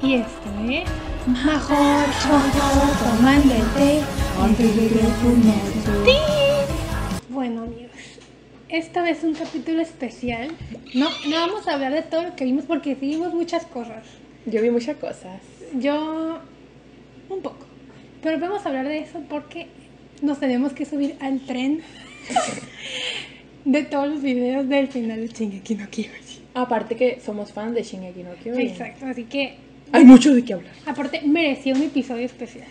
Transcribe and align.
Y 0.00 0.14
esto 0.14 0.48
es 0.68 0.88
Mejor 1.26 2.06
tomando 3.02 3.54
el 3.54 3.62
té 3.74 4.00
antes 4.40 4.76
de 4.76 4.88
Bueno 7.28 7.62
amigos, 7.62 7.90
esta 8.68 9.02
vez 9.02 9.18
es 9.18 9.24
un 9.24 9.34
capítulo 9.34 9.82
especial. 9.82 10.50
No, 10.94 11.08
no 11.28 11.36
vamos 11.36 11.66
a 11.66 11.74
hablar 11.74 11.92
de 11.92 12.02
todo 12.02 12.22
lo 12.22 12.36
que 12.36 12.44
vimos 12.44 12.64
porque 12.64 12.94
vimos 12.94 13.34
muchas 13.34 13.66
cosas. 13.66 14.04
Yo 14.46 14.62
vi 14.62 14.70
muchas 14.70 14.96
cosas. 14.96 15.40
Yo 15.74 16.38
un 17.28 17.42
poco. 17.42 17.66
Pero 18.22 18.38
vamos 18.38 18.64
a 18.64 18.68
hablar 18.68 18.86
de 18.86 19.00
eso 19.00 19.20
porque 19.28 19.66
nos 20.22 20.38
tenemos 20.38 20.72
que 20.72 20.84
subir 20.84 21.16
al 21.20 21.40
tren 21.40 21.82
de 23.64 23.82
todos 23.82 24.08
los 24.08 24.22
videos 24.22 24.68
del 24.68 24.88
final 24.88 25.26
de 25.26 25.28
Shingeki 25.28 25.74
no 25.74 25.90
Kyojin. 25.90 26.38
Aparte 26.54 26.96
que 26.96 27.20
somos 27.20 27.52
fans 27.52 27.74
de 27.74 27.82
Shingeki 27.82 28.22
no 28.22 28.34
Kyojin. 28.42 28.68
Exacto, 28.68 29.06
así 29.06 29.24
que 29.24 29.67
Hay 29.92 30.04
mucho 30.04 30.34
de 30.34 30.44
qué 30.44 30.54
hablar. 30.54 30.72
aparte 30.86 31.22
merecía 31.22 31.74
un 31.74 31.82
episodio 31.82 32.26
especial. 32.26 32.66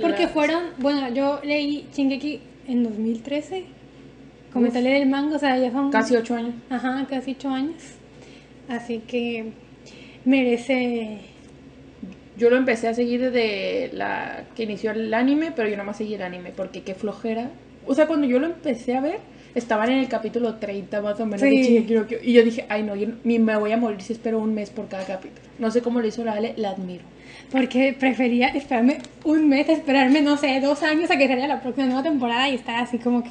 Porque 0.00 0.28
fueron, 0.28 0.62
bueno, 0.78 1.08
yo 1.12 1.40
leí 1.44 1.86
Shingeki 1.94 2.40
en 2.66 2.82
2013. 2.82 3.64
Comencé 4.52 4.78
a 4.78 4.80
leer 4.80 5.02
el 5.02 5.08
manga, 5.08 5.36
o 5.36 5.38
sea, 5.38 5.58
ya 5.58 5.70
son 5.70 5.90
Casi 5.90 6.16
ocho 6.16 6.34
años. 6.36 6.54
Ajá, 6.70 7.06
casi 7.08 7.32
ocho 7.32 7.48
años. 7.50 7.82
Así 8.68 9.00
que 9.06 9.52
merece. 10.24 11.18
Yo 12.36 12.50
lo 12.50 12.56
empecé 12.56 12.88
a 12.88 12.94
seguir 12.94 13.20
desde 13.20 13.90
la 13.92 14.44
que 14.56 14.64
inició 14.64 14.90
el 14.90 15.12
anime, 15.14 15.52
pero 15.54 15.68
yo 15.68 15.76
no 15.76 15.84
más 15.84 15.98
seguí 15.98 16.14
el 16.14 16.22
anime 16.22 16.52
porque 16.54 16.82
qué 16.82 16.94
flojera. 16.94 17.50
O 17.86 17.94
sea, 17.94 18.06
cuando 18.06 18.26
yo 18.26 18.38
lo 18.38 18.46
empecé 18.46 18.96
a 18.96 19.00
ver, 19.00 19.18
estaban 19.54 19.90
en 19.90 19.98
el 19.98 20.08
capítulo 20.08 20.56
30 20.56 21.00
más 21.00 21.18
o 21.20 21.26
menos 21.26 21.40
de 21.40 21.50
Sí. 21.50 21.84
Kyojin. 21.86 22.18
Y 22.22 22.32
yo 22.32 22.42
dije, 22.42 22.66
ay 22.68 22.82
no, 22.82 22.96
yo 22.96 23.08
me 23.24 23.56
voy 23.56 23.72
a 23.72 23.76
morir 23.76 24.00
si 24.02 24.12
espero 24.12 24.38
un 24.38 24.54
mes 24.54 24.70
por 24.70 24.88
cada 24.88 25.04
capítulo. 25.04 25.42
No 25.58 25.70
sé 25.70 25.80
cómo 25.82 26.00
lo 26.00 26.06
hizo 26.06 26.24
la 26.24 26.32
Ale, 26.32 26.54
la 26.56 26.70
admiro. 26.70 27.04
Porque 27.50 27.94
prefería 27.98 28.48
esperarme 28.48 28.98
un 29.24 29.48
mes, 29.48 29.68
esperarme, 29.68 30.22
no 30.22 30.36
sé, 30.36 30.60
dos 30.60 30.82
años 30.82 31.10
a 31.10 31.16
que 31.16 31.28
saliera 31.28 31.46
la 31.46 31.60
próxima 31.60 31.86
nueva 31.86 32.02
temporada 32.02 32.48
y 32.48 32.54
estar 32.56 32.82
así 32.82 32.98
como 32.98 33.22
que. 33.22 33.30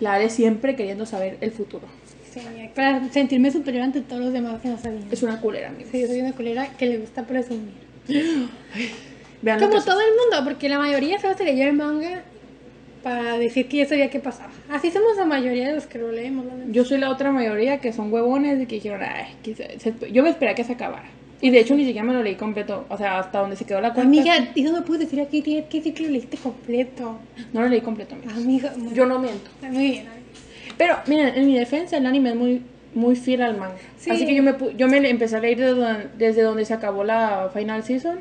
La 0.00 0.14
Ale 0.14 0.30
siempre 0.30 0.76
queriendo 0.76 1.06
saber 1.06 1.38
el 1.40 1.50
futuro. 1.50 1.86
Sí, 2.30 2.40
para 2.74 3.08
sentirme 3.10 3.50
superior 3.50 3.84
ante 3.84 4.00
todos 4.02 4.20
los 4.22 4.32
demás 4.32 4.60
que 4.60 4.68
no 4.68 4.78
sabían. 4.78 5.04
Es 5.10 5.22
una 5.22 5.40
culera, 5.40 5.68
amigo. 5.68 5.88
Sí, 5.90 6.02
yo 6.02 6.06
soy 6.06 6.20
una 6.20 6.32
culera 6.32 6.68
que 6.76 6.86
le 6.86 6.98
gusta 6.98 7.22
presumir. 7.24 7.72
Vean 9.42 9.60
Como 9.60 9.82
todo 9.82 10.00
el 10.00 10.10
mundo, 10.10 10.44
porque 10.44 10.68
la 10.68 10.78
mayoría 10.78 11.18
solo 11.18 11.36
se 11.36 11.44
leyó 11.44 11.64
el 11.66 11.72
manga 11.74 12.22
para 13.02 13.38
decir 13.38 13.68
que 13.68 13.78
ya 13.78 13.86
sabía 13.86 14.10
qué 14.10 14.18
pasaba. 14.20 14.50
Así 14.70 14.90
somos 14.90 15.16
la 15.16 15.24
mayoría 15.24 15.68
de 15.68 15.74
los 15.74 15.86
que 15.86 15.98
lo 15.98 16.10
leemos, 16.12 16.44
neta. 16.44 16.64
Yo 16.70 16.84
soy 16.84 16.98
la 16.98 17.10
otra 17.10 17.30
mayoría 17.32 17.78
que 17.78 17.92
son 17.92 18.12
huevones 18.12 18.60
y 18.60 18.66
que 18.66 18.76
dijeron, 18.76 19.00
ay, 19.02 19.34
que 19.42 19.54
se- 19.54 19.78
se- 19.78 20.12
yo 20.12 20.22
me 20.22 20.30
esperé 20.30 20.50
a 20.52 20.54
que 20.54 20.64
se 20.64 20.72
acabara. 20.72 21.08
Y 21.40 21.50
de 21.50 21.60
hecho 21.60 21.76
ni 21.76 21.84
siquiera 21.84 22.04
me 22.04 22.12
lo 22.12 22.22
leí 22.22 22.34
completo, 22.34 22.84
o 22.88 22.96
sea, 22.98 23.20
hasta 23.20 23.38
donde 23.38 23.54
se 23.54 23.64
quedó 23.64 23.80
la 23.80 23.92
cuarta. 23.94 24.02
Amiga, 24.08 24.34
eso 24.56 24.72
no 24.72 24.84
puedes 24.84 25.04
decir 25.04 25.20
aquí, 25.20 25.40
tienes 25.40 25.66
que 25.66 25.78
decir 25.78 25.94
que 25.94 26.02
lo 26.02 26.10
leíste 26.10 26.36
completo. 26.36 27.18
No 27.52 27.62
lo 27.62 27.68
leí 27.68 27.80
completo, 27.80 28.16
amiga. 28.16 28.32
Amiga, 28.34 28.72
muy, 28.76 28.92
Yo 28.94 29.06
no 29.06 29.18
miento. 29.20 29.48
muy 29.70 29.90
bien. 29.92 30.04
Pero, 30.76 30.96
miren, 31.06 31.28
en 31.36 31.46
mi 31.46 31.56
defensa, 31.56 31.96
el 31.96 32.06
anime 32.06 32.30
es 32.30 32.36
muy, 32.36 32.62
muy 32.94 33.14
fiel 33.14 33.42
al 33.42 33.56
manga. 33.56 33.76
Sí. 33.98 34.10
Así 34.10 34.26
que 34.26 34.34
yo 34.34 34.42
me, 34.42 34.54
yo 34.76 34.88
me 34.88 34.96
empecé 35.08 35.36
a 35.36 35.40
leer 35.40 35.58
desde 35.58 35.74
donde, 35.74 36.08
desde 36.18 36.42
donde 36.42 36.64
se 36.64 36.74
acabó 36.74 37.04
la 37.04 37.50
final 37.54 37.84
season, 37.84 38.18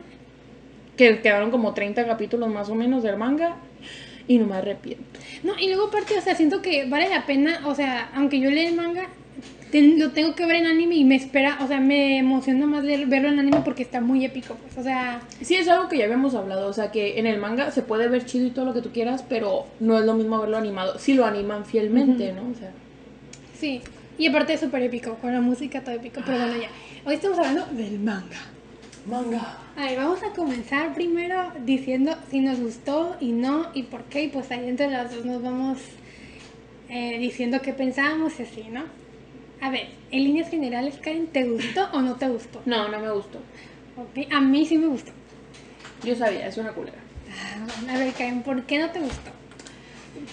que 0.95 1.19
quedaron 1.21 1.51
como 1.51 1.73
30 1.73 2.05
capítulos 2.05 2.49
más 2.51 2.69
o 2.69 2.75
menos 2.75 3.03
del 3.03 3.17
manga, 3.17 3.55
y 4.27 4.37
no 4.37 4.45
me 4.45 4.55
arrepiento. 4.55 5.03
No, 5.43 5.53
y 5.59 5.67
luego 5.67 5.87
aparte, 5.87 6.17
o 6.17 6.21
sea, 6.21 6.35
siento 6.35 6.61
que 6.61 6.85
vale 6.85 7.09
la 7.09 7.25
pena, 7.25 7.61
o 7.65 7.75
sea, 7.75 8.09
aunque 8.13 8.39
yo 8.39 8.49
lea 8.49 8.67
el 8.69 8.75
manga, 8.75 9.07
ten- 9.71 9.99
lo 9.99 10.11
tengo 10.11 10.35
que 10.35 10.45
ver 10.45 10.57
en 10.57 10.65
anime 10.65 10.95
y 10.95 11.03
me 11.03 11.15
espera, 11.15 11.59
o 11.61 11.67
sea, 11.67 11.79
me 11.79 12.17
emociona 12.17 12.65
más 12.65 12.83
leer- 12.83 13.07
verlo 13.07 13.29
en 13.29 13.39
anime 13.39 13.61
porque 13.63 13.83
está 13.83 14.01
muy 14.01 14.23
épico, 14.25 14.55
pues, 14.55 14.77
o 14.77 14.83
sea, 14.83 15.21
Sí, 15.41 15.55
es 15.55 15.67
algo 15.67 15.87
que 15.89 15.97
ya 15.97 16.05
habíamos 16.05 16.35
hablado, 16.35 16.67
o 16.67 16.73
sea, 16.73 16.91
que 16.91 17.19
en 17.19 17.25
el 17.27 17.37
manga 17.37 17.71
se 17.71 17.81
puede 17.83 18.07
ver 18.07 18.25
chido 18.25 18.47
y 18.47 18.51
todo 18.51 18.65
lo 18.65 18.73
que 18.73 18.81
tú 18.81 18.91
quieras, 18.91 19.23
pero 19.27 19.65
no 19.79 19.97
es 19.99 20.05
lo 20.05 20.13
mismo 20.13 20.39
verlo 20.39 20.57
animado, 20.57 20.97
si 20.99 21.13
lo 21.13 21.25
animan 21.25 21.65
fielmente, 21.65 22.33
¿no? 22.33 22.41
O 22.49 22.55
sea, 22.57 22.71
sí. 23.59 23.81
Y 24.17 24.27
aparte 24.27 24.53
es 24.53 24.59
súper 24.61 24.81
épico, 24.81 25.15
con 25.15 25.31
la 25.31 25.41
música 25.41 25.81
todo 25.81 25.93
épico, 25.95 26.21
pero 26.25 26.39
bueno, 26.39 26.53
ya. 26.59 26.69
Hoy 27.05 27.15
estamos 27.15 27.37
hablando 27.37 27.65
del 27.73 27.99
manga. 27.99 28.39
manga. 29.05 29.57
A 29.77 29.81
ver, 29.81 29.97
vamos 29.97 30.23
a 30.23 30.31
comenzar 30.31 30.95
primero 30.95 31.51
diciendo 31.63 32.17
si 32.31 32.39
nos 32.39 32.59
gustó 32.59 33.15
y 33.19 33.31
no, 33.31 33.67
y 33.75 33.83
por 33.83 34.05
qué, 34.05 34.23
y 34.23 34.27
pues 34.29 34.49
ahí 34.49 34.67
entre 34.67 34.89
las 34.89 35.13
dos 35.13 35.23
nos 35.23 35.39
vamos 35.43 35.77
eh, 36.89 37.19
diciendo 37.19 37.61
qué 37.61 37.73
pensábamos 37.73 38.39
y 38.39 38.43
así, 38.43 38.63
¿no? 38.71 38.85
A 39.61 39.69
ver, 39.69 39.89
en 40.09 40.23
líneas 40.23 40.49
generales, 40.49 40.95
Karen, 40.99 41.27
¿te 41.27 41.43
gustó 41.43 41.89
o 41.93 42.01
no 42.01 42.15
te 42.15 42.27
gustó? 42.27 42.59
No, 42.65 42.87
no 42.87 42.99
me 42.99 43.11
gustó. 43.11 43.37
Ok, 43.97 44.31
A 44.33 44.41
mí 44.41 44.65
sí 44.65 44.79
me 44.79 44.87
gustó. 44.87 45.11
Yo 46.03 46.15
sabía, 46.15 46.47
es 46.47 46.57
una 46.57 46.71
culera. 46.71 46.97
Ah, 47.29 47.93
A 47.93 47.97
ver, 47.99 48.13
Karen, 48.13 48.41
¿por 48.41 48.63
qué 48.63 48.79
no 48.79 48.89
te 48.89 48.99
gustó? 48.99 49.29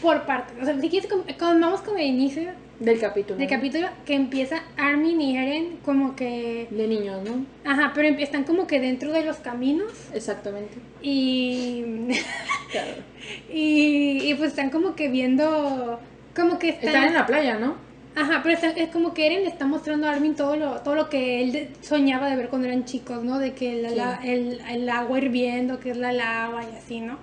Por 0.01 0.25
parte, 0.25 0.55
o 0.59 0.65
sea, 0.65 0.81
si 0.81 0.89
quieres, 0.89 1.11
vamos 1.39 1.83
con 1.83 1.99
el 1.99 2.07
inicio 2.07 2.51
Del 2.81 2.99
capítulo. 2.99 3.39
del 3.39 3.49
capítulo 3.49 3.89
que 4.05 4.15
empieza 4.15 4.63
Armin 4.77 5.21
y 5.21 5.37
Eren 5.37 5.79
como 5.85 6.17
que... 6.17 6.67
De 6.71 6.87
niños, 6.89 7.21
¿no? 7.23 7.47
Ajá, 7.71 7.93
pero 7.95 8.09
están 8.19 8.45
como 8.45 8.67
que 8.67 8.81
dentro 8.81 9.13
de 9.13 9.25
los 9.25 9.37
caminos 9.37 9.93
Exactamente. 10.13 10.75
y... 11.01 11.85
Claro. 12.73 12.93
y, 13.53 14.19
y 14.31 14.35
pues 14.35 14.51
están 14.51 14.71
como 14.71 14.95
que 14.97 15.09
viendo... 15.09 16.01
Como 16.35 16.59
que 16.59 16.71
están... 16.71 16.89
Están 16.89 17.05
en 17.05 17.15
la 17.15 17.27
playa, 17.27 17.59
¿no? 17.59 17.77
Ajá, 18.17 18.41
pero 18.43 18.55
está- 18.55 18.71
es 18.71 18.89
como 18.91 19.15
que 19.15 19.27
Eren 19.27 19.43
le 19.43 19.49
está 19.49 19.67
mostrando 19.67 20.07
a 20.09 20.13
Armin 20.13 20.35
todo 20.35 20.57
lo, 20.57 20.81
todo 20.83 20.95
lo 20.95 21.09
que 21.09 21.43
él 21.43 21.69
soñaba 21.81 22.29
de 22.29 22.37
ver 22.37 22.49
cuando 22.49 22.69
eran 22.69 22.85
chicos, 22.85 23.23
¿no? 23.25 23.39
De 23.39 23.55
que 23.55 23.83
la- 23.83 23.89
Sí. 23.91 23.95
la- 23.97 24.21
el, 24.25 24.61
el 24.71 24.89
agua 24.89 25.19
hirviendo, 25.19 25.79
que 25.81 25.91
es 25.91 25.97
la 25.97 26.13
lava 26.13 26.63
y 26.65 26.77
así, 26.77 27.01
¿no? 27.01 27.19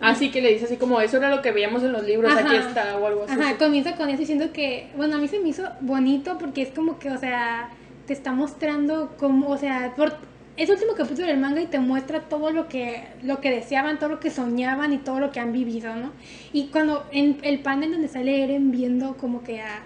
Así 0.00 0.30
que 0.30 0.40
le 0.40 0.52
dice 0.52 0.66
así 0.66 0.76
como, 0.76 1.00
eso 1.00 1.16
era 1.16 1.28
lo 1.34 1.42
que 1.42 1.50
veíamos 1.50 1.82
en 1.82 1.92
los 1.92 2.04
libros, 2.04 2.30
Ajá. 2.32 2.46
aquí 2.46 2.56
está, 2.56 2.96
o 2.98 3.06
algo 3.06 3.24
así. 3.24 3.32
Ajá, 3.40 3.56
comienza 3.58 3.96
con 3.96 4.08
eso 4.08 4.18
diciendo 4.20 4.52
que, 4.52 4.88
bueno, 4.96 5.16
a 5.16 5.18
mí 5.18 5.26
se 5.26 5.40
me 5.40 5.48
hizo 5.48 5.64
bonito 5.80 6.38
porque 6.38 6.62
es 6.62 6.68
como 6.70 6.98
que, 7.00 7.10
o 7.10 7.18
sea, 7.18 7.70
te 8.06 8.12
está 8.12 8.32
mostrando 8.32 9.14
cómo, 9.18 9.48
o 9.48 9.56
sea, 9.58 9.94
por, 9.96 10.14
es 10.56 10.68
el 10.68 10.76
último 10.76 10.92
capítulo 10.96 11.26
del 11.26 11.38
manga 11.38 11.60
y 11.60 11.66
te 11.66 11.80
muestra 11.80 12.20
todo 12.28 12.52
lo 12.52 12.68
que, 12.68 13.02
lo 13.24 13.40
que 13.40 13.50
deseaban, 13.50 13.98
todo 13.98 14.08
lo 14.10 14.20
que 14.20 14.30
soñaban 14.30 14.92
y 14.92 14.98
todo 14.98 15.18
lo 15.18 15.32
que 15.32 15.40
han 15.40 15.52
vivido, 15.52 15.94
¿no? 15.96 16.12
Y 16.52 16.68
cuando 16.68 17.04
en 17.10 17.38
el 17.42 17.58
panel 17.60 17.90
donde 17.92 18.06
sale 18.08 18.44
Eren 18.44 18.70
viendo 18.70 19.16
como 19.16 19.42
que 19.42 19.60
a... 19.62 19.82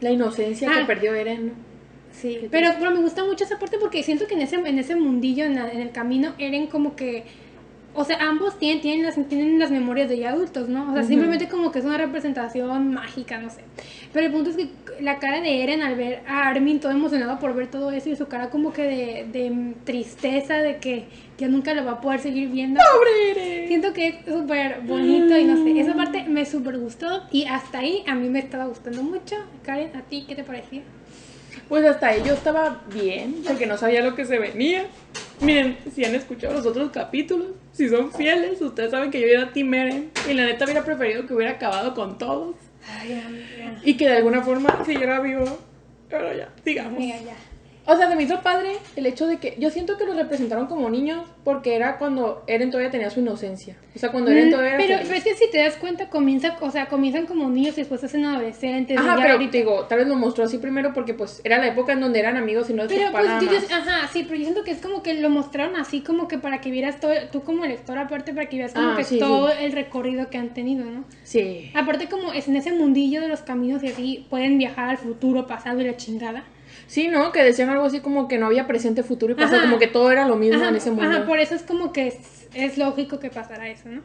La 0.00 0.10
inocencia 0.10 0.70
Ah. 0.70 0.80
que 0.80 0.84
perdió 0.84 1.14
Eren, 1.14 1.46
¿no? 1.46 1.52
Sí, 2.12 2.46
pero, 2.50 2.68
pero 2.78 2.90
me 2.92 3.00
gusta 3.00 3.24
mucho 3.24 3.44
esa 3.44 3.58
parte 3.58 3.76
porque 3.80 4.02
siento 4.02 4.26
que 4.26 4.34
en 4.34 4.42
ese, 4.42 4.56
en 4.56 4.78
ese 4.78 4.94
mundillo, 4.94 5.44
en, 5.46 5.54
la- 5.56 5.70
en 5.72 5.80
el 5.80 5.90
camino, 5.90 6.34
Eren 6.38 6.66
como 6.66 6.94
que... 6.96 7.24
O 7.94 8.04
sea, 8.04 8.18
ambos 8.20 8.58
tienen, 8.58 8.80
tienen, 8.82 9.06
las, 9.06 9.14
tienen 9.28 9.58
las 9.58 9.70
memorias 9.70 10.08
de 10.08 10.18
ya 10.18 10.30
adultos, 10.30 10.68
¿no? 10.68 10.90
O 10.90 10.92
sea, 10.92 11.00
Ujú. 11.02 11.08
simplemente 11.08 11.48
como 11.48 11.70
que 11.70 11.78
es 11.78 11.84
una 11.84 11.96
representación 11.96 12.92
mágica, 12.92 13.38
no 13.38 13.50
sé. 13.50 13.60
Pero 14.12 14.26
el 14.26 14.32
punto 14.32 14.50
es 14.50 14.56
que 14.56 14.68
la 15.00 15.18
cara 15.18 15.40
de 15.40 15.62
Eren 15.62 15.82
al 15.82 15.94
ver 15.96 16.22
a 16.26 16.48
Armin 16.48 16.80
todo 16.80 16.92
emocionado 16.92 17.38
por 17.38 17.54
ver 17.54 17.68
todo 17.68 17.90
eso 17.90 18.10
y 18.10 18.16
su 18.16 18.26
cara 18.26 18.50
como 18.50 18.72
que 18.72 18.82
de, 18.82 19.26
de 19.32 19.74
tristeza, 19.84 20.54
de 20.54 20.78
que 20.78 21.04
ya 21.38 21.48
nunca 21.48 21.74
lo 21.74 21.84
va 21.84 21.92
a 21.92 22.00
poder 22.00 22.20
seguir 22.20 22.48
viendo. 22.48 22.80
¡Pobre 22.92 23.30
Eren! 23.30 23.68
Siento 23.68 23.92
que 23.92 24.08
es 24.08 24.14
súper 24.26 24.80
bonito 24.82 25.36
y 25.38 25.44
no 25.44 25.56
sé, 25.56 25.80
esa 25.80 25.94
parte 25.94 26.24
me 26.28 26.44
súper 26.46 26.78
gustó 26.78 27.22
y 27.30 27.44
hasta 27.44 27.78
ahí 27.78 28.02
a 28.06 28.14
mí 28.14 28.28
me 28.28 28.38
estaba 28.40 28.66
gustando 28.66 29.02
mucho. 29.02 29.36
Karen, 29.64 29.94
¿a 29.96 30.02
ti 30.02 30.24
qué 30.26 30.34
te 30.34 30.44
parecía? 30.44 30.82
Pues 31.68 31.84
hasta 31.84 32.08
ahí 32.08 32.22
yo 32.24 32.34
estaba 32.34 32.82
bien, 32.92 33.42
porque 33.46 33.66
no 33.66 33.76
sabía 33.76 34.02
lo 34.02 34.14
que 34.14 34.24
se 34.24 34.38
venía. 34.38 34.86
Miren, 35.40 35.78
si 35.94 36.04
han 36.04 36.14
escuchado 36.14 36.54
los 36.54 36.66
otros 36.66 36.90
capítulos, 36.90 37.48
si 37.72 37.88
son 37.88 38.12
fieles, 38.12 38.60
ustedes 38.60 38.90
saben 38.90 39.10
que 39.10 39.20
yo 39.20 39.26
era 39.26 39.52
Team 39.52 39.74
Eren. 39.74 40.10
Y 40.28 40.34
la 40.34 40.44
neta 40.44 40.64
hubiera 40.64 40.84
preferido 40.84 41.26
que 41.26 41.34
hubiera 41.34 41.52
acabado 41.52 41.94
con 41.94 42.18
todos. 42.18 42.56
Ay, 42.86 43.20
amiga. 43.26 43.80
Y 43.82 43.96
que 43.96 44.08
de 44.08 44.16
alguna 44.18 44.42
forma 44.42 44.84
siguiera 44.84 45.20
vivo. 45.20 45.58
Pero 46.08 46.32
ya, 46.34 46.50
digamos. 46.64 46.98
Amiga, 46.98 47.16
ya. 47.18 47.36
O 47.86 47.96
sea, 47.96 48.08
se 48.08 48.16
me 48.16 48.22
hizo 48.22 48.40
padre 48.40 48.72
el 48.96 49.04
hecho 49.04 49.26
de 49.26 49.36
que 49.36 49.56
yo 49.58 49.68
siento 49.70 49.98
que 49.98 50.06
los 50.06 50.16
representaron 50.16 50.66
como 50.66 50.88
niños 50.88 51.26
porque 51.44 51.76
era 51.76 51.98
cuando 51.98 52.42
Eren 52.46 52.70
todavía 52.70 52.90
tenía 52.90 53.10
su 53.10 53.20
inocencia. 53.20 53.76
O 53.94 53.98
sea, 53.98 54.10
cuando 54.10 54.30
Eren 54.30 54.48
Mm, 54.48 54.50
todavía 54.52 54.70
era 54.76 54.78
pero, 55.02 55.14
es 55.14 55.22
que 55.24 55.34
si 55.34 55.50
te 55.50 55.58
das 55.58 55.76
cuenta, 55.76 56.08
comienza, 56.08 56.56
o 56.62 56.70
sea, 56.70 56.86
comienzan 56.86 57.26
como 57.26 57.50
niños 57.50 57.74
y 57.76 57.82
después 57.82 58.00
se 58.00 58.06
hacen 58.06 58.24
adolescentes. 58.24 58.96
Ajá, 58.98 59.16
pero 59.16 59.32
ahorita- 59.34 59.50
te 59.52 59.58
digo, 59.58 59.84
tal 59.84 59.98
vez 59.98 60.08
lo 60.08 60.14
mostró 60.14 60.44
así 60.44 60.56
primero 60.56 60.94
porque 60.94 61.12
pues 61.12 61.42
era 61.44 61.58
la 61.58 61.66
época 61.66 61.92
en 61.92 62.00
donde 62.00 62.20
eran 62.20 62.38
amigos 62.38 62.70
y 62.70 62.72
no 62.72 62.86
Pero 62.88 63.12
pues 63.12 63.26
yo, 63.42 63.76
ajá, 63.76 64.08
sí, 64.10 64.22
pero 64.22 64.36
yo 64.36 64.42
siento 64.44 64.64
que 64.64 64.70
es 64.70 64.80
como 64.80 65.02
que 65.02 65.12
lo 65.14 65.28
mostraron 65.28 65.76
así 65.76 66.00
como 66.00 66.26
que 66.26 66.38
para 66.38 66.62
que 66.62 66.70
vieras 66.70 67.00
todo, 67.00 67.12
tú 67.30 67.42
como 67.42 67.66
lector 67.66 67.98
aparte 67.98 68.32
para 68.32 68.48
que 68.48 68.56
vieras 68.56 68.72
como 68.72 68.92
Ah, 68.92 68.94
que 68.96 69.04
sí, 69.04 69.18
todo 69.18 69.48
sí. 69.50 69.56
el 69.60 69.72
recorrido 69.72 70.30
que 70.30 70.38
han 70.38 70.54
tenido, 70.54 70.86
¿no? 70.86 71.04
Sí. 71.24 71.70
Aparte 71.74 72.08
como 72.08 72.32
es 72.32 72.48
en 72.48 72.56
ese 72.56 72.72
mundillo 72.72 73.20
de 73.20 73.28
los 73.28 73.40
caminos 73.40 73.82
y 73.82 73.88
así 73.88 74.26
pueden 74.30 74.56
viajar 74.56 74.88
al 74.88 74.96
futuro, 74.96 75.46
pasado 75.46 75.82
y 75.82 75.84
la 75.84 75.96
chingada. 75.98 76.44
Sí, 76.86 77.08
¿no? 77.08 77.32
Que 77.32 77.42
decían 77.42 77.70
algo 77.70 77.84
así 77.84 78.00
como 78.00 78.28
que 78.28 78.38
no 78.38 78.46
había 78.46 78.66
presente, 78.66 79.02
futuro 79.02 79.32
y 79.32 79.36
pasado, 79.36 79.56
Ajá. 79.58 79.64
como 79.66 79.78
que 79.78 79.86
todo 79.86 80.10
era 80.10 80.28
lo 80.28 80.36
mismo 80.36 80.56
Ajá, 80.58 80.68
en 80.68 80.76
ese 80.76 80.90
mundo. 80.90 81.10
ajá, 81.10 81.26
por 81.26 81.38
eso 81.38 81.54
es 81.54 81.62
como 81.62 81.92
que 81.92 82.08
es, 82.08 82.48
es 82.54 82.78
lógico 82.78 83.18
que 83.20 83.30
pasara 83.30 83.68
eso, 83.68 83.88
¿no? 83.88 84.02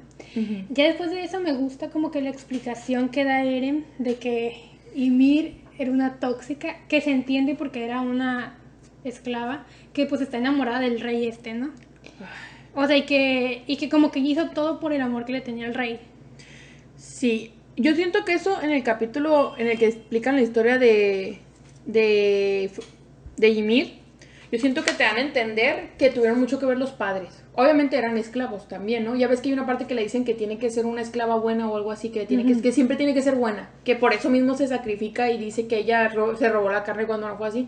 Ya 0.70 0.86
después 0.86 1.12
de 1.12 1.24
eso 1.24 1.40
me 1.40 1.54
gusta 1.54 1.90
como 1.90 2.12
que 2.12 2.22
la 2.22 2.30
explicación 2.30 3.10
que 3.10 3.24
da 3.24 3.44
Eren 3.44 3.86
de 3.98 4.16
que 4.16 4.58
Ymir 4.96 5.56
era 5.78 5.92
una 5.92 6.20
tóxica, 6.20 6.78
que 6.88 7.02
se 7.02 7.12
entiende 7.12 7.56
porque 7.56 7.84
era 7.86 8.02
una 8.02 8.58
esclava, 9.04 9.66
que 9.94 10.06
pues 10.06 10.22
está 10.22 10.38
enamorada 10.38 10.80
del 10.81 11.00
rey 11.00 11.28
este, 11.28 11.54
¿no? 11.54 11.72
O 12.76 12.86
sea, 12.86 12.98
y 12.98 13.04
que, 13.06 13.64
y 13.66 13.78
que 13.78 13.90
como 13.90 14.12
que 14.12 14.20
hizo 14.20 14.50
todo 14.52 14.80
por 14.80 14.94
el 14.94 15.02
amor 15.02 15.26
que 15.26 15.34
le 15.34 15.42
tenía 15.42 15.66
al 15.68 15.74
rey. 15.74 16.00
Sí, 16.98 17.54
yo 17.78 17.96
siento 17.96 18.26
que 18.26 18.34
eso 18.34 18.62
en 18.62 18.72
el 18.72 18.84
capítulo 18.84 19.54
en 19.58 19.68
el 19.68 19.78
que 19.80 19.88
explican 19.88 20.36
la 20.36 20.42
historia 20.42 20.78
de, 20.78 21.40
de, 21.92 22.72
de 23.38 23.50
Ymir, 23.50 24.00
yo 24.52 24.58
siento 24.58 24.84
que 24.84 24.94
te 24.94 25.04
dan 25.04 25.18
a 25.18 25.22
entender 25.22 25.90
que 26.00 26.10
tuvieron 26.10 26.40
mucho 26.40 26.60
que 26.60 26.66
ver 26.66 26.78
los 26.78 26.90
padres. 26.92 27.30
Obviamente 27.54 27.98
eran 27.98 28.18
esclavos 28.18 28.68
también, 28.68 29.06
¿no? 29.06 29.16
Ya 29.16 29.28
ves 29.28 29.42
que 29.42 29.50
hay 29.50 29.54
una 29.54 29.66
parte 29.68 29.86
que 29.86 29.94
le 29.94 30.02
dicen 30.02 30.26
que 30.26 30.34
tiene 30.34 30.58
que 30.58 30.72
ser 30.72 30.86
una 30.88 31.02
esclava 31.02 31.36
buena 31.36 31.70
o 31.70 31.76
algo 31.76 31.92
así, 31.92 32.10
que, 32.10 32.26
tiene 32.26 32.44
que, 32.46 32.60
que 32.62 32.72
siempre 32.72 32.98
tiene 32.98 33.14
que 33.14 33.22
ser 33.22 33.36
buena, 33.36 33.70
que 33.84 33.96
por 33.96 34.14
eso 34.14 34.30
mismo 34.30 34.56
se 34.56 34.68
sacrifica 34.68 35.30
y 35.30 35.38
dice 35.38 35.68
que 35.68 35.78
ella 35.78 36.08
ro- 36.10 36.36
se 36.36 36.50
robó 36.50 36.72
la 36.72 36.84
carne 36.84 37.06
cuando 37.06 37.28
no 37.28 37.38
fue 37.38 37.48
así. 37.48 37.68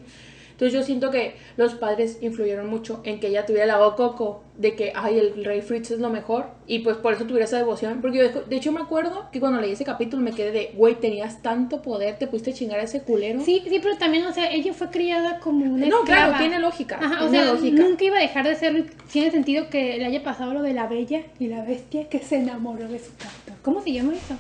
Entonces 0.62 0.80
yo 0.80 0.86
siento 0.86 1.10
que 1.10 1.34
los 1.58 1.74
padres 1.74 2.20
influyeron 2.22 2.70
mucho 2.70 3.02
en 3.04 3.20
que 3.20 3.30
ella 3.30 3.48
tuviera 3.48 3.66
la 3.66 3.80
voz 3.80 3.96
coco 3.96 4.44
de 4.60 4.76
que, 4.76 4.94
ay, 4.96 5.18
el 5.18 5.44
rey 5.44 5.62
Fritz 5.62 5.90
es 5.90 5.98
lo 6.00 6.12
mejor 6.12 6.52
y 6.68 6.80
pues 6.80 6.98
por 6.98 7.14
eso 7.14 7.24
tuviera 7.26 7.46
esa 7.46 7.58
devoción. 7.58 8.00
Porque 8.00 8.20
yo, 8.20 8.24
de- 8.30 8.46
de 8.48 8.56
hecho 8.58 8.72
me 8.72 8.80
acuerdo 8.80 9.26
que 9.32 9.40
cuando 9.40 9.60
leí 9.60 9.72
ese 9.72 9.86
capítulo 9.86 10.22
me 10.22 10.34
quedé 10.34 10.52
de, 10.52 10.72
güey, 10.76 10.94
tenías 10.94 11.42
tanto 11.42 11.82
poder, 11.82 12.20
te 12.20 12.28
pudiste 12.28 12.54
chingar 12.54 12.80
a 12.80 12.84
ese 12.84 13.02
culero. 13.02 13.40
Sí, 13.44 13.64
sí, 13.68 13.80
pero 13.82 13.98
también, 13.98 14.24
o 14.28 14.34
sea, 14.34 14.52
ella 14.54 14.72
fue 14.76 14.92
criada 14.92 15.40
como 15.40 15.66
una 15.66 15.88
No, 15.88 16.02
esclava. 16.02 16.26
claro, 16.28 16.38
tiene 16.38 16.60
lógica. 16.60 17.00
Ajá, 17.02 17.26
o 17.26 17.30
sea, 17.32 17.44
lógica. 17.54 17.82
nunca 17.82 18.04
iba 18.04 18.18
a 18.18 18.22
dejar 18.22 18.46
de 18.48 18.54
ser, 18.56 18.86
tiene 19.12 19.32
sentido 19.32 19.68
que 19.72 19.98
le 19.98 20.06
haya 20.06 20.22
pasado 20.22 20.54
lo 20.54 20.62
de 20.62 20.74
la 20.74 20.86
bella 20.86 21.24
y 21.40 21.48
la 21.48 21.64
bestia 21.64 22.08
que 22.08 22.20
se 22.20 22.36
enamoró 22.36 22.88
de 22.88 23.00
su 23.00 23.10
canto. 23.18 23.60
¿Cómo 23.64 23.82
se 23.82 23.94
llama 23.94 24.14
eso? 24.14 24.36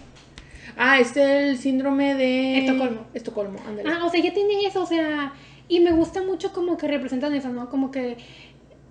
Ah, 0.77 0.99
este 0.99 1.21
es 1.23 1.49
el 1.49 1.57
síndrome 1.57 2.13
de... 2.13 2.59
Estocolmo. 2.59 3.01
Estocolmo, 3.15 3.57
ándale. 3.67 3.89
Ah, 3.91 4.05
o 4.05 4.09
sea, 4.11 4.21
ya 4.21 4.31
tiene 4.31 4.65
eso, 4.67 4.83
o 4.83 4.85
sea, 4.85 5.33
y 5.71 5.79
me 5.79 5.93
gusta 5.93 6.21
mucho 6.21 6.51
como 6.51 6.77
que 6.77 6.85
representan 6.89 7.33
eso, 7.33 7.47
¿no? 7.47 7.69
Como 7.69 7.91
que 7.91 8.17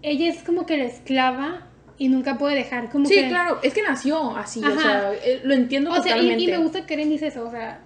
ella 0.01 0.31
es 0.31 0.43
como 0.43 0.65
que 0.65 0.79
la 0.79 0.85
esclava 0.85 1.67
y 1.99 2.09
nunca 2.09 2.39
puede 2.39 2.55
dejar 2.55 2.89
como 2.89 3.05
sí, 3.05 3.17
que... 3.17 3.29
claro, 3.29 3.59
es 3.63 3.75
que 3.75 3.83
nació 3.83 4.35
así, 4.35 4.65
o 4.65 4.81
sea, 4.81 5.13
eh, 5.13 5.43
lo 5.45 5.53
entiendo 5.53 5.91
O 5.91 6.03
sea, 6.03 6.17
y, 6.17 6.21
totalmente. 6.21 6.43
y 6.43 6.47
me 6.47 6.57
gusta 6.57 6.87
que 6.87 6.95
Eren 6.95 7.11
dice 7.11 7.27
eso, 7.27 7.47
o 7.47 7.51
sea, 7.51 7.83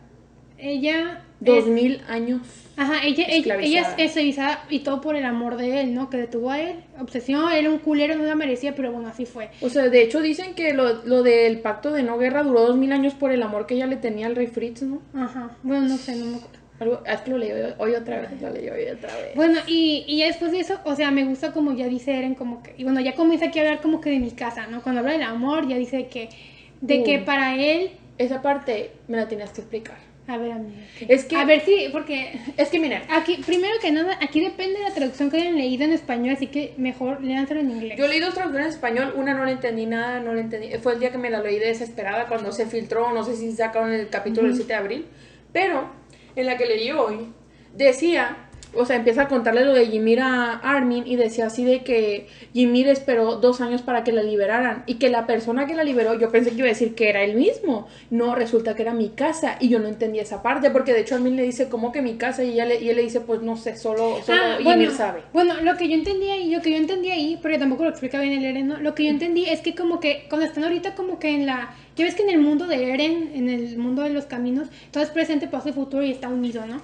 ella... 0.58 1.22
Dos 1.40 1.64
es- 1.64 1.66
mil 1.66 2.02
años. 2.08 2.42
Ajá, 2.76 3.04
ella, 3.04 3.24
ella, 3.28 3.56
ella 3.56 3.80
es 3.98 4.16
esclavizada. 4.16 4.64
y 4.70 4.78
todo 4.80 5.00
por 5.00 5.16
el 5.16 5.24
amor 5.24 5.56
de 5.56 5.80
él, 5.80 5.92
¿no? 5.94 6.08
Que 6.08 6.16
detuvo 6.16 6.50
a 6.50 6.60
él. 6.60 6.76
Obsesión, 7.00 7.50
él 7.50 7.58
era 7.58 7.70
un 7.70 7.78
culero, 7.78 8.14
no 8.16 8.22
la 8.24 8.36
merecía, 8.36 8.76
pero 8.76 8.92
bueno, 8.92 9.08
así 9.08 9.26
fue. 9.26 9.50
O 9.60 9.68
sea, 9.68 9.88
de 9.88 10.02
hecho 10.02 10.20
dicen 10.20 10.54
que 10.54 10.72
lo, 10.72 11.04
lo 11.04 11.24
del 11.24 11.60
pacto 11.60 11.90
de 11.90 12.04
no 12.04 12.16
guerra 12.16 12.44
duró 12.44 12.62
dos 12.62 12.76
mil 12.76 12.92
años 12.92 13.14
por 13.14 13.32
el 13.32 13.42
amor 13.42 13.66
que 13.66 13.74
ella 13.74 13.86
le 13.86 13.96
tenía 13.96 14.26
al 14.26 14.36
rey 14.36 14.46
Fritz, 14.46 14.82
¿no? 14.82 15.02
Ajá, 15.14 15.50
bueno, 15.64 15.88
no 15.88 15.96
sé, 15.96 16.14
no 16.16 16.26
me 16.26 16.36
acuerdo. 16.36 16.63
Algo, 16.80 17.02
es 17.06 17.20
que 17.20 17.30
lo 17.30 17.38
leí 17.38 17.52
hoy, 17.78 17.94
otra 17.94 18.20
vez, 18.20 18.40
lo 18.42 18.50
leí 18.50 18.68
hoy 18.68 18.86
otra 18.90 19.14
vez. 19.14 19.34
Bueno, 19.36 19.60
y, 19.68 20.04
y 20.08 20.24
después 20.24 20.50
de 20.50 20.58
eso, 20.60 20.80
o 20.84 20.96
sea, 20.96 21.10
me 21.12 21.24
gusta 21.24 21.52
como 21.52 21.72
ya 21.72 21.86
dice 21.86 22.16
Eren, 22.18 22.34
como 22.34 22.62
que, 22.62 22.74
y 22.76 22.82
bueno, 22.84 23.00
ya 23.00 23.14
comienza 23.14 23.46
aquí 23.46 23.60
a 23.60 23.62
hablar 23.62 23.80
como 23.80 24.00
que 24.00 24.10
de 24.10 24.18
mi 24.18 24.32
casa, 24.32 24.66
¿no? 24.66 24.82
Cuando 24.82 25.00
habla 25.00 25.12
del 25.12 25.22
amor, 25.22 25.68
ya 25.68 25.76
dice 25.76 26.08
que, 26.08 26.28
de 26.80 27.04
que 27.04 27.18
Uy. 27.18 27.24
para 27.24 27.54
él, 27.56 27.90
Esa 28.18 28.42
parte 28.42 28.92
me 29.08 29.16
la 29.16 29.26
tenías 29.28 29.50
que 29.50 29.60
explicar. 29.60 29.96
a 30.26 30.36
ver, 30.36 30.52
amiga, 30.52 30.80
¿qué? 30.98 31.06
Es 31.08 31.24
que- 31.26 31.36
A 31.36 31.44
ver, 31.44 31.60
sí, 31.60 31.88
porque 31.92 32.38
Es 32.56 32.68
que 32.70 32.78
mira, 32.80 33.02
aquí, 33.10 33.38
primero 33.46 33.74
que 33.80 33.90
nada, 33.92 34.18
aquí 34.20 34.40
depende 34.40 34.78
de 34.78 34.84
la 34.84 34.94
traducción 34.94 35.30
que 35.30 35.36
hayan 35.36 35.56
leído 35.56 35.84
en 35.84 35.92
español, 35.92 36.34
así 36.36 36.46
que 36.48 36.74
mejor 36.76 37.22
léanselo 37.22 37.60
en 37.60 37.70
inglés. 37.70 37.98
yo 37.98 38.06
leí 38.08 38.18
dos 38.20 38.34
traducciones 38.34 38.68
en 38.68 38.72
español, 38.74 39.12
una 39.16 39.34
no 39.34 39.44
le 39.44 39.52
entendí 39.52 39.86
nada, 39.86 40.18
no 40.20 40.32
le 40.34 40.40
entendí. 40.42 40.70
Fue 40.82 40.94
el 40.94 41.00
día 41.00 41.10
que 41.12 41.18
me 41.18 41.30
la 41.30 41.40
leí 41.40 41.58
desesperada 41.58 42.26
cuando 42.26 42.50
se 42.52 42.66
filtró, 42.66 43.12
no 43.12 43.22
sé 43.24 43.36
si 43.36 43.52
sacaron 43.52 43.92
el 43.92 44.08
capítulo 44.08 44.46
del 44.48 44.56
7 44.56 44.72
de 44.72 44.78
abril, 44.78 45.06
pero 45.52 45.90
en 46.36 46.46
la 46.46 46.56
que 46.56 46.66
leí 46.66 46.90
hoy 46.90 47.32
decía, 47.76 48.36
o 48.76 48.84
sea, 48.86 48.96
empieza 48.96 49.22
a 49.22 49.28
contarle 49.28 49.64
lo 49.64 49.72
de 49.72 49.84
Ymir 49.84 50.20
a 50.20 50.52
Armin 50.54 51.06
y 51.06 51.16
decía 51.16 51.46
así 51.46 51.64
de 51.64 51.82
que 51.82 52.26
Ymir 52.52 52.88
esperó 52.88 53.36
dos 53.36 53.60
años 53.60 53.82
para 53.82 54.04
que 54.04 54.12
la 54.12 54.22
liberaran 54.22 54.84
y 54.86 54.94
que 54.94 55.08
la 55.08 55.26
persona 55.26 55.66
que 55.66 55.74
la 55.74 55.84
liberó, 55.84 56.18
yo 56.18 56.30
pensé 56.30 56.50
que 56.50 56.56
iba 56.56 56.66
a 56.66 56.68
decir 56.68 56.94
que 56.94 57.08
era 57.08 57.22
él 57.22 57.36
mismo. 57.36 57.86
No, 58.10 58.34
resulta 58.34 58.74
que 58.74 58.82
era 58.82 58.92
mi 58.92 59.10
casa 59.10 59.56
y 59.60 59.68
yo 59.68 59.78
no 59.78 59.88
entendí 59.88 60.18
esa 60.18 60.42
parte 60.42 60.70
porque 60.70 60.92
de 60.92 61.00
hecho 61.00 61.14
Armin 61.14 61.36
le 61.36 61.42
dice, 61.42 61.68
¿cómo 61.68 61.92
que 61.92 62.02
mi 62.02 62.14
casa? 62.14 62.42
Y, 62.42 62.52
ella 62.52 62.66
le, 62.66 62.80
y 62.80 62.90
él 62.90 62.96
le 62.96 63.02
dice, 63.02 63.20
pues 63.20 63.42
no 63.42 63.56
sé, 63.56 63.76
solo, 63.76 64.20
solo 64.24 64.40
Ah, 64.42 64.56
Ymir 64.60 64.64
bueno, 64.64 64.90
sabe. 64.90 65.22
Bueno, 65.32 65.54
lo 65.62 65.76
que 65.76 65.88
yo 65.88 65.94
entendí 65.94 66.30
ahí, 66.30 66.54
lo 66.54 66.60
que 66.60 66.70
yo 66.70 66.76
entendí 66.76 67.10
ahí, 67.10 67.38
porque 67.40 67.58
tampoco 67.58 67.84
lo 67.84 67.90
explica 67.90 68.20
bien 68.20 68.32
el 68.32 68.44
Eren, 68.44 68.68
¿no? 68.68 68.78
Lo 68.78 68.94
que 68.94 69.04
yo 69.04 69.10
entendí 69.10 69.46
es 69.46 69.60
que 69.60 69.74
como 69.74 70.00
que 70.00 70.26
cuando 70.28 70.46
están 70.46 70.64
ahorita 70.64 70.94
como 70.94 71.18
que 71.18 71.30
en 71.30 71.46
la... 71.46 71.74
Ya 71.96 72.04
ves 72.04 72.14
que 72.16 72.22
en 72.22 72.30
el 72.30 72.40
mundo 72.40 72.66
de 72.66 72.92
Eren, 72.92 73.30
en 73.34 73.48
el 73.48 73.78
mundo 73.78 74.02
de 74.02 74.10
los 74.10 74.24
caminos, 74.24 74.68
todo 74.90 75.02
es 75.04 75.10
presente, 75.10 75.46
pasado 75.46 75.70
y 75.70 75.72
futuro 75.74 76.02
y 76.02 76.10
está 76.10 76.28
unido, 76.28 76.66
¿no? 76.66 76.82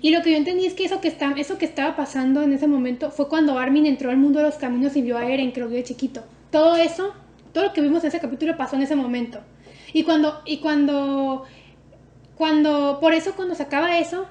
Y 0.00 0.10
lo 0.10 0.22
que 0.22 0.30
yo 0.30 0.36
entendí 0.36 0.64
es 0.66 0.74
que 0.74 0.84
eso 0.84 1.00
que, 1.00 1.08
está, 1.08 1.32
eso 1.36 1.58
que 1.58 1.64
estaba 1.64 1.96
pasando 1.96 2.42
en 2.42 2.52
ese 2.52 2.68
momento 2.68 3.10
fue 3.10 3.28
cuando 3.28 3.58
Armin 3.58 3.86
entró 3.86 4.10
al 4.10 4.16
mundo 4.16 4.38
de 4.38 4.46
los 4.46 4.54
caminos 4.54 4.94
y 4.94 5.02
vio 5.02 5.18
a 5.18 5.28
Eren, 5.28 5.52
que 5.52 5.60
lo 5.60 5.68
vio 5.68 5.78
de 5.78 5.84
chiquito. 5.84 6.22
Todo 6.52 6.76
eso, 6.76 7.14
todo 7.52 7.64
lo 7.64 7.72
que 7.72 7.80
vimos 7.80 8.04
en 8.04 8.08
ese 8.08 8.20
capítulo 8.20 8.56
pasó 8.56 8.76
en 8.76 8.82
ese 8.82 8.94
momento. 8.94 9.40
Y 9.92 10.04
cuando, 10.04 10.40
y 10.44 10.58
cuando, 10.58 11.44
cuando, 12.36 12.98
por 13.00 13.12
eso 13.12 13.34
cuando 13.34 13.56
se 13.56 13.64
acaba 13.64 13.98
eso, 13.98 14.26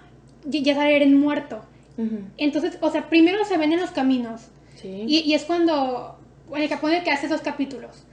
ya, 0.45 0.73
sale 0.73 0.95
Eren 0.95 1.19
muerto. 1.19 1.63
Ujú. 1.97 2.19
Entonces, 2.37 2.77
o 2.79 2.89
sea, 2.89 3.09
primero 3.09 3.43
se 3.43 3.57
ven 3.57 3.73
en 3.73 3.81
los 3.81 3.91
caminos. 3.91 4.47
Sí. 4.75 5.03
Y, 5.05 5.19
y 5.19 5.33
es 5.33 5.43
cuando, 5.43 6.17
en 6.55 6.61
el 6.63 6.69
capítulo 6.69 7.03
que 7.03 7.11
hace 7.11 7.25
esos 7.25 7.41
capítulos. 7.41 8.05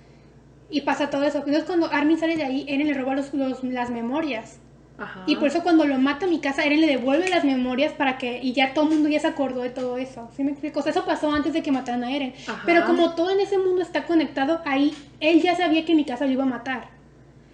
Y 0.71 0.83
pasa 0.83 1.11
todo 1.11 1.25
eso. 1.25 1.39
Entonces, 1.39 1.65
cuando 1.65 1.91
Armin 1.93 2.19
sale 2.19 2.37
de 2.37 2.45
ahí, 2.45 2.65
Eren 2.69 2.87
le 2.87 2.95
roba 2.95 3.15
los, 3.15 3.33
los- 3.35 3.65
las 3.65 3.91
memorias. 3.91 4.59
Ajá. 4.99 5.23
Y 5.27 5.37
por 5.37 5.49
eso 5.49 5.63
cuando 5.63 5.87
lo 5.87 5.99
mata 5.99 6.27
a 6.27 6.29
mi 6.29 6.41
casa, 6.41 6.63
Eren 6.63 6.81
le 6.83 6.87
devuelve 6.87 7.29
las 7.31 7.43
memorias 7.45 7.93
para 7.93 8.19
que... 8.19 8.39
Y 8.43 8.53
ya 8.53 8.75
todo 8.75 8.85
el 8.85 8.91
mundo 8.95 9.09
ya 9.09 9.19
se 9.19 9.27
acordó 9.29 9.63
de 9.63 9.71
todo 9.71 9.97
eso. 9.97 10.29
¿Sí 10.37 10.45
me 10.45 10.51
explico? 10.53 10.81
O 10.81 10.83
sea, 10.83 10.91
eso 10.93 11.05
pasó 11.07 11.33
antes 11.33 11.53
de 11.55 11.63
que 11.63 11.73
mataran 11.73 12.05
a 12.05 12.15
Eren. 12.15 12.35
Ajá. 12.47 12.63
Pero 12.67 12.85
como 12.85 13.15
todo 13.15 13.31
en 13.31 13.41
ese 13.41 13.57
mundo 13.59 13.81
está 13.83 14.05
conectado, 14.05 14.61
ahí 14.67 14.95
él 15.21 15.41
ya 15.43 15.57
sabía 15.57 15.85
que 15.87 15.95
mi 15.95 16.05
casa 16.05 16.27
lo 16.27 16.33
iba 16.33 16.43
a 16.45 16.47
matar. 16.47 16.89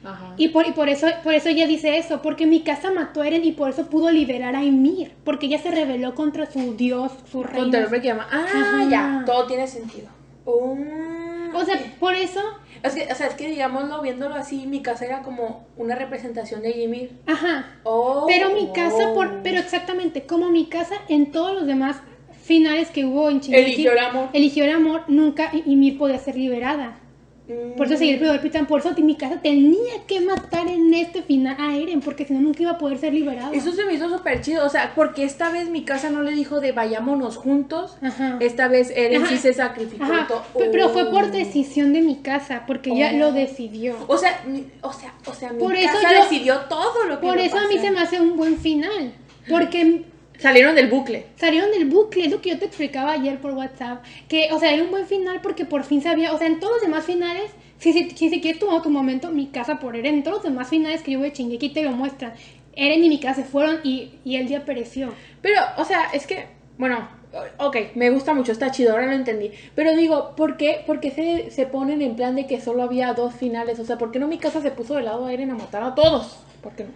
Ajá. 0.05 0.35
Y 0.37 0.49
por, 0.49 0.67
y 0.67 0.73
por 0.73 0.89
eso 0.89 1.07
por 1.25 1.35
eso 1.35 1.49
ella 1.49 1.67
dice 1.67 1.97
eso, 1.99 2.21
porque 2.23 2.47
mi 2.47 2.61
casa 2.61 2.93
mató 2.93 3.23
a 3.23 3.27
Eren 3.29 3.45
y 3.45 3.53
por 3.53 3.71
eso 3.71 3.87
pudo 3.89 4.11
liberar 4.11 4.55
a 4.55 4.63
Ymir, 4.63 5.13
porque 5.25 5.47
ella 5.47 5.59
se 5.59 5.71
rebeló 5.71 6.15
contra 6.15 6.47
su 6.51 6.77
dios, 6.77 7.13
su 7.31 7.43
Contra 7.43 7.79
el 7.81 7.85
hombre 7.87 8.01
que 8.01 8.09
llama. 8.09 8.27
Ah, 8.31 8.45
Ajá. 8.53 8.89
ya, 8.91 9.23
todo 9.25 9.47
tiene 9.47 9.67
sentido. 9.67 10.09
O 10.45 11.65
sea, 11.65 11.77
por 11.99 12.15
eso, 12.15 12.41
es 12.83 12.95
que, 12.95 13.13
o 13.13 13.15
sea, 13.15 13.27
es 13.29 13.35
que 13.35 13.49
digámoslo, 13.49 14.01
viéndolo 14.03 14.35
así, 14.35 14.67
mi 14.67 14.83
casa 14.83 15.05
era 15.05 15.23
como 15.23 15.67
una 15.77 15.95
representación 15.95 16.63
de 16.63 16.71
Ymir. 16.83 17.11
ajá. 17.27 17.67
Oh. 17.85 18.25
Pero 18.27 18.51
mi 18.51 18.73
casa, 18.73 19.13
por, 19.15 19.43
pero 19.43 19.59
exactamente, 19.59 20.27
como 20.27 20.51
mi 20.51 20.67
casa 20.67 20.97
en 21.09 21.31
todos 21.33 21.55
los 21.55 21.67
demás 21.67 21.97
finales 22.43 22.91
que 22.91 23.05
hubo 23.05 23.29
en 23.29 23.41
Shingeki, 23.41 23.65
Eligió 23.73 23.93
el 23.93 23.99
amor. 23.99 24.29
eligió 24.33 24.65
el 24.65 24.71
amor, 24.71 25.03
nunca 25.09 25.51
Ymir 25.65 25.99
podía 25.99 26.19
ser 26.19 26.37
liberada. 26.37 27.01
Por 27.77 27.87
eso 27.87 27.97
seguir 27.97 28.21
el 28.23 28.41
Pitan, 28.41 28.67
por 28.67 28.81
eso 28.81 28.93
mi 28.99 29.15
casa 29.15 29.41
tenía 29.41 30.05
que 30.09 30.21
matar 30.21 30.67
en 30.67 30.93
este 30.93 31.23
final 31.23 31.57
a 31.61 31.77
Eren, 31.77 32.01
porque 32.01 32.25
si 32.25 32.33
no 32.35 32.41
nunca 32.41 32.63
iba 32.63 32.73
a 32.73 32.79
poder 32.79 32.99
ser 32.99 33.15
liberada. 33.15 33.53
Eso 33.53 33.71
se 33.73 33.85
me 33.85 33.95
hizo 33.95 34.09
súper 34.09 34.41
chido, 34.41 34.67
o 34.67 34.69
sea, 34.69 34.93
porque 34.97 35.23
esta 35.23 35.51
vez 35.51 35.69
mi 35.69 35.85
casa 35.85 36.11
no 36.11 36.23
le 36.23 36.33
dijo 36.33 36.61
de 36.61 36.73
vayámonos 36.73 37.37
juntos, 37.37 37.99
Ajá. 38.03 38.39
esta 38.41 38.67
vez 38.67 38.91
Eren 38.97 39.23
Ajá. 39.23 39.31
sí 39.31 39.39
se 39.39 39.53
sacrificó. 39.55 40.03
Ajá, 40.05 40.27
todo. 40.27 40.43
pe- 40.59 40.71
pero 40.73 40.89
fue 40.89 41.09
por 41.11 41.25
Oh. 41.25 41.29
decisión 41.29 41.93
de 41.93 42.01
mi 42.01 42.17
casa, 42.17 42.65
porque 42.67 42.91
ella 42.91 43.11
Oh. 43.15 43.19
lo 43.19 43.33
decidió. 43.33 43.95
O 44.09 44.17
sea, 44.19 44.41
o 44.83 44.93
sea, 44.93 45.15
o 45.27 45.33
sea, 45.33 45.53
mi 45.53 45.61
Por 45.61 45.77
eso 45.77 45.93
yo- 46.03 46.23
decidió 46.23 46.57
todo 46.69 47.05
lo 47.05 47.21
que 47.21 47.27
Por 47.29 47.39
eso 47.39 47.59
a 47.59 47.69
mí 47.69 47.79
se 47.79 47.93
me 47.93 48.01
hace 48.01 48.21
un 48.21 48.37
buen 48.37 48.57
final, 48.59 49.13
porque 49.49 50.03
Salieron 50.39 50.75
del 50.75 50.89
bucle. 50.89 51.27
salieron 51.37 51.71
del 51.71 51.87
bucle, 51.87 52.25
es 52.25 52.31
lo 52.31 52.41
que 52.41 52.51
yo 52.51 52.59
te 52.59 52.67
explicaba 52.67 53.13
ayer 53.13 53.39
por 53.39 53.53
WhatsApp, 53.53 54.05
que, 54.29 54.49
o 54.53 54.59
sea, 54.59 54.73
era 54.73 54.83
un 54.83 54.91
buen 54.91 55.07
final 55.07 55.41
porque 55.43 55.65
por 55.65 55.85
fin 55.85 56.03
sabía, 56.03 56.33
o 56.33 56.39
sea, 56.39 56.47
en 56.47 56.61
todos 56.61 56.75
los 56.75 56.83
demás 56.83 57.05
finales, 57.05 57.51
si, 57.79 57.93
si, 57.93 58.11
si 58.11 58.31
siquiera 58.31 58.59
tuvo 58.59 58.83
tu 58.83 58.91
momento, 58.91 59.31
mi 59.31 59.47
casa 59.47 59.79
por 59.79 59.97
Eren, 59.97 60.17
en 60.17 60.23
todos 60.23 60.39
los 60.39 60.45
demás 60.45 60.69
finales 60.69 61.03
que 61.03 61.13
yo 61.13 61.19
voy 61.19 61.29
a 61.29 61.33
te 61.73 61.83
lo 61.83 61.93
muestran, 61.93 62.35
Eren 62.75 63.03
y 63.03 63.09
mi 63.09 63.19
casa 63.19 63.43
se 63.43 63.49
fueron 63.49 63.81
y, 63.85 64.13
y 64.25 64.37
él 64.37 64.49
ya 64.49 64.65
pereció. 64.65 65.13
Pero, 65.41 65.61
o 65.79 65.85
sea, 65.85 66.11
es 66.13 66.27
que, 66.27 66.47
bueno, 66.79 67.09
ok, 67.59 67.77
me 67.95 68.11
gusta 68.11 68.35
mucho, 68.35 68.53
está 68.53 68.71
chido, 68.71 68.93
ahora 68.93 69.07
lo 69.07 69.13
entendí. 69.13 69.51
Pero 69.75 69.97
digo, 69.97 70.35
¿por 70.37 70.57
qué, 70.57 70.83
por 70.87 71.01
qué 71.01 71.11
se, 71.11 71.51
se 71.51 71.67
ponen 71.67 72.03
en 72.03 72.17
plan 72.17 72.37
de 72.37 72.47
que 72.47 72.61
solo 72.61 72.83
había 72.83 73.15
dos 73.15 73.35
finales? 73.35 73.79
O 73.79 73.85
sea, 73.85 73.99
¿por 73.99 74.11
qué 74.13 74.19
no 74.19 74.29
mi 74.29 74.39
casa 74.39 74.61
se 74.61 74.71
puso 74.71 74.95
de 74.95 75.03
lado 75.03 75.27
a 75.27 75.33
Eren 75.33 75.51
a 75.51 75.55
matar 75.55 75.83
a 75.83 75.95
todos? 75.95 76.39
¿Por 76.63 76.75
qué 76.75 76.85
no? 76.85 76.91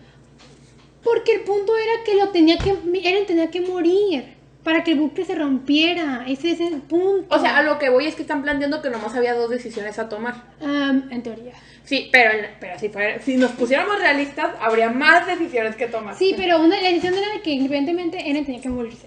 Porque 1.02 1.35
el 1.35 1.40
punto 1.42 1.73
era 1.76 2.04
que 2.04 2.14
lo 2.14 2.28
tenía 2.28 2.59
que, 2.59 2.71
Eren 3.04 3.26
tenía 3.26 3.50
que 3.50 3.61
morir 3.62 4.25
para 4.62 4.85
que 4.85 4.92
el 4.92 4.99
bucle 5.00 5.25
se 5.25 5.35
rompiera, 5.35 6.25
ese 6.28 6.50
es 6.50 6.61
el 6.61 6.83
punto. 6.83 7.35
O 7.35 7.38
sea, 7.40 7.57
a 7.57 7.62
lo 7.62 7.78
que 7.78 7.88
voy 7.88 8.07
es 8.07 8.14
que 8.14 8.23
están 8.23 8.42
planteando 8.42 8.83
que 8.83 8.90
nomás 8.90 9.14
había 9.14 9.33
dos 9.35 9.49
decisiones 9.49 9.99
a 9.99 10.09
tomar. 10.11 10.35
Am, 10.61 11.09
en 11.11 11.23
teoría. 11.23 11.52
Sí, 11.85 12.11
pero, 12.12 12.30
pero 12.61 12.78
si, 12.78 12.90
fuera- 12.90 13.19
si 13.21 13.37
nos 13.38 13.52
pusiéramos 13.52 13.99
realistas, 13.99 14.50
habría 14.61 14.90
más 14.90 15.26
decisiones 15.26 15.76
que 15.76 15.87
tomar. 15.87 16.14
Sí, 16.14 16.35
pero 16.37 16.61
una, 16.61 16.78
la 16.80 16.88
decisión 16.88 17.14
era 17.14 17.33
de 17.33 17.40
que 17.40 17.54
evidentemente 17.54 18.28
Eren 18.30 18.45
tenía 18.45 18.61
que 18.61 18.69
morirse. 18.69 19.07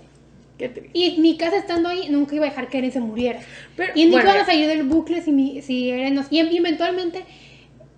Qué 0.57 0.69
triste. 0.69 0.89
Y 0.93 1.19
mi 1.19 1.38
casa 1.38 1.57
estando 1.57 1.89
ahí 1.89 2.09
nunca 2.09 2.35
iba 2.35 2.45
a 2.47 2.50
dejar 2.50 2.67
que 2.69 2.79
Eren 2.79 2.91
se 2.91 3.00
muriera. 3.00 3.39
Pero, 3.77 3.93
Y 3.95 4.05
nunca 4.05 4.17
bueno, 4.23 4.29
iban 4.31 4.41
a 4.41 4.45
salir 4.47 4.67
del 4.67 4.83
bucle 4.83 5.21
si, 5.21 5.31
mi, 5.31 5.62
si 5.62 5.91
Eren 5.91 6.15
nos... 6.15 6.31
Y, 6.31 6.41
y 6.41 6.57
eventualmente 6.57 7.23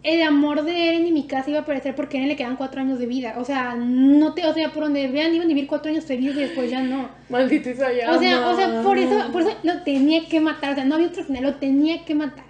el 0.05 0.21
amor 0.21 0.63
de 0.63 0.89
Eren 0.89 1.07
y 1.07 1.11
mi 1.11 1.25
casa 1.27 1.49
iba 1.49 1.59
a 1.59 1.61
aparecer 1.63 1.95
porque 1.95 2.17
a 2.17 2.19
Eren 2.19 2.29
le 2.29 2.35
quedan 2.35 2.55
cuatro 2.55 2.79
años 2.81 2.99
de 2.99 3.05
vida. 3.07 3.35
O 3.37 3.43
sea, 3.43 3.75
no 3.75 4.33
te, 4.33 4.45
o 4.45 4.53
sea, 4.53 4.71
por 4.71 4.83
donde 4.83 5.07
vean 5.07 5.33
iban 5.33 5.45
a 5.45 5.49
vivir 5.49 5.67
cuatro 5.67 5.91
años 5.91 6.05
felices 6.05 6.37
y 6.37 6.41
después 6.41 6.69
ya 6.69 6.81
no. 6.81 7.09
Maldito 7.29 7.69
Isayama. 7.69 8.15
O 8.15 8.19
sea, 8.19 8.49
o 8.49 8.55
sea, 8.55 8.81
por 8.83 8.97
eso, 8.97 9.31
por 9.31 9.41
eso 9.41 9.51
lo 9.63 9.81
tenía 9.83 10.25
que 10.29 10.39
matar. 10.39 10.71
O 10.71 10.75
sea, 10.75 10.85
no 10.85 10.95
había 10.95 11.07
otro 11.07 11.23
final, 11.23 11.43
lo 11.43 11.55
tenía 11.55 12.05
que 12.05 12.15
matar. 12.15 12.45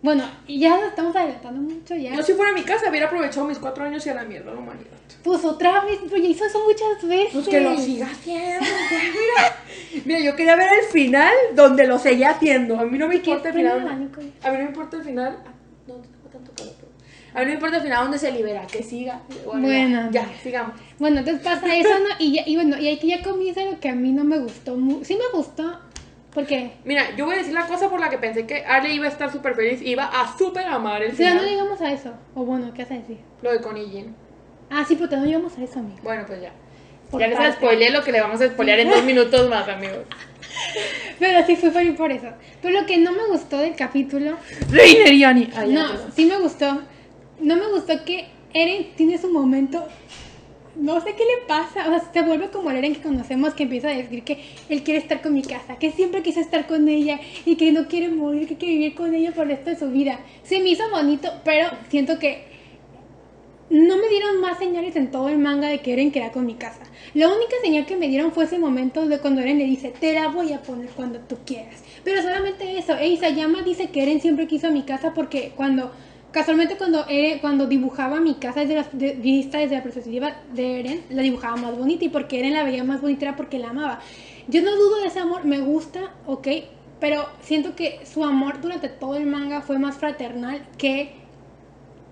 Bueno, 0.00 0.22
y 0.46 0.60
ya 0.60 0.76
nos 0.76 0.90
estamos 0.90 1.14
adelantando 1.16 1.60
mucho 1.60 1.96
ya. 1.96 2.14
Yo 2.14 2.22
si 2.22 2.32
fuera 2.34 2.52
a 2.52 2.54
mi 2.54 2.62
casa 2.62 2.88
hubiera 2.88 3.06
aprovechado 3.06 3.46
mis 3.48 3.58
cuatro 3.58 3.82
años 3.84 4.06
y 4.06 4.10
a 4.10 4.14
la 4.14 4.22
mierda 4.24 4.52
la 4.54 4.60
humanidad. 4.60 4.86
Pues 5.24 5.44
otra 5.44 5.84
vez, 5.84 5.98
pero 6.08 6.16
ya 6.22 6.28
hizo 6.28 6.44
eso 6.44 6.60
muchas 6.64 7.08
veces. 7.08 7.30
Pues 7.32 7.48
que 7.48 7.60
lo 7.60 7.76
siga 7.76 8.06
haciendo. 8.06 8.64
Mira, 8.90 10.04
mira, 10.04 10.20
yo 10.20 10.36
quería 10.36 10.54
ver 10.54 10.68
el 10.84 10.86
final 10.92 11.32
donde 11.56 11.86
lo 11.88 11.98
seguía 11.98 12.30
haciendo. 12.30 12.78
A 12.78 12.84
mí 12.84 12.96
no 12.96 13.08
me 13.08 13.20
¿Qué 13.20 13.30
importa 13.30 13.48
el 13.48 13.54
final. 13.56 13.88
A 13.88 13.94
mí 13.96 14.08
no 14.44 14.52
me 14.52 14.64
importa 14.64 14.96
el 14.98 15.02
final. 15.02 15.36
Ah, 15.44 15.50
No, 15.88 15.94
no 15.96 16.02
tengo 16.02 16.28
tanto 16.32 16.52
calor. 16.54 16.74
pero- 16.78 16.92
A 17.38 17.40
mí 17.42 17.46
no 17.46 17.52
importa 17.54 17.76
el 17.76 17.82
final 17.84 18.02
donde 18.02 18.18
se 18.18 18.32
libera, 18.32 18.66
que 18.66 18.82
siga. 18.82 19.20
Bueno. 19.46 20.08
Ya, 20.10 20.26
sigamos. 20.42 20.72
Bueno, 20.98 21.20
entonces 21.20 21.42
pasa 21.42 21.74
eso, 21.76 21.88
¿no? 22.00 22.14
Y, 22.18 22.32
ya, 22.34 22.42
y 22.46 22.56
bueno, 22.56 22.76
y 22.78 22.88
ahí 22.88 22.98
que 22.98 23.06
ya 23.06 23.22
comienza 23.22 23.62
lo 23.64 23.78
que 23.78 23.88
a 23.88 23.94
mí 23.94 24.10
no 24.12 24.24
me 24.24 24.38
gustó. 24.38 24.74
mu- 24.76 25.04
Sí 25.04 25.14
me 25.16 25.28
gustó, 25.32 25.78
porque... 26.34 26.72
Mira, 26.84 27.14
yo 27.16 27.26
voy 27.26 27.36
a 27.36 27.38
decir 27.38 27.54
la 27.54 27.66
cosa 27.66 27.88
por 27.88 28.00
la 28.00 28.10
que 28.10 28.18
pensé 28.18 28.44
que 28.46 28.64
Ale 28.64 28.92
iba 28.92 29.06
a 29.06 29.08
estar 29.08 29.30
súper 29.30 29.54
feliz, 29.54 29.80
iba 29.82 30.04
a 30.04 30.36
súper 30.36 30.66
amar 30.66 31.02
el 31.02 31.12
O 31.12 31.14
sea, 31.16 31.34
no 31.34 31.40
final. 31.40 31.54
llegamos 31.54 31.80
a 31.80 31.92
eso. 31.92 32.12
O 32.34 32.44
bueno, 32.44 32.72
¿qué 32.74 32.82
vas 32.82 32.90
a 32.90 32.94
decir? 32.94 33.18
Lo 33.42 33.52
de 33.52 33.60
Connie 33.60 33.88
Jean. 33.88 34.16
Ah, 34.70 34.84
sí, 34.86 34.96
pero 34.96 35.16
no 35.20 35.24
llegamos 35.26 35.56
a 35.56 35.62
eso, 35.62 35.78
amigo. 35.78 35.98
Bueno, 36.02 36.24
pues 36.26 36.42
ya. 36.42 36.50
Por 37.10 37.20
ya 37.20 37.28
les 37.28 37.38
parte. 37.38 37.52
spoileé 37.54 37.90
lo 37.90 38.02
que 38.02 38.12
le 38.12 38.20
vamos 38.20 38.40
a 38.40 38.48
spoilear 38.48 38.80
en 38.80 38.90
dos 38.90 39.02
minutos 39.12 39.48
más, 39.48 39.66
amigos. 39.68 40.00
Pero 41.18 41.46
sí 41.46 41.56
fui 41.56 41.70
feliz 41.70 41.96
por 41.96 42.10
eso. 42.12 42.28
Pero 42.60 42.80
lo 42.80 42.86
que 42.86 42.98
no 42.98 43.12
me 43.12 43.26
gustó 43.28 43.58
del 43.58 43.74
capítulo... 43.74 44.36
Reiner 44.70 45.12
y 45.12 45.18
ya, 45.20 45.32
no, 45.32 45.88
sí 46.14 46.26
me 46.26 46.36
gustó. 46.38 46.82
No 47.40 47.56
me 47.56 47.68
gustó 47.68 48.04
que 48.04 48.26
Eren 48.52 48.88
tiene 48.96 49.18
su 49.18 49.30
momento... 49.30 49.86
No 50.76 51.00
sé 51.00 51.14
qué 51.16 51.24
le 51.24 51.44
pasa, 51.48 51.88
o 51.88 51.90
sea, 51.90 52.12
se 52.12 52.22
vuelve 52.22 52.50
como 52.50 52.70
el 52.70 52.76
Eren 52.76 52.94
que 52.94 53.02
conocemos 53.02 53.52
que 53.52 53.64
empieza 53.64 53.88
a 53.88 53.96
decir 53.96 54.22
que 54.22 54.44
él 54.68 54.84
quiere 54.84 55.00
estar 55.00 55.20
con 55.20 55.34
mi 55.34 55.42
casa, 55.42 55.76
que 55.76 55.90
siempre 55.90 56.22
quiso 56.22 56.38
estar 56.38 56.68
con 56.68 56.88
ella 56.88 57.18
y 57.44 57.56
que 57.56 57.72
no 57.72 57.88
quiere 57.88 58.08
morir, 58.10 58.46
que 58.46 58.56
quiere 58.56 58.74
vivir 58.74 58.94
con 58.94 59.12
ella 59.12 59.32
por 59.32 59.42
el 59.44 59.56
resto 59.56 59.70
de 59.70 59.76
su 59.76 59.90
vida. 59.90 60.20
Se 60.44 60.60
me 60.60 60.70
hizo 60.70 60.88
bonito, 60.90 61.32
pero 61.44 61.68
siento 61.88 62.20
que 62.20 62.44
no 63.70 63.96
me 63.98 64.08
dieron 64.08 64.40
más 64.40 64.58
señales 64.58 64.96
en 64.96 65.10
todo 65.10 65.28
el 65.28 65.38
manga 65.38 65.68
de 65.68 65.80
que 65.80 65.92
Eren 65.92 66.10
quería 66.10 66.32
con 66.32 66.46
mi 66.46 66.54
casa. 66.54 66.80
La 67.12 67.28
única 67.28 67.56
señal 67.62 67.84
que 67.84 67.96
me 67.96 68.08
dieron 68.08 68.32
fue 68.32 68.44
ese 68.44 68.58
momento 68.58 69.06
de 69.06 69.18
cuando 69.18 69.40
Eren 69.40 69.58
le 69.58 69.64
dice, 69.64 69.92
te 69.98 70.14
la 70.14 70.28
voy 70.28 70.52
a 70.52 70.62
poner 70.62 70.88
cuando 70.90 71.18
tú 71.18 71.36
quieras. 71.44 71.82
Pero 72.04 72.22
solamente 72.22 72.78
eso. 72.78 72.96
E 72.96 73.08
Isayama 73.08 73.62
dice 73.62 73.88
que 73.88 74.02
Eren 74.02 74.20
siempre 74.20 74.46
quiso 74.46 74.70
mi 74.70 74.84
casa 74.84 75.12
porque 75.12 75.52
cuando, 75.54 75.92
casualmente 76.32 76.76
cuando, 76.76 77.04
Eren- 77.06 77.40
cuando 77.40 77.66
dibujaba 77.66 78.20
mi 78.20 78.34
casa 78.34 78.60
desde 78.60 78.74
la, 78.76 78.86
de- 78.92 79.14
vista 79.14 79.58
desde 79.58 79.76
la 79.76 79.82
perspectiva 79.82 80.36
de 80.54 80.80
Eren, 80.80 81.00
la 81.10 81.22
dibujaba 81.22 81.56
más 81.56 81.76
bonita 81.76 82.04
y 82.04 82.08
porque 82.08 82.38
Eren 82.40 82.54
la 82.54 82.64
veía 82.64 82.84
más 82.84 83.00
bonita 83.00 83.26
era 83.26 83.36
porque 83.36 83.58
la 83.58 83.70
amaba. 83.70 84.00
Yo 84.48 84.62
no 84.62 84.74
dudo 84.76 85.00
de 85.00 85.08
ese 85.08 85.20
amor, 85.20 85.44
me 85.44 85.60
gusta, 85.60 86.14
ok, 86.26 86.48
pero 87.00 87.26
siento 87.40 87.74
que 87.76 88.00
su 88.04 88.24
amor 88.24 88.60
durante 88.60 88.88
todo 88.88 89.16
el 89.16 89.26
manga 89.26 89.62
fue 89.62 89.78
más 89.78 89.96
fraternal 89.98 90.62
que 90.78 91.12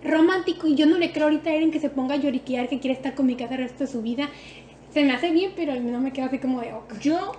romántico 0.03 0.67
y 0.69 0.75
yo 0.77 0.87
no 0.87 0.99
le 0.99 1.13
creo 1.13 1.25
ahorita 1.25 1.51
a 1.51 1.55
Eren 1.55 1.71
que 1.71 1.81
se 1.81 1.91
ponga 1.91 2.15
a 2.15 2.19
lloriquear 2.19 2.69
que 2.69 2.79
quiere 2.81 2.95
estar 2.95 3.15
con 3.15 3.27
mi 3.27 3.35
casa 3.37 3.55
el 3.55 3.63
resto 3.63 3.85
de 3.85 3.91
su 3.91 4.03
vida. 4.03 4.29
Se 4.93 5.05
me 5.05 5.13
hace 5.13 5.31
bien, 5.31 5.53
pero 5.57 5.75
no 5.81 6.01
me 6.01 6.13
quedo 6.13 6.27
así 6.27 6.39
como 6.39 6.61
de. 6.61 6.73
Yo 7.01 7.33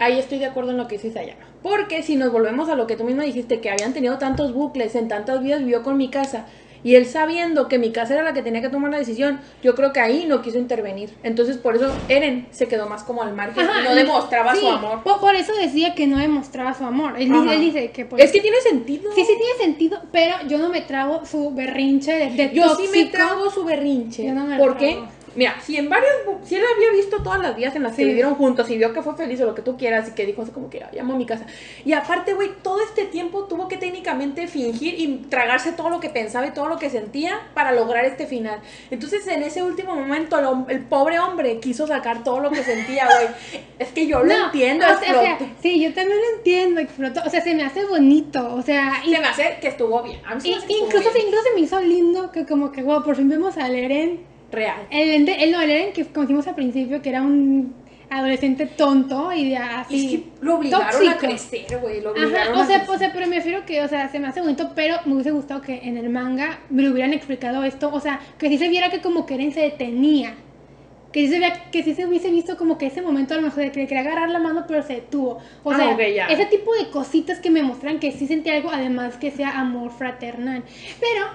ahí 0.00 0.18
estoy 0.18 0.38
de 0.38 0.46
acuerdo 0.46 0.72
en 0.72 0.78
lo 0.78 0.88
que 0.88 0.96
dice 0.96 1.12
Sayama. 1.12 1.46
Porque 1.62 2.02
si 2.02 2.16
nos 2.16 2.32
volvemos 2.32 2.68
a 2.68 2.74
lo 2.74 2.86
que 2.86 2.96
tú 2.96 3.04
misma 3.04 3.22
dijiste, 3.22 3.60
que 3.60 3.70
habían 3.70 3.92
tenido 3.92 4.18
tantos 4.18 4.52
bucles, 4.52 4.94
en 4.96 5.08
tantas 5.08 5.42
vidas 5.42 5.60
vivió 5.60 5.82
con 5.82 5.96
mi 5.96 6.08
casa, 6.08 6.46
y 6.82 6.94
él 6.94 7.04
sabiendo 7.04 7.68
que 7.68 7.78
mi 7.78 7.92
casa 7.92 8.14
era 8.14 8.22
la 8.22 8.32
que 8.32 8.42
tenía 8.42 8.62
que 8.62 8.70
tomar 8.70 8.90
la 8.90 8.98
decisión, 8.98 9.40
yo 9.62 9.74
creo 9.74 9.92
que 9.92 10.00
ahí 10.00 10.24
no 10.26 10.40
quiso 10.40 10.58
intervenir. 10.58 11.10
Entonces 11.22 11.58
por 11.58 11.76
eso 11.76 11.94
Eren 12.08 12.48
se 12.50 12.68
quedó 12.68 12.88
más 12.88 13.04
como 13.04 13.22
al 13.22 13.34
margen 13.34 13.68
Ajá, 13.68 13.80
y 13.80 13.84
no 13.84 13.94
demostraba 13.94 14.54
sí, 14.54 14.60
su 14.60 14.68
amor. 14.68 15.02
Por, 15.02 15.20
por 15.20 15.34
eso 15.34 15.52
decía 15.54 15.94
que 15.94 16.06
no 16.06 16.16
demostraba 16.16 16.72
su 16.72 16.84
amor. 16.84 17.20
Él, 17.20 17.30
dice, 17.30 17.54
él 17.54 17.60
dice 17.60 17.90
que 17.90 18.06
por 18.06 18.18
Es 18.20 18.32
que 18.32 18.40
tiene 18.40 18.60
sentido. 18.62 19.12
Sí, 19.14 19.24
sí 19.24 19.34
tiene 19.36 19.58
sentido, 19.58 20.00
pero 20.10 20.36
yo 20.48 20.56
no 20.56 20.70
me 20.70 20.80
trago 20.80 21.26
su 21.26 21.52
berrinche 21.54 22.12
de, 22.12 22.30
de 22.30 22.54
Yo 22.54 22.74
sí 22.76 22.84
me 22.90 23.04
trago 23.06 23.50
su 23.50 23.64
berrinche. 23.64 24.24
Yo 24.24 24.32
no 24.32 24.46
me 24.46 24.56
¿Por 24.56 24.78
qué? 24.78 24.92
trago. 24.92 25.19
Mira, 25.36 25.54
si 25.60 25.76
en 25.76 25.88
varios, 25.88 26.10
si 26.44 26.56
él 26.56 26.62
había 26.76 26.90
visto 26.90 27.22
todas 27.22 27.40
las 27.40 27.56
días 27.56 27.76
en 27.76 27.84
las 27.84 27.92
que 27.94 28.02
Sí. 28.02 28.08
vivieron 28.08 28.34
juntos 28.34 28.68
y 28.68 28.76
vio 28.76 28.92
que 28.92 29.00
fue 29.00 29.14
feliz 29.16 29.40
o 29.40 29.46
lo 29.46 29.54
que 29.54 29.62
tú 29.62 29.76
quieras 29.76 30.08
y 30.08 30.12
que 30.12 30.26
dijo 30.26 30.42
así 30.42 30.50
como 30.50 30.68
que 30.70 30.82
"Ay, 30.82 30.98
amo 30.98 31.14
a 31.14 31.16
mi 31.16 31.24
casa. 31.26 31.46
Y 31.84 31.92
aparte, 31.92 32.34
güey, 32.34 32.50
todo 32.62 32.80
este 32.82 33.04
tiempo 33.04 33.44
tuvo 33.44 33.68
que 33.68 33.76
técnicamente 33.76 34.48
fingir 34.48 34.98
y 34.98 35.26
tragarse 35.28 35.72
todo 35.72 35.88
lo 35.88 36.00
que 36.00 36.08
pensaba 36.10 36.46
y 36.46 36.50
todo 36.50 36.68
lo 36.68 36.78
que 36.78 36.90
sentía 36.90 37.38
para 37.54 37.70
lograr 37.72 38.04
este 38.06 38.26
final. 38.26 38.58
Entonces, 38.90 39.26
en 39.28 39.42
ese 39.44 39.62
último 39.62 39.94
momento, 39.94 40.66
el, 40.68 40.80
pobre 40.86 41.20
hombre 41.20 41.60
quiso 41.60 41.86
sacar 41.86 42.24
todo 42.24 42.40
lo 42.40 42.50
que 42.50 42.62
sentía, 42.64 43.06
güey. 43.06 43.28
Es 43.78 43.88
que 43.92 44.06
yo 44.06 44.18
lo 44.22 44.26
No, 44.36 44.44
entiendo, 44.46 44.84
o 44.84 44.88
sea, 44.88 44.96
o 45.18 45.22
sea, 45.22 45.30
explotó. 45.32 45.52
sí, 45.62 45.80
yo 45.80 45.94
también 45.94 46.18
lo 46.18 46.36
entiendo, 46.38 46.80
explotó. 46.80 47.22
O 47.24 47.30
sea, 47.30 47.40
se 47.40 47.54
me 47.54 47.62
hace 47.62 47.86
bonito, 47.86 48.54
o 48.54 48.62
sea, 48.62 49.00
y- 49.06 49.14
Se 49.14 49.20
me 49.20 49.26
hace 49.26 49.56
que 49.60 49.68
estuvo 49.68 50.02
bien. 50.02 50.20
A 50.26 50.34
mí 50.34 50.40
se 50.40 50.48
me 50.48 50.54
y- 50.54 50.58
hace 50.58 50.66
que 50.66 50.72
estuvo 50.74 50.86
incluso, 50.88 51.10
bien. 51.14 51.26
incluso 51.28 51.44
se 51.48 51.54
me 51.54 51.60
hizo 51.60 51.80
lindo 51.80 52.30
que 52.32 52.44
como 52.46 52.72
que, 52.72 52.82
wow, 52.82 53.02
por 53.02 53.16
fin 53.16 53.28
vemos 53.28 53.56
al 53.56 53.74
Eren 53.74 54.28
Real. 54.52 54.86
El, 54.90 55.10
el, 55.10 55.28
el- 55.28 55.52
no, 55.52 55.60
el 55.60 55.70
Eren 55.70 55.92
que 55.92 56.04
como 56.06 56.22
dijimos 56.26 56.46
al 56.48 56.54
principio, 56.54 57.00
que 57.02 57.08
era 57.10 57.22
un 57.22 57.74
adolescente 58.08 58.66
tonto 58.66 59.32
y 59.32 59.50
de 59.50 59.56
así. 59.56 60.04
Es 60.06 60.10
que 60.20 60.44
lo 60.44 60.56
obligaron 60.56 61.08
a 61.08 61.16
crecer, 61.16 61.78
güey. 61.80 62.00
Lo 62.00 62.10
obligaron 62.10 62.34
Ajá, 62.54 62.58
o 62.58 62.62
a 62.62 62.66
sea, 62.66 62.78
crecer. 62.78 62.94
o 62.94 62.98
sea, 62.98 63.12
pero 63.12 63.26
me 63.28 63.36
refiero 63.36 63.64
que, 63.64 63.80
o 63.82 63.88
sea, 63.88 64.08
se 64.08 64.18
me 64.18 64.26
hace 64.26 64.40
bonito, 64.40 64.72
pero 64.74 64.96
me 65.04 65.14
hubiese 65.14 65.30
gustado 65.30 65.60
que 65.62 65.78
en 65.84 65.96
el 65.96 66.10
manga 66.10 66.58
me 66.70 66.82
lo 66.82 66.90
hubieran 66.90 67.12
explicado 67.12 67.62
esto, 67.62 67.90
o 67.92 68.00
sea, 68.00 68.18
que 68.38 68.48
sí 68.48 68.58
se 68.58 68.68
viera 68.68 68.90
que 68.90 69.00
como 69.00 69.26
que 69.26 69.34
Eren 69.34 69.52
se 69.52 69.60
detenía. 69.60 70.34
Que 71.12 71.26
sí, 71.26 71.32
se 71.32 71.40
vea, 71.40 71.70
que 71.72 71.82
sí 71.82 71.94
se 71.94 72.06
hubiese 72.06 72.30
visto 72.30 72.56
como 72.56 72.78
que 72.78 72.86
ese 72.86 73.02
momento 73.02 73.34
a 73.34 73.36
lo 73.36 73.42
mejor 73.42 73.64
de 73.64 73.72
que 73.72 73.80
le 73.80 73.86
quería 73.88 74.02
agarrar 74.02 74.28
la 74.30 74.38
mano 74.38 74.64
pero 74.68 74.82
se 74.84 74.94
detuvo. 74.94 75.38
O 75.64 75.72
Ah, 75.72 75.76
sea, 75.76 76.26
ese 76.28 76.46
tipo 76.46 76.72
de 76.74 76.88
cositas 76.90 77.40
que 77.40 77.50
me 77.50 77.64
muestran 77.64 77.98
que 77.98 78.12
sí 78.12 78.28
sentí 78.28 78.48
algo, 78.50 78.70
además 78.72 79.16
que 79.16 79.32
sea 79.32 79.58
amor 79.58 79.90
fraternal. 79.90 80.62
Pero, 81.00 81.26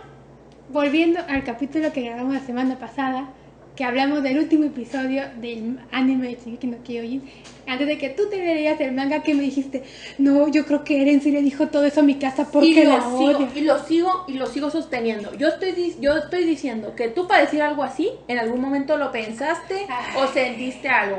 volviendo 0.69 1.19
al 1.27 1.43
capítulo 1.43 1.91
que 1.93 2.01
grabamos 2.01 2.33
la 2.33 2.39
semana 2.41 2.77
pasada, 2.79 3.29
que 3.75 3.83
hablamos 3.83 4.23
del 4.23 4.37
último 4.39 4.63
episodio 4.65 5.23
del 5.41 5.79
anime 5.91 6.29
de 6.29 6.35
Shingeki 6.41 6.67
no 6.67 6.77
Kyojin, 6.81 7.29
antes 7.67 7.87
de 7.87 7.97
que 7.97 8.09
tú 8.09 8.29
te 8.29 8.37
leías 8.37 8.79
el 8.79 8.93
manga 8.93 9.21
que 9.21 9.33
me 9.33 9.43
dijiste, 9.43 9.83
no, 10.17 10.47
yo 10.47 10.65
creo 10.65 10.85
que 10.85 11.01
Eren 11.01 11.19
sí 11.21 11.31
le 11.31 11.41
dijo 11.41 11.67
todo 11.67 11.83
eso 11.83 11.99
a 11.99 12.03
mi 12.03 12.15
casa 12.15 12.47
porque 12.49 12.67
y 12.69 12.83
lo 12.85 12.91
la 12.97 13.01
sigo, 13.01 13.37
odia. 13.37 13.49
y 13.53 13.61
lo 13.61 13.79
sigo 13.83 14.25
y 14.29 14.33
lo 14.35 14.45
sigo 14.47 14.69
sosteniendo. 14.69 15.35
Yo 15.37 15.49
estoy 15.49 15.93
yo 15.99 16.15
estoy 16.15 16.45
diciendo 16.45 16.95
que 16.95 17.09
tú 17.09 17.27
para 17.27 17.41
decir 17.41 17.61
algo 17.61 17.83
así, 17.83 18.11
en 18.29 18.39
algún 18.39 18.61
momento 18.61 18.95
lo 18.97 19.11
pensaste 19.11 19.85
o 20.17 20.27
sentiste 20.27 20.87
algo. 20.87 21.17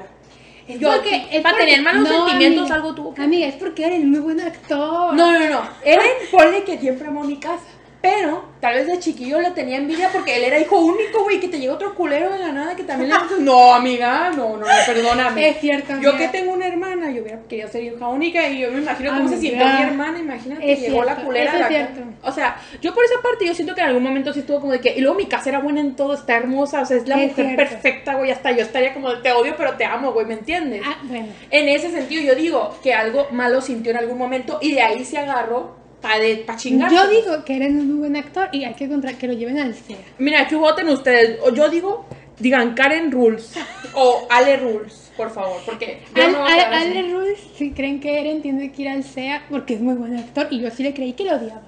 Es 0.66 0.80
Yo, 0.80 0.90
porque- 0.94 1.26
es 1.30 1.42
para 1.42 1.56
porque- 1.56 1.64
tener 1.66 1.82
malos 1.82 2.08
no, 2.08 2.24
sentimientos 2.26 2.62
amiga, 2.62 2.74
algo 2.74 2.94
tuvo 2.94 3.14
que 3.14 3.22
Amiga, 3.22 3.46
es 3.48 3.54
porque 3.54 3.84
Eren 3.86 4.00
es 4.02 4.08
muy 4.08 4.18
buen 4.20 4.40
actor. 4.40 5.14
No, 5.14 5.30
no, 5.38 5.48
no. 5.48 5.60
Eren 5.84 6.06
ponle 6.30 6.64
que 6.64 6.78
siempre 6.78 7.06
amó 7.06 7.22
mi 7.22 7.36
casa. 7.36 7.62
Pero 8.02 8.44
tal 8.60 8.74
vez 8.74 8.86
de 8.86 8.98
chiquillo 9.00 9.40
le 9.40 9.50
tenía 9.50 9.78
envidia 9.78 10.10
porque 10.12 10.36
él 10.36 10.44
era 10.44 10.58
hijo 10.60 10.78
único, 10.78 11.24
güey, 11.24 11.40
que 11.40 11.48
te 11.48 11.58
llega 11.58 11.72
otro 11.74 11.94
culero 11.94 12.30
de 12.30 12.38
la 12.38 12.52
nada 12.52 12.76
que 12.76 12.84
también 12.84 13.10
le 13.10 13.16
No, 13.40 13.74
amiga, 13.74 14.30
no, 14.30 14.50
no, 14.50 14.58
no, 14.58 14.66
perdóname. 14.86 15.48
Es 15.48 15.60
cierto, 15.60 15.88
Yo 16.00 16.10
amiga. 16.10 16.18
que 16.18 16.28
tengo 16.38 16.52
una 16.52 16.68
hermana, 16.68 17.10
yo 17.10 17.22
hubiera 17.22 17.40
querido 17.48 17.68
ser 17.68 17.82
hija 17.82 18.06
única 18.08 18.46
y 18.48 18.60
yo 18.60 18.70
me 18.70 18.78
imagino 18.78 19.10
cómo 19.16 19.28
se 19.28 19.38
sintió 19.38 19.66
mi 19.66 19.82
hermana, 19.82 20.18
imagínate, 20.20 20.72
Es 20.72 20.80
llegó 20.80 21.02
la 21.04 21.16
culera 21.16 21.50
es 21.50 21.56
acá. 21.56 21.68
cierto. 21.68 22.00
O 22.22 22.30
sea, 22.32 22.56
yo 22.80 22.94
por 22.94 23.04
esa 23.04 23.20
parte 23.22 23.44
yo 23.46 23.54
siento 23.54 23.74
que 23.74 23.80
en 23.80 23.88
algún 23.88 24.02
momento 24.04 24.32
sí 24.32 24.40
estuvo 24.40 24.60
como 24.60 24.72
de 24.72 24.80
que 24.80 24.94
y 24.96 25.00
luego 25.00 25.16
mi 25.16 25.26
casa 25.26 25.48
era 25.48 25.58
buena 25.58 25.80
en 25.80 25.96
todo, 25.96 26.14
está 26.14 26.36
hermosa, 26.36 26.82
o 26.82 26.86
sea, 26.86 26.98
es 26.98 27.08
la 27.08 27.16
Es 27.20 27.30
mujer 27.30 27.46
cierto. 27.46 27.70
perfecta, 27.70 28.14
güey, 28.14 28.30
hasta 28.30 28.52
yo 28.52 28.62
estaría 28.62 28.94
como 28.94 29.10
de, 29.10 29.22
te 29.22 29.32
odio, 29.32 29.54
pero 29.56 29.72
te 29.76 29.84
amo, 29.84 30.12
güey, 30.12 30.26
¿me 30.26 30.34
entiendes? 30.34 30.82
Ah, 30.84 30.98
bueno. 31.04 31.28
En 31.50 31.68
ese 31.68 31.90
sentido, 31.90 32.22
yo 32.22 32.34
digo 32.34 32.76
que 32.82 32.94
algo 32.94 33.26
malo 33.32 33.60
sintió 33.60 33.90
en 33.90 33.98
algún 33.98 34.18
momento 34.18 34.58
y 34.60 34.72
de 34.74 34.82
ahí 34.82 35.04
se 35.04 35.18
agarró 35.18 35.84
para 36.00 36.22
pa 36.46 36.56
chingar. 36.56 36.90
Yo 36.92 37.06
digo 37.08 37.44
que 37.44 37.56
Eren 37.56 37.78
es 37.78 37.84
muy 37.84 37.96
buen 37.98 38.16
actor 38.16 38.48
y 38.52 38.64
hay 38.64 38.74
que 38.74 38.88
contra 38.88 39.12
que 39.14 39.26
lo 39.26 39.32
lleven 39.32 39.58
al 39.58 39.74
CEA. 39.74 39.98
Mira, 40.18 40.42
aquí 40.42 40.54
voten 40.54 40.88
ustedes. 40.88 41.38
O 41.42 41.52
yo 41.54 41.68
digo, 41.68 42.06
digan 42.38 42.74
Karen 42.74 43.10
Rules 43.10 43.54
o 43.94 44.26
Ale 44.30 44.56
Rules, 44.58 45.10
por 45.16 45.30
favor, 45.30 45.60
porque 45.64 46.02
Al, 46.14 46.32
no 46.32 46.44
a 46.44 46.52
al- 46.52 46.60
así. 46.74 46.88
Ale 46.98 47.12
Rules, 47.12 47.38
si 47.56 47.72
creen 47.72 47.98
que 48.00 48.20
Eren 48.20 48.42
tiene 48.42 48.70
que 48.72 48.82
ir 48.82 48.88
al 48.88 49.02
CEA 49.04 49.44
porque 49.50 49.74
es 49.74 49.80
muy 49.80 49.94
buen 49.94 50.16
actor 50.16 50.46
y 50.50 50.60
yo 50.60 50.70
sí 50.70 50.82
le 50.82 50.92
creí 50.94 51.14
que 51.14 51.24
lo 51.24 51.36
odiaba. 51.36 51.62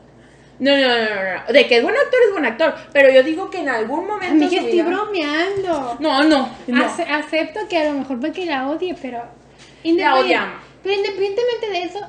No, 0.60 0.72
no, 0.76 0.88
no, 0.88 0.88
no, 0.88 1.44
no. 1.46 1.52
De 1.52 1.66
que 1.68 1.76
es 1.76 1.82
buen 1.84 1.94
actor, 1.94 2.18
es 2.26 2.32
buen 2.32 2.44
actor. 2.44 2.74
Pero 2.92 3.10
yo 3.12 3.22
digo 3.22 3.48
que 3.48 3.58
en 3.60 3.68
algún 3.68 4.06
momento. 4.08 4.26
Amiga, 4.34 4.48
de 4.50 4.56
su 4.58 4.64
estoy 4.64 4.72
vida- 4.72 4.84
bromeando. 4.88 5.96
No, 6.00 6.22
no, 6.24 6.50
no. 6.66 6.84
Ace- 6.84 7.04
acepto 7.04 7.60
que 7.68 7.78
a 7.78 7.92
lo 7.92 8.00
mejor 8.00 8.18
porque 8.20 8.44
la 8.44 8.68
odie, 8.68 8.94
pero... 9.00 9.22
La 9.84 10.16
odiamos. 10.16 10.56
Pero 10.82 10.94
independientemente 10.96 11.70
de 11.70 11.82
eso, 11.82 12.00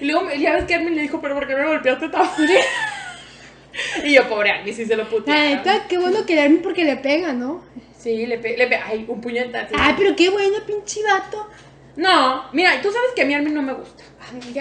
Y 0.00 0.04
luego 0.06 0.28
ya 0.32 0.54
ves 0.54 0.64
que 0.64 0.74
Armin 0.74 0.94
le 0.96 1.02
dijo, 1.02 1.20
pero 1.20 1.34
¿por 1.34 1.46
qué 1.46 1.54
me 1.54 1.66
golpeaste 1.66 2.08
tan 2.08 2.28
Y 4.04 4.14
yo, 4.14 4.28
pobre 4.28 4.50
Armin, 4.50 4.74
sí 4.74 4.84
se 4.86 4.96
lo 4.96 5.04
la 5.04 5.08
putearon. 5.08 5.42
neta, 5.44 5.86
qué 5.88 5.98
bueno 5.98 6.26
que 6.26 6.40
Armin 6.40 6.62
porque 6.62 6.84
le 6.84 6.96
pega, 6.96 7.32
¿no? 7.32 7.62
Sí, 7.98 8.26
le 8.26 8.38
pe, 8.38 8.56
le 8.56 8.66
pe- 8.66 8.76
ay, 8.76 9.04
un 9.08 9.20
puñetazo. 9.20 9.74
Ay, 9.78 9.94
pero 9.96 10.14
qué 10.16 10.30
bueno, 10.30 10.56
pinche 10.66 11.00
vato. 11.02 11.48
No, 11.96 12.44
mira, 12.52 12.80
tú 12.80 12.90
sabes 12.92 13.10
que 13.14 13.22
a 13.22 13.24
mí 13.24 13.34
Armin 13.34 13.54
no 13.54 13.62
me 13.62 13.72
gusta. 13.72 14.04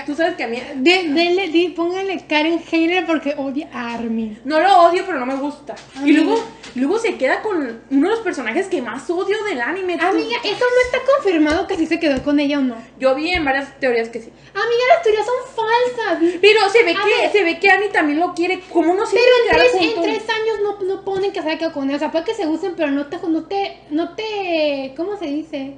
Tú 0.06 0.16
sabes 0.16 0.36
que 0.36 0.44
a 0.44 0.48
mí. 0.48 0.62
de, 0.76 1.04
denle, 1.10 1.48
di, 1.50 1.70
póngale 1.70 2.26
Karen 2.28 2.60
Hater 2.60 3.06
porque 3.06 3.34
odia 3.38 3.70
a 3.74 3.94
Armin. 3.96 4.40
No 4.46 4.60
lo 4.60 4.82
odio, 4.84 5.04
pero 5.06 5.20
no 5.20 5.26
me 5.26 5.36
gusta. 5.36 5.76
Y 6.04 6.12
luego, 6.14 6.44
luego 6.76 6.98
se 7.00 7.16
queda 7.18 7.42
con 7.42 7.58
uno 7.58 8.10
de 8.10 8.16
los 8.16 8.20
personajes 8.20 8.68
que 8.68 8.82
más 8.82 9.10
odio 9.10 9.44
del 9.44 9.62
anime. 9.62 9.98
Tú- 9.98 10.06
Amiga, 10.06 10.38
eso 10.44 10.66
no 10.66 10.82
está 10.86 11.00
confirmado 11.16 11.68
que 11.68 11.76
sí 11.78 11.86
se 11.86 12.00
quedó 12.00 12.22
con 12.24 12.40
ella 12.40 12.60
o 12.60 12.62
no. 12.62 12.76
Yo 13.00 13.14
vi 13.16 13.30
en 13.32 13.44
varias 13.46 13.78
teorías 13.80 14.10
que 14.10 14.20
sí. 14.22 14.32
Amiga, 14.54 14.84
las 14.94 15.04
teorías 15.04 15.26
son 15.26 15.56
falsas. 15.56 16.34
Pero 16.42 16.70
se 16.70 16.84
ve 16.84 16.92
A 16.92 17.04
que 17.04 17.22
ver. 17.22 17.32
se 17.32 17.44
ve 17.44 17.60
que 17.60 17.70
Annie 17.70 17.90
también 17.90 18.20
lo 18.20 18.34
quiere. 18.34 18.62
¿Cómo 18.72 18.94
no 18.96 19.06
se 19.06 19.16
Pero 19.18 19.60
en 19.60 19.70
tres, 19.72 19.96
en 19.96 20.02
tres 20.02 20.24
años 20.30 20.58
no, 20.64 20.86
no 20.86 21.04
ponen 21.04 21.32
que 21.32 21.42
se 21.42 21.48
haya 21.50 21.58
quedado 21.58 21.74
con 21.74 21.88
ella. 21.88 21.98
O 21.98 22.00
sea, 22.00 22.12
puede 22.12 22.26
que 22.26 22.34
se 22.34 22.46
gusten, 22.46 22.74
pero 22.76 22.92
no 22.92 23.08
te, 23.08 23.18
no 23.28 23.44
te, 23.46 23.78
no 23.90 24.16
te, 24.16 24.94
¿cómo 24.96 25.18
se 25.18 25.26
dice? 25.26 25.74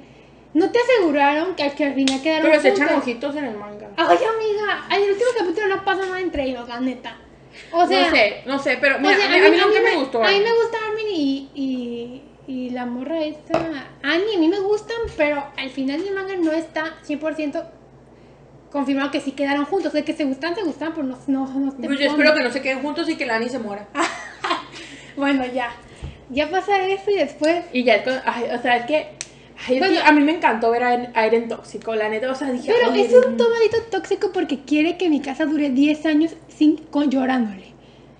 No 0.52 0.70
te 0.70 0.78
aseguraron 0.80 1.54
que, 1.54 1.70
que 1.72 1.84
al 1.84 1.94
final 1.94 2.22
quedaron 2.22 2.50
Pero 2.50 2.60
se 2.60 2.68
echan 2.70 2.94
ojitos 2.96 3.36
en 3.36 3.44
el 3.44 3.56
manga. 3.56 3.88
Ay, 3.96 4.18
amiga, 4.18 4.84
en 4.90 5.02
el 5.02 5.10
último 5.10 5.30
capítulo 5.38 5.68
no 5.68 5.84
pasa 5.84 6.06
nada 6.06 6.20
entre 6.20 6.44
ellos, 6.44 6.68
la 6.68 6.80
neta. 6.80 7.16
O 7.72 7.86
sea, 7.86 8.04
no 8.04 8.10
sé, 8.10 8.42
no 8.46 8.58
sé, 8.58 8.78
pero 8.80 8.96
o 8.96 9.00
mira, 9.00 9.16
sea, 9.16 9.26
a, 9.26 9.28
mí, 9.28 9.46
a 9.46 9.50
mí 9.50 9.56
nunca 9.56 9.80
me, 9.82 9.96
gustó. 9.96 10.24
A 10.24 10.28
mí 10.28 10.38
me 10.40 10.52
gusta 10.52 10.78
Armin 10.88 11.06
y, 11.08 11.50
y, 11.54 12.22
y 12.46 12.70
la 12.70 12.86
morra 12.86 13.22
esta. 13.22 13.58
Annie, 14.02 14.36
a 14.36 14.38
mí 14.38 14.48
me 14.48 14.60
gustan, 14.60 14.96
pero 15.16 15.44
al 15.56 15.70
final 15.70 16.02
del 16.02 16.14
manga 16.14 16.34
no 16.36 16.52
está 16.52 16.96
100% 17.06 17.64
confirmado 18.70 19.10
que 19.10 19.20
sí 19.20 19.32
quedaron 19.32 19.64
juntos. 19.66 19.88
O 19.88 19.92
sea, 19.92 20.04
que 20.04 20.14
se 20.14 20.24
gustan, 20.24 20.54
se 20.54 20.62
gustan, 20.62 20.92
pero 20.94 21.06
no, 21.06 21.18
no, 21.26 21.46
no 21.46 21.72
te 21.72 21.86
Pues 21.86 21.98
yo 21.98 22.06
ponen. 22.06 22.10
espero 22.10 22.34
que 22.34 22.42
no 22.42 22.50
se 22.50 22.62
queden 22.62 22.80
juntos 22.82 23.08
y 23.08 23.16
que 23.16 23.26
la 23.26 23.36
Annie 23.36 23.48
se 23.48 23.58
muera. 23.58 23.86
Bueno, 25.16 25.44
ya. 25.44 25.70
Ya 26.30 26.48
pasa 26.48 26.86
eso 26.86 27.10
y 27.10 27.16
después. 27.16 27.64
Y 27.72 27.82
ya, 27.84 28.02
ay, 28.24 28.44
o 28.56 28.62
sea, 28.62 28.76
es 28.76 28.86
que. 28.86 29.08
Bueno. 29.68 30.00
a 30.04 30.12
mí 30.12 30.20
me 30.22 30.32
encantó 30.32 30.70
ver 30.70 30.84
a 30.84 31.26
Eren, 31.26 31.48
tóxico, 31.48 31.94
la 31.94 32.08
neta. 32.08 32.30
O 32.30 32.34
sea, 32.34 32.50
dije. 32.50 32.72
Pero 32.72 32.94
es 32.94 33.12
un 33.12 33.36
tomadito 33.36 33.82
tóxico 33.90 34.30
porque 34.32 34.60
quiere 34.60 34.96
que 34.96 35.08
mi 35.08 35.20
casa 35.20 35.46
dure 35.46 35.70
10 35.70 36.06
años 36.06 36.34
sin 36.48 36.76
con 36.76 37.10
llorándole. 37.10 37.70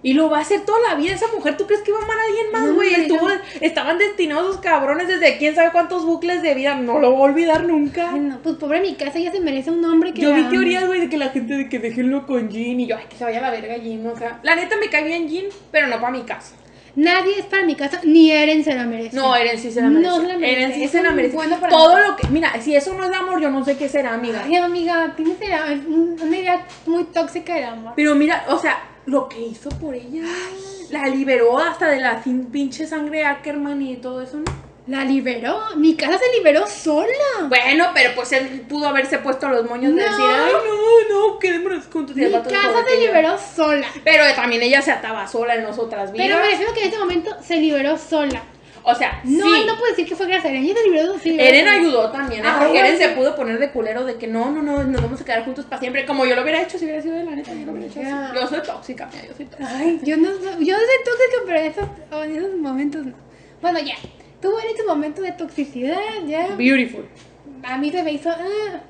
Y 0.03 0.15
lo 0.15 0.31
va 0.31 0.39
a 0.39 0.41
hacer 0.41 0.65
toda 0.65 0.79
la 0.89 0.95
vida 0.95 1.13
esa 1.13 1.27
mujer. 1.35 1.57
¿Tú 1.57 1.67
crees 1.67 1.83
que 1.83 1.93
va 1.93 1.99
a 1.99 2.05
amar 2.05 2.17
a 2.19 2.23
alguien 2.23 2.53
más, 2.53 2.75
güey? 2.75 3.09
no. 3.09 3.29
Estaban 3.61 3.99
destinados 3.99 4.49
esos 4.49 4.61
cabrones 4.63 5.09
desde 5.09 5.37
quién 5.37 5.55
sabe 5.55 5.73
cuántos 5.73 6.07
bucles 6.07 6.41
de 6.43 6.55
vida. 6.55 6.75
No 6.75 6.99
lo 6.99 7.11
voy 7.11 7.21
a 7.21 7.25
olvidar 7.25 7.65
nunca. 7.65 8.13
No, 8.13 8.39
pues 8.43 8.57
pobre 8.57 8.81
mi 8.81 8.95
casa, 8.95 9.19
ella 9.19 9.31
se 9.31 9.41
merece 9.41 9.71
un 9.71 9.85
hombre 9.85 10.15
que 10.15 10.23
Yo 10.23 10.35
vi 10.35 10.45
teorías, 10.45 10.87
güey, 10.87 11.01
de 11.01 11.11
que 11.11 11.19
la 11.19 11.29
gente 11.29 11.55
de 11.55 11.69
que 11.69 11.79
déjenlo 11.79 12.27
con 12.27 12.51
Jin. 12.51 12.81
Y 12.81 12.87
yo, 12.87 12.97
ay, 12.97 13.05
que 13.11 13.17
se 13.17 13.25
vaya 13.25 13.41
a 13.41 13.43
la 13.43 13.51
verga 13.51 13.75
Jin. 13.75 14.07
O 14.07 14.17
sea, 14.17 14.41
la 14.43 14.57
neta 14.57 14.77
me 14.79 14.89
cae 14.89 15.05
bien 15.05 15.29
Jin, 15.29 15.47
pero 15.71 15.87
no 15.87 16.01
para 16.01 16.13
mi 16.13 16.23
casa. 16.23 16.55
Nadie 16.97 17.39
es 17.39 17.47
para 17.47 17.65
mi 17.65 17.75
casa, 17.77 18.01
ni 18.05 18.31
Eren 18.33 18.65
se 18.65 18.75
la 18.75 18.85
merece. 18.85 19.17
No, 19.17 19.35
Eren 19.37 19.59
sí 19.59 19.71
se 19.71 19.81
la 19.81 19.89
No 19.89 19.99
merece. 20.01 20.21
se 20.21 20.27
la 20.27 20.39
merece, 20.39 20.53
Eren 20.63 20.75
sí 20.75 20.89
se 20.89 21.03
la 21.03 21.11
merece. 21.13 21.37
bueno 21.37 21.57
para 21.61 21.71
Todo 21.71 21.95
nada. 21.97 22.09
lo 22.09 22.17
que. 22.17 22.27
Mira, 22.29 22.61
si 22.61 22.75
eso 22.75 22.95
no 22.95 23.05
es 23.05 23.13
amor, 23.13 23.41
yo 23.41 23.51
no 23.51 23.65
sé 23.65 23.77
qué 23.77 23.89
será, 23.89 24.15
amiga. 24.15 24.43
Ay, 24.45 24.57
amiga, 24.57 25.15
tienes 25.17 25.37
una 25.87 26.37
idea 26.37 26.67
muy 26.87 27.05
tóxica 27.05 27.55
del 27.55 27.65
amor. 27.65 27.93
Pero 27.97 28.15
mira, 28.15 28.45
o 28.49 28.59
sea, 28.59 28.79
lo 29.07 29.29
que 29.29 29.41
hizo 29.41 29.69
por 29.71 29.95
ella. 29.95 30.23
La 30.91 31.07
liberó 31.07 31.59
hasta 31.59 31.89
de 31.89 32.01
la 32.01 32.21
pinche 32.51 32.87
sangre 32.87 33.25
Ackerman 33.25 33.81
y 33.83 33.97
todo 33.97 34.21
eso, 34.23 34.39
¿no? 34.39 34.70
La 34.91 35.05
liberó, 35.05 35.61
mi 35.77 35.95
casa 35.95 36.19
se 36.19 36.37
liberó 36.37 36.67
sola. 36.67 37.07
Bueno, 37.49 37.91
pero 37.95 38.11
pues 38.17 38.33
él 38.33 38.63
pudo 38.69 38.89
haberse 38.89 39.19
puesto 39.19 39.49
los 39.49 39.65
moños 39.69 39.95
de 39.95 40.03
No. 40.03 40.09
decir, 40.11 40.25
ay, 40.29 40.53
no, 41.09 41.29
no, 41.29 41.39
quedémonos 41.39 41.85
juntos. 41.87 42.17
Mi 42.17 42.29
casa 42.29 42.85
se 42.89 42.97
liberó 42.99 43.37
sola. 43.39 43.87
Pero 44.03 44.25
también 44.35 44.63
ella 44.63 44.83
se 44.83 44.91
ataba 44.91 45.29
sola 45.29 45.55
en 45.55 45.63
nosotras 45.63 46.11
vidas. 46.11 46.27
Pero 46.27 46.41
me 46.43 46.51
refiero 46.51 46.75
que 46.75 46.81
en 46.81 46.87
este 46.87 46.99
momento 46.99 47.37
se 47.41 47.57
liberó 47.59 47.97
sola. 47.97 48.43
O 48.83 48.95
sea, 48.95 49.21
No, 49.25 49.45
sí. 49.47 49.65
no 49.67 49.77
puedo 49.77 49.91
decir 49.91 50.09
que 50.09 50.17
fue 50.17 50.27
gracias 50.27 50.47
a 50.47 50.49
Eren, 50.49 50.65
ella 50.65 50.75
se 50.75 50.85
liberó, 50.89 51.15
liberó 51.23 51.45
Eren 51.49 51.69
ayudó 51.69 52.11
también, 52.11 52.41
¿eh? 52.45 52.49
Ah, 52.49 52.59
Porque 52.65 52.79
Eren 52.81 52.97
se 52.99 53.09
sí. 53.11 53.15
pudo 53.15 53.37
poner 53.37 53.59
de 53.61 53.71
culero 53.71 54.05
de 54.05 54.17
que 54.17 54.27
no, 54.27 54.51
no, 54.51 54.61
no, 54.63 54.83
nos 54.83 55.03
vamos 55.03 55.21
a 55.21 55.25
quedar 55.25 55.45
juntos 55.45 55.67
para 55.67 55.79
siempre. 55.81 56.05
Como 56.07 56.25
yo 56.27 56.35
lo 56.35 56.43
hubiera 56.43 56.63
hecho 56.63 56.79
si 56.79 56.87
hubiera 56.87 57.01
sido 57.01 57.15
de 57.15 57.25
la 57.25 57.31
neta, 57.33 57.53
yo 57.53 57.67
lo 57.67 57.73
hubiera 57.73 57.87
hecho 57.87 58.01
así. 58.01 58.35
Yo 58.41 58.47
soy 58.49 58.63
tóxica, 58.63 59.09
mira, 59.13 59.27
yo 59.29 59.35
soy 59.37 59.45
tóxica. 59.47 59.71
Ay, 59.77 60.01
yo 60.03 60.17
no 60.17 60.31
soy- 60.31 60.65
yo 60.67 60.75
soy 60.77 61.05
tóxica, 61.05 61.43
pero 61.47 61.59
en 61.61 61.67
esos, 61.67 61.85
en 62.25 62.37
esos 62.37 62.57
momentos 62.57 63.07
no. 63.07 63.13
Bueno, 63.63 63.79
ya. 63.79 63.95
Tuvo 64.41 64.59
en 64.61 64.77
tu 64.77 64.87
momento 64.87 65.23
de 65.23 65.33
toxicidad, 65.33 65.99
ya. 66.27 66.55
Beautiful. 66.57 67.05
A 67.63 67.77
mí 67.79 67.91
se 67.91 68.03
me 68.03 68.13
hizo, 68.13 68.31
ah, 68.31 68.81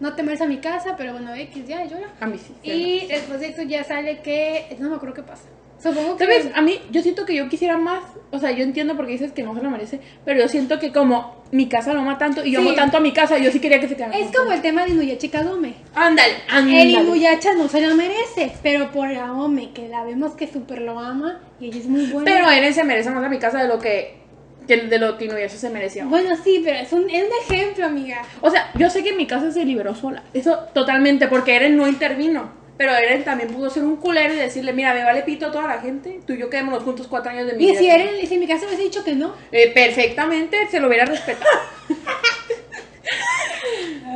no 0.00 0.14
te 0.14 0.22
mereces 0.22 0.44
a 0.46 0.48
mi 0.48 0.58
casa, 0.58 0.96
pero 0.96 1.12
bueno, 1.12 1.34
X 1.34 1.66
ya 1.66 1.84
llora. 1.84 2.08
A 2.20 2.26
mí 2.26 2.38
sí. 2.38 2.54
Y 2.62 3.06
después 3.06 3.40
de 3.40 3.48
eso 3.48 3.62
ya 3.62 3.84
sale 3.84 4.20
que, 4.20 4.76
no 4.78 4.90
me 4.90 4.96
acuerdo 4.96 5.14
qué 5.14 5.22
pasa. 5.22 5.44
Supongo 5.82 6.16
que... 6.16 6.24
¿Sabes? 6.24 6.48
A 6.54 6.62
mí, 6.62 6.78
yo 6.92 7.02
siento 7.02 7.24
que 7.26 7.34
yo 7.34 7.48
quisiera 7.48 7.76
más. 7.76 8.04
O 8.30 8.38
sea, 8.38 8.52
yo 8.52 8.62
entiendo 8.62 8.96
porque 8.96 9.12
dices 9.12 9.32
que 9.32 9.42
no 9.42 9.52
se 9.56 9.62
lo 9.62 9.68
merece. 9.70 9.98
Pero 10.24 10.38
yo 10.40 10.48
siento 10.48 10.78
que 10.78 10.92
como 10.92 11.42
mi 11.50 11.68
casa 11.68 11.92
lo 11.92 12.00
ama 12.00 12.18
tanto 12.18 12.44
y 12.44 12.52
yo 12.52 12.60
Sí. 12.60 12.66
amo 12.68 12.76
tanto 12.76 12.98
a 12.98 13.00
mi 13.00 13.12
casa, 13.12 13.36
yo 13.38 13.50
sí 13.50 13.58
quería 13.58 13.80
que 13.80 13.88
se 13.88 13.96
quedara. 13.96 14.16
Es 14.16 14.30
como 14.36 14.52
el 14.52 14.62
tema 14.62 14.84
de 14.84 14.90
Inuyasha 14.92 15.28
Kagome. 15.28 15.74
Ándale, 15.94 16.34
El 16.48 16.54
ándale. 16.54 16.84
Inuyasha 16.92 17.54
no 17.54 17.66
se 17.66 17.80
la 17.80 17.94
merece, 17.94 18.52
pero 18.62 18.92
por 18.92 19.10
la 19.10 19.32
Ome, 19.32 19.72
que 19.72 19.88
la 19.88 20.04
vemos 20.04 20.34
que 20.36 20.46
súper 20.46 20.82
lo 20.82 21.00
ama 21.00 21.40
y 21.58 21.66
ella 21.66 21.78
es 21.78 21.86
muy 21.86 22.06
buena. 22.06 22.30
Pero 22.30 22.48
Eren 22.48 22.72
se 22.74 22.84
merece 22.84 23.10
más 23.10 23.24
a 23.24 23.28
mi 23.28 23.38
casa 23.40 23.60
de 23.60 23.66
lo 23.68 23.80
que. 23.80 24.21
Que 24.66 24.76
de 24.76 24.98
lo 24.98 25.16
que 25.18 25.26
Inuyasha 25.26 25.56
se 25.56 25.70
merecía. 25.70 26.04
Bueno, 26.04 26.36
sí, 26.42 26.62
pero 26.64 26.78
es 26.78 26.92
un, 26.92 27.08
es 27.10 27.24
un 27.24 27.30
ejemplo, 27.54 27.86
amiga. 27.86 28.22
O 28.40 28.50
sea, 28.50 28.70
yo 28.78 28.90
sé 28.90 29.02
que 29.02 29.12
mi 29.12 29.26
casa 29.26 29.50
se 29.52 29.64
liberó 29.64 29.94
sola. 29.94 30.22
Eso 30.34 30.58
totalmente, 30.74 31.26
porque 31.28 31.56
Eren 31.56 31.76
no 31.76 31.88
intervino. 31.88 32.60
Pero 32.78 32.94
Eren 32.96 33.22
también 33.22 33.50
pudo 33.50 33.70
ser 33.70 33.84
un 33.84 33.96
culero 33.96 34.34
y 34.34 34.38
decirle, 34.38 34.72
mira, 34.72 34.92
me 34.94 35.04
vale 35.04 35.22
pito 35.22 35.46
a 35.46 35.52
toda 35.52 35.68
la 35.68 35.80
gente. 35.80 36.20
Tú 36.26 36.32
y 36.32 36.38
yo 36.38 36.50
quedémonos 36.50 36.82
juntos 36.82 37.06
cuatro 37.06 37.30
años 37.30 37.46
de 37.46 37.52
mi 37.54 37.64
Y 37.64 37.70
vida. 37.70 37.78
si 37.78 37.88
Eren, 37.90 38.26
si 38.26 38.34
en 38.34 38.40
mi 38.40 38.46
casa 38.46 38.66
hubiese 38.66 38.82
dicho 38.82 39.04
que 39.04 39.14
no. 39.14 39.34
Eh, 39.52 39.70
perfectamente, 39.72 40.56
se 40.70 40.80
lo 40.80 40.88
hubiera 40.88 41.04
respetado. 41.04 41.50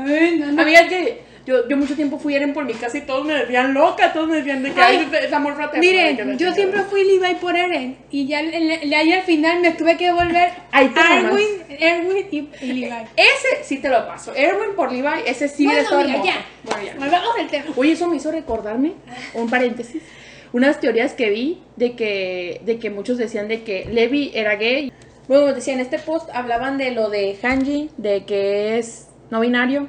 Ay, 0.06 0.38
no, 0.38 0.52
no. 0.52 0.62
Amiga, 0.62 0.88
que 0.88 1.22
yo, 1.46 1.68
yo 1.68 1.76
mucho 1.76 1.94
tiempo 1.94 2.18
fui 2.18 2.34
Eren 2.34 2.52
por 2.52 2.64
mi 2.64 2.74
casa 2.74 2.98
y 2.98 3.02
todos 3.02 3.24
me 3.24 3.32
decían 3.34 3.72
loca, 3.72 4.12
todos 4.12 4.28
me 4.28 4.38
decían 4.38 4.62
de 4.62 4.72
que 4.72 4.80
Ay, 4.80 5.08
es, 5.12 5.24
es 5.26 5.32
amor 5.32 5.54
fraternal. 5.54 5.80
que 5.80 6.24
Miren, 6.24 6.38
yo 6.38 6.52
siempre 6.52 6.82
fui 6.82 7.04
Levi 7.04 7.36
por 7.36 7.56
Eren. 7.56 7.96
Y 8.10 8.26
ya, 8.26 8.42
ya 8.42 9.16
al 9.18 9.22
final 9.22 9.60
me 9.60 9.70
tuve 9.72 9.96
que 9.96 10.10
volver 10.12 10.50
Ahí 10.72 10.88
te. 10.88 11.00
Erwin, 11.00 11.46
Erwin 11.68 12.26
y, 12.32 12.48
y 12.64 12.72
Levi. 12.72 12.94
Ese 13.16 13.62
sí 13.64 13.78
te 13.78 13.88
lo 13.88 14.06
paso. 14.06 14.34
Erwin 14.34 14.74
por 14.74 14.90
Levi, 14.92 15.20
ese 15.24 15.48
sí 15.48 15.66
Bueno, 15.66 15.80
amiga, 15.88 16.00
hermoso. 16.14 16.24
ya. 16.26 16.44
Bueno, 16.64 16.82
ya. 16.84 16.94
Volvamos 16.98 17.30
al 17.38 17.46
tema. 17.46 17.64
Oye, 17.76 17.92
eso 17.92 18.08
me 18.08 18.16
hizo 18.16 18.32
recordarme, 18.32 18.94
un 19.34 19.48
paréntesis, 19.48 20.02
unas 20.52 20.80
teorías 20.80 21.12
que 21.12 21.30
vi 21.30 21.62
de 21.76 21.94
que, 21.94 22.60
de 22.64 22.78
que 22.78 22.90
muchos 22.90 23.18
decían 23.18 23.46
de 23.48 23.62
que 23.62 23.84
Levi 23.86 24.32
era 24.34 24.56
gay. 24.56 24.92
Luego 25.28 25.52
decían, 25.52 25.78
en 25.78 25.84
este 25.84 25.98
post 25.98 26.28
hablaban 26.32 26.76
de 26.78 26.90
lo 26.92 27.08
de 27.08 27.36
Hanji, 27.42 27.90
de 27.96 28.24
que 28.24 28.78
es 28.78 29.08
no 29.30 29.40
binario. 29.40 29.88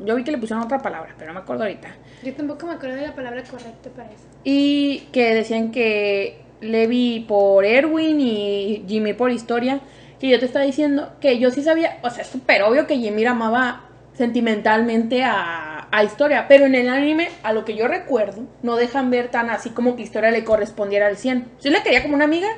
Yo 0.00 0.14
vi 0.14 0.24
que 0.24 0.30
le 0.30 0.38
pusieron 0.38 0.64
otra 0.64 0.78
palabra, 0.78 1.14
pero 1.18 1.28
no 1.28 1.34
me 1.34 1.40
acuerdo 1.40 1.64
ahorita. 1.64 1.88
Yo 2.22 2.34
tampoco 2.34 2.66
me 2.66 2.74
acuerdo 2.74 2.96
de 2.96 3.06
la 3.06 3.14
palabra 3.14 3.42
correcta 3.44 3.90
para 3.90 4.10
eso. 4.10 4.24
Y 4.44 5.08
que 5.12 5.34
decían 5.34 5.70
que 5.70 6.40
Levi 6.60 7.24
por 7.26 7.64
Erwin 7.64 8.20
y 8.20 8.84
Jimmy 8.86 9.12
por 9.12 9.30
historia. 9.30 9.80
Que 10.20 10.28
yo 10.28 10.38
te 10.40 10.46
estaba 10.46 10.64
diciendo 10.64 11.12
que 11.20 11.38
yo 11.38 11.50
sí 11.50 11.62
sabía, 11.62 11.98
o 12.02 12.10
sea, 12.10 12.22
es 12.22 12.28
súper 12.28 12.62
obvio 12.62 12.88
que 12.88 12.98
Jimmy 12.98 13.24
amaba 13.24 13.84
sentimentalmente 14.14 15.22
a, 15.22 15.86
a 15.90 16.04
Historia, 16.04 16.46
pero 16.48 16.66
en 16.66 16.74
el 16.74 16.88
anime, 16.88 17.28
a 17.44 17.52
lo 17.52 17.64
que 17.64 17.76
yo 17.76 17.86
recuerdo, 17.86 18.42
no 18.62 18.74
dejan 18.74 19.10
ver 19.10 19.28
tan 19.28 19.48
así 19.48 19.70
como 19.70 19.94
que 19.94 20.02
Historia 20.02 20.32
le 20.32 20.42
correspondiera 20.42 21.06
al 21.06 21.16
100. 21.16 21.46
Sí 21.58 21.70
la 21.70 21.84
quería 21.84 22.02
como 22.02 22.16
una 22.16 22.24
amiga, 22.24 22.48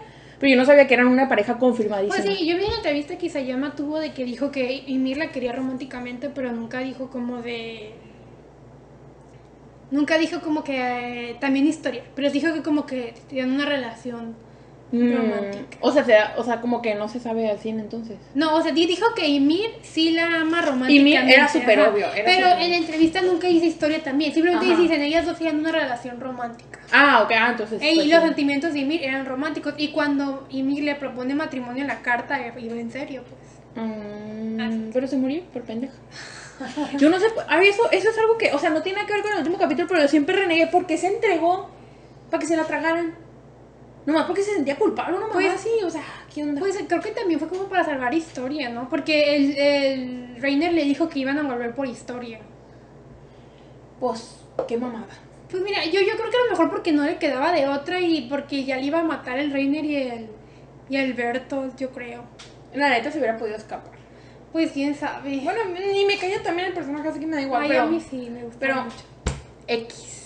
pero 0.41 0.53
yo 0.53 0.57
no 0.57 0.65
sabía 0.65 0.87
que 0.87 0.95
eran 0.95 1.07
una 1.07 1.29
pareja 1.29 1.59
confirmadísima. 1.59 2.17
Pues 2.17 2.39
sí, 2.39 2.47
yo 2.47 2.57
vi 2.57 2.65
una 2.65 2.77
entrevista 2.77 3.19
que 3.19 3.27
Isayama 3.27 3.77
tuvo 3.77 3.99
de 3.99 4.15
que 4.15 4.25
dijo 4.25 4.51
que 4.51 4.85
Ymir 4.87 5.19
la 5.19 5.31
quería 5.31 5.53
románticamente, 5.53 6.31
pero 6.31 6.51
nunca 6.51 6.81
dijo 6.81 7.11
como 7.11 7.43
de... 7.43 7.93
Nunca 9.91 10.17
dijo 10.17 10.41
como 10.41 10.65
que 10.65 11.31
eh, 11.31 11.37
también 11.41 11.67
historia, 11.67 12.05
pero 12.15 12.31
dijo 12.31 12.55
que 12.55 12.63
como 12.63 12.87
que 12.87 13.13
tenían 13.29 13.51
una 13.51 13.67
relación 13.67 14.35
Mm, 14.93 15.13
romántica. 15.17 15.77
o 15.81 15.93
sea, 15.93 16.35
o 16.37 16.43
sea, 16.43 16.61
como 16.61 16.83
que 16.83 16.97
no 16.97 17.09
se 17.09 17.21
sabe 17.21 17.49
al 17.49 17.59
100 17.59 17.79
entonces. 17.79 18.17
No, 18.35 18.57
o 18.57 18.63
sea, 18.63 18.73
di- 18.73 18.87
dijo 18.87 19.07
que 19.15 19.29
Ymir 19.29 19.71
sí 19.83 20.11
la 20.11 20.41
ama 20.41 20.63
románticamente. 20.63 21.33
era 21.33 21.47
súper 21.49 21.79
obvio, 21.81 22.07
era 22.13 22.25
pero 22.25 22.49
en 22.59 22.71
la 22.71 22.77
entrevista 22.77 23.21
nunca 23.23 23.47
dice 23.47 23.67
historia 23.67 24.03
también. 24.03 24.33
Simplemente 24.35 24.67
Ajá. 24.67 24.81
dicen, 24.81 25.01
ellas 25.03 25.27
dos 25.27 25.37
tenían 25.39 25.61
una 25.61 25.71
relación 25.73 26.19
romántica. 26.21 26.81
Ah, 26.93 27.23
ok, 27.25 27.31
ah, 27.39 27.49
entonces. 27.53 27.81
E- 27.81 27.93
pues 27.95 28.07
y 28.07 28.11
los 28.11 28.21
sí. 28.21 28.27
sentimientos 28.27 28.73
de 28.73 28.81
Ymir 28.81 29.05
eran 29.05 29.27
románticos. 29.27 29.75
Y 29.77 29.89
cuando 29.93 30.47
Ymir 30.51 30.83
le 30.83 30.95
propone 30.97 31.37
matrimonio 31.37 31.83
en 31.83 31.89
la 31.89 32.03
carta, 32.03 32.41
eh, 32.45 32.53
iba 32.61 32.75
en 32.75 32.91
serio, 32.91 33.23
pues. 33.29 33.87
Mm, 33.87 34.91
pero 34.93 35.07
se 35.07 35.17
murió 35.17 35.43
por 35.53 35.63
pendeja. 35.63 35.95
Yo 36.99 37.09
no 37.09 37.19
sé, 37.19 37.27
a 37.49 37.63
eso, 37.63 37.91
eso 37.91 38.11
es 38.11 38.19
algo 38.19 38.37
que, 38.37 38.53
o 38.53 38.59
sea, 38.59 38.71
no 38.71 38.83
tiene 38.83 38.97
nada 38.97 39.07
que 39.07 39.15
ver 39.15 39.23
con 39.23 39.33
el 39.33 39.39
último 39.39 39.57
capítulo, 39.57 39.87
pero 39.89 40.03
yo 40.03 40.09
siempre 40.09 40.35
renegué 40.37 40.67
porque 40.67 40.99
se 40.99 41.07
entregó 41.07 41.71
para 42.29 42.41
que 42.41 42.47
se 42.47 42.57
la 42.57 42.65
tragaran. 42.65 43.15
Nomás 44.07 44.25
porque 44.25 44.43
se 44.43 44.55
sentía 44.55 44.77
culpable, 44.77 45.13
una 45.17 45.27
mamá 45.27 45.35
Pues- 45.35 45.55
así, 45.55 45.71
o 45.85 45.91
sea, 45.91 46.03
¿qué 46.35 46.43
onda? 46.43 46.59
Pues 46.61 46.79
creo 46.89 47.01
que 47.01 47.11
también 47.11 47.39
fue 47.39 47.49
como 47.49 47.65
para 47.65 47.85
salvar 47.85 48.15
historia, 48.15 48.71
¿no? 48.71 48.89
Porque 48.89 49.37
el, 49.37 49.57
el 49.59 50.37
Reiner 50.41 50.73
le 50.73 50.85
dijo 50.85 51.09
que 51.09 51.19
iban 51.19 51.39
a 51.39 51.43
volver 51.43 51.75
por 51.75 51.87
historia. 51.87 52.41
Pues, 53.99 54.37
qué 54.67 54.79
mamada. 54.79 55.07
Pues 55.51 55.63
mira, 55.63 55.85
yo, 55.85 56.01
yo 56.01 56.13
creo 56.17 56.31
que 56.31 56.37
a 56.37 56.45
lo 56.45 56.51
mejor 56.51 56.71
porque 56.71 56.93
no 56.93 57.05
le 57.05 57.19
quedaba 57.19 57.53
de 57.53 57.69
otra 57.69 58.01
y 58.01 58.29
porque 58.29 58.65
ya 58.65 58.77
le 58.77 58.85
iba 58.85 59.01
a 59.01 59.05
matar 59.05 59.39
el 59.39 59.53
Reiner 59.53 59.85
y 59.85 59.97
el, 59.97 60.29
y 60.89 60.97
el 60.97 61.13
Bertolt, 61.13 61.77
yo 61.77 61.91
creo. 61.91 62.25
La 62.73 62.89
neta 62.89 63.11
se 63.11 63.19
hubiera 63.19 63.37
podido 63.37 63.57
escapar. 63.57 63.99
Pues 64.53 64.73
quién 64.73 64.95
sabe. 64.95 65.41
Bueno, 65.45 65.61
ni 65.93 66.05
me 66.05 66.17
caía 66.19 66.43
también 66.43 66.69
el 66.69 66.75
personaje, 66.75 67.09
así 67.09 67.21
que 67.21 67.27
me 67.27 67.37
da 67.37 67.43
igual. 67.43 67.63
Ay, 67.63 67.69
pero, 67.69 67.83
a 67.83 67.87
mí 67.87 68.01
sí 68.01 68.31
me 68.31 68.45
gusta 68.45 68.59
pero 68.61 68.77
mucho. 68.85 68.97
X. 69.67 70.20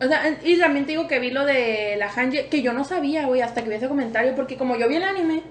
O 0.00 0.06
sea, 0.06 0.38
y 0.42 0.58
también 0.58 0.86
te 0.86 0.92
digo 0.92 1.06
que 1.06 1.18
vi 1.18 1.30
lo 1.30 1.44
de 1.44 1.96
la 1.98 2.08
Hanji, 2.08 2.44
que 2.50 2.62
yo 2.62 2.72
no 2.72 2.84
sabía, 2.84 3.26
güey, 3.26 3.42
hasta 3.42 3.62
que 3.62 3.68
vi 3.68 3.76
ese 3.76 3.88
comentario, 3.88 4.34
porque 4.34 4.56
como 4.56 4.76
yo 4.76 4.88
vi 4.88 4.96
el 4.96 5.04
anime, 5.04 5.42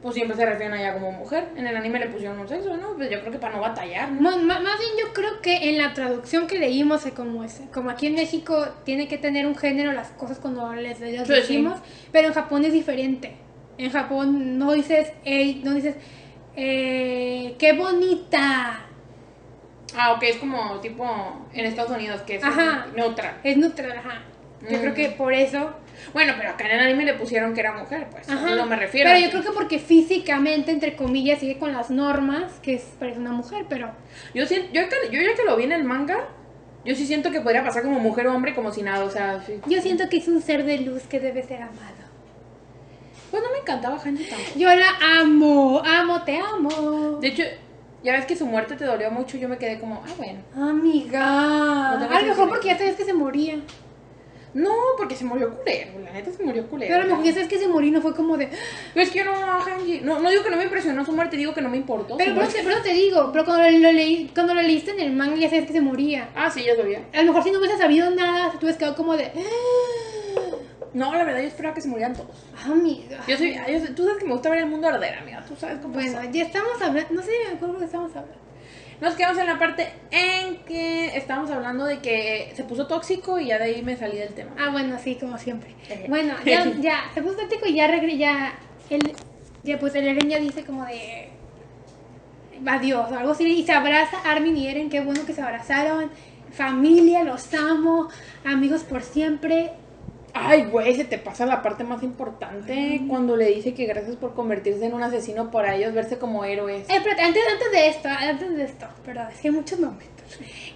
pues 0.00 0.14
siempre 0.14 0.34
se 0.36 0.46
refieren 0.46 0.72
a 0.72 0.80
ella 0.80 0.94
como 0.94 1.12
mujer. 1.12 1.48
En 1.56 1.66
el 1.66 1.76
anime 1.76 1.98
le 1.98 2.06
pusieron 2.06 2.38
un 2.38 2.48
sexo, 2.48 2.74
¿no? 2.76 2.94
Pues 2.96 3.10
yo 3.10 3.20
creo 3.20 3.32
que 3.32 3.38
para 3.38 3.54
no 3.56 3.60
batallar, 3.60 4.10
¿no? 4.12 4.38
Más 4.38 4.60
bien 4.62 4.90
yo 4.98 5.12
creo 5.12 5.42
que 5.42 5.68
en 5.68 5.76
la 5.76 5.92
traducción 5.92 6.46
que 6.46 6.58
leímos, 6.58 7.04
eh, 7.04 7.12
como, 7.12 7.44
es, 7.44 7.60
como 7.72 7.90
aquí 7.90 8.06
en 8.06 8.14
México 8.14 8.66
tiene 8.84 9.08
que 9.08 9.18
tener 9.18 9.46
un 9.46 9.56
género 9.56 9.92
las 9.92 10.08
cosas 10.10 10.38
cuando 10.38 10.72
les, 10.74 11.00
les 11.00 11.26
Sí, 11.26 11.34
sí. 11.34 11.40
decimos, 11.40 11.78
pero 12.10 12.28
en 12.28 12.34
Japón 12.34 12.64
es 12.64 12.72
diferente. 12.72 13.36
En 13.76 13.90
Japón 13.90 14.58
no 14.58 14.72
dices, 14.72 15.12
"Ey", 15.24 15.60
no 15.64 15.74
dices, 15.74 15.96
eh, 16.56 17.56
qué 17.58 17.72
bonita. 17.74 18.87
Ah, 19.96 20.12
ok, 20.12 20.22
es 20.24 20.36
como 20.36 20.80
tipo 20.80 21.06
en 21.52 21.64
Estados 21.66 21.90
Unidos, 21.92 22.20
que 22.22 22.36
es 22.36 22.44
Ajá. 22.44 22.86
neutral. 22.94 23.38
Es 23.42 23.56
neutral, 23.56 23.92
ajá. 23.92 24.22
Yo 24.68 24.76
Mm. 24.76 24.80
creo 24.80 24.94
que 24.94 25.08
por 25.10 25.32
eso. 25.32 25.70
Bueno, 26.12 26.34
pero 26.36 26.50
acá 26.50 26.64
en 26.66 26.72
el 26.72 26.80
anime 26.80 27.04
le 27.04 27.14
pusieron 27.14 27.54
que 27.54 27.60
era 27.60 27.72
mujer, 27.72 28.06
pues. 28.10 28.28
Ajá. 28.28 28.54
No 28.54 28.66
me 28.66 28.76
refiero. 28.76 29.08
Pero 29.10 29.20
yo 29.24 29.30
creo 29.30 29.42
que 29.42 29.50
porque 29.56 29.78
físicamente, 29.78 30.70
entre 30.72 30.94
comillas, 30.96 31.38
sigue 31.40 31.58
con 31.58 31.72
las 31.72 31.90
normas, 31.90 32.52
que 32.62 32.74
es, 32.74 32.82
parece 32.98 33.18
una 33.18 33.32
mujer, 33.32 33.66
pero. 33.68 33.90
Yo, 34.34 34.46
siento, 34.46 34.68
yo, 34.72 34.82
que- 34.88 35.10
yo 35.16 35.20
ya 35.22 35.34
que 35.34 35.44
lo 35.44 35.56
vi 35.56 35.64
en 35.64 35.72
el 35.72 35.84
manga, 35.84 36.28
yo 36.84 36.94
sí 36.94 37.06
siento 37.06 37.30
que 37.30 37.40
podría 37.40 37.64
pasar 37.64 37.82
como 37.82 37.98
mujer 38.00 38.26
o 38.28 38.34
hombre, 38.34 38.54
como 38.54 38.72
si 38.72 38.82
nada, 38.82 39.04
o 39.04 39.10
sea, 39.10 39.42
sí. 39.46 39.60
Yo 39.66 39.80
siento 39.80 40.08
que 40.08 40.18
es 40.18 40.28
un 40.28 40.42
ser 40.42 40.64
de 40.64 40.78
luz 40.78 41.02
que 41.04 41.18
debe 41.20 41.42
ser 41.42 41.62
amado. 41.62 41.96
Pues 43.30 43.42
no 43.42 43.50
me 43.52 43.58
encantaba 43.58 43.96
Hanji 43.98 44.24
tampoco. 44.24 44.58
Yo 44.58 44.68
la 44.74 45.20
amo, 45.20 45.82
amo, 45.84 46.22
te 46.22 46.38
amo. 46.38 47.18
De 47.20 47.28
hecho, 47.28 47.42
ya 48.02 48.12
ves 48.12 48.26
que 48.26 48.36
su 48.36 48.46
muerte 48.46 48.76
te 48.76 48.84
dolió 48.84 49.10
mucho, 49.10 49.36
yo 49.36 49.48
me 49.48 49.58
quedé 49.58 49.78
como, 49.78 50.02
ah, 50.06 50.12
bueno. 50.16 50.40
Amiga. 50.54 51.96
No 51.98 52.16
a 52.16 52.20
lo 52.20 52.26
mejor 52.28 52.48
porque 52.48 52.68
ya 52.68 52.78
sabes 52.78 52.96
que 52.96 53.04
se 53.04 53.12
moría. 53.12 53.58
No, 54.54 54.74
porque 54.96 55.14
se 55.14 55.24
murió 55.24 55.54
culero, 55.54 55.98
la 56.02 56.10
neta 56.10 56.32
se 56.32 56.42
murió 56.42 56.66
culero. 56.68 56.90
Pero 56.90 57.02
a 57.02 57.04
lo 57.04 57.10
mejor 57.10 57.24
ya 57.24 57.32
sabes 57.32 57.48
que 57.48 57.58
se 57.58 57.68
moría 57.68 57.88
y 57.88 57.92
no 57.92 58.00
fue 58.00 58.14
como 58.14 58.36
de. 58.36 58.48
Pero 58.94 59.04
es 59.04 59.10
que 59.10 59.18
yo 59.18 59.24
no 59.26 59.34
Hanji. 59.34 60.00
No, 60.00 60.20
no 60.20 60.30
digo 60.30 60.42
que 60.42 60.50
no 60.50 60.56
me 60.56 60.64
impresionó 60.64 61.04
su 61.04 61.12
muerte, 61.12 61.36
digo 61.36 61.54
que 61.54 61.60
no 61.60 61.68
me 61.68 61.76
importó. 61.76 62.16
Pero, 62.16 62.34
pero, 62.34 62.64
muerte. 62.64 62.80
te, 62.82 62.92
digo, 62.94 63.30
pero 63.32 63.44
cuando 63.44 63.62
lo, 63.70 63.92
leí, 63.92 64.30
cuando 64.34 64.54
lo 64.54 64.62
leíste 64.62 64.92
en 64.92 65.00
el 65.00 65.12
manga 65.12 65.36
ya 65.36 65.50
sabes 65.50 65.66
que 65.66 65.72
se 65.74 65.80
moría. 65.80 66.30
Ah, 66.34 66.50
sí, 66.50 66.64
ya 66.64 66.74
sabía. 66.76 67.02
A 67.12 67.18
lo 67.18 67.24
mejor 67.26 67.44
si 67.44 67.50
no 67.50 67.58
hubieses 67.58 67.78
sabido 67.78 68.10
nada, 68.10 68.50
te 68.50 68.56
hubieras 68.58 68.78
quedado 68.78 68.96
como 68.96 69.16
de. 69.16 69.30
No, 70.94 71.12
la 71.14 71.24
verdad, 71.24 71.40
yo 71.42 71.48
esperaba 71.48 71.74
que 71.74 71.80
se 71.80 71.88
murieran 71.88 72.14
todos. 72.14 72.44
Amiga. 72.64 73.18
Yo 73.28 73.36
soy, 73.36 73.54
yo 73.54 73.78
soy- 73.80 73.94
tú 73.94 74.04
sabes 74.04 74.18
que 74.18 74.24
me 74.26 74.32
gusta 74.32 74.48
ver 74.50 74.60
el 74.60 74.66
mundo 74.66 74.88
arder, 74.88 75.18
amiga. 75.18 75.44
Tú 75.46 75.54
sabes 75.56 75.78
cómo 75.80 75.94
Bueno, 75.94 76.18
soy. 76.20 76.32
ya 76.32 76.44
estamos 76.44 76.80
hablando. 76.80 77.14
No 77.14 77.22
sé, 77.22 77.30
me 77.48 77.54
acuerdo 77.56 77.78
que 77.78 77.84
estamos 77.84 78.10
hablando. 78.16 78.38
Nos 79.00 79.14
quedamos 79.14 79.38
en 79.38 79.46
la 79.46 79.58
parte 79.60 79.88
en 80.10 80.56
que 80.64 81.16
estábamos 81.16 81.50
hablando 81.52 81.84
de 81.84 81.98
que 82.00 82.52
se 82.56 82.64
puso 82.64 82.86
tóxico 82.88 83.38
y 83.38 83.46
ya 83.46 83.58
de 83.58 83.64
ahí 83.64 83.82
me 83.82 83.96
salí 83.96 84.16
del 84.18 84.34
tema. 84.34 84.50
Ah, 84.58 84.70
bueno, 84.72 84.98
sí, 84.98 85.14
como 85.20 85.38
siempre. 85.38 85.74
Bueno, 86.08 86.34
ya, 86.44 86.64
ya, 86.80 87.04
se 87.14 87.22
puso 87.22 87.36
táctico 87.36 87.66
y 87.66 87.74
ya 87.74 87.86
regre, 87.86 88.16
ya, 88.16 88.54
ya 89.62 89.78
pues 89.78 89.94
el 89.94 90.08
Eren 90.08 90.28
ya 90.28 90.40
dice 90.40 90.64
como 90.64 90.84
de 90.84 91.28
adiós 92.66 93.12
o 93.12 93.14
algo 93.16 93.32
así 93.32 93.44
y 93.46 93.64
se 93.64 93.72
abraza 93.72 94.18
Armin 94.24 94.56
y 94.56 94.66
Eren, 94.68 94.90
qué 94.90 95.00
bueno 95.00 95.24
que 95.24 95.32
se 95.32 95.42
abrazaron, 95.42 96.10
familia, 96.50 97.22
los 97.22 97.54
amo, 97.54 98.08
amigos 98.44 98.82
por 98.82 99.02
siempre. 99.02 99.70
Ay, 100.46 100.64
güey, 100.70 100.94
se 100.94 101.04
te 101.04 101.18
pasa 101.18 101.46
la 101.46 101.62
parte 101.62 101.84
más 101.84 102.02
importante 102.02 103.00
cuando 103.08 103.36
le 103.36 103.46
dice 103.46 103.74
que 103.74 103.86
gracias 103.86 104.16
por 104.16 104.34
convertirse 104.34 104.84
en 104.86 104.94
un 104.94 105.02
asesino 105.02 105.50
para 105.50 105.74
ellos 105.76 105.92
verse 105.94 106.18
como 106.18 106.44
héroes. 106.44 106.88
Eh, 106.88 106.96
espérate, 106.96 107.22
antes, 107.22 107.42
antes 107.52 107.70
de 107.72 107.88
esto, 107.88 108.08
antes 108.08 108.56
de 108.56 108.64
esto, 108.64 108.86
perdón, 109.04 109.26
es 109.32 109.40
que 109.40 109.48
hay 109.48 109.54
muchos 109.54 109.78
momentos. 109.80 110.08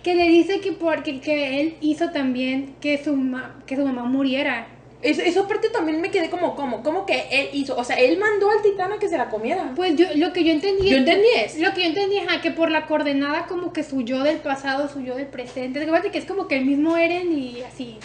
Que 0.03 0.15
le 0.15 0.29
dice 0.29 0.61
que 0.61 0.73
porque 0.73 1.21
que 1.21 1.61
él 1.61 1.77
hizo 1.81 2.11
también 2.11 2.75
que 2.81 3.03
su, 3.03 3.15
ma- 3.15 3.57
que 3.67 3.77
su 3.77 3.85
mamá 3.85 4.05
muriera. 4.05 4.67
Eso, 5.03 5.21
eso 5.21 5.41
aparte 5.43 5.69
también 5.69 6.01
me 6.01 6.11
quedé 6.13 6.31
como, 6.31 6.55
como, 6.55 6.83
como 6.85 7.05
que 7.07 7.25
él 7.33 7.49
hizo, 7.53 7.77
o 7.77 7.83
sea, 7.83 7.97
él 7.97 8.19
mandó 8.19 8.49
al 8.51 8.63
titán 8.63 8.93
a 8.93 8.99
que 8.99 9.09
se 9.09 9.19
la 9.19 9.29
comiera. 9.31 9.73
Pues 9.75 9.97
yo, 9.97 10.07
lo 10.15 10.33
que 10.33 10.45
yo 10.45 10.53
entendí 10.53 10.85
Yo 10.89 10.93
es- 10.93 10.99
entendí 10.99 11.27
eso. 11.45 11.59
Lo 11.61 11.75
que 11.75 11.81
yo 11.83 11.87
entendí 11.89 12.19
es 12.19 12.27
que 12.41 12.53
por 12.53 12.71
la 12.71 12.87
coordenada 12.87 13.47
como 13.47 13.73
que 13.73 13.83
su 13.83 14.03
yo 14.03 14.23
del 14.23 14.37
pasado, 14.39 14.89
su 14.89 15.01
yo 15.01 15.17
del 15.17 15.27
presente. 15.27 15.85
Que 16.13 16.19
es 16.19 16.25
como 16.25 16.47
que 16.47 16.57
el 16.57 16.65
mismo 16.65 16.97
Eren 16.97 17.37
y 17.37 17.63
así. 17.63 17.99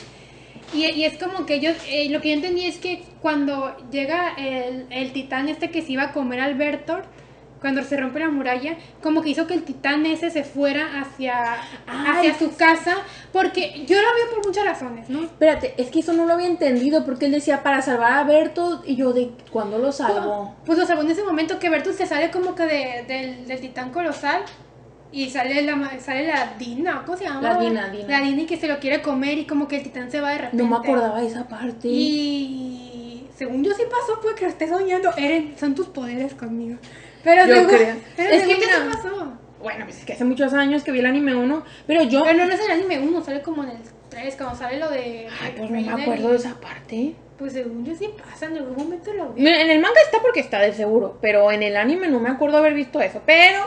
Y, 0.74 0.86
y 0.86 1.06
es 1.06 1.18
como 1.18 1.46
que 1.46 1.56
ellos, 1.56 1.76
eh, 1.88 2.10
lo 2.10 2.20
que 2.22 2.30
yo 2.30 2.36
entendí 2.36 2.66
es 2.66 2.78
que 2.78 3.04
cuando 3.22 3.76
llega 3.92 4.34
el, 4.38 4.86
el 4.90 5.14
titán 5.14 5.48
este 5.50 5.72
que 5.72 5.82
se 5.82 5.94
iba 5.94 6.04
a 6.04 6.12
comer 6.14 6.42
al 6.42 6.56
Bertolt, 6.56 7.06
cuando 7.62 7.82
se 7.84 7.98
rompe 7.98 8.20
la 8.20 8.30
muralla, 8.30 8.78
como 9.02 9.24
que 9.24 9.30
hizo 9.30 9.48
que 9.48 9.56
el 9.56 9.64
titán 9.64 10.06
ese 10.06 10.30
se 10.30 10.44
fuera 10.44 11.02
hacia, 11.02 11.54
Ay. 11.88 12.30
hacia 12.30 12.38
su 12.38 12.56
casa, 12.56 12.98
porque 13.34 13.84
yo 13.88 13.96
lo 14.00 14.08
veo 14.14 14.30
por 14.36 14.46
muchas 14.46 14.64
razones, 14.64 15.10
¿no? 15.10 15.24
Espérate, 15.24 15.74
es 15.78 15.90
que 15.90 16.02
eso 16.02 16.14
no 16.14 16.26
lo 16.26 16.34
había 16.34 16.46
entendido 16.46 17.04
porque 17.04 17.26
él 17.26 17.32
decía 17.32 17.64
para 17.64 17.82
salvar 17.82 18.14
a 18.14 18.24
Berto 18.26 18.84
y 18.86 18.96
yo 18.96 19.12
de 19.12 19.32
¿cuándo 19.52 19.80
lo 19.80 19.92
salvó? 19.92 20.56
Pues 20.68 20.78
lo 20.78 20.86
salvó 20.86 21.02
en 21.02 21.10
ese 21.10 21.24
momento 21.24 21.58
que 21.58 21.70
Bertus 21.72 21.96
se 21.96 22.06
sale 22.06 22.30
como 22.30 22.54
que 22.54 22.64
de- 22.68 23.06
del, 23.08 23.48
del 23.48 23.60
titán 23.60 23.92
colosal 23.92 24.44
y 25.12 25.30
sale 25.30 25.62
la, 25.64 26.00
sale 26.00 26.28
la 26.28 26.54
Dina, 26.60 27.04
¿cómo 27.06 27.18
se 27.18 27.24
llama? 27.26 27.42
La 27.42 27.60
Dina, 27.60 27.90
Dina. 27.90 28.08
La 28.08 28.22
Dina 28.26 28.42
y 28.42 28.46
que 28.46 28.58
se 28.58 28.68
lo 28.68 28.80
quiere 28.80 29.02
comer 29.02 29.38
y 29.38 29.46
como 29.46 29.68
que 29.68 29.78
el 29.78 29.84
titán 29.84 30.12
se 30.12 30.20
va 30.22 30.32
de 30.32 30.38
repente. 30.40 30.58
No 30.64 30.70
me 30.70 30.76
acordaba 30.76 31.22
de 31.22 31.28
esa 31.28 31.48
parte. 31.48 31.88
Y 31.88 33.28
según 33.36 33.64
yo 33.64 33.74
sí 33.74 33.84
pasó, 33.90 34.20
puede 34.22 34.36
que 34.36 34.44
lo 34.46 34.50
esté 34.52 34.68
soñando. 34.68 35.12
Eren, 35.18 35.56
son 35.60 35.76
tus 35.76 35.88
poderes 35.88 36.34
conmigo. 36.34 36.78
Pero 37.24 37.46
Yo 37.46 37.56
según, 37.56 37.68
creo. 37.70 37.96
pero 38.16 38.30
Es 38.34 38.44
que 38.44 38.50
yo 38.50 38.56
sí 38.56 38.62
mira- 38.62 38.92
pasó. 38.92 39.34
Bueno, 39.62 39.86
pues 39.86 39.98
es 40.00 40.06
que 40.06 40.14
hace 40.14 40.24
muchos 40.24 40.54
años 40.54 40.84
que 40.84 40.92
vi 40.92 41.00
el 41.00 41.06
anime 41.08 41.34
1, 41.36 41.64
pero 41.88 42.04
yo... 42.04 42.24
Pero 42.24 42.38
no, 42.38 42.46
no 42.46 42.54
es 42.54 42.60
el 42.64 42.72
anime 42.72 43.00
1, 43.00 43.24
sale 43.24 43.42
como 43.42 43.64
en 43.64 43.72
el 43.72 43.78
3, 44.10 44.36
cuando 44.36 44.56
sale 44.56 44.78
lo 44.80 44.90
de... 44.90 45.28
Ay, 45.42 45.54
pues 45.58 45.72
no 45.72 45.82
me 45.82 46.02
acuerdo 46.04 46.28
y- 46.30 46.32
de 46.32 46.38
esa 46.38 46.60
parte. 46.62 47.16
Pues 47.40 47.54
según 47.54 47.84
yo 47.84 47.94
sí 47.96 48.08
pasa, 48.24 48.46
en 48.46 48.58
algún 48.58 48.76
momento 48.78 49.12
lo 49.14 49.30
vi. 49.34 49.42
Mira, 49.42 49.62
En 49.62 49.70
el 49.72 49.80
manga 49.80 50.00
está 50.06 50.20
porque 50.22 50.40
está 50.40 50.60
de 50.60 50.74
seguro, 50.74 51.18
pero 51.22 51.52
en 51.52 51.64
el 51.64 51.76
anime 51.76 52.08
no 52.08 52.20
me 52.20 52.30
acuerdo 52.30 52.58
haber 52.58 52.74
visto 52.76 53.02
eso, 53.02 53.22
pero 53.26 53.60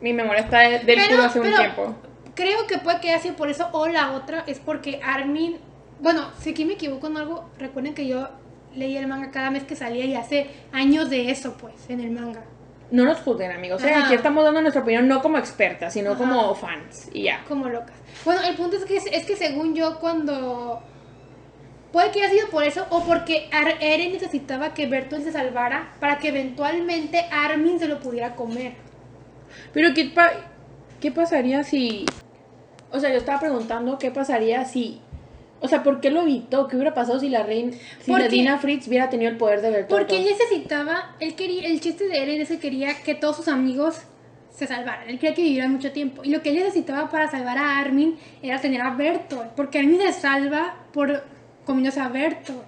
mi 0.00 0.12
memoria 0.12 0.42
está 0.42 0.60
de- 0.60 0.78
del 0.80 0.96
Pero- 0.96 1.08
culo 1.10 1.22
hace 1.24 1.40
un 1.40 1.54
tiempo. 1.54 1.94
Creo 2.34 2.66
que 2.66 2.78
puede 2.78 3.00
que 3.00 3.10
haya 3.10 3.22
sido 3.22 3.34
por 3.36 3.48
eso 3.48 3.68
o 3.72 3.86
la 3.88 4.12
otra 4.12 4.44
es 4.46 4.58
porque 4.58 5.00
Armin, 5.02 5.56
bueno, 6.00 6.30
si 6.38 6.50
aquí 6.50 6.64
me 6.66 6.74
equivoco 6.74 7.06
en 7.06 7.16
algo, 7.16 7.48
recuerden 7.58 7.94
que 7.94 8.06
yo 8.06 8.28
leía 8.74 9.00
el 9.00 9.06
manga 9.06 9.30
cada 9.30 9.50
mes 9.50 9.64
que 9.64 9.74
salía 9.74 10.04
y 10.04 10.14
hace 10.14 10.50
años 10.72 11.08
de 11.08 11.30
eso, 11.30 11.56
pues, 11.58 11.72
en 11.88 12.00
el 12.00 12.10
manga. 12.10 12.42
No 12.90 13.04
nos 13.04 13.18
juzguen, 13.20 13.50
amigos. 13.52 13.82
¿eh? 13.82 13.90
Ajá. 13.92 14.04
Aquí 14.04 14.14
estamos 14.14 14.44
dando 14.44 14.60
nuestra 14.60 14.82
opinión 14.82 15.08
no 15.08 15.22
como 15.22 15.38
expertas, 15.38 15.94
sino 15.94 16.10
Ajá. 16.10 16.18
como 16.18 16.54
fans. 16.54 17.08
Y 17.12 17.22
ya. 17.24 17.42
Como 17.48 17.68
locas. 17.68 17.96
Bueno, 18.24 18.42
el 18.42 18.54
punto 18.54 18.76
es 18.76 18.84
que, 18.84 18.96
es 18.98 19.24
que 19.26 19.34
según 19.34 19.74
yo 19.74 19.98
cuando... 19.98 20.82
Puede 21.92 22.10
que 22.10 22.22
haya 22.22 22.30
sido 22.34 22.48
por 22.50 22.64
eso 22.64 22.86
o 22.90 23.02
porque 23.04 23.48
Ar- 23.52 23.78
Eren 23.80 24.12
necesitaba 24.12 24.74
que 24.74 24.86
Bertolt 24.86 25.24
se 25.24 25.32
salvara 25.32 25.94
para 25.98 26.18
que 26.18 26.28
eventualmente 26.28 27.24
Armin 27.32 27.78
se 27.78 27.88
lo 27.88 27.98
pudiera 28.00 28.34
comer. 28.36 28.74
Pero 29.72 29.94
¿qué, 29.94 30.06
pa- 30.06 30.32
¿qué 31.00 31.10
pasaría 31.12 31.62
si... 31.64 32.04
O 32.92 33.00
sea, 33.00 33.10
yo 33.10 33.16
estaba 33.18 33.40
preguntando 33.40 33.98
qué 33.98 34.10
pasaría 34.10 34.64
si... 34.64 35.00
O 35.60 35.68
sea, 35.68 35.82
¿por 35.82 36.00
qué 36.00 36.10
lo 36.10 36.22
evitó? 36.22 36.68
¿Qué 36.68 36.76
hubiera 36.76 36.94
pasado 36.94 37.18
si 37.18 37.28
la 37.30 37.42
reina... 37.42 37.72
Si 38.00 38.10
la 38.10 38.18
Porque- 38.18 38.28
Dina 38.28 38.58
Fritz 38.58 38.86
hubiera 38.88 39.08
tenido 39.08 39.30
el 39.30 39.36
poder 39.38 39.60
de 39.62 39.70
Bertolt? 39.70 39.90
Porque 40.00 40.18
él 40.18 40.24
necesitaba, 40.24 41.16
él 41.18 41.34
quería, 41.34 41.66
el 41.68 41.80
chiste 41.80 42.06
de 42.08 42.22
Eren 42.22 42.40
es 42.42 42.48
que 42.48 42.58
quería 42.58 42.94
que 43.02 43.14
todos 43.14 43.36
sus 43.36 43.48
amigos 43.48 44.02
se 44.50 44.66
salvaran. 44.66 45.08
Él 45.08 45.18
quería 45.18 45.34
que 45.34 45.42
vivieran 45.42 45.72
mucho 45.72 45.92
tiempo. 45.92 46.22
Y 46.24 46.30
lo 46.30 46.42
que 46.42 46.50
él 46.50 46.56
necesitaba 46.56 47.10
para 47.10 47.30
salvar 47.30 47.58
a 47.58 47.78
Armin 47.78 48.16
era 48.42 48.60
tener 48.60 48.80
a 48.82 48.90
Bertolt. 48.94 49.48
Porque 49.56 49.78
Armin 49.78 50.00
se 50.00 50.12
salva 50.12 50.76
por 50.92 51.24
comiéndose 51.64 52.00
a 52.00 52.08
Bertolt. 52.08 52.60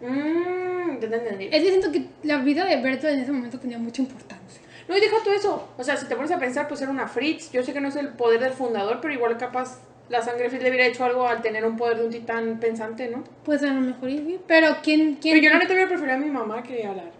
Mmm, 0.00 1.00
ya 1.00 1.08
te 1.08 1.16
entendí. 1.16 1.44
Es 1.50 1.62
que 1.62 1.68
siento 1.70 1.92
que 1.92 2.04
la 2.22 2.38
vida 2.38 2.64
de 2.64 2.76
Bertolt 2.80 3.14
en 3.14 3.20
ese 3.20 3.32
momento 3.32 3.58
tenía 3.58 3.78
mucha 3.78 4.02
importancia. 4.02 4.37
No, 4.88 4.96
y 4.96 5.00
deja 5.00 5.16
tú 5.22 5.30
eso. 5.30 5.68
O 5.76 5.84
sea, 5.84 5.96
si 5.96 6.06
te 6.06 6.16
pones 6.16 6.30
a 6.32 6.38
pensar, 6.38 6.66
pues 6.66 6.80
era 6.80 6.90
una 6.90 7.06
Fritz. 7.06 7.52
Yo 7.52 7.62
sé 7.62 7.72
que 7.72 7.80
no 7.80 7.88
es 7.88 7.96
el 7.96 8.08
poder 8.08 8.40
del 8.40 8.52
fundador, 8.52 9.00
pero 9.02 9.12
igual 9.12 9.36
capaz 9.36 9.80
la 10.08 10.22
sangre 10.22 10.48
Fritz 10.48 10.62
le 10.62 10.70
hubiera 10.70 10.86
hecho 10.86 11.04
algo 11.04 11.26
al 11.26 11.42
tener 11.42 11.64
un 11.66 11.76
poder 11.76 11.98
de 11.98 12.04
un 12.04 12.10
titán 12.10 12.58
pensante, 12.58 13.08
¿no? 13.08 13.22
Pues 13.44 13.62
a 13.62 13.66
lo 13.66 13.80
mejor 13.80 14.08
sí. 14.08 14.40
Pero 14.46 14.78
¿quién? 14.82 15.18
quién? 15.20 15.34
Pero 15.34 15.44
yo 15.44 15.50
la 15.50 15.58
neta 15.58 15.72
hubiera 15.72 15.88
preferido 15.88 16.16
a 16.16 16.20
mi 16.20 16.30
mamá 16.30 16.62
que 16.62 16.86
a 16.86 16.94
Lara. 16.94 17.10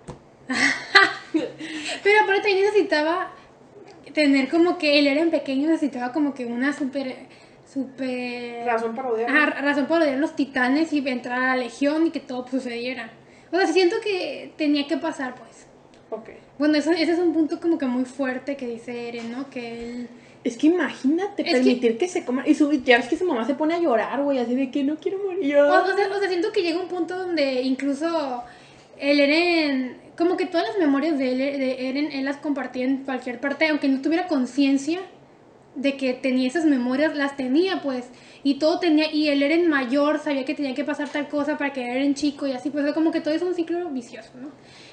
Pero 2.03 2.23
aparte 2.23 2.55
necesitaba 2.55 3.33
tener 4.15 4.49
como 4.49 4.79
que 4.79 4.99
él 4.99 5.07
era 5.07 5.21
en 5.21 5.31
pequeño, 5.31 5.69
necesitaba 5.69 6.13
como 6.13 6.33
que 6.35 6.47
una 6.47 6.73
super... 6.73 7.15
super... 7.71 8.65
Razón 8.65 8.95
para 8.95 9.11
odiar. 9.11 9.31
Ajá, 9.31 9.61
razón 9.61 9.87
para 9.87 10.05
odiar 10.05 10.19
los 10.19 10.35
titanes 10.35 10.93
y 10.95 11.07
entrar 11.07 11.43
a 11.43 11.47
la 11.49 11.57
legión 11.57 12.07
y 12.07 12.11
que 12.11 12.21
todo 12.21 12.47
sucediera. 12.49 13.11
O 13.53 13.57
sea, 13.57 13.67
siento 13.67 13.97
que 14.03 14.53
tenía 14.57 14.87
que 14.87 14.97
pasar, 14.97 15.35
pues. 15.35 15.68
Ok. 16.11 16.31
Bueno, 16.59 16.77
eso, 16.77 16.91
ese 16.93 17.13
es 17.13 17.19
un 17.19 17.33
punto 17.33 17.61
como 17.61 17.79
que 17.79 17.87
muy 17.87 18.05
fuerte 18.05 18.57
que 18.57 18.67
dice 18.67 19.09
Eren, 19.09 19.31
¿no? 19.33 19.51
Que 19.51 19.85
él... 19.85 20.09
Es 20.45 20.57
que 20.57 20.69
imagínate 20.69 21.43
Es 21.47 21.53
permitir 21.53 21.99
que... 21.99 22.09
se 22.09 22.25
coma. 22.25 22.47
Y 22.47 22.55
su, 22.55 22.73
ya 22.73 22.99
ves 22.99 23.09
que 23.09 23.17
su 23.17 23.25
mamá 23.25 23.45
se 23.45 23.55
pone 23.55 23.75
a 23.75 23.81
llorar, 23.81 24.23
güey, 24.23 24.39
así 24.39 24.55
de 24.55 24.71
que 24.71 24.83
no 24.85 24.97
quiero 24.97 25.19
morir. 25.19 25.57
O, 25.57 25.67
o 25.67 25.97
sea, 25.97 26.09
o 26.09 26.19
sea, 26.19 26.29
siento 26.29 26.53
que 26.53 26.63
llega 26.63 26.81
un 26.81 26.89
punto 26.89 27.19
donde 27.19 27.63
incluso 27.63 28.43
el 28.99 29.21
Eren 29.21 29.97
como 30.19 30.37
que 30.37 30.47
todas 30.47 30.67
las 30.67 30.79
memorias 30.79 31.17
de, 31.17 31.31
él, 31.31 31.39
de 31.39 31.89
Eren, 31.89 32.11
él 32.11 32.25
las 32.25 32.39
compartía 32.39 32.85
en 32.85 33.05
cualquier 33.05 33.41
parte, 33.41 33.69
aunque 33.69 33.89
no 33.89 34.03
tuviera 34.03 34.27
conciencia 34.27 35.01
de 35.77 35.97
que 35.97 36.13
tenía 36.13 36.49
esas 36.49 36.65
memorias, 36.65 37.17
las 37.17 37.37
tenía 37.37 37.81
pues. 37.83 38.07
Y 38.43 38.59
todo 38.59 38.81
tenía, 38.81 39.13
y 39.13 39.29
el 39.29 39.43
Eren 39.43 39.69
mayor 39.69 40.19
sabía 40.19 40.45
que 40.45 40.55
tenía 40.55 40.75
que 40.75 40.85
pasar 40.85 41.09
tal 41.09 41.29
cosa 41.29 41.57
para 41.57 41.73
que 41.73 41.89
Eren 41.89 42.15
chico 42.15 42.49
y 42.49 42.53
así, 42.53 42.71
pues 42.71 42.93
como 42.95 43.13
que 43.13 43.21
todo 43.21 43.33
es 43.33 43.43
un 43.43 43.55
ciclo 43.55 43.89
vicioso, 43.91 44.31
¿no? 44.41 44.51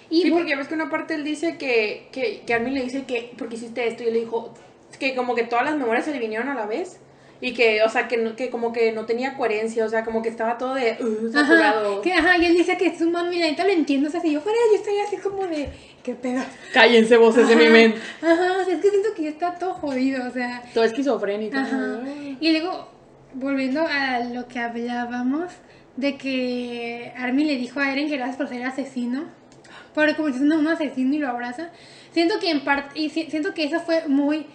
Y 0.10 0.24
sí, 0.24 0.32
porque 0.32 0.56
ves 0.56 0.68
que 0.68 0.74
una 0.76 0.90
parte 0.90 1.16
él 1.16 1.24
dice 1.24 1.58
que, 1.58 2.08
que, 2.12 2.42
que 2.46 2.54
Armin 2.54 2.74
le 2.74 2.84
dice 2.84 3.04
que, 3.06 3.32
porque 3.38 3.56
hiciste 3.56 3.88
esto? 3.88 4.04
Y 4.04 4.08
él 4.08 4.14
le 4.14 4.20
dijo 4.22 4.54
que 5.00 5.16
como 5.16 5.36
que 5.36 5.44
todas 5.44 5.66
las 5.66 5.76
memorias 5.76 6.06
se 6.06 6.12
le 6.12 6.20
vinieron 6.20 6.48
a 6.50 6.56
la 6.56 6.66
vez. 6.66 7.00
Y 7.42 7.54
que, 7.54 7.84
o 7.84 7.90
sea, 7.90 8.08
que, 8.08 8.16
no- 8.16 8.36
que 8.38 8.50
como 8.50 8.72
que 8.72 8.94
no 8.94 9.06
tenía 9.06 9.36
coherencia, 9.36 9.84
o 9.86 9.90
sea, 9.90 10.06
como 10.06 10.22
que 10.22 10.30
estaba 10.30 10.58
todo 10.58 10.74
de 10.74 10.98
uh, 11.02 11.38
Ajá, 11.38 11.74
que, 12.02 12.14
ajá, 12.14 12.38
y 12.38 12.46
él 12.46 12.56
dice 12.56 12.78
que 12.78 12.88
es 12.88 13.02
un 13.02 13.12
mami, 13.12 13.40
lo 13.40 13.46
entiendo, 13.46 14.08
o 14.08 14.12
sea, 14.12 14.22
si 14.22 14.32
yo 14.32 14.40
fuera, 14.40 14.58
yo 14.72 14.78
estaría 14.78 15.04
así 15.04 15.18
como 15.18 15.46
de, 15.46 15.70
¿qué 16.02 16.16
pedo? 16.16 16.42
Cállense 16.74 17.18
voces 17.18 17.50
de 17.50 17.58
mi 17.58 17.64
Ajá, 17.66 17.74
mente. 17.74 18.00
Ajá, 18.22 18.62
o 18.62 18.64
sea, 18.64 18.74
es 18.76 18.82
que 18.82 18.90
siento 18.90 19.10
que 19.14 19.24
ya 19.24 19.30
está 19.32 19.54
todo 19.60 19.74
jodido, 19.74 20.26
o 20.26 20.32
sea, 20.32 20.64
Todo 20.74 20.86
esquizofrénico. 20.86 21.58
Ajá. 21.58 22.00
Y 22.40 22.52
luego, 22.52 22.88
volviendo 23.34 23.82
a 23.86 24.20
lo 24.22 24.48
que 24.48 24.60
hablábamos, 24.60 25.52
de 25.98 26.18
que 26.18 27.12
Armin 27.18 27.48
le 27.48 27.58
dijo 27.58 27.82
a 27.82 27.92
Eren 27.92 28.08
que 28.08 28.16
gracias 28.16 28.38
por 28.38 28.48
ser 28.48 28.64
asesino, 28.64 29.26
por 29.96 30.14
convertirse 30.16 30.46
en 30.46 30.52
un 30.60 30.68
asesino 30.68 31.16
y 31.16 31.20
lo 31.20 31.30
abraza. 31.30 31.70
Siento 32.12 32.38
que 32.40 32.52
en 32.52 32.64
parte, 32.64 33.00
y 33.00 33.10
si- 33.10 33.30
siento 33.32 33.54
que 33.54 33.64
eso 33.64 33.80
fue 33.80 34.08
muy, 34.08 34.46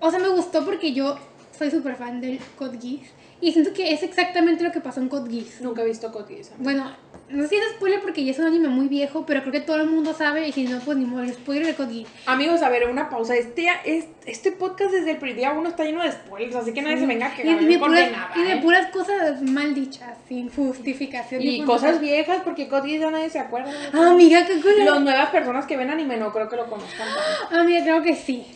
o 0.00 0.10
sea, 0.10 0.18
me 0.18 0.28
gustó 0.28 0.64
porque 0.64 0.92
yo 0.92 1.16
soy 1.56 1.70
súper 1.70 1.94
fan 1.96 2.20
del 2.20 2.38
Code 2.58 2.78
Geass, 2.80 3.08
y 3.40 3.52
siento 3.52 3.72
que 3.72 3.92
es 3.92 4.02
exactamente 4.02 4.64
lo 4.64 4.72
que 4.72 4.80
pasó 4.80 5.00
en 5.00 5.08
Code 5.08 5.30
Geass. 5.30 5.60
Nunca 5.60 5.82
he 5.82 5.86
visto 5.86 6.10
Code 6.12 6.34
Geass. 6.34 6.52
Bueno, 6.58 6.90
no 7.28 7.42
sé 7.42 7.48
si 7.48 7.56
es 7.56 7.70
spoiler 7.72 8.00
porque 8.00 8.24
ya 8.24 8.30
es 8.30 8.38
un 8.38 8.46
anime 8.46 8.68
muy 8.68 8.88
viejo, 8.88 9.26
pero 9.26 9.40
creo 9.40 9.52
que 9.52 9.60
todo 9.60 9.76
el 9.76 9.88
mundo 9.88 10.14
sabe, 10.14 10.48
y 10.48 10.52
si 10.52 10.64
no, 10.64 10.78
pues 10.80 10.96
ni 10.96 11.04
modo, 11.04 11.22
el 11.22 11.32
spoiler 11.34 11.66
de 11.66 11.74
Code 11.74 11.92
Geass. 11.92 12.08
Amigos, 12.26 12.62
a 12.62 12.68
ver, 12.70 12.88
una 12.88 13.10
pausa. 13.10 13.34
Este, 13.36 13.66
este, 13.84 14.30
este 14.30 14.52
podcast 14.52 14.92
desde 14.92 15.10
el 15.12 15.16
primer 15.18 15.36
día 15.36 15.52
uno 15.52 15.68
está 15.68 15.84
lleno 15.84 16.02
de 16.02 16.12
spoilers, 16.12 16.56
así 16.56 16.72
que 16.72 16.82
nadie 16.82 16.98
se 16.98 17.06
venga 17.06 17.26
a 17.26 17.32
Y, 17.34 17.36
quejar. 17.36 17.62
y 17.62 17.66
de 17.66 17.78
puras, 17.78 18.12
nada, 18.12 18.30
y 18.36 18.42
de 18.42 18.52
¿eh? 18.52 18.60
puras 18.62 18.90
cosas 18.90 19.42
mal 19.42 19.74
dichas, 19.74 20.16
sin 20.28 20.48
justificación. 20.48 21.42
Y 21.42 21.62
cosas 21.64 22.00
viejas, 22.00 22.40
porque 22.42 22.68
Code 22.68 22.88
Geass 22.88 23.00
ya 23.00 23.10
nadie 23.10 23.28
se 23.28 23.38
acuerda. 23.38 23.70
Ah, 23.92 24.10
amiga, 24.12 24.46
qué 24.46 24.60
cool. 24.62 24.84
Las 24.84 25.00
nuevas 25.00 25.30
personas 25.30 25.66
que 25.66 25.76
ven 25.76 25.90
anime 25.90 26.16
no 26.16 26.32
creo 26.32 26.48
que 26.48 26.56
lo 26.56 26.66
conozcan 26.70 27.06
tanto. 27.06 27.60
Amiga, 27.60 27.82
creo 27.82 28.02
que 28.02 28.14
sí. 28.14 28.46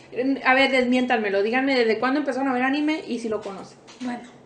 A 0.45 0.53
ver, 0.53 0.71
desmiéntanmelo, 0.71 1.43
díganme 1.43 1.77
desde 1.77 1.99
cuándo 1.99 2.19
empezaron 2.21 2.47
a 2.47 2.53
ver 2.53 2.63
anime 2.63 3.01
y 3.07 3.19
si 3.19 3.29
lo 3.29 3.41
conocen. 3.41 3.77
Bueno. 3.99 4.40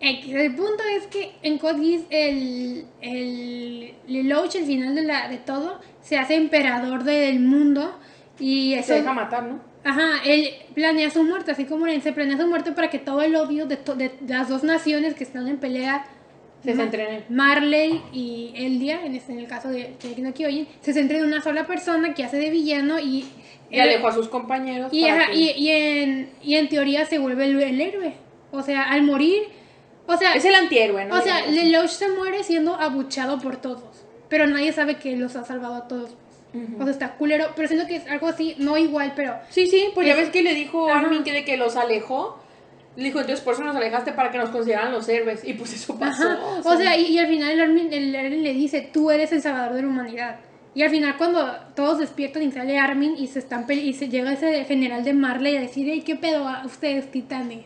El 0.00 0.54
punto 0.54 0.82
es 0.96 1.06
que 1.08 1.32
en 1.42 1.58
Code 1.58 1.78
Geass 1.84 2.02
el, 2.08 2.86
el 3.02 3.94
Lelouch, 4.06 4.54
el 4.56 4.64
final 4.64 4.94
de, 4.94 5.02
la, 5.02 5.28
de 5.28 5.36
todo, 5.36 5.78
se 6.00 6.16
hace 6.16 6.36
emperador 6.36 7.04
del 7.04 7.40
mundo 7.40 7.98
y 8.38 8.72
eso... 8.74 8.88
Se 8.88 8.94
deja 8.94 9.12
matar, 9.12 9.42
¿no? 9.44 9.60
Ajá, 9.84 10.22
él 10.26 10.48
planea 10.74 11.10
su 11.10 11.22
muerte, 11.22 11.50
así 11.52 11.64
como 11.64 11.86
Eren 11.86 12.02
se 12.02 12.12
planea 12.12 12.38
su 12.38 12.46
muerte 12.46 12.72
para 12.72 12.88
que 12.90 12.98
todo 12.98 13.22
el 13.22 13.34
odio 13.36 13.66
de, 13.66 13.76
to- 13.76 13.94
de 13.94 14.10
las 14.26 14.48
dos 14.48 14.62
naciones 14.62 15.14
que 15.14 15.24
están 15.24 15.48
en 15.48 15.58
pelea, 15.58 16.06
Se 16.64 16.74
Ma- 16.74 16.82
centra 16.82 17.08
en 17.08 17.14
él. 17.16 17.24
Marley 17.30 18.00
y 18.12 18.52
Eldia, 18.54 19.04
en, 19.04 19.14
este- 19.14 19.32
en 19.32 19.38
el 19.40 19.46
caso 19.46 19.68
de 19.68 19.94
Shingeki 20.00 20.22
no 20.22 20.32
Kyojin, 20.34 20.66
se 20.80 20.92
centra 20.94 21.18
en 21.18 21.24
una 21.24 21.40
sola 21.42 21.66
persona 21.66 22.14
que 22.14 22.24
hace 22.24 22.38
de 22.38 22.50
villano 22.50 22.98
y... 22.98 23.26
Y 23.70 23.78
alejó 23.78 24.08
a 24.08 24.12
sus 24.12 24.28
compañeros. 24.28 24.90
Y, 24.92 25.02
para 25.02 25.22
ajá, 25.22 25.30
que- 25.32 25.36
y, 25.38 25.50
y 25.50 25.70
en, 25.70 26.30
y 26.42 26.54
en 26.56 26.68
teoría 26.68 27.04
se 27.06 27.18
vuelve 27.18 27.44
el, 27.44 27.60
el 27.62 27.80
héroe. 27.80 28.14
O 28.50 28.62
sea, 28.62 28.84
al 28.90 29.02
morir. 29.02 29.42
O 30.06 30.16
sea, 30.16 30.34
Es 30.34 30.44
el 30.44 30.54
antihéroe, 30.54 31.04
¿no? 31.04 31.16
o 31.18 31.20
sea. 31.20 31.46
Lelouch 31.46 31.90
se 31.90 32.08
muere 32.08 32.42
siendo 32.42 32.74
abuchado 32.74 33.38
por 33.38 33.56
todos. 33.56 33.84
Pero 34.28 34.46
nadie 34.46 34.72
sabe 34.72 34.96
que 34.96 35.16
los 35.16 35.36
ha 35.36 35.44
salvado 35.44 35.74
a 35.74 35.88
todos. 35.88 36.10
O 36.78 36.82
sea, 36.82 36.90
está 36.90 37.12
culero. 37.14 37.46
Pero 37.54 37.68
siento 37.68 37.86
que 37.86 37.96
es 37.96 38.06
algo 38.08 38.26
así, 38.26 38.56
no 38.58 38.76
igual, 38.76 39.12
pero. 39.14 39.36
Sí, 39.50 39.66
sí, 39.68 39.90
pues 39.94 40.06
ya 40.06 40.14
Es- 40.14 40.18
ves 40.20 40.30
que 40.30 40.42
le 40.42 40.54
dijo. 40.54 40.88
Armin 40.92 41.22
que 41.22 41.32
de 41.32 41.44
que 41.44 41.56
los 41.56 41.76
alejó. 41.76 42.40
Le 42.96 43.04
dijo, 43.04 43.20
entonces 43.20 43.44
por 43.44 43.54
eso 43.54 43.62
nos 43.62 43.76
alejaste 43.76 44.10
para 44.12 44.32
que 44.32 44.38
nos 44.38 44.50
consideraran 44.50 44.90
los 44.92 45.08
héroes. 45.08 45.44
Y 45.44 45.54
pues 45.54 45.72
eso 45.72 45.96
pasó. 45.96 46.28
Ajá. 46.28 46.38
O 46.64 46.76
sea, 46.76 46.96
y, 46.96 47.06
y 47.06 47.18
al 47.20 47.28
final 47.28 47.50
el 47.50 47.60
Armin, 47.60 47.92
el 47.92 48.42
le 48.42 48.52
dice: 48.52 48.80
Tú 48.92 49.12
eres 49.12 49.30
el 49.32 49.40
salvador 49.42 49.74
de 49.74 49.82
la 49.82 49.88
humanidad. 49.88 50.36
Y 50.74 50.82
al 50.82 50.90
final, 50.90 51.16
cuando 51.16 51.52
todos 51.76 51.98
despiertan 51.98 52.42
y 52.42 52.50
sale 52.52 52.78
Armin 52.78 53.14
y 53.16 53.28
se 53.28 53.38
están 53.40 53.64
y 53.70 53.92
se 53.92 54.08
llega 54.08 54.32
ese 54.32 54.64
general 54.64 55.04
de 55.04 55.12
Marley 55.12 55.56
a 55.56 55.60
decir: 55.60 55.88
"Ey, 55.88 56.02
¿Qué 56.02 56.16
pedo 56.16 56.48
a 56.48 56.64
ustedes, 56.66 57.10
titanes? 57.12 57.64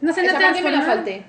No 0.00 0.12
se 0.14 0.22
esa 0.24 0.38
parte 0.38 0.62
me 0.62 0.70
la 0.70 0.78
transformaron?" 0.80 0.86
falté. 1.04 1.22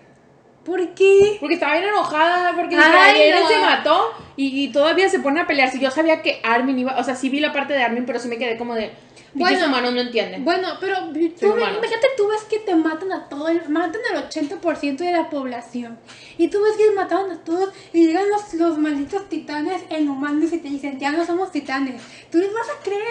¿Por 0.65 0.93
qué? 0.93 1.37
Porque 1.39 1.55
estaba 1.55 1.73
bien 1.77 1.85
enojada, 1.89 2.53
porque 2.55 2.75
Ay, 2.77 3.31
no. 3.31 3.47
se 3.47 3.59
mató 3.59 4.11
y, 4.35 4.63
y 4.65 4.71
todavía 4.71 5.09
se 5.09 5.19
pone 5.19 5.39
a 5.41 5.47
pelear. 5.47 5.71
Si 5.71 5.79
yo 5.79 5.89
sabía 5.89 6.21
que 6.21 6.39
Armin 6.43 6.77
iba, 6.79 6.97
o 6.99 7.03
sea, 7.03 7.15
sí 7.15 7.29
vi 7.29 7.39
la 7.39 7.53
parte 7.53 7.73
de 7.73 7.81
Armin, 7.83 8.05
pero 8.05 8.19
sí 8.19 8.27
me 8.27 8.37
quedé 8.37 8.57
como 8.57 8.75
de, 8.75 8.91
Bueno. 9.33 9.65
humanos 9.67 9.93
no 9.93 10.01
entienden. 10.01 10.43
Bueno, 10.43 10.67
pero 10.79 10.97
tú 11.07 11.13
ves- 11.13 11.39
imagínate, 11.39 12.07
tú 12.17 12.27
ves 12.27 12.43
que 12.43 12.59
te 12.59 12.75
matan 12.75 13.11
a 13.13 13.29
todo, 13.29 13.47
el, 13.47 13.67
matan 13.69 14.01
al 14.13 14.29
80% 14.29 14.97
de 14.97 15.11
la 15.11 15.29
población. 15.29 15.97
Y 16.37 16.49
tú 16.49 16.61
ves 16.61 16.73
que 16.77 16.91
mataron 16.91 17.31
a 17.31 17.37
todos 17.43 17.69
y 17.93 18.07
llegan 18.07 18.29
los, 18.29 18.53
los 18.55 18.77
malditos 18.77 19.27
titanes 19.29 19.81
inhumanos 19.97 20.51
y 20.53 20.57
te 20.59 20.67
dicen, 20.69 20.99
ya 20.99 21.11
no 21.11 21.25
somos 21.25 21.51
titanes. 21.51 22.01
¿Tú 22.31 22.37
les 22.37 22.53
vas 22.53 22.67
a 22.69 22.83
creer? 22.83 23.03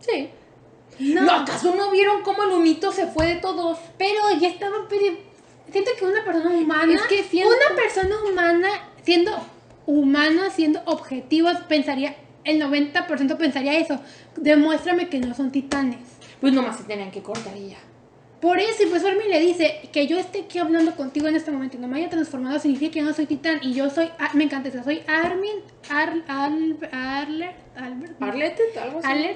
sí. 0.00 0.30
No. 0.98 1.22
¿No 1.22 1.32
acaso 1.32 1.74
no 1.74 1.90
vieron 1.90 2.20
cómo 2.22 2.42
el 2.42 2.50
humito 2.50 2.92
se 2.92 3.06
fue 3.06 3.24
de 3.26 3.36
todos? 3.36 3.78
Pero 3.96 4.20
ya 4.38 4.48
estaba, 4.48 4.76
pero 4.86 5.06
siento 5.72 5.90
que 5.98 6.04
una 6.04 6.24
persona 6.24 6.50
humana, 6.50 6.94
Es 6.94 7.02
que 7.02 7.22
siento- 7.24 7.50
una 7.54 7.76
persona 7.76 8.16
humana 8.30 8.68
siendo 9.02 9.32
humana, 9.86 10.50
siendo 10.50 10.80
objetivos, 10.84 11.56
pensaría, 11.68 12.14
el 12.44 12.58
90% 12.60 13.36
pensaría 13.38 13.78
eso. 13.78 14.00
Demuéstrame 14.36 15.08
que 15.08 15.18
no 15.18 15.34
son 15.34 15.50
titanes. 15.50 15.98
Pues 16.40 16.52
nomás 16.52 16.76
se 16.78 16.84
tenían 16.84 17.10
que 17.10 17.22
cortar 17.22 17.56
y 17.56 17.70
ya. 17.70 17.78
Por 18.40 18.58
eso, 18.58 18.82
y 18.82 18.86
pues 18.86 19.04
Armin 19.04 19.28
le 19.28 19.38
dice 19.40 19.80
que 19.92 20.06
yo 20.06 20.18
esté 20.18 20.42
aquí 20.42 20.58
hablando 20.58 20.96
contigo 20.96 21.28
en 21.28 21.34
este 21.36 21.50
momento 21.50 21.76
y 21.76 21.80
no 21.80 21.88
me 21.88 21.98
haya 21.98 22.08
transformado 22.08 22.58
significa 22.58 22.92
que 22.92 22.98
yo 23.00 23.04
no 23.04 23.12
soy 23.12 23.26
titán 23.26 23.58
y 23.62 23.74
yo 23.74 23.90
soy, 23.90 24.08
ah, 24.18 24.30
me 24.32 24.44
encanta 24.44 24.70
eso, 24.70 24.82
soy 24.82 25.02
Armin, 25.06 25.56
Ar, 25.90 26.14
Al, 26.26 26.78
Arler, 26.90 27.54
Albert, 27.76 28.18
no, 28.18 28.26
¿Arlette? 28.26 28.60
¿Algo 28.80 29.00
así? 29.00 29.26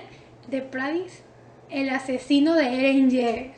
De 0.49 0.62
Pradis, 0.62 1.20
el 1.68 1.90
asesino 1.90 2.55
de 2.55 2.64
Eren 2.66 3.11
Jaeger. 3.11 3.51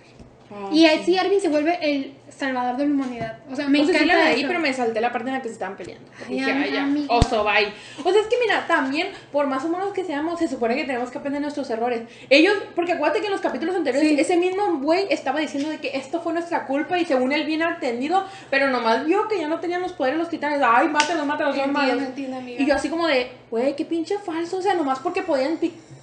Ah, 0.51 0.69
Y 0.73 0.81
sí. 0.81 0.87
así 0.87 1.19
Armin 1.19 1.41
se 1.41 1.49
vuelve 1.49 1.79
el 1.83 2.13
salvador 2.31 2.77
de 2.77 2.87
la 2.87 2.93
humanidad. 2.95 3.39
O 3.51 3.57
sea, 3.57 3.67
me 3.69 3.81
o 3.81 3.85
sea, 3.87 3.95
sí 3.97 4.03
encanta 4.05 4.25
la 4.25 4.31
leí, 4.31 4.41
eso. 4.41 4.49
pero 4.49 4.61
me 4.61 4.73
salté 4.73 5.01
la 5.01 5.11
parte 5.11 5.29
en 5.29 5.35
la 5.37 5.41
que 5.43 5.49
se 5.49 5.55
estaban 5.55 5.77
peleando. 5.77 6.07
Ay, 6.29 6.35
Dije, 6.35 6.51
am- 6.53 6.63
ay, 6.63 6.71
ya, 6.73 6.83
amiga. 6.85 7.15
oso, 7.15 7.45
bye. 7.45 7.73
O 8.05 8.13
sea, 8.13 8.21
es 8.21 8.27
que 8.29 8.37
mira, 8.43 8.67
también, 8.67 9.09
por 9.33 9.47
más 9.47 9.65
humanos 9.65 9.93
que 9.95 10.05
seamos, 10.05 10.39
se 10.39 10.47
supone 10.47 10.77
que 10.77 10.85
tenemos 10.85 11.11
que 11.11 11.19
aprender 11.19 11.41
nuestros 11.41 11.69
errores. 11.71 12.03
Ellos, 12.29 12.55
porque 12.75 12.93
acuérdate 12.93 13.21
que 13.21 13.27
en 13.27 13.33
los 13.33 13.41
capítulos 13.41 13.75
anteriores, 13.75 14.09
Sí. 14.11 14.21
ese 14.21 14.37
mismo 14.37 14.77
güey 14.79 15.07
estaba 15.11 15.41
diciendo 15.41 15.71
de 15.71 15.79
que 15.79 15.97
esto 15.97 16.21
fue 16.21 16.33
nuestra 16.35 16.67
culpa 16.67 16.99
y 16.99 17.07
según 17.07 17.33
él 17.33 17.45
bien 17.47 17.63
atendido, 17.63 18.25
pero 18.51 18.69
nomás 18.71 19.05
vio 19.07 19.29
que 19.29 19.39
ya 19.39 19.49
no 19.49 19.59
tenían 19.61 19.81
los 19.81 19.93
poderes 19.95 20.19
los 20.19 20.29
titanes. 20.29 20.61
Ay, 20.63 20.89
mátalos, 20.89 21.25
mátalos, 21.27 21.57
son 21.57 21.73
malos. 21.73 22.03
entiendo, 22.03 22.37
amiga. 22.37 22.61
Y 22.63 22.67
yo 22.67 22.75
así 22.75 22.89
como 22.91 23.07
de, 23.07 23.31
güey, 23.51 23.75
qué 23.77 23.85
pinche 23.87 24.19
falso, 24.19 24.59
o 24.59 24.63
sea, 24.63 24.75
nomás 24.75 24.99
porque 24.99 25.23
podían... 25.23 25.59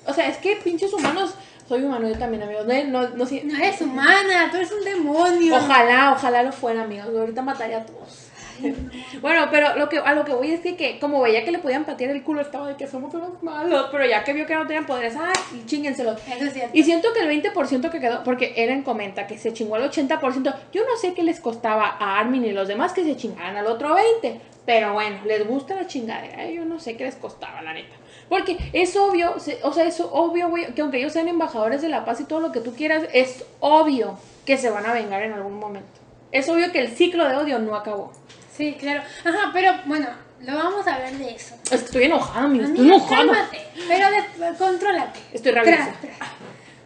O 0.06 0.14
sea, 0.14 0.28
es 0.28 0.38
que 0.38 0.56
pinches 0.58 0.92
humanos... 0.94 1.36
Soy 1.67 1.84
humano 1.84 2.08
yo 2.08 2.17
también, 2.17 2.43
amigos. 2.43 2.65
No, 2.65 2.84
no, 2.86 3.10
no, 3.10 3.26
No 3.26 3.58
eres 3.58 3.82
humana, 3.82 4.49
tú 4.52 4.58
eres 4.58 4.71
un 4.71 4.84
demonio. 4.84 5.56
Ojalá, 5.56 6.13
ojalá 6.13 6.43
lo 6.43 6.52
fuera, 6.52 6.84
amigos. 6.84 7.08
Ahorita 7.08 7.41
mataría 7.41 7.78
a 7.78 7.86
todos. 7.86 8.30
bueno, 9.21 9.47
pero 9.52 9.76
lo 9.76 9.89
que, 9.89 9.97
a 9.97 10.13
lo 10.13 10.26
que 10.26 10.34
voy 10.34 10.52
es 10.52 10.60
que, 10.62 10.76
que 10.76 10.99
como 10.99 11.21
veía 11.21 11.43
que 11.43 11.52
le 11.52 11.60
podían 11.60 11.86
patear 11.86 12.12
el 12.12 12.23
culo, 12.23 12.41
estaba 12.41 12.67
de 12.67 12.76
que 12.76 12.88
somos 12.88 13.13
unos 13.13 13.41
malos. 13.41 13.88
Pero 13.91 14.06
ya 14.06 14.23
que 14.23 14.34
vio 14.34 14.45
que 14.45 14.56
no 14.56 14.65
tenían 14.67 14.86
poderes, 14.86 15.15
¡ay! 15.15 15.63
Chinguenselos. 15.65 16.19
Eso 16.28 16.45
es 16.45 16.54
cierto. 16.54 16.78
Y 16.78 16.84
siento 16.84 17.13
que 17.13 17.21
el 17.21 17.43
20% 17.43 17.89
que 17.89 17.99
quedó, 17.99 18.23
porque 18.23 18.54
Eren 18.58 18.84
comenta 18.84 19.28
que 19.28 19.38
se 19.38 19.54
chingó 19.54 19.78
el 19.78 19.89
80%. 19.89 20.56
Yo 20.71 20.82
no 20.86 20.97
sé 20.97 21.13
qué 21.13 21.23
les 21.23 21.39
costaba 21.39 21.97
a 21.99 22.19
Armin 22.19 22.45
y 22.45 22.52
los 22.52 22.67
demás 22.67 22.93
que 22.93 23.04
se 23.04 23.15
chingaran 23.15 23.58
al 23.58 23.67
otro 23.67 23.95
20%. 23.95 24.39
Pero 24.65 24.93
bueno, 24.93 25.17
les 25.26 25.45
gusta 25.45 25.76
la 25.76 25.88
chingadera. 25.88 26.45
¿eh? 26.45 26.54
Yo 26.54 26.63
no 26.63 26.80
sé 26.80 26.95
qué 26.95 27.04
les 27.04 27.15
costaba, 27.15 27.62
la 27.62 27.73
neta. 27.73 27.95
Porque 28.30 28.58
es 28.74 28.96
obvio, 28.96 29.36
o 29.64 29.74
sea, 29.74 29.86
es 29.86 30.00
obvio, 30.00 30.50
güey, 30.50 30.74
que 30.74 30.82
aunque 30.82 30.98
ellos 30.98 31.14
sean 31.14 31.28
embajadores 31.28 31.82
de 31.82 31.90
la 31.90 32.06
paz 32.06 32.20
y 32.22 32.26
todo 32.26 32.40
lo 32.40 32.52
que 32.52 32.60
tú 32.62 32.74
quieras, 32.76 33.04
es 33.14 33.44
obvio 33.60 34.18
que 34.46 34.58
se 34.58 34.70
van 34.70 34.86
a 34.86 34.94
vengar 34.94 35.22
en 35.24 35.34
algún 35.34 35.60
momento. 35.60 35.90
Es 36.32 36.50
obvio 36.50 36.72
que 36.72 36.80
el 36.80 36.90
ciclo 36.96 37.28
de 37.28 37.36
odio 37.36 37.60
no 37.60 37.76
acabó. 37.76 38.12
Sí, 38.56 38.76
claro. 38.80 39.02
Ajá, 39.24 39.52
pero 39.54 39.72
bueno, 39.86 40.08
lo 40.42 40.56
vamos 40.56 40.86
a 40.88 40.96
hablar 40.96 41.14
de 41.14 41.30
eso. 41.36 41.56
Es 41.66 41.70
que 41.82 41.86
estoy 41.86 42.04
enojada, 42.06 42.46
amigo. 42.46 42.66
Estoy 42.66 42.86
enojada. 42.88 43.16
cálmate, 43.18 43.60
pero 43.88 44.12
después, 44.12 44.58
contrólate. 44.58 45.20
Estoy 45.32 45.52
rabiosa. 45.52 45.94
Tra. 46.02 46.12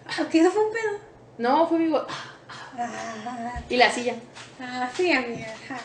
Ah, 0.06 0.26
eso 0.32 0.52
fue 0.52 0.65
un 0.65 0.73
pedo. 0.73 0.91
No, 1.38 1.67
fue 1.67 1.80
mi 1.80 1.88
go- 1.89 2.06
Ah, 2.80 3.60
Y 3.69 3.78
la 3.78 3.89
silla. 3.91 4.13
ah, 4.62 4.89
sí, 4.95 5.12
amiga. 5.12 5.47
ajá. 5.65 5.82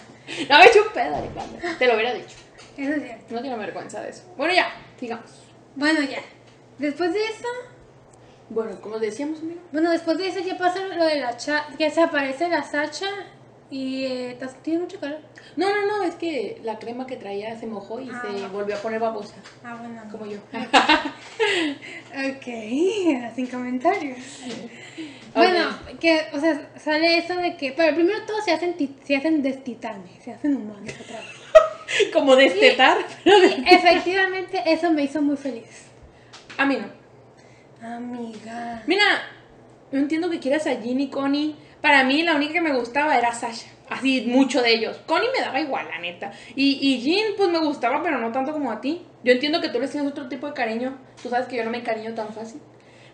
No 0.48 0.58
me 0.58 0.64
he 0.64 0.68
hecho 0.68 0.82
un 0.86 0.92
pedo, 0.92 1.16
Alejandra. 1.16 1.78
Te 1.78 1.86
lo 1.86 1.94
hubiera 1.94 2.14
dicho. 2.14 2.36
Eso 2.76 2.92
es 2.92 3.02
cierto. 3.02 3.24
No 3.34 3.42
tengo 3.42 3.56
vergüenza 3.58 4.00
de 4.00 4.10
eso. 4.10 4.22
Bueno, 4.36 4.54
ya, 4.54 4.72
sigamos. 4.98 5.26
Bueno, 5.76 6.00
ya. 6.02 6.20
Después 6.78 7.12
de 7.12 7.20
eso, 7.24 7.48
Bueno, 8.50 8.80
como 8.80 8.98
decíamos, 8.98 9.40
amigo. 9.40 9.60
bueno, 9.72 9.90
después 9.90 10.18
de 10.18 10.28
eso 10.28 10.40
ya 10.40 10.56
pasa 10.58 10.80
lo 10.88 11.04
de 11.06 11.20
la 11.20 11.36
cha 11.36 11.66
que 11.78 11.90
se 11.90 12.02
aparece 12.02 12.48
la 12.48 12.62
Sacha 12.62 13.06
Y 13.74 14.04
eh, 14.04 14.32
¿estás- 14.32 14.62
tienes 14.62 14.82
mucho 14.82 15.00
calor. 15.00 15.20
No, 15.56 15.66
no, 15.74 15.86
no, 15.86 16.02
es 16.02 16.14
que 16.16 16.60
la 16.62 16.78
crema 16.78 17.06
que 17.06 17.16
traía 17.16 17.58
se 17.58 17.66
mojó 17.66 18.00
y 18.02 18.10
Ah. 18.12 18.20
se 18.22 18.46
volvió 18.48 18.76
a 18.76 18.78
poner 18.78 19.00
babosa, 19.00 19.36
Ah, 19.64 19.76
bueno. 19.80 20.02
como 20.10 20.26
yo. 20.26 20.36
Ok, 22.12 22.44
sin 23.34 23.46
comentarios. 23.46 24.18
Bueno, 25.34 25.70
que, 26.00 26.26
o 26.34 26.38
sea, 26.40 26.68
sale 26.78 27.16
eso 27.16 27.34
de 27.36 27.56
que, 27.56 27.72
pero 27.72 27.94
primero 27.94 28.18
todos 28.26 28.44
se 28.44 28.52
hacen, 28.52 28.74
ti- 28.76 28.94
se 29.04 29.16
hacen 29.16 29.40
destitanes, 29.42 30.22
se 30.22 30.32
hacen 30.34 30.54
humanos 30.54 30.92
otra 31.02 31.16
vez. 31.20 31.28
como 32.12 32.36
destetar. 32.36 32.98
Y 33.24 33.74
efectivamente 33.74 34.62
eso 34.66 34.90
me 34.90 35.02
hizo 35.02 35.22
muy 35.22 35.36
feliz. 35.36 35.86
A 36.58 36.66
mí 36.66 36.76
no. 36.76 37.02
Amiga. 37.86 38.82
Mira, 38.86 39.04
no 39.90 39.98
entiendo 39.98 40.30
que 40.30 40.38
quieras 40.38 40.66
a 40.66 40.80
Ginny 40.80 41.04
y 41.04 41.08
Connie. 41.10 41.56
Para 41.80 42.04
mí 42.04 42.22
la 42.22 42.36
única 42.36 42.54
que 42.54 42.60
me 42.60 42.74
gustaba 42.74 43.18
era 43.18 43.32
Sasha. 43.32 43.68
Así, 43.90 44.22
mucho 44.26 44.62
de 44.62 44.72
ellos. 44.72 44.98
Connie 45.06 45.28
me 45.36 45.44
daba 45.44 45.60
igual, 45.60 45.86
la 45.88 45.98
neta. 45.98 46.32
Y, 46.54 46.78
y 46.80 47.00
Jean, 47.00 47.32
pues 47.36 47.50
me 47.50 47.58
gustaba, 47.58 48.02
pero 48.02 48.18
no 48.18 48.30
tanto 48.32 48.52
como 48.52 48.70
a 48.70 48.80
ti. 48.80 49.02
Yo 49.24 49.32
entiendo 49.32 49.60
que 49.60 49.68
tú 49.68 49.80
les 49.80 49.90
tienes 49.90 50.10
otro 50.10 50.28
tipo 50.28 50.46
de 50.46 50.54
cariño. 50.54 50.96
Tú 51.22 51.28
sabes 51.28 51.46
que 51.46 51.56
yo 51.56 51.64
no 51.64 51.70
me 51.70 51.78
encariño 51.78 52.14
tan 52.14 52.32
fácil. 52.32 52.60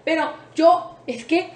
Pero 0.04 0.32
yo, 0.54 0.98
es 1.06 1.24
que, 1.24 1.50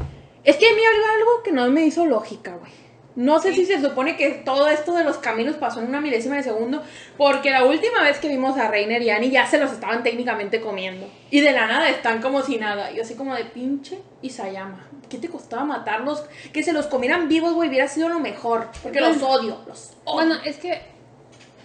es 0.44 0.56
que 0.56 0.68
a 0.68 0.74
mí 0.74 0.80
algo, 0.94 1.06
algo 1.14 1.42
que 1.44 1.52
no 1.52 1.70
me 1.70 1.84
hizo 1.84 2.06
lógica, 2.06 2.56
güey. 2.56 2.72
No 3.14 3.40
sé 3.40 3.52
si 3.54 3.66
se 3.66 3.80
supone 3.80 4.16
que 4.16 4.30
todo 4.30 4.68
esto 4.68 4.94
de 4.94 5.04
los 5.04 5.18
caminos 5.18 5.56
pasó 5.56 5.80
en 5.80 5.86
una 5.88 6.00
milésima 6.00 6.36
de 6.36 6.42
segundo, 6.42 6.82
porque 7.18 7.50
la 7.50 7.64
última 7.64 8.02
vez 8.02 8.18
que 8.18 8.28
vimos 8.28 8.56
a 8.56 8.68
Reiner 8.68 9.02
y 9.02 9.10
Annie 9.10 9.30
ya 9.30 9.46
se 9.46 9.58
los 9.58 9.70
estaban 9.70 10.02
técnicamente 10.02 10.60
comiendo. 10.62 11.06
Y 11.30 11.40
de 11.40 11.52
la 11.52 11.66
nada 11.66 11.90
están 11.90 12.22
como 12.22 12.40
si 12.42 12.56
nada. 12.56 12.90
Y 12.90 13.00
así 13.00 13.14
como 13.14 13.34
de 13.34 13.44
pinche 13.44 13.98
Isayama. 14.22 14.88
¿Qué 15.10 15.18
te 15.18 15.28
costaba 15.28 15.64
matarlos? 15.64 16.24
Que 16.54 16.62
se 16.62 16.72
los 16.72 16.86
comieran 16.86 17.28
vivos, 17.28 17.52
güey, 17.52 17.68
hubiera 17.68 17.86
sido 17.86 18.08
lo 18.08 18.18
mejor. 18.18 18.68
Porque 18.82 19.00
los 19.00 19.22
odio, 19.22 19.58
los 19.66 19.92
odio. 20.04 20.14
Bueno, 20.14 20.36
es 20.44 20.56
que 20.56 20.80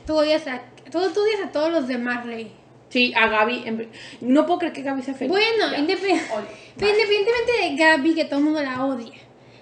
tú 0.06 0.18
odias 0.18 0.46
a, 0.48 0.62
tú, 0.92 1.00
tú 1.14 1.22
odias 1.22 1.42
a 1.46 1.52
todos 1.54 1.72
los 1.72 1.88
de 1.88 1.98
Marley. 1.98 2.52
Sí, 2.90 3.14
a 3.16 3.28
Gaby. 3.28 3.64
en- 3.66 3.90
No 4.20 4.46
puedo 4.46 4.60
creer 4.60 4.74
que 4.74 4.82
Gaby 4.82 5.02
sea 5.02 5.14
feliz. 5.14 5.32
Bueno, 5.32 5.66
independ- 5.78 6.22
independientemente 6.76 7.52
de 7.62 7.76
Gaby, 7.78 8.16
que 8.16 8.26
todo 8.26 8.40
el 8.40 8.46
mundo 8.46 8.62
la 8.64 8.86
odia. 8.86 9.14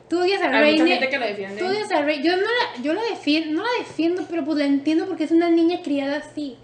Tú 0.10 0.20
odias 0.20 0.42
a 0.42 0.50
Hay 0.50 0.74
mucha 0.74 0.86
gente 0.88 1.10
que 1.10 1.18
la 1.20 1.26
defiende. 1.28 1.58
Tú 1.60 1.66
odias 1.68 1.92
a 1.92 2.02
Rey. 2.02 2.22
Yo 2.24 2.36
no 2.36 2.44
la, 2.44 2.82
yo 2.84 2.94
la 2.94 3.02
defiendo, 3.04 3.58
no 3.58 3.64
la 3.64 3.70
defiendo, 3.80 4.26
pero 4.30 4.46
pues 4.46 4.58
la 4.60 4.66
entiendo 4.66 5.08
porque 5.08 5.24
es 5.24 5.32
una 5.32 5.50
niña 5.50 5.82
criada 5.84 6.18
así. 6.18 6.58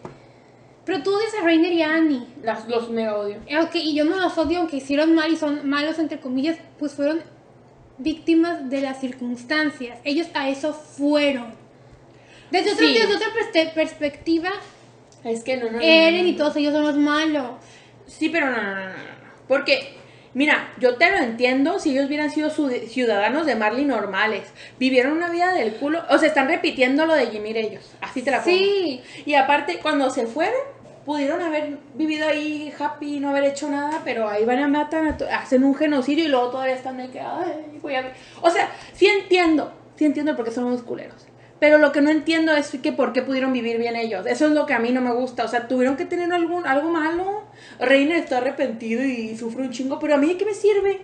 Pero 0.86 1.02
tú 1.04 1.14
odias 1.16 1.34
a 1.40 1.44
Reiner 1.44 1.72
y 1.74 1.82
a 1.82 1.94
Annie. 1.96 2.26
Las, 2.44 2.68
los 2.68 2.90
mega 2.90 3.18
odio. 3.18 3.38
Eh, 3.48 3.60
Ok, 3.60 3.76
y 3.76 3.96
yo 3.96 4.06
no 4.06 4.20
los 4.20 4.38
odio, 4.38 4.60
aunque 4.60 4.78
hicieron 4.78 5.14
mal 5.16 5.32
y 5.32 5.38
son 5.38 5.68
malos, 5.68 5.98
entre 6.00 6.20
comillas, 6.20 6.58
pues 6.80 6.94
fueron 6.94 7.22
víctimas 7.98 8.70
de 8.70 8.82
las 8.82 9.00
circunstancias. 9.00 10.00
Ellos 10.04 10.28
a 10.34 10.50
eso 10.50 10.74
fueron. 10.74 11.54
Desde, 12.52 12.74
otra- 12.74 12.86
desde 12.88 13.16
otra 13.16 13.28
perspectiva, 13.74 14.50
Es 15.24 15.44
que 15.44 15.56
no, 15.58 15.66
no, 15.66 15.72
no, 15.74 15.78
no, 15.78 15.84
Eren 15.84 16.24
no, 16.24 16.30
y 16.30 16.34
todos 16.36 16.56
ellos 16.58 16.74
son 16.74 16.84
los 16.84 16.98
malos. 16.98 17.52
Sí, 18.08 18.30
pero 18.30 18.50
no, 18.50 18.58
no, 18.62 18.76
no, 18.76 18.86
no. 18.90 18.94
Porque, 19.48 19.96
mira, 20.34 20.74
yo 20.80 20.96
te 20.96 21.10
lo 21.10 21.18
entiendo 21.18 21.80
si 21.80 21.92
ellos 21.92 22.08
hubieran 22.08 22.32
sido 22.32 22.50
ciudadanos 22.50 23.46
de 23.46 23.56
Marley 23.56 23.86
normales. 23.86 24.52
Vivieron 24.80 25.14
una 25.14 25.30
vida 25.30 25.54
del 25.54 25.74
culo. 25.76 26.04
O 26.10 26.18
sea, 26.18 26.28
están 26.28 26.48
repitiendo 26.48 27.06
lo 27.06 27.14
de 27.14 27.28
Jimmy 27.28 27.52
ellos. 27.52 27.92
Así 28.02 28.22
te 28.22 28.32
la 28.32 28.44
pongo. 28.44 28.58
Sí. 28.58 29.02
Y 29.26 29.36
aparte, 29.36 29.80
cuando 29.82 30.10
se 30.10 30.26
fueron, 30.26 30.62
pudieron 31.06 31.42
haber 31.42 31.78
vivido 31.96 32.28
ahí 32.28 32.74
happy 32.78 33.18
y 33.18 33.20
no 33.20 33.30
haber 33.30 33.46
hecho 33.46 33.70
nada, 33.70 34.02
pero 34.04 34.30
ahí 34.30 34.46
van 34.46 34.60
a 34.60 34.68
matar, 34.68 35.18
hacen 35.32 35.64
un 35.64 35.76
genocidio 35.76 36.26
y 36.26 36.28
luego 36.28 36.50
todavía 36.50 36.76
están 36.76 36.98
de 36.98 37.10
que, 37.10 37.20
ay, 37.20 37.80
voy 37.82 37.96
a 37.96 38.02
ver. 38.02 38.14
O 38.42 38.50
sea, 38.50 38.70
sí 38.94 39.08
entiendo, 39.08 39.74
sí 39.96 40.06
entiendo 40.06 40.36
por 40.36 40.46
qué 40.46 40.52
son 40.52 40.66
unos 40.66 40.84
culeros. 40.84 41.26
Pero 41.62 41.78
lo 41.78 41.92
que 41.94 42.02
no 42.02 42.10
entiendo 42.10 42.52
es 42.58 42.72
que 42.82 42.92
por 42.92 43.14
qué 43.14 43.22
pudieron 43.22 43.54
vivir 43.54 43.78
bien 43.78 43.96
ellos. 43.96 44.26
Eso 44.26 44.48
es 44.48 44.52
lo 44.52 44.66
que 44.66 44.74
a 44.74 44.80
mí 44.80 44.90
no 44.92 45.00
me 45.00 45.14
gusta. 45.14 45.46
O 45.46 45.48
sea, 45.48 45.68
tuvieron 45.68 45.96
que 45.96 46.06
tener 46.06 46.34
algún, 46.34 46.66
algo 46.66 46.90
malo. 46.90 47.44
Reiner 47.80 48.18
está 48.18 48.40
arrepentido 48.40 49.04
y 49.04 49.38
sufre 49.38 49.62
un 49.62 49.70
chingo, 49.72 50.00
pero 50.00 50.16
a 50.16 50.18
mí 50.18 50.28
¿de 50.28 50.38
qué 50.38 50.46
me 50.46 50.56
sirve? 50.56 51.02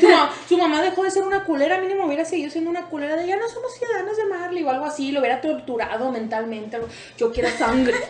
Su, 0.00 0.08
ma- 0.08 0.32
su 0.48 0.56
mamá 0.58 0.80
dejó 0.82 1.04
de 1.04 1.10
ser 1.10 1.24
una 1.24 1.44
culera, 1.44 1.78
mínimo 1.78 2.06
hubiera 2.06 2.24
seguido 2.24 2.50
siendo 2.50 2.70
una 2.70 2.86
culera 2.86 3.16
de 3.16 3.26
ya 3.26 3.36
no 3.36 3.46
somos 3.50 3.70
ciudadanos 3.76 4.16
de 4.16 4.24
Marley 4.24 4.64
o 4.64 4.70
algo 4.70 4.86
así, 4.86 5.12
lo 5.12 5.20
hubiera 5.20 5.42
torturado 5.42 6.10
mentalmente. 6.10 6.78
Yo 7.18 7.30
quiero 7.30 7.50
sangre. 7.50 7.94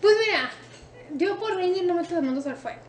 Pues 0.00 0.16
mira, 0.26 0.50
yo 1.14 1.38
por 1.38 1.54
Reiner 1.56 1.84
no 1.84 1.94
meto 1.94 2.12
las 2.14 2.22
manos 2.24 2.46
al 2.46 2.56
fuego. 2.56 2.80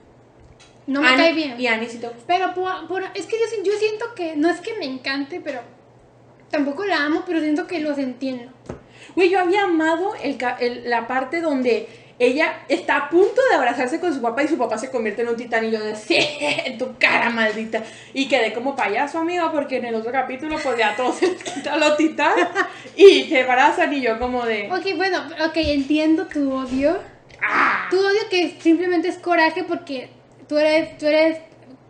No 0.87 1.01
me 1.01 1.07
Annie- 1.07 1.17
cae 1.17 1.33
bien. 1.33 1.61
Y 1.61 1.67
Annie 1.67 1.87
sí 1.87 1.97
te 1.99 2.07
gusta. 2.07 2.23
Pero 2.27 2.53
por, 2.53 2.87
por- 2.87 3.03
es 3.13 3.25
que 3.27 3.37
yo, 3.37 3.63
yo 3.63 3.71
siento 3.77 4.13
que, 4.15 4.35
no 4.35 4.49
es 4.49 4.59
que 4.61 4.73
me 4.79 4.85
encante, 4.85 5.39
pero 5.41 5.61
tampoco 6.55 6.85
la 6.85 7.05
amo, 7.05 7.23
pero 7.25 7.39
siento 7.41 7.67
que 7.67 7.79
los 7.79 7.97
entiendo. 7.97 8.51
Güey, 9.15 9.29
yo 9.29 9.39
había 9.39 9.63
amado 9.63 10.13
el, 10.23 10.37
el- 10.59 10.89
la 10.89 11.07
parte 11.07 11.41
donde 11.41 11.87
ella 12.17 12.59
está 12.69 12.95
a 12.95 13.09
punto 13.09 13.41
de 13.49 13.55
abrazarse 13.55 13.99
con 13.99 14.13
su 14.13 14.21
papá 14.21 14.43
y 14.43 14.47
su 14.47 14.57
papá 14.57 14.77
se 14.77 14.89
convierte 14.89 15.21
en 15.23 15.27
un 15.29 15.35
titán 15.35 15.65
y 15.65 15.71
yo 15.71 15.83
de 15.83 15.95
sí, 15.97 16.17
tu 16.79 16.95
cara 16.97 17.29
maldita. 17.29 17.83
Y 18.13 18.27
quedé 18.29 18.53
como 18.53 18.73
payaso, 18.75 19.19
amiga, 19.19 19.51
porque 19.51 19.77
en 19.77 19.85
el 19.85 19.95
otro 19.95 20.11
capítulo 20.13 20.57
pues 20.63 20.77
ya 20.77 20.95
todos 20.95 21.15
se 21.19 21.27
les 21.27 21.43
quita 21.43 21.75
lo 21.75 21.95
titán 21.97 22.33
y 22.95 23.23
se 23.25 23.41
abrazan 23.41 23.93
y 23.93 24.01
yo 24.01 24.17
como 24.17 24.45
de... 24.45 24.69
Ok, 24.71 24.95
bueno, 24.95 25.19
ok, 25.45 25.57
entiendo 25.57 26.27
tu 26.27 26.53
odio. 26.53 26.97
¡Ah! 27.43 27.87
Tu 27.91 27.97
odio 27.99 28.21
que 28.29 28.55
simplemente 28.61 29.09
es 29.09 29.17
coraje 29.17 29.63
porque 29.65 30.09
tú 30.47 30.57
eres, 30.57 30.97
tú 30.97 31.07
eres, 31.07 31.39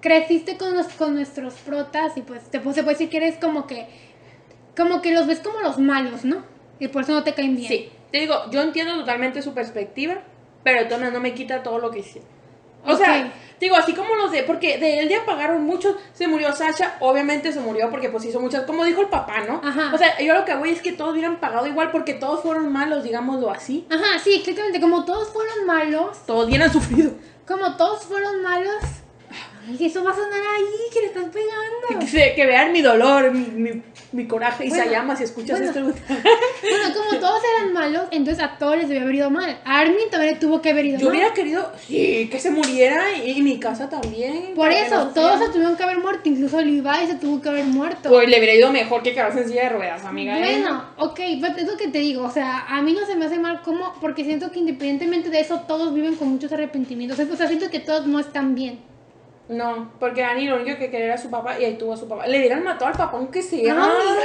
creciste 0.01 0.58
con, 0.58 0.75
los, 0.75 0.88
con 0.88 1.13
nuestros 1.15 1.54
protas 1.56 2.17
y 2.17 2.21
pues 2.21 2.41
te, 2.49 2.60
pues, 2.60 2.75
se 2.75 2.82
puede 2.84 2.95
decir 2.95 3.10
que 3.10 3.17
eres 3.17 3.36
como 3.38 3.67
que, 3.67 3.88
como 4.75 5.01
que 5.01 5.11
los 5.13 5.27
ves 5.27 5.39
como 5.39 5.61
los 5.61 5.77
malos, 5.79 6.25
¿no? 6.25 6.43
Y 6.79 6.88
por 6.89 7.03
eso 7.03 7.13
no 7.13 7.23
te 7.23 7.33
caen 7.33 7.55
bien. 7.55 7.67
Sí, 7.67 7.89
te 8.11 8.19
digo, 8.19 8.49
yo 8.51 8.61
entiendo 8.61 8.95
totalmente 8.95 9.41
su 9.41 9.53
perspectiva, 9.53 10.15
pero 10.63 10.88
de 10.88 11.11
no 11.11 11.19
me 11.19 11.33
quita 11.33 11.63
todo 11.63 11.79
lo 11.79 11.91
que 11.91 11.99
hicieron. 11.99 12.35
O 12.88 12.95
sea, 12.95 13.31
digo, 13.59 13.75
así 13.75 13.93
como 13.93 14.15
los 14.15 14.31
de, 14.31 14.43
porque 14.43 14.77
de 14.77 14.99
él 14.99 15.09
ya 15.09 15.25
pagaron 15.25 15.63
muchos, 15.63 15.95
se 16.13 16.27
murió 16.27 16.53
Sasha, 16.53 16.97
obviamente 16.99 17.51
se 17.51 17.59
murió 17.59 17.89
porque 17.89 18.09
pues 18.09 18.25
hizo 18.25 18.39
muchas, 18.39 18.63
como 18.65 18.85
dijo 18.85 19.01
el 19.01 19.07
papá, 19.07 19.41
¿no? 19.47 19.59
Ajá. 19.63 19.91
O 19.93 19.97
sea, 19.97 20.19
yo 20.19 20.33
lo 20.33 20.45
que 20.45 20.55
voy 20.55 20.69
es 20.69 20.81
que 20.81 20.91
todos 20.91 21.13
hubieran 21.13 21.39
pagado 21.39 21.65
igual 21.67 21.91
porque 21.91 22.13
todos 22.13 22.41
fueron 22.41 22.71
malos, 22.71 23.03
digámoslo 23.03 23.49
así. 23.49 23.88
Ajá, 23.89 24.19
sí, 24.23 24.35
exactamente. 24.35 24.79
Como 24.79 25.03
todos 25.05 25.29
fueron 25.29 25.65
malos, 25.65 26.17
Todos 26.25 26.47
bien 26.47 26.61
han 26.61 26.71
sufrido. 26.71 27.11
como 27.47 27.75
todos 27.75 28.03
fueron 28.03 28.43
malos, 28.43 28.75
ay, 29.67 29.86
eso 29.86 30.04
va 30.04 30.12
a 30.12 30.15
sonar 30.15 30.39
ahí, 30.39 30.63
que 30.93 30.99
le 31.01 31.06
estás 31.08 31.25
pegando. 31.25 32.06
Que, 32.12 32.34
que 32.36 32.45
vean 32.45 32.71
mi 32.71 32.82
dolor, 32.82 33.32
mi, 33.32 33.45
mi, 33.47 33.82
mi 34.12 34.28
coraje. 34.28 34.65
Y 34.65 34.69
Bueno, 34.69 34.84
se 34.84 34.89
llama 34.89 35.15
si 35.15 35.23
escuchas 35.23 35.60
bueno. 35.60 35.89
esto. 35.89 36.01
Bueno, 36.62 36.95
como 36.95 37.19
todos 37.19 37.41
eran 37.58 37.73
malos, 37.73 38.04
entonces 38.12 38.43
a 38.43 38.58
todos 38.58 38.78
les 38.78 38.88
debió 38.89 39.04
haber 39.04 39.15
ido 39.15 39.30
mal. 39.30 39.60
A 39.65 39.80
Armin 39.80 40.10
también 40.10 40.34
le 40.34 40.39
tuvo 40.39 40.62
que 40.62 40.71
haber 40.71 40.86
ido 40.86 40.97
Yo 40.99 41.06
mal. 41.08 41.15
hubiera 41.15 41.34
querido, 41.34 41.71
sí, 41.86 42.28
que 42.32 42.39
se 42.39 42.49
muriera 42.49 43.15
y, 43.17 43.32
y 43.38 43.41
mi 43.41 43.60
casa 43.60 43.88
también. 43.89 44.54
Por 44.56 44.71
eso, 44.71 44.95
no 45.06 45.08
todos 45.10 45.39
se 45.39 45.49
tuvieron 45.49 45.75
que 45.78 45.84
haber 45.84 45.99
muerto, 45.99 46.28
incluso 46.28 46.60
Levi 46.62 47.08
se 47.08 47.15
tuvo 47.15 47.41
que 47.41 47.49
haber 47.49 47.65
muerto. 47.65 48.10
Pues 48.10 48.28
le 48.28 48.38
hubiera 48.38 48.54
ido 48.56 48.71
mejor 48.71 49.04
que 49.04 49.13
quedarse 49.13 49.41
en 49.41 49.47
silla 49.49 49.63
de 49.63 49.69
ruedas, 49.69 50.06
amiga. 50.06 50.38
¿eh? 50.39 50.62
Bueno, 50.62 50.86
ok, 50.97 51.19
pues 51.39 51.58
es 51.58 51.67
lo 51.67 51.78
que 51.78 51.88
te 51.89 51.99
digo, 51.99 52.23
o 52.23 52.32
sea, 52.32 52.65
a 52.67 52.82
mí 52.82 52.93
no 52.93 53.06
se 53.06 53.15
me 53.15 53.25
hace 53.25 53.38
mal 53.38 53.62
como, 53.62 53.93
porque 54.01 54.23
siento 54.23 54.51
que 54.51 54.60
independientemente 54.60 55.30
de 55.30 55.39
eso, 55.41 55.62
todos 55.67 55.93
viven 55.93 56.15
con 56.15 56.30
muchos 56.30 56.51
arrepentimientos, 56.51 57.19
o 57.19 57.36
sea, 57.36 57.47
siento 57.47 57.69
que 57.69 57.80
todos 57.80 58.08
no 58.08 58.19
están 58.19 58.56
bien. 58.56 58.80
No, 59.47 59.91
porque 59.99 60.23
Annie 60.23 60.47
lo 60.47 60.55
único 60.55 60.77
que 60.79 60.89
quería 60.89 61.05
era 61.08 61.17
su 61.17 61.29
papá 61.29 61.60
y 61.60 61.65
ahí 61.65 61.77
tuvo 61.77 61.93
a 61.93 61.97
su 61.97 62.08
papá. 62.08 62.25
Le 62.27 62.39
hubieran 62.39 62.63
matado 62.63 62.88
al 62.88 62.97
papá 62.97 63.17
aunque 63.17 63.41
sea. 63.41 63.73
No, 63.73 63.84
amiga. 63.84 64.21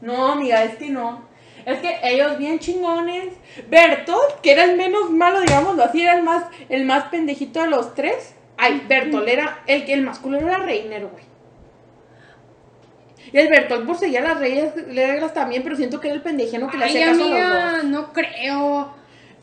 No, 0.00 0.32
amiga, 0.32 0.64
es 0.64 0.76
que 0.76 0.90
no. 0.90 1.22
Es 1.64 1.78
que 1.78 1.98
ellos 2.02 2.36
bien 2.36 2.58
chingones. 2.58 3.34
Bertolt, 3.68 4.40
que 4.42 4.52
era 4.52 4.64
el 4.64 4.76
menos 4.76 5.10
malo, 5.10 5.40
digámoslo 5.40 5.84
así, 5.84 6.02
era 6.02 6.16
el 6.16 6.22
más, 6.22 6.44
el 6.68 6.84
más 6.84 7.04
pendejito 7.04 7.62
de 7.62 7.68
los 7.68 7.94
tres. 7.94 8.34
Ay, 8.56 8.84
Bertolt 8.88 9.28
era 9.28 9.62
el 9.66 9.84
que 9.84 9.94
el 9.94 10.02
más 10.02 10.18
culero 10.18 10.46
era 10.46 10.58
Reiner, 10.58 11.06
güey. 11.06 11.24
Y 13.32 13.38
el 13.38 13.48
Bertolt 13.48 13.86
por 13.86 13.96
seguía 13.96 14.20
las 14.20 14.38
reglas, 14.38 15.32
también, 15.32 15.62
pero 15.62 15.74
siento 15.76 16.00
que 16.00 16.08
era 16.08 16.16
el 16.16 16.22
pendejeno 16.22 16.68
que 16.68 16.76
le 16.76 16.84
Ay, 16.84 16.90
hacía 16.90 17.06
caso 17.06 17.24
a 17.24 17.28
los 17.28 17.32
amiga, 17.32 17.72
dos. 17.72 17.84
no 17.84 18.12
creo. 18.12 18.94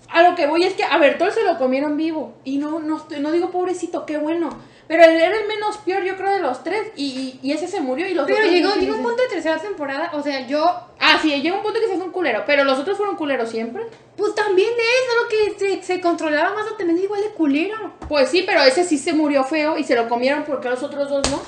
A 0.10 0.24
lo 0.24 0.36
que 0.36 0.46
voy 0.48 0.64
es 0.64 0.74
que 0.74 0.84
a 0.84 0.98
Bertolt 0.98 1.34
se 1.34 1.44
lo 1.44 1.58
comieron 1.58 1.98
vivo. 1.98 2.34
Y 2.44 2.58
no, 2.58 2.80
no, 2.80 3.06
no 3.20 3.32
digo 3.32 3.50
pobrecito, 3.50 4.06
qué 4.06 4.18
bueno. 4.18 4.50
Pero 4.92 5.06
él 5.06 5.22
era 5.22 5.40
el 5.40 5.48
menos 5.48 5.78
peor, 5.78 6.04
yo 6.04 6.18
creo, 6.18 6.32
de 6.32 6.42
los 6.42 6.66
tres. 6.66 6.92
Y, 6.98 7.40
ese 7.50 7.70
se 7.70 7.80
murió 7.80 8.10
y 8.10 8.14
los 8.14 8.26
Pero 8.26 8.40
otros 8.40 8.52
llegó, 8.52 8.74
llegó 8.76 8.98
un 8.98 9.04
punto 9.04 9.24
de 9.24 9.30
tercera 9.30 9.58
temporada, 9.58 10.12
o 10.12 10.22
sea, 10.22 10.46
yo, 10.46 10.66
Ah, 11.00 11.18
sí, 11.22 11.30
llega 11.42 11.56
un 11.56 11.64
punto 11.64 11.80
que 11.80 11.88
se 11.88 11.94
hace 11.94 12.04
un 12.04 12.12
culero. 12.12 12.44
Pero 12.46 12.66
los 12.66 12.78
otros 12.78 12.98
fueron 12.98 13.16
culeros 13.16 13.50
siempre. 13.50 13.86
pues 14.18 14.36
también 14.36 14.68
es, 14.70 15.14
solo 15.14 15.30
que 15.30 15.60
se, 15.78 15.82
se 15.82 16.02
controlaba 16.02 16.54
más 16.54 16.66
o 16.70 16.78
menos 16.78 17.02
igual 17.02 17.22
de 17.22 17.30
culero. 17.30 17.94
Pues 18.10 18.32
sí, 18.32 18.44
pero 18.46 18.64
ese 18.64 18.84
sí 18.84 18.98
se 18.98 19.14
murió 19.14 19.46
feo 19.46 19.78
y 19.78 19.86
se 19.86 19.96
lo 19.96 20.10
comieron 20.10 20.44
porque 20.44 20.68
los 20.70 20.84
otros 20.84 21.08
dos 21.08 21.32
no. 21.32 21.42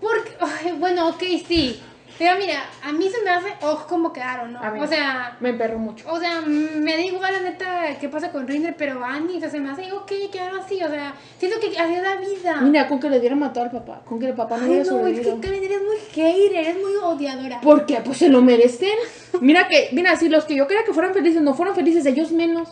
Porque, 0.00 0.34
ay, 0.40 0.72
bueno, 0.78 1.10
ok, 1.10 1.22
sí. 1.46 1.82
Pero 2.20 2.36
mira, 2.36 2.66
a 2.84 2.92
mí 2.92 3.08
se 3.08 3.22
me 3.22 3.30
hace, 3.30 3.48
ojo, 3.62 3.86
como 3.88 4.12
quedaron, 4.12 4.52
¿no? 4.52 4.60
A 4.60 4.70
mí. 4.70 4.78
O 4.78 4.86
sea, 4.86 5.38
Me 5.40 5.48
emperró 5.48 5.78
mucho. 5.78 6.04
o 6.06 6.20
sea, 6.20 6.42
me 6.42 6.92
da 6.92 7.00
igual 7.00 7.32
la 7.32 7.40
neta 7.40 7.96
qué 7.98 8.10
pasa 8.10 8.30
con 8.30 8.46
Rinder, 8.46 8.76
pero 8.76 9.02
Annie, 9.02 9.38
o 9.38 9.40
sea, 9.40 9.48
se 9.48 9.58
me 9.58 9.70
hace, 9.70 9.90
ok, 9.90 10.12
quedaron 10.30 10.60
así, 10.60 10.82
o 10.82 10.88
sea, 10.90 11.14
siento 11.38 11.58
que 11.58 11.78
así 11.78 11.94
es 11.94 12.02
la 12.02 12.16
vida. 12.16 12.60
Mira, 12.60 12.88
con 12.88 13.00
que 13.00 13.08
le 13.08 13.20
dieran 13.20 13.38
matado 13.38 13.64
al 13.64 13.72
papá, 13.72 14.02
con 14.04 14.20
que 14.20 14.26
el 14.26 14.34
papá 14.34 14.58
no 14.58 14.64
Ay, 14.64 14.70
hubiera 14.70 14.92
no, 14.92 15.06
es 15.06 15.20
que 15.20 15.40
Karen, 15.40 15.64
eres 15.64 15.80
muy 15.80 15.96
hater, 16.12 16.56
eres 16.58 16.76
muy 16.76 16.94
odiadora. 17.02 17.62
¿Por 17.62 17.86
qué? 17.86 18.02
Pues 18.04 18.18
se 18.18 18.28
lo 18.28 18.42
merecen. 18.42 18.98
Mira 19.40 19.66
que, 19.66 19.88
mira, 19.92 20.14
si 20.16 20.28
los 20.28 20.44
que 20.44 20.56
yo 20.56 20.66
quería 20.66 20.84
que 20.84 20.92
fueran 20.92 21.14
felices 21.14 21.40
no 21.40 21.54
fueron 21.54 21.74
felices, 21.74 22.04
ellos 22.04 22.32
menos. 22.32 22.68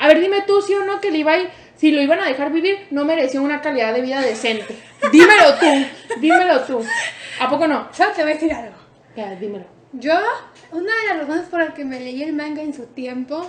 A 0.00 0.08
ver, 0.08 0.18
dime 0.20 0.42
tú, 0.48 0.60
sí 0.62 0.74
o 0.74 0.84
no, 0.84 1.00
que 1.00 1.12
Levi, 1.12 1.46
si 1.76 1.92
lo 1.92 2.02
iban 2.02 2.18
a 2.18 2.26
dejar 2.26 2.50
vivir, 2.50 2.88
no 2.90 3.04
merecía 3.04 3.40
una 3.40 3.60
calidad 3.60 3.94
de 3.94 4.00
vida 4.00 4.20
decente. 4.20 4.76
Dímelo 5.12 5.54
tú, 5.60 6.20
dímelo 6.20 6.60
tú. 6.62 6.84
¿A 7.38 7.48
poco 7.48 7.68
no? 7.68 7.86
¿Sabes? 7.92 8.16
Te 8.16 8.22
voy 8.22 8.32
a 8.32 8.34
decir 8.34 8.52
algo. 8.52 8.79
Ya, 9.16 9.34
dímelo. 9.34 9.64
Yo, 9.92 10.14
una 10.72 10.92
de 11.02 11.08
las 11.08 11.18
razones 11.26 11.48
por 11.48 11.60
las 11.60 11.74
que 11.74 11.84
me 11.84 11.98
leí 11.98 12.22
el 12.22 12.32
manga 12.32 12.62
en 12.62 12.72
su 12.72 12.86
tiempo, 12.86 13.44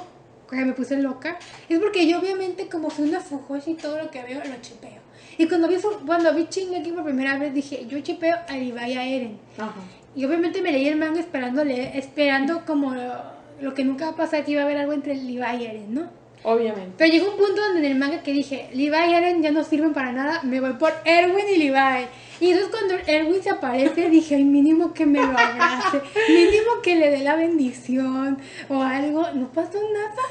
que 0.49 0.55
me 0.57 0.73
puse 0.73 0.97
loca, 0.97 1.37
es 1.69 1.79
porque 1.79 2.07
yo 2.07 2.19
obviamente 2.19 2.67
como 2.67 2.89
soy 2.89 3.09
una 3.09 3.19
fujoshi 3.19 3.71
y 3.71 3.75
todo 3.75 3.97
lo 3.97 4.09
que 4.11 4.21
veo 4.23 4.39
lo 4.39 4.61
chipeo. 4.61 4.99
Y 5.37 5.47
cuando 5.47 5.67
vi, 5.67 5.75
cuando 6.05 6.33
vi 6.33 6.47
Shingeki 6.49 6.91
por 6.91 7.03
primera 7.05 7.37
vez 7.37 7.53
dije, 7.53 7.85
yo 7.87 7.99
chipeo 8.01 8.35
a 8.47 8.53
Levi 8.53 8.91
y 8.91 8.97
a 8.97 9.05
Eren. 9.07 9.39
Ajá. 9.57 9.73
Y 10.15 10.25
obviamente 10.25 10.61
me 10.61 10.71
leí 10.71 10.87
el 10.87 10.97
manga 10.97 11.19
esperando, 11.19 11.63
leer- 11.63 11.91
esperando 11.95 12.65
como 12.65 12.93
lo, 12.93 13.13
lo 13.61 13.73
que 13.73 13.83
nunca 13.85 14.05
va 14.07 14.11
a 14.11 14.15
pasar, 14.15 14.43
que 14.43 14.51
iba 14.51 14.61
a 14.61 14.65
haber 14.65 14.77
algo 14.77 14.93
entre 14.93 15.15
Levi 15.15 15.37
y 15.61 15.65
Eren, 15.65 15.93
¿no? 15.93 16.09
Obviamente. 16.43 16.91
Pero 16.97 17.13
llegó 17.13 17.31
un 17.31 17.37
punto 17.37 17.61
donde 17.61 17.79
en 17.79 17.85
el 17.85 17.97
manga 17.97 18.23
que 18.23 18.33
dije, 18.33 18.67
Levi 18.73 18.97
y 19.09 19.13
Eren 19.13 19.41
ya 19.43 19.51
no 19.51 19.63
sirven 19.63 19.93
para 19.93 20.11
nada, 20.11 20.41
me 20.43 20.59
voy 20.59 20.73
por 20.73 20.91
Erwin 21.05 21.45
y 21.55 21.57
Levi. 21.57 22.05
Y 22.41 22.51
entonces 22.51 22.71
cuando 22.71 22.95
Erwin 23.05 23.41
se 23.41 23.51
aparece, 23.51 24.09
dije, 24.09 24.35
ay, 24.35 24.43
mínimo 24.43 24.93
que 24.93 25.05
me 25.05 25.19
lo 25.19 25.37
abrace, 25.37 26.01
mínimo 26.27 26.81
que 26.83 26.95
le 26.95 27.11
dé 27.11 27.19
la 27.19 27.35
bendición 27.35 28.39
o 28.67 28.81
algo. 28.81 29.27
No 29.33 29.47
pasó 29.53 29.79
nada. 29.93 30.23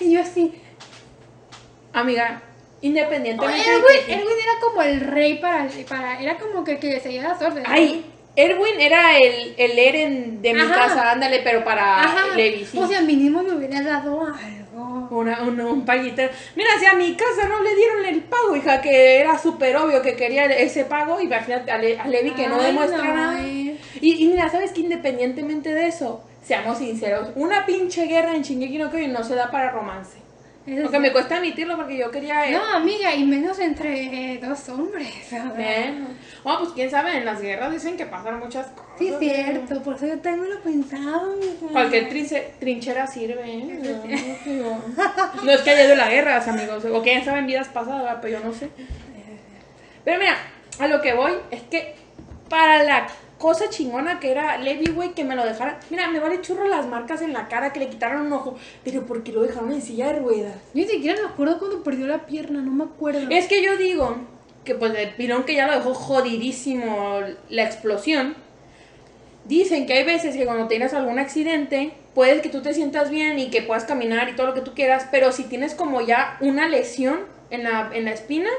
Y 0.00 0.12
yo 0.12 0.20
así, 0.20 0.52
Amiga, 1.92 2.42
independientemente 2.80 3.70
de 3.70 3.76
Erwin, 3.76 4.00
Erwin 4.08 4.36
era 4.42 4.60
como 4.60 4.82
el 4.82 5.00
rey 5.00 5.38
para, 5.38 5.68
para 5.88 6.20
era 6.20 6.38
como 6.38 6.64
que 6.64 6.78
que 6.78 6.88
le 6.88 7.00
seguía 7.00 7.22
las 7.22 7.40
órdenes. 7.40 7.66
Ay, 7.66 8.04
Erwin 8.34 8.80
era 8.80 9.16
el, 9.18 9.54
el 9.58 9.78
Eren 9.78 10.42
de 10.42 10.54
mi 10.54 10.60
Ajá. 10.60 10.74
casa, 10.74 11.12
ándale, 11.12 11.42
pero 11.44 11.62
para. 11.64 12.34
Levi. 12.34 12.66
O 12.74 12.86
sea, 12.88 13.02
mínimo 13.02 13.42
me 13.42 13.54
hubiera 13.54 13.82
dado 13.82 14.22
algo. 14.22 14.61
Una, 15.10 15.42
un, 15.42 15.60
un. 15.60 15.84
Mira, 15.84 16.70
si 16.78 16.86
a 16.86 16.94
mi 16.94 17.14
casa 17.14 17.48
no 17.48 17.62
le 17.62 17.74
dieron 17.74 18.04
el 18.06 18.22
pago, 18.22 18.56
hija, 18.56 18.80
que 18.80 19.18
era 19.20 19.38
súper 19.38 19.76
obvio 19.76 20.02
que 20.02 20.14
quería 20.16 20.46
ese 20.46 20.84
pago, 20.84 21.20
imagínate 21.20 21.70
a, 21.70 21.78
Le- 21.78 21.98
a 21.98 22.06
Levi 22.08 22.30
que 22.32 22.48
no 22.48 22.60
demuestra 22.62 22.98
no, 23.04 23.14
nada. 23.14 23.42
Y, 24.00 24.24
y 24.24 24.26
mira, 24.28 24.48
¿sabes 24.50 24.72
que 24.72 24.80
Independientemente 24.80 25.74
de 25.74 25.86
eso, 25.88 26.22
seamos 26.44 26.78
sinceros, 26.78 27.28
una 27.36 27.66
pinche 27.66 28.06
guerra 28.06 28.34
en 28.34 28.42
Shingeki 28.42 28.78
no 28.78 28.90
Kyojin 28.90 29.12
no 29.12 29.22
se 29.24 29.34
da 29.34 29.50
para 29.50 29.70
romance. 29.70 30.21
Eso 30.64 30.82
Aunque 30.82 30.96
sí. 30.96 31.02
me 31.02 31.12
cuesta 31.12 31.36
admitirlo 31.38 31.76
porque 31.76 31.96
yo 31.98 32.10
quería... 32.12 32.48
eh, 32.48 32.52
No, 32.52 32.64
amiga, 32.76 33.12
y 33.14 33.24
menos 33.24 33.58
entre 33.58 34.34
eh, 34.34 34.38
dos 34.40 34.68
hombres. 34.68 35.08
Bueno, 36.44 36.58
pues 36.60 36.70
quién 36.74 36.88
sabe, 36.90 37.16
en 37.16 37.24
las 37.24 37.40
guerras 37.40 37.72
dicen 37.72 37.96
que 37.96 38.06
pasan 38.06 38.38
muchas 38.38 38.68
cosas. 38.68 38.92
Sí, 38.98 39.06
es 39.08 39.12
¿no? 39.14 39.18
cierto, 39.18 39.82
por 39.82 39.96
eso 39.96 40.06
yo 40.06 40.18
también 40.20 40.50
lo 40.54 40.60
pensaba, 40.60 41.22
amiga. 41.32 41.52
Cualquier 41.72 42.08
trince- 42.08 42.50
trinchera 42.60 43.06
sirve, 43.08 43.42
¿eh? 43.44 43.80
No, 45.42 45.50
es 45.50 45.60
que 45.62 45.70
haya 45.70 45.84
ido 45.84 45.96
la 45.96 46.08
guerra, 46.08 46.42
amigos. 46.44 46.84
O 46.84 47.02
quién 47.02 47.24
sabe 47.24 47.40
en 47.40 47.46
vidas 47.46 47.68
pasadas, 47.68 48.18
pero 48.22 48.38
yo 48.38 48.44
no 48.44 48.52
sé. 48.52 48.68
Pero 50.04 50.18
mira, 50.18 50.36
a 50.80 50.86
lo 50.88 51.00
que 51.00 51.12
voy 51.14 51.32
es 51.52 51.62
que 51.62 51.94
para 52.48 52.82
la 52.82 53.06
cosa 53.42 53.68
chingona 53.68 54.20
que 54.20 54.30
era 54.30 54.56
Levi, 54.56 54.92
güey, 54.92 55.14
que 55.14 55.24
me 55.24 55.34
lo 55.34 55.44
dejaran. 55.44 55.76
Mira, 55.90 56.06
me 56.06 56.20
vale 56.20 56.40
churro 56.40 56.68
las 56.68 56.86
marcas 56.86 57.22
en 57.22 57.32
la 57.32 57.48
cara, 57.48 57.72
que 57.72 57.80
le 57.80 57.88
quitaron 57.88 58.26
un 58.26 58.32
ojo. 58.32 58.56
Pero 58.84 59.04
¿por 59.04 59.24
qué 59.24 59.32
lo 59.32 59.42
dejaron 59.42 59.72
en 59.72 59.82
silla 59.82 60.12
de 60.12 60.20
ruedas? 60.20 60.54
Yo 60.72 60.84
ni 60.84 60.86
siquiera 60.86 61.20
me 61.20 61.28
acuerdo 61.28 61.58
cuando 61.58 61.82
perdió 61.82 62.06
la 62.06 62.24
pierna, 62.24 62.62
no 62.62 62.70
me 62.70 62.84
acuerdo. 62.84 63.26
Es 63.30 63.48
que 63.48 63.60
yo 63.60 63.76
digo 63.76 64.16
que 64.64 64.76
pues 64.76 64.94
el 64.94 65.10
pirón 65.16 65.42
que 65.42 65.56
ya 65.56 65.66
lo 65.66 65.72
dejó 65.72 65.92
jodidísimo 65.92 67.20
la 67.48 67.64
explosión. 67.64 68.36
Dicen 69.44 69.86
que 69.86 69.94
hay 69.94 70.04
veces 70.04 70.36
que 70.36 70.44
cuando 70.44 70.68
tienes 70.68 70.94
algún 70.94 71.18
accidente, 71.18 71.94
puedes 72.14 72.42
que 72.42 72.48
tú 72.48 72.62
te 72.62 72.72
sientas 72.72 73.10
bien 73.10 73.40
y 73.40 73.50
que 73.50 73.62
puedas 73.62 73.84
caminar 73.84 74.28
y 74.28 74.36
todo 74.36 74.46
lo 74.46 74.54
que 74.54 74.60
tú 74.60 74.72
quieras, 74.72 75.08
pero 75.10 75.32
si 75.32 75.42
tienes 75.42 75.74
como 75.74 76.00
ya 76.00 76.36
una 76.40 76.68
lesión 76.68 77.22
en 77.50 77.64
la, 77.64 77.90
en 77.92 78.04
la 78.04 78.12
espina, 78.12 78.50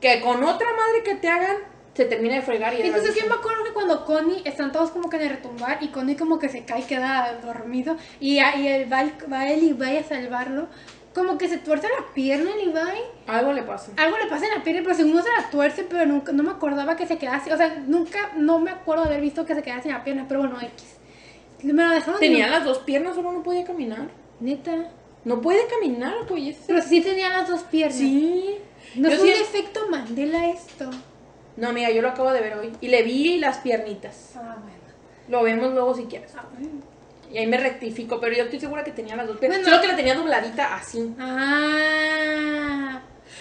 que 0.00 0.20
con 0.20 0.44
otra 0.44 0.68
madre 0.70 1.02
que 1.02 1.16
te 1.16 1.26
hagan, 1.26 1.56
se 1.94 2.04
termina 2.06 2.34
de 2.34 2.42
fregar 2.42 2.74
y 2.74 2.78
ya 2.78 2.84
Entonces 2.86 3.14
yo 3.14 3.28
me 3.28 3.34
acuerdo 3.34 3.62
que 3.64 3.72
cuando 3.72 4.04
Connie 4.04 4.42
están 4.44 4.72
todos 4.72 4.90
como 4.90 5.08
que 5.08 5.18
de 5.18 5.28
retumbar 5.28 5.78
y 5.82 5.88
Connie 5.88 6.16
como 6.16 6.38
que 6.38 6.48
se 6.48 6.64
cae 6.64 6.80
y 6.80 6.84
queda 6.84 7.38
dormido 7.44 7.96
y, 8.20 8.34
y 8.40 8.66
él 8.68 8.92
va, 8.92 9.02
el- 9.02 9.32
va 9.32 9.48
él 9.48 9.62
y 9.62 9.72
va 9.72 9.88
a 9.88 10.02
salvarlo, 10.02 10.66
como 11.14 11.38
que 11.38 11.46
se 11.48 11.58
tuerce 11.58 11.86
la 11.88 12.12
pierna 12.12 12.50
el 12.60 12.74
Levi. 12.74 13.00
Algo 13.28 13.52
le 13.52 13.62
pasa. 13.62 13.92
Algo 13.96 14.18
le 14.18 14.26
pasa 14.26 14.46
en 14.46 14.54
la 14.58 14.64
pierna, 14.64 14.82
pero 14.82 14.96
según 14.96 15.22
se 15.22 15.28
la 15.30 15.48
tuerce, 15.50 15.84
pero 15.88 16.04
nunca, 16.06 16.32
no 16.32 16.42
me 16.42 16.50
acordaba 16.50 16.96
que 16.96 17.06
se 17.06 17.18
quedase. 17.18 17.52
O 17.52 17.56
sea, 17.56 17.76
nunca, 17.86 18.32
no 18.36 18.58
me 18.58 18.72
acuerdo 18.72 19.04
de 19.04 19.10
haber 19.10 19.20
visto 19.20 19.46
que 19.46 19.54
se 19.54 19.62
quedase 19.62 19.88
en 19.88 19.94
la 19.94 20.02
pierna, 20.02 20.24
pero 20.26 20.40
bueno, 20.40 20.58
X. 20.60 20.96
Me 21.62 21.84
lo 21.84 21.90
dejaron 21.94 22.18
de- 22.20 22.26
Tenía 22.26 22.48
las 22.48 22.64
dos 22.64 22.78
piernas, 22.78 23.14
solo 23.14 23.30
no 23.30 23.44
podía 23.44 23.64
caminar. 23.64 24.08
Neta. 24.40 24.90
No 25.24 25.40
puede 25.40 25.60
caminar, 25.68 26.14
pues. 26.28 26.56
Pero 26.66 26.82
sí 26.82 27.00
tenía 27.00 27.28
las 27.28 27.48
dos 27.48 27.62
piernas. 27.62 27.96
Sí. 27.96 28.56
No 28.96 29.08
Yo 29.08 29.14
es 29.14 29.20
un 29.20 29.26
sí- 29.28 29.32
efecto 29.40 29.86
Mandela 29.88 30.48
esto. 30.50 30.90
No, 31.56 31.68
amiga, 31.68 31.90
yo 31.90 32.02
lo 32.02 32.08
acabo 32.08 32.32
de 32.32 32.40
ver 32.40 32.54
hoy. 32.54 32.72
Y 32.80 32.88
le 32.88 33.02
vi 33.02 33.38
las 33.38 33.58
piernitas. 33.58 34.32
Ah, 34.36 34.56
bueno. 34.60 34.78
Lo 35.28 35.42
vemos 35.42 35.72
luego 35.72 35.94
si 35.94 36.04
quieres. 36.04 36.32
Ah, 36.36 36.44
bueno. 36.52 36.82
Y 37.32 37.38
ahí 37.38 37.46
me 37.46 37.56
rectifico, 37.56 38.20
pero 38.20 38.34
yo 38.36 38.44
estoy 38.44 38.60
segura 38.60 38.84
que 38.84 38.92
tenía 38.92 39.16
las 39.16 39.26
dos 39.26 39.38
piernas. 39.38 39.58
Bueno. 39.60 39.70
Solo 39.70 39.82
que 39.82 39.88
la 39.88 39.96
tenía 39.96 40.14
dobladita 40.14 40.74
así. 40.74 41.14
Ah. 41.18 43.00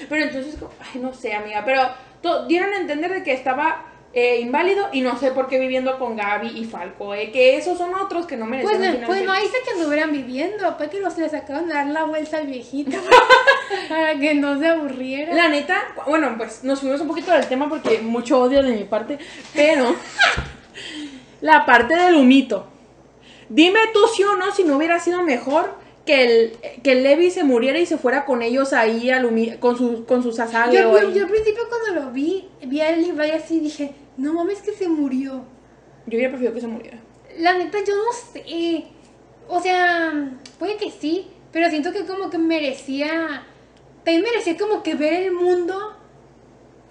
Pero 0.09 0.24
entonces, 0.26 0.55
como- 0.59 0.72
ay, 0.80 0.99
no 1.01 1.14
sé, 1.14 1.34
amiga. 1.34 1.64
Pero 1.66 2.47
dieron 2.47 2.74
a 2.74 2.78
entender 2.78 3.11
de 3.11 3.24
que 3.24 3.34
estaba 3.34 3.86
eh, 4.16 4.39
inválido 4.41 4.89
y 4.91 5.01
no 5.01 5.18
sé 5.18 5.32
por 5.32 5.47
qué 5.47 5.57
viviendo 5.57 5.97
con 5.97 6.16
Gaby 6.16 6.49
y 6.55 6.66
Falco. 6.66 7.16
Eh, 7.16 7.32
que 7.32 7.57
esos 7.57 7.78
son 7.78 7.95
otros 7.95 8.28
que 8.28 8.38
no 8.38 8.45
merecen 8.45 8.78
Pues, 8.78 8.99
no- 9.01 9.07
pues 9.07 9.24
no 9.24 9.34
feliz. 9.34 9.49
hice 9.49 9.57
que 9.66 9.72
anduvieran 9.72 10.11
viviendo, 10.11 10.78
para 10.78 10.89
que 10.89 10.99
los 10.99 11.18
les 11.18 11.34
acaban 11.34 11.68
de 11.68 11.74
dar 11.74 11.88
la 11.88 12.03
vuelta 12.03 12.38
al 12.38 12.47
viejito. 12.47 12.97
para 13.89 14.18
que 14.20 14.36
no 14.36 14.59
se 14.59 14.68
aburriera. 14.68 15.34
La 15.34 15.49
neta, 15.49 15.95
bueno, 16.07 16.36
pues 16.38 16.64
nos 16.64 16.80
fuimos 16.80 17.01
un 17.01 17.07
poquito 17.07 17.32
del 17.32 17.47
tema 17.47 17.68
porque 17.68 17.99
mucho 17.99 18.39
odio 18.39 18.61
de 18.61 18.72
mi 18.74 18.84
parte, 18.84 19.18
pero 19.55 19.95
la 21.41 21.66
parte 21.66 21.95
del 21.95 22.16
humito. 22.16 22.68
Dime 23.49 23.80
tú 23.93 23.99
sí 24.16 24.24
o 24.24 24.36
no 24.36 24.51
si 24.53 24.64
no 24.64 24.78
hubiera 24.78 24.99
sido 24.99 25.24
mejor 25.24 25.76
que 26.05 26.24
el, 26.24 26.82
que 26.84 26.91
el 26.93 27.03
Levi 27.03 27.32
se 27.32 27.43
muriera 27.43 27.80
y 27.80 27.86
se 27.86 27.97
fuera 27.97 28.26
con 28.26 28.41
ellos 28.41 28.74
ahí 28.74 29.09
al 29.09 29.30
con, 29.59 29.78
su, 29.78 30.05
con 30.05 30.22
sus 30.22 30.39
asagos. 30.39 30.74
Yo, 30.76 30.99
yo, 30.99 31.09
yo 31.11 31.24
al 31.24 31.30
principio 31.30 31.64
cuando 31.70 32.01
lo 32.01 32.11
vi, 32.11 32.47
vi 32.64 32.82
a 32.82 32.95
y 32.97 33.11
vaya 33.11 33.36
así, 33.38 33.59
dije, 33.59 33.93
no 34.18 34.34
mames 34.34 34.61
que 34.61 34.72
se 34.74 34.88
murió. 34.88 35.43
Yo 36.05 36.18
hubiera 36.18 36.30
preferido 36.30 36.53
que 36.53 36.61
se 36.61 36.68
muriera. 36.68 36.97
La 37.39 37.57
neta, 37.57 37.80
yo 37.86 37.93
no 37.95 38.11
sé. 38.11 38.86
O 39.47 39.59
sea, 39.61 40.32
puede 40.59 40.78
que 40.78 40.91
sí, 40.91 41.28
pero 41.51 41.70
siento 41.70 41.91
que 41.91 42.05
como 42.05 42.30
que 42.30 42.38
merecía. 42.38 43.43
También 44.03 44.24
merecía 44.24 44.57
como 44.57 44.84
que 44.84 44.95
ver 44.95 45.14
el 45.24 45.32
mundo. 45.32 45.97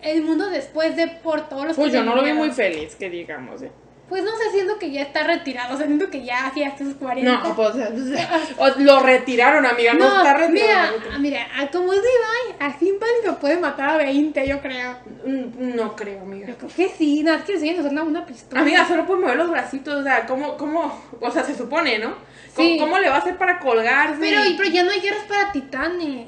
El 0.01 0.23
mundo 0.23 0.49
después 0.51 0.97
de 0.97 1.07
por 1.09 1.49
todos 1.49 1.67
los 1.67 1.77
Pues 1.77 1.93
que 1.93 1.99
yo 1.99 2.05
no 2.05 2.17
lo 2.17 2.25
vi 2.25 2.33
muy 2.33 2.51
feliz, 2.51 2.97
que 2.97 3.09
digamos. 3.09 3.63
eh. 3.63 3.71
Pues 4.13 4.25
no 4.25 4.31
sé, 4.33 4.51
siento 4.53 4.79
que 4.79 4.91
ya 4.91 5.01
está 5.01 5.23
retirado. 5.23 5.73
O 5.75 5.79
sea, 5.79 5.87
siento 5.87 6.11
que 6.11 6.23
ya 6.23 6.47
hacía 6.49 6.77
sus 6.77 6.97
40. 6.97 7.33
No, 7.33 7.57
pues 7.57 7.75
o- 8.59 8.69
lo 8.81 9.01
retiraron, 9.01 9.65
amiga, 9.65 9.95
no, 9.95 10.05
está 10.19 10.35
retirado. 10.35 10.99
mira, 10.99 11.19
mira, 11.19 11.47
a 11.59 11.67
como 11.71 11.95
es 11.95 11.99
Levi, 12.01 12.57
así 12.61 12.91
inválido 12.91 13.39
puede 13.41 13.57
matar 13.59 13.89
a 13.89 13.97
20, 13.97 14.47
yo 14.47 14.61
creo. 14.61 14.97
Mm, 15.25 15.77
No 15.77 15.97
creo, 15.97 16.21
amiga. 16.21 16.47
Yo 16.49 16.57
creo 16.59 16.71
que 16.77 16.89
sí, 16.91 17.23
nada 17.23 17.39
más 17.39 17.47
que 17.47 17.53
le 17.53 17.59
enseñan 17.59 17.77
a 17.77 17.81
usar 17.81 17.93
una, 17.93 18.03
una 18.03 18.27
pistola. 18.27 18.61
Amiga, 18.61 18.87
solo 18.87 19.07
puede 19.07 19.23
mover 19.23 19.37
los 19.37 19.49
bracitos, 19.51 19.95
o 19.95 20.03
sea, 20.03 20.27
¿cómo, 20.27 20.59
cómo, 20.59 20.93
o 21.19 21.31
sea, 21.31 21.43
se 21.43 21.55
supone, 21.57 21.99
¿no? 21.99 22.15
¿Cómo, 22.55 22.69
Sí. 22.69 22.77
cómo 22.79 22.99
le 22.99 23.09
va 23.09 23.15
a 23.15 23.19
hacer 23.21 23.39
para 23.39 23.61
colgarse? 23.61 24.19
Pero, 24.21 24.43
pero 24.59 24.69
ya 24.69 24.83
no 24.83 24.91
hay 24.91 25.01
guerras 25.01 25.25
para 25.27 25.53
titanes. 25.53 26.27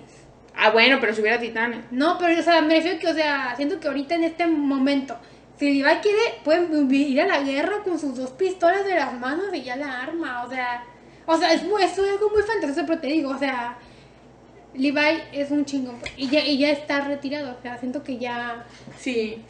Ah, 0.57 0.71
bueno, 0.71 0.97
pero 1.03 1.13
si 1.13 1.21
hubiera 1.21 1.39
titanes. 1.39 1.81
No, 1.91 2.17
pero 2.17 2.41
o 2.41 2.43
sea, 2.43 2.63
me 2.63 2.77
refiero 2.77 2.99
que, 2.99 3.09
o 3.09 3.15
sea, 3.15 3.53
siento 3.57 3.79
que 3.79 3.89
ahorita 3.89 4.15
en 4.15 4.25
este 4.25 4.47
momento, 4.47 5.19
si 5.59 5.73
Levi 5.83 5.97
quiere, 6.03 6.19
puede 6.45 6.95
ir 6.97 7.21
a 7.21 7.27
la 7.27 7.41
guerra 7.43 7.83
con 7.85 7.99
sus 7.99 8.17
dos 8.17 8.31
pistolas 8.31 8.85
de 8.85 8.95
las 8.95 9.19
manos 9.19 9.47
y 9.53 9.63
ya 9.63 9.77
la 9.77 10.03
arma, 10.03 10.45
o 10.45 10.51
sea, 10.51 10.85
o 11.27 11.37
sea, 11.37 11.53
es, 11.53 11.63
muy- 11.63 11.83
es 11.83 11.99
algo 11.99 12.31
muy 12.31 12.43
fantasioso, 12.43 12.83
pero 12.87 13.01
te 13.01 13.07
digo, 13.09 13.31
o 13.31 13.39
sea, 13.39 13.79
Levi 14.75 15.23
es 15.33 15.51
un 15.51 15.65
chingón 15.65 15.97
y 16.17 16.29
ya, 16.29 16.45
y 16.45 16.59
ya 16.59 16.71
está 16.71 17.01
retirado, 17.03 17.57
o 17.57 17.63
sea, 17.63 17.79
siento 17.79 18.03
que 18.03 18.19
ya, 18.19 18.67
Sí. 18.99 19.43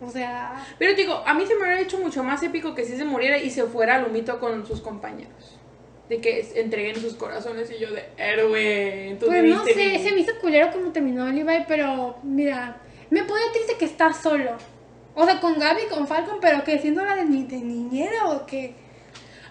o 0.00 0.10
sea, 0.10 0.54
Pero 0.78 0.94
te 0.96 1.02
digo, 1.02 1.22
a 1.24 1.32
mí 1.34 1.46
se 1.46 1.54
me 1.54 1.62
hubiera 1.62 1.80
hecho 1.80 1.98
mucho 1.98 2.24
más 2.24 2.42
épico 2.42 2.74
que 2.74 2.84
si 2.84 2.96
se 2.96 3.04
muriera 3.04 3.38
y 3.38 3.50
se 3.50 3.62
fuera 3.64 3.96
al 3.96 4.06
humito 4.06 4.40
con 4.40 4.66
sus 4.66 4.80
compañeros. 4.80 5.58
De 6.08 6.20
que 6.20 6.46
entreguen 6.56 6.96
sus 6.96 7.14
corazones 7.14 7.70
y 7.70 7.78
yo 7.80 7.90
de 7.90 8.04
héroe. 8.18 9.16
pues 9.20 9.44
no 9.44 9.64
sé, 9.64 9.98
se 10.02 10.12
me 10.12 10.20
hizo 10.20 10.32
culero 10.40 10.70
como 10.70 10.90
terminó 10.92 11.26
Levi, 11.30 11.64
pero 11.66 12.18
mira, 12.22 12.76
me 13.08 13.22
pone 13.22 13.40
triste 13.54 13.76
que 13.78 13.86
está 13.86 14.12
solo. 14.12 14.50
O 15.14 15.24
sea, 15.24 15.40
con 15.40 15.58
Gaby, 15.58 15.82
con 15.90 16.06
Falcon, 16.08 16.38
pero 16.40 16.64
que 16.64 16.78
siendo 16.78 17.04
la 17.04 17.14
de, 17.14 17.24
ni- 17.24 17.44
de 17.44 17.56
niñera 17.58 18.26
o 18.26 18.44
que... 18.46 18.74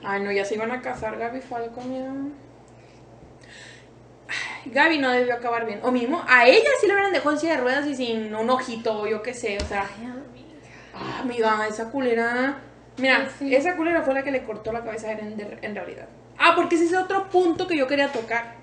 Ay, 0.03 0.21
no, 0.21 0.31
ya 0.31 0.43
se 0.43 0.55
iban 0.55 0.71
a 0.71 0.81
casar 0.81 1.17
Gaby 1.17 1.37
y 1.37 1.41
Falcon. 1.41 2.33
Ay, 4.27 4.71
Gaby 4.71 4.97
no 4.99 5.09
debió 5.11 5.33
acabar 5.35 5.65
bien. 5.65 5.79
O 5.83 5.91
mismo, 5.91 6.21
a 6.27 6.45
ella 6.47 6.69
sí 6.79 6.87
le 6.87 6.93
hubieran 6.93 7.13
dejado 7.13 7.31
en 7.31 7.39
silla 7.39 7.55
de 7.55 7.61
ruedas 7.61 7.87
y 7.87 7.95
sin 7.95 8.35
un 8.35 8.49
ojito, 8.49 9.07
yo 9.07 9.21
qué 9.21 9.33
sé, 9.33 9.57
o 9.57 9.65
sea. 9.65 9.85
Ay, 9.97 10.05
amiga. 10.05 10.23
Ah, 10.93 11.19
amiga, 11.21 11.67
esa 11.67 11.89
culera. 11.91 12.59
Mira, 12.97 13.29
Sí. 13.39 13.55
esa 13.55 13.75
culera 13.75 14.01
fue 14.03 14.13
la 14.13 14.23
que 14.23 14.31
le 14.31 14.43
cortó 14.43 14.71
la 14.71 14.83
cabeza 14.83 15.07
a 15.07 15.11
Eren 15.13 15.37
de- 15.37 15.57
en 15.61 15.75
realidad. 15.75 16.07
Ah, 16.37 16.53
porque 16.55 16.75
ese 16.75 16.85
es 16.85 16.93
otro 16.93 17.29
punto 17.29 17.67
que 17.67 17.77
yo 17.77 17.87
quería 17.87 18.11
tocar. 18.11 18.55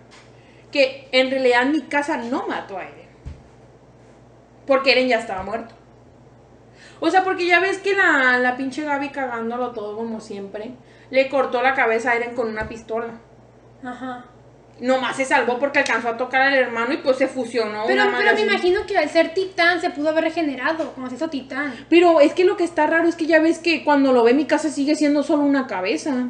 Que 0.70 1.08
en 1.12 1.30
realidad 1.30 1.64
mi 1.66 1.82
casa 1.82 2.16
no 2.18 2.46
mató 2.46 2.76
a 2.78 2.82
Eren. 2.84 3.08
Porque 4.66 4.92
Eren 4.92 5.08
ya 5.08 5.18
estaba 5.18 5.42
muerto. 5.42 5.74
O 7.00 7.10
sea, 7.10 7.24
porque 7.24 7.46
ya 7.46 7.60
ves 7.60 7.78
que 7.78 7.94
la, 7.94 8.38
la 8.38 8.56
pinche 8.56 8.84
Gaby 8.84 9.08
cagándolo 9.08 9.72
todo 9.72 9.96
como 9.96 10.20
siempre, 10.20 10.72
le 11.10 11.28
cortó 11.28 11.62
la 11.62 11.74
cabeza 11.74 12.10
a 12.10 12.16
Eren 12.16 12.34
con 12.34 12.48
una 12.48 12.68
pistola. 12.68 13.14
Ajá. 13.82 14.26
Nomás 14.80 15.16
se 15.16 15.26
salvó 15.26 15.58
porque 15.58 15.80
alcanzó 15.80 16.08
a 16.08 16.16
tocar 16.16 16.40
al 16.42 16.54
hermano 16.54 16.94
y 16.94 16.98
pues 16.98 17.18
se 17.18 17.28
fusionó. 17.28 17.84
Pero, 17.86 18.02
una 18.02 18.16
pero 18.16 18.32
me 18.32 18.40
así. 18.40 18.42
imagino 18.42 18.86
que 18.86 18.96
al 18.96 19.10
ser 19.10 19.34
titán 19.34 19.80
se 19.80 19.90
pudo 19.90 20.08
haber 20.08 20.24
regenerado, 20.24 20.92
como 20.92 21.08
se 21.08 21.16
hizo 21.16 21.28
titán. 21.28 21.74
Pero 21.90 22.20
es 22.20 22.32
que 22.32 22.44
lo 22.44 22.56
que 22.56 22.64
está 22.64 22.86
raro 22.86 23.06
es 23.06 23.14
que 23.14 23.26
ya 23.26 23.40
ves 23.40 23.58
que 23.58 23.84
cuando 23.84 24.12
lo 24.12 24.22
ve 24.24 24.32
mi 24.32 24.46
casa 24.46 24.70
sigue 24.70 24.94
siendo 24.94 25.22
solo 25.22 25.42
una 25.42 25.66
cabeza. 25.66 26.28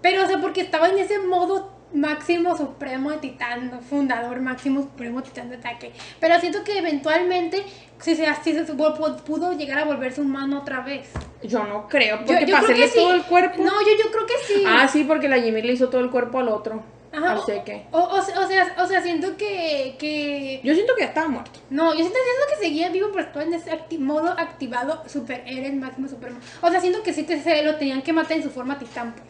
Pero, 0.00 0.24
o 0.24 0.26
sea, 0.26 0.40
porque 0.40 0.62
estaba 0.62 0.88
en 0.88 0.98
ese 0.98 1.18
modo 1.18 1.78
máximo 1.92 2.56
supremo 2.56 3.10
de 3.10 3.18
titán, 3.18 3.80
fundador 3.82 4.40
máximo 4.40 4.82
supremo 4.82 5.22
titán 5.22 5.50
de 5.50 5.56
ataque. 5.56 5.92
Pero 6.20 6.40
siento 6.40 6.64
que 6.64 6.78
eventualmente 6.78 7.64
si 8.00 8.16
se, 8.16 8.26
si 8.42 8.52
se 8.52 8.64
pudo, 8.64 9.16
pudo 9.24 9.52
llegar 9.52 9.78
a 9.78 9.84
volverse 9.84 10.20
humano 10.20 10.60
otra 10.60 10.80
vez. 10.80 11.08
Yo 11.42 11.64
no 11.64 11.88
creo, 11.88 12.24
porque 12.24 12.46
yo 12.46 12.58
sí. 12.88 12.94
todo 12.94 13.14
el 13.14 13.22
cuerpo. 13.24 13.62
No, 13.62 13.72
yo, 13.82 14.04
yo 14.04 14.10
creo 14.10 14.26
que 14.26 14.34
sí. 14.46 14.64
Ah, 14.66 14.88
sí, 14.88 15.04
porque 15.04 15.28
la 15.28 15.38
Jimmy 15.40 15.62
le 15.62 15.72
hizo 15.72 15.88
todo 15.88 16.00
el 16.00 16.10
cuerpo 16.10 16.38
al 16.38 16.48
otro. 16.48 16.82
Ajá, 17.12 17.34
o, 17.40 17.98
o, 17.98 17.98
o, 17.98 18.18
o 18.18 18.22
sea, 18.22 18.76
o 18.78 18.86
sea, 18.86 19.02
siento 19.02 19.36
que, 19.36 19.96
que... 19.98 20.60
Yo 20.62 20.74
siento 20.74 20.94
que 20.94 21.00
ya 21.02 21.08
estaba 21.08 21.26
muerto. 21.26 21.58
No, 21.68 21.90
yo 21.92 21.98
siento, 21.98 22.14
siento 22.22 22.46
que 22.54 22.64
seguía 22.64 22.88
vivo, 22.90 23.08
pero 23.10 23.24
estaba 23.24 23.44
en 23.44 23.52
ese 23.54 23.72
acti- 23.72 23.98
modo 23.98 24.30
activado 24.30 25.02
super 25.08 25.42
Eren 25.44 25.80
máximo 25.80 26.06
supremo. 26.06 26.38
O 26.60 26.70
sea, 26.70 26.80
siento 26.80 27.02
que 27.02 27.12
sí 27.12 27.24
te, 27.24 27.42
se 27.42 27.64
lo 27.64 27.74
tenían 27.74 28.02
que 28.02 28.12
matar 28.12 28.36
en 28.36 28.44
su 28.44 28.50
forma 28.50 28.78
titán, 28.78 29.12
pues. 29.14 29.26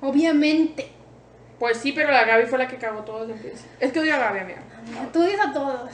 Obviamente. 0.00 0.88
Pues 1.60 1.76
sí, 1.76 1.92
pero 1.92 2.10
la 2.10 2.24
Gaby 2.24 2.46
fue 2.46 2.58
la 2.58 2.66
que 2.66 2.78
cagó 2.78 3.02
todo 3.02 3.24
desde 3.26 3.50
el. 3.52 3.56
Es 3.78 3.92
que 3.92 4.00
odio 4.00 4.14
a 4.14 4.18
Gaby, 4.18 4.40
amiga. 4.40 4.62
Tú 5.12 5.22
odias 5.22 5.46
a 5.46 5.52
todos. 5.52 5.90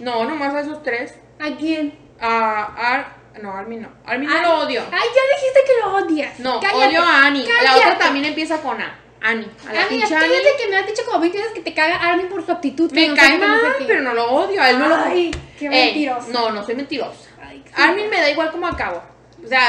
No, 0.00 0.24
nomás 0.24 0.52
a 0.52 0.60
esos 0.60 0.82
tres. 0.82 1.14
¿A 1.42 1.56
quién? 1.56 1.98
A 2.20 2.64
Ar... 2.76 3.22
No, 3.42 3.52
Armin 3.52 3.82
no. 3.82 3.88
Armin 4.04 4.28
no 4.28 4.42
lo 4.42 4.58
odio. 4.60 4.82
Ay, 4.92 5.08
ya 5.14 5.36
dijiste 5.36 5.60
que 5.66 5.80
lo 5.80 5.96
odias. 5.96 6.38
No, 6.38 6.60
Cállate, 6.60 6.88
odio 6.88 7.02
a 7.02 7.26
Annie. 7.26 7.46
La 7.64 7.76
otra 7.76 7.98
también 7.98 8.26
empieza 8.26 8.60
con 8.60 8.80
A. 8.80 8.94
Annie. 9.22 9.48
A 9.68 9.72
la 9.72 9.88
pinche 9.88 10.14
Annie. 10.14 10.28
cállate 10.28 10.56
que 10.58 10.68
me 10.68 10.76
has 10.76 10.86
dicho 10.86 11.02
como 11.06 11.20
20 11.20 11.38
veces 11.38 11.52
que 11.54 11.60
te 11.62 11.72
caga 11.74 11.96
Armin 11.96 12.28
por 12.28 12.44
su 12.44 12.52
actitud. 12.52 12.92
Me 12.92 13.08
no 13.08 13.14
cae 13.16 13.32
qué, 13.32 13.38
mal, 13.38 13.60
qué. 13.78 13.84
pero 13.86 14.02
no 14.02 14.12
lo 14.14 14.30
odio. 14.30 14.60
A 14.62 14.70
él 14.70 14.78
no 14.78 14.88
lo 14.88 14.96
Ay, 14.96 15.30
qué 15.58 15.66
Ey, 15.66 15.70
mentiroso. 15.86 16.28
No, 16.30 16.50
no 16.50 16.64
soy 16.64 16.74
mentirosa. 16.74 17.30
Ay. 17.42 17.64
Armin 17.74 18.10
me 18.10 18.20
da 18.20 18.30
igual 18.30 18.50
como 18.50 18.66
acabo. 18.66 19.02
O 19.42 19.48
sea, 19.48 19.68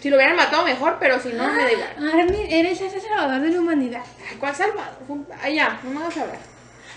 si 0.00 0.10
lo 0.10 0.16
hubieran 0.16 0.36
matado 0.36 0.64
mejor, 0.64 0.98
pero 1.00 1.18
si 1.20 1.30
no, 1.30 1.48
me 1.48 1.64
da 1.64 1.72
igual. 1.72 2.20
Armin, 2.20 2.46
eres 2.52 2.80
ese 2.80 3.00
salvador 3.00 3.40
de 3.40 3.50
la 3.50 3.60
humanidad. 3.60 4.02
Ay, 4.30 4.36
¿Cuál 4.38 4.54
Salvador? 4.54 5.26
Ya, 5.52 5.80
no 5.82 5.90
me 5.90 6.06
vas 6.06 6.16
a 6.16 6.22
hablar. 6.22 6.38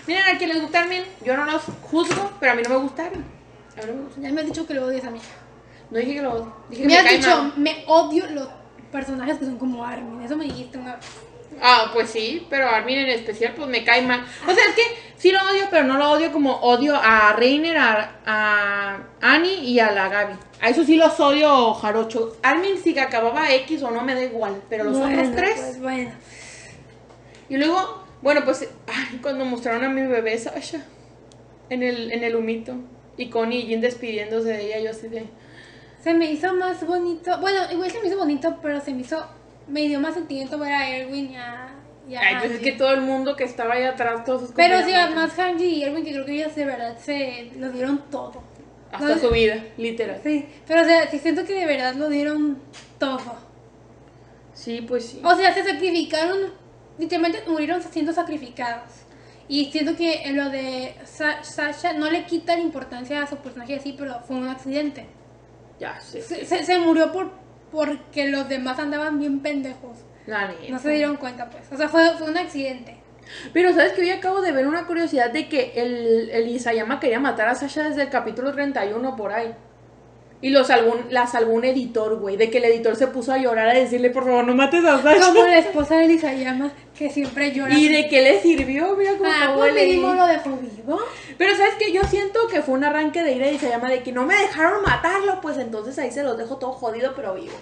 Miren, 0.06 0.22
a 0.34 0.38
quien 0.38 0.50
les 0.50 0.62
gusta 0.62 0.80
Armin, 0.80 1.04
yo 1.24 1.36
no 1.36 1.44
los 1.44 1.62
juzgo, 1.82 2.32
pero 2.38 2.52
a 2.52 2.54
mí 2.54 2.62
no 2.62 2.70
me 2.70 2.76
gustaron. 2.76 3.24
A 3.24 3.41
Ya 4.18 4.30
me 4.30 4.40
has 4.40 4.46
dicho 4.46 4.66
que 4.66 4.74
lo 4.74 4.86
odias 4.86 5.04
a 5.04 5.10
mí. 5.10 5.18
No 5.90 5.98
dije 5.98 6.14
que 6.14 6.22
lo 6.22 6.32
odio. 6.34 6.56
Dije 6.70 6.82
que 6.82 6.88
Me 6.88 6.94
me, 6.94 6.98
has 7.00 7.04
cae 7.06 7.16
dicho, 7.18 7.36
mal. 7.42 7.52
me 7.56 7.84
odio 7.86 8.26
los 8.30 8.48
personajes 8.90 9.38
que 9.38 9.44
son 9.44 9.58
como 9.58 9.84
Armin. 9.84 10.22
Eso 10.22 10.36
me 10.36 10.44
dijiste 10.44 10.78
una 10.78 10.96
vez. 10.96 11.04
Ah, 11.60 11.90
pues 11.92 12.10
sí, 12.10 12.46
pero 12.48 12.68
Armin 12.68 12.98
en 12.98 13.10
especial, 13.10 13.52
pues 13.54 13.68
me 13.68 13.84
cae 13.84 14.02
mal. 14.02 14.22
O 14.48 14.52
sea, 14.52 14.64
es 14.68 14.74
que 14.74 14.82
sí 15.16 15.30
lo 15.32 15.38
odio, 15.40 15.64
pero 15.70 15.84
no 15.84 15.98
lo 15.98 16.10
odio 16.10 16.32
como 16.32 16.56
odio 16.56 16.96
a 16.96 17.34
Reiner, 17.34 17.76
a, 17.76 18.10
a 18.26 18.98
Annie 19.20 19.56
y 19.62 19.78
a 19.78 19.92
la 19.92 20.08
Gaby. 20.08 20.34
A 20.60 20.68
eso 20.70 20.82
sí 20.84 20.96
los 20.96 21.18
odio, 21.20 21.74
jarocho. 21.74 22.36
Armin, 22.42 22.78
si 22.82 22.94
que 22.94 23.00
acababa 23.02 23.52
X 23.52 23.82
o 23.82 23.90
no, 23.90 24.00
me 24.02 24.14
da 24.14 24.22
igual, 24.22 24.62
pero 24.68 24.84
los 24.84 24.98
Bueno, 24.98 25.18
otros 25.20 25.36
tres. 25.36 25.54
Pues 25.56 25.80
bueno. 25.80 26.10
Y 27.50 27.56
luego, 27.58 28.02
bueno, 28.22 28.40
pues 28.44 28.68
ay, 28.86 29.18
cuando 29.20 29.44
mostraron 29.44 29.84
a 29.84 29.88
mi 29.90 30.02
bebé 30.06 30.38
Sasha 30.38 30.82
en 31.68 31.82
el, 31.82 32.12
en 32.12 32.24
el 32.24 32.34
humito 32.34 32.74
y 33.16 33.28
Connie 33.28 33.60
y 33.60 33.66
Jin 33.66 33.80
despidiéndose 33.80 34.48
de 34.48 34.66
ella, 34.66 34.80
yo 34.80 34.90
así 34.90 35.08
de. 35.08 35.26
Se 36.02 36.14
me 36.14 36.30
hizo 36.30 36.52
más 36.54 36.84
bonito. 36.86 37.38
Bueno, 37.40 37.60
igual 37.70 37.90
se 37.90 38.00
me 38.00 38.08
hizo 38.08 38.18
bonito, 38.18 38.58
pero 38.62 38.80
se 38.80 38.92
me 38.92 39.02
hizo. 39.02 39.24
Me 39.68 39.82
dio 39.82 40.00
más 40.00 40.14
sentimiento 40.14 40.58
ver 40.58 40.72
a 40.72 40.88
Erwin 40.90 41.30
y 41.30 41.36
a. 41.36 41.68
y 42.08 42.14
a 42.16 42.20
Ay, 42.20 42.36
pues 42.40 42.52
es 42.52 42.60
que 42.60 42.72
todo 42.72 42.92
el 42.92 43.02
mundo 43.02 43.36
que 43.36 43.44
estaba 43.44 43.74
ahí 43.74 43.84
atrás, 43.84 44.24
todos 44.24 44.42
sus 44.42 44.50
Pero 44.52 44.82
sí, 44.84 44.92
además 44.92 45.38
Hanji 45.38 45.64
y 45.64 45.84
Erwin, 45.84 46.04
que 46.04 46.12
creo 46.12 46.24
que 46.24 46.32
ellos 46.32 46.54
de 46.54 46.64
verdad 46.64 46.98
se 46.98 47.50
lo 47.56 47.70
dieron 47.70 48.02
todo. 48.10 48.42
Hasta 48.90 49.14
No, 49.14 49.18
su 49.18 49.30
vida, 49.30 49.64
literal. 49.78 50.20
Sí, 50.22 50.46
pero 50.66 50.82
o 50.82 50.84
sea, 50.84 51.10
sí 51.10 51.18
siento 51.18 51.44
que 51.46 51.54
de 51.54 51.64
verdad 51.64 51.94
lo 51.94 52.08
dieron 52.10 52.58
todo. 52.98 53.36
Sí, 54.52 54.84
pues 54.86 55.06
sí. 55.06 55.20
O 55.24 55.34
sea, 55.34 55.54
se 55.54 55.64
sacrificaron, 55.64 56.52
literalmente 56.98 57.42
murieron 57.48 57.82
siendo 57.82 58.12
sacrificados. 58.12 58.90
Y 59.52 59.66
siento 59.70 59.94
que 59.96 60.22
en 60.22 60.38
lo 60.38 60.48
de 60.48 60.94
Sa- 61.04 61.44
Sasha 61.44 61.92
no 61.92 62.10
le 62.10 62.24
quita 62.24 62.56
la 62.56 62.62
importancia 62.62 63.22
a 63.22 63.26
su 63.26 63.36
personaje 63.36 63.76
así, 63.76 63.94
pero 63.98 64.20
fue 64.20 64.36
un 64.36 64.48
accidente. 64.48 65.06
Ya 65.78 66.00
sé. 66.00 66.22
Se, 66.22 66.46
se- 66.46 66.64
se 66.64 66.78
murió 66.78 67.12
por 67.12 67.30
porque 67.70 68.28
los 68.28 68.48
demás 68.48 68.78
andaban 68.78 69.18
bien 69.18 69.40
pendejos. 69.40 69.98
La 70.26 70.48
neta. 70.48 70.60
No 70.70 70.78
se 70.78 70.90
dieron 70.92 71.16
cuenta, 71.16 71.50
pues. 71.50 71.64
O 71.70 71.76
sea, 71.76 71.88
fue, 71.90 72.02
fue 72.16 72.30
un 72.30 72.38
accidente. 72.38 72.96
Pero 73.52 73.74
sabes 73.74 73.92
que 73.92 74.00
hoy 74.00 74.10
acabo 74.10 74.40
de 74.40 74.52
ver 74.52 74.66
una 74.66 74.86
curiosidad 74.86 75.30
de 75.30 75.48
que 75.50 75.72
el, 75.76 76.30
el 76.30 76.48
Isayama 76.48 76.98
quería 76.98 77.20
matar 77.20 77.48
a 77.48 77.54
Sasha 77.54 77.88
desde 77.88 78.02
el 78.02 78.08
capítulo 78.10 78.52
31 78.52 79.16
por 79.16 79.32
ahí. 79.32 79.54
Y 80.42 80.50
lo 80.50 80.64
salvó, 80.64 80.92
un- 80.92 81.06
la 81.14 81.26
salvó 81.26 81.52
un 81.52 81.64
editor, 81.64 82.16
güey. 82.18 82.36
De 82.36 82.50
que 82.50 82.58
el 82.58 82.64
editor 82.64 82.96
se 82.96 83.06
puso 83.06 83.32
a 83.32 83.38
llorar 83.38 83.68
a 83.68 83.74
decirle, 83.74 84.10
por 84.10 84.24
favor, 84.24 84.44
no 84.44 84.54
mates 84.54 84.84
a 84.84 85.00
Sasha. 85.00 85.24
Como 85.28 85.44
la 85.46 85.58
esposa 85.58 85.96
de 85.98 86.12
Isayama, 86.12 86.72
que 86.98 87.08
siempre 87.10 87.52
llora. 87.52 87.72
Y 87.78 87.88
de 87.88 88.08
que 88.08 88.20
le 88.22 88.40
sirvió, 88.42 88.94
mira 88.96 89.12
cómo 89.16 89.30
Ah, 89.32 89.52
pues 89.56 89.72
mínimo 89.72 90.12
lo 90.14 90.26
dejó 90.26 90.50
vivo. 90.56 90.98
Pero 91.38 91.56
sabes 91.56 91.74
que 91.78 91.92
yo 91.92 92.02
siento 92.04 92.48
que 92.48 92.60
fue 92.60 92.74
un 92.74 92.82
arranque 92.84 93.22
de 93.22 93.32
ira 93.32 93.46
de 93.46 93.52
Isayama 93.54 93.88
de 93.88 94.02
que 94.02 94.10
no 94.12 94.26
me 94.26 94.34
dejaron 94.34 94.82
matarlo, 94.82 95.40
pues 95.40 95.56
entonces 95.58 95.96
ahí 95.98 96.10
se 96.10 96.24
los 96.24 96.36
dejo 96.36 96.56
todo 96.58 96.72
jodido 96.72 97.12
pero 97.14 97.34
vivo. 97.34 97.54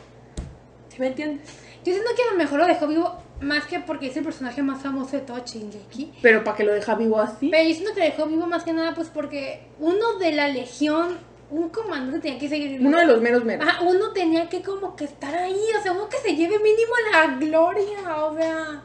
¿Sí 0.88 0.96
me 1.00 1.08
entiendes? 1.08 1.48
Yo 1.84 1.92
siento 1.92 2.10
que 2.16 2.22
a 2.22 2.32
lo 2.32 2.38
mejor 2.38 2.60
lo 2.60 2.66
dejó 2.66 2.86
vivo 2.86 3.14
más 3.40 3.64
que 3.66 3.80
porque 3.80 4.06
es 4.08 4.16
el 4.16 4.24
personaje 4.24 4.62
más 4.62 4.82
famoso 4.82 5.16
de 5.16 5.22
todo 5.22 5.38
Shingeki. 5.44 6.12
Pero 6.20 6.44
para 6.44 6.56
que 6.56 6.64
lo 6.64 6.72
deja 6.72 6.94
vivo 6.94 7.18
así. 7.20 7.48
Pero 7.50 7.68
yo 7.68 7.74
siento 7.74 7.94
que 7.94 8.00
lo 8.00 8.06
dejó 8.06 8.26
vivo 8.26 8.46
más 8.46 8.64
que 8.64 8.72
nada 8.72 8.94
pues 8.94 9.08
porque 9.08 9.66
uno 9.78 10.14
de 10.18 10.32
la 10.32 10.48
legión, 10.48 11.16
un 11.50 11.68
comandante 11.68 12.20
tenía 12.20 12.38
que 12.38 12.48
seguir. 12.48 12.80
Uno 12.80 12.98
de 12.98 13.06
los 13.06 13.20
menos 13.20 13.44
menos. 13.44 13.66
Ajá, 13.66 13.82
uno 13.82 14.12
tenía 14.12 14.48
que 14.48 14.62
como 14.62 14.94
que 14.96 15.04
estar 15.04 15.34
ahí, 15.34 15.60
o 15.78 15.82
sea, 15.82 15.92
uno 15.92 16.08
que 16.08 16.18
se 16.18 16.36
lleve 16.36 16.58
mínimo 16.58 16.92
la 17.12 17.26
gloria, 17.36 18.16
o 18.24 18.36
sea... 18.36 18.82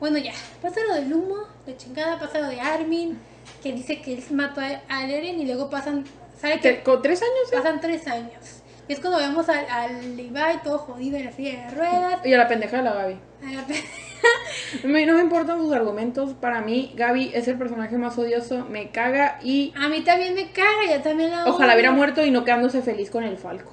Bueno, 0.00 0.18
ya, 0.18 0.32
pasa 0.60 0.80
lo 0.88 0.94
del 0.94 1.12
humo, 1.12 1.46
de 1.64 1.76
chingada, 1.76 2.18
pasa 2.18 2.40
lo 2.40 2.48
de 2.48 2.60
Armin, 2.60 3.18
que 3.62 3.72
dice 3.72 4.00
que 4.00 4.14
él 4.14 4.24
mató 4.30 4.60
a, 4.60 5.04
Eren 5.04 5.40
y 5.40 5.46
luego 5.46 5.70
pasan, 5.70 6.04
¿sabe 6.40 6.58
¿Te- 6.58 6.76
qué? 6.78 6.82
¿Con 6.82 7.02
tres 7.02 7.22
años? 7.22 7.52
eh? 7.52 7.56
Pasan 7.56 7.80
tres 7.80 8.06
años. 8.08 8.61
Y 8.88 8.92
es 8.94 9.00
cuando 9.00 9.18
vemos 9.18 9.48
al, 9.48 9.64
al 9.70 10.16
Levi 10.16 10.32
todo 10.64 10.78
jodido 10.78 11.16
en 11.16 11.26
la 11.26 11.32
silla 11.32 11.66
de 11.66 11.74
ruedas. 11.74 12.18
Y 12.26 12.34
a 12.34 12.38
la 12.38 12.48
pendeja 12.48 12.78
de 12.78 12.82
la 12.82 12.92
Gaby. 12.94 13.16
a 13.46 13.52
la 13.52 13.64
Me- 14.88 15.06
No 15.06 15.14
me 15.14 15.20
importan 15.20 15.58
sus 15.60 15.72
argumentos. 15.72 16.34
Para 16.34 16.60
mí, 16.60 16.92
Gaby 16.96 17.30
es 17.34 17.46
el 17.48 17.56
personaje 17.58 17.96
más 17.96 18.18
odioso. 18.18 18.66
Me 18.68 18.90
caga 18.90 19.38
y 19.42 19.72
A 19.80 19.88
mí 19.88 20.00
también 20.02 20.34
me 20.34 20.50
caga, 20.50 20.94
yo 20.96 21.00
también 21.00 21.30
la 21.30 21.44
ojalá 21.46 21.74
hubiera 21.74 21.92
muerto 21.92 22.24
y 22.24 22.30
no 22.30 22.44
quedándose 22.44 22.82
feliz 22.82 23.10
con 23.10 23.24
el 23.24 23.36
Falco. 23.36 23.72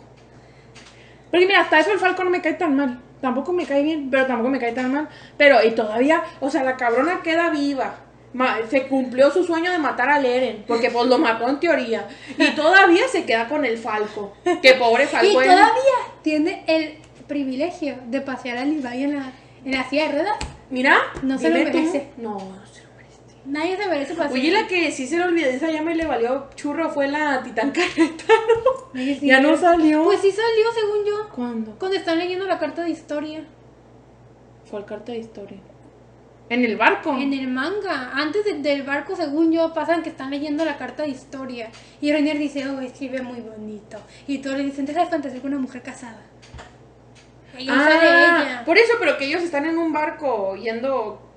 Porque 1.32 1.46
mira, 1.46 1.62
hasta 1.62 1.80
eso 1.80 1.92
el 1.92 2.00
Falco 2.00 2.24
no 2.24 2.30
me 2.30 2.42
cae 2.42 2.54
tan 2.54 2.76
mal. 2.76 3.00
Tampoco 3.22 3.52
me 3.52 3.66
cae 3.66 3.84
bien, 3.84 4.10
pero 4.10 4.26
tampoco 4.26 4.50
me 4.50 4.60
cae 4.60 4.72
tan 4.72 4.94
mal. 4.94 5.10
Pero 5.38 5.64
y 5.64 5.72
todavía, 5.72 6.24
o 6.40 6.50
sea, 6.50 6.64
la 6.64 6.78
cabrona 6.78 7.22
queda 7.22 7.50
viva. 7.50 7.96
Ma- 8.34 8.58
se 8.70 8.88
cumplió 8.88 9.32
su 9.32 9.44
sueño 9.44 9.72
de 9.72 9.80
matar 9.80 10.10
a 10.10 10.20
Eren, 10.20 10.64
porque 10.68 10.92
pues 10.92 11.08
lo 11.08 11.18
mató 11.18 11.48
en 11.50 11.60
teoría. 11.60 12.08
Y 12.38 12.52
todavía 12.56 13.08
se 13.12 13.26
queda 13.26 13.48
con 13.48 13.66
el 13.66 13.78
Falco. 13.78 14.34
Que 14.62 14.74
pobre 14.76 15.06
Y 15.06 15.08
Falco. 15.08 15.42
él- 15.42 15.48
todavía 15.48 15.98
tiene 16.22 16.64
el 16.68 16.98
privilegio 17.28 17.96
de 18.08 18.22
pasear 18.22 18.58
a 18.58 18.66
Levi 18.66 19.04
en 19.04 19.16
la, 19.16 19.32
en 19.66 19.72
la 19.72 19.90
silla 19.90 20.06
de 20.08 20.12
ruedas. 20.14 20.38
Mira, 20.70 20.98
No 21.24 21.38
se 21.40 21.50
lo 21.50 21.58
tú. 21.58 21.64
merece. 21.64 22.08
No, 22.18 22.34
no 22.36 22.66
se 22.72 22.84
lo 22.84 22.90
merece. 22.96 23.20
Nadie 23.46 23.78
se 23.78 23.88
merece 23.88 24.14
pasear. 24.14 24.34
Oye, 24.34 24.52
la 24.52 24.68
que 24.68 24.92
sí 24.92 25.08
se 25.08 25.18
le 25.18 25.24
olvidó 25.24 25.50
esa 25.50 25.72
llama 25.72 25.92
y 25.94 25.96
le 25.96 26.06
valió 26.06 26.48
churro 26.56 26.90
fue 26.92 27.08
la 27.08 27.42
Titán 27.44 27.72
Caretano. 27.72 28.90
Sí, 28.94 29.20
ya 29.24 29.40
no 29.42 29.58
salió. 29.58 30.04
Pues 30.04 30.20
sí 30.22 30.32
salió, 30.32 30.72
según 30.74 31.06
yo. 31.06 31.30
¿Cuándo? 31.36 31.76
Cuando 31.80 31.98
están 31.98 32.20
leyendo 32.20 32.46
la 32.46 32.60
carta 32.60 32.84
de 32.84 32.92
historia. 32.92 33.44
Fue 34.70 34.80
el 34.80 34.86
carta 34.86 35.12
de 35.14 35.18
historia. 35.18 35.58
En 36.50 36.66
el 36.66 36.76
barco. 36.78 37.16
En 37.16 37.32
el 37.34 37.48
manga. 37.48 38.12
Antes 38.14 38.44
de- 38.44 38.56
del 38.60 38.84
barco, 38.84 39.16
según 39.16 39.52
yo, 39.52 39.72
pasan 39.74 40.02
que 40.02 40.10
están 40.10 40.32
leyendo 40.32 40.66
la 40.66 40.78
carta 40.78 41.04
de 41.04 41.10
historia. 41.10 41.70
Y 42.02 42.12
Rainier 42.12 42.38
dice, 42.40 42.68
oh, 42.68 42.82
escribe 42.82 43.22
muy 43.22 43.40
bonito. 43.42 43.98
Y 44.28 44.40
todos 44.40 44.58
le 44.58 44.64
dicen, 44.64 44.86
deja 44.86 45.02
de 45.06 45.08
fantasear 45.12 45.42
con 45.42 45.54
una 45.54 45.62
mujer 45.62 45.84
casada. 45.84 46.22
Sale 47.54 47.70
Ah, 47.72 48.44
ella. 48.46 48.64
por 48.66 48.78
eso, 48.78 48.94
pero 49.00 49.18
que 49.18 49.26
ellos 49.26 49.44
están 49.44 49.66
en 49.66 49.78
un 49.78 49.92
barco 49.94 50.56
yendo. 50.56 51.29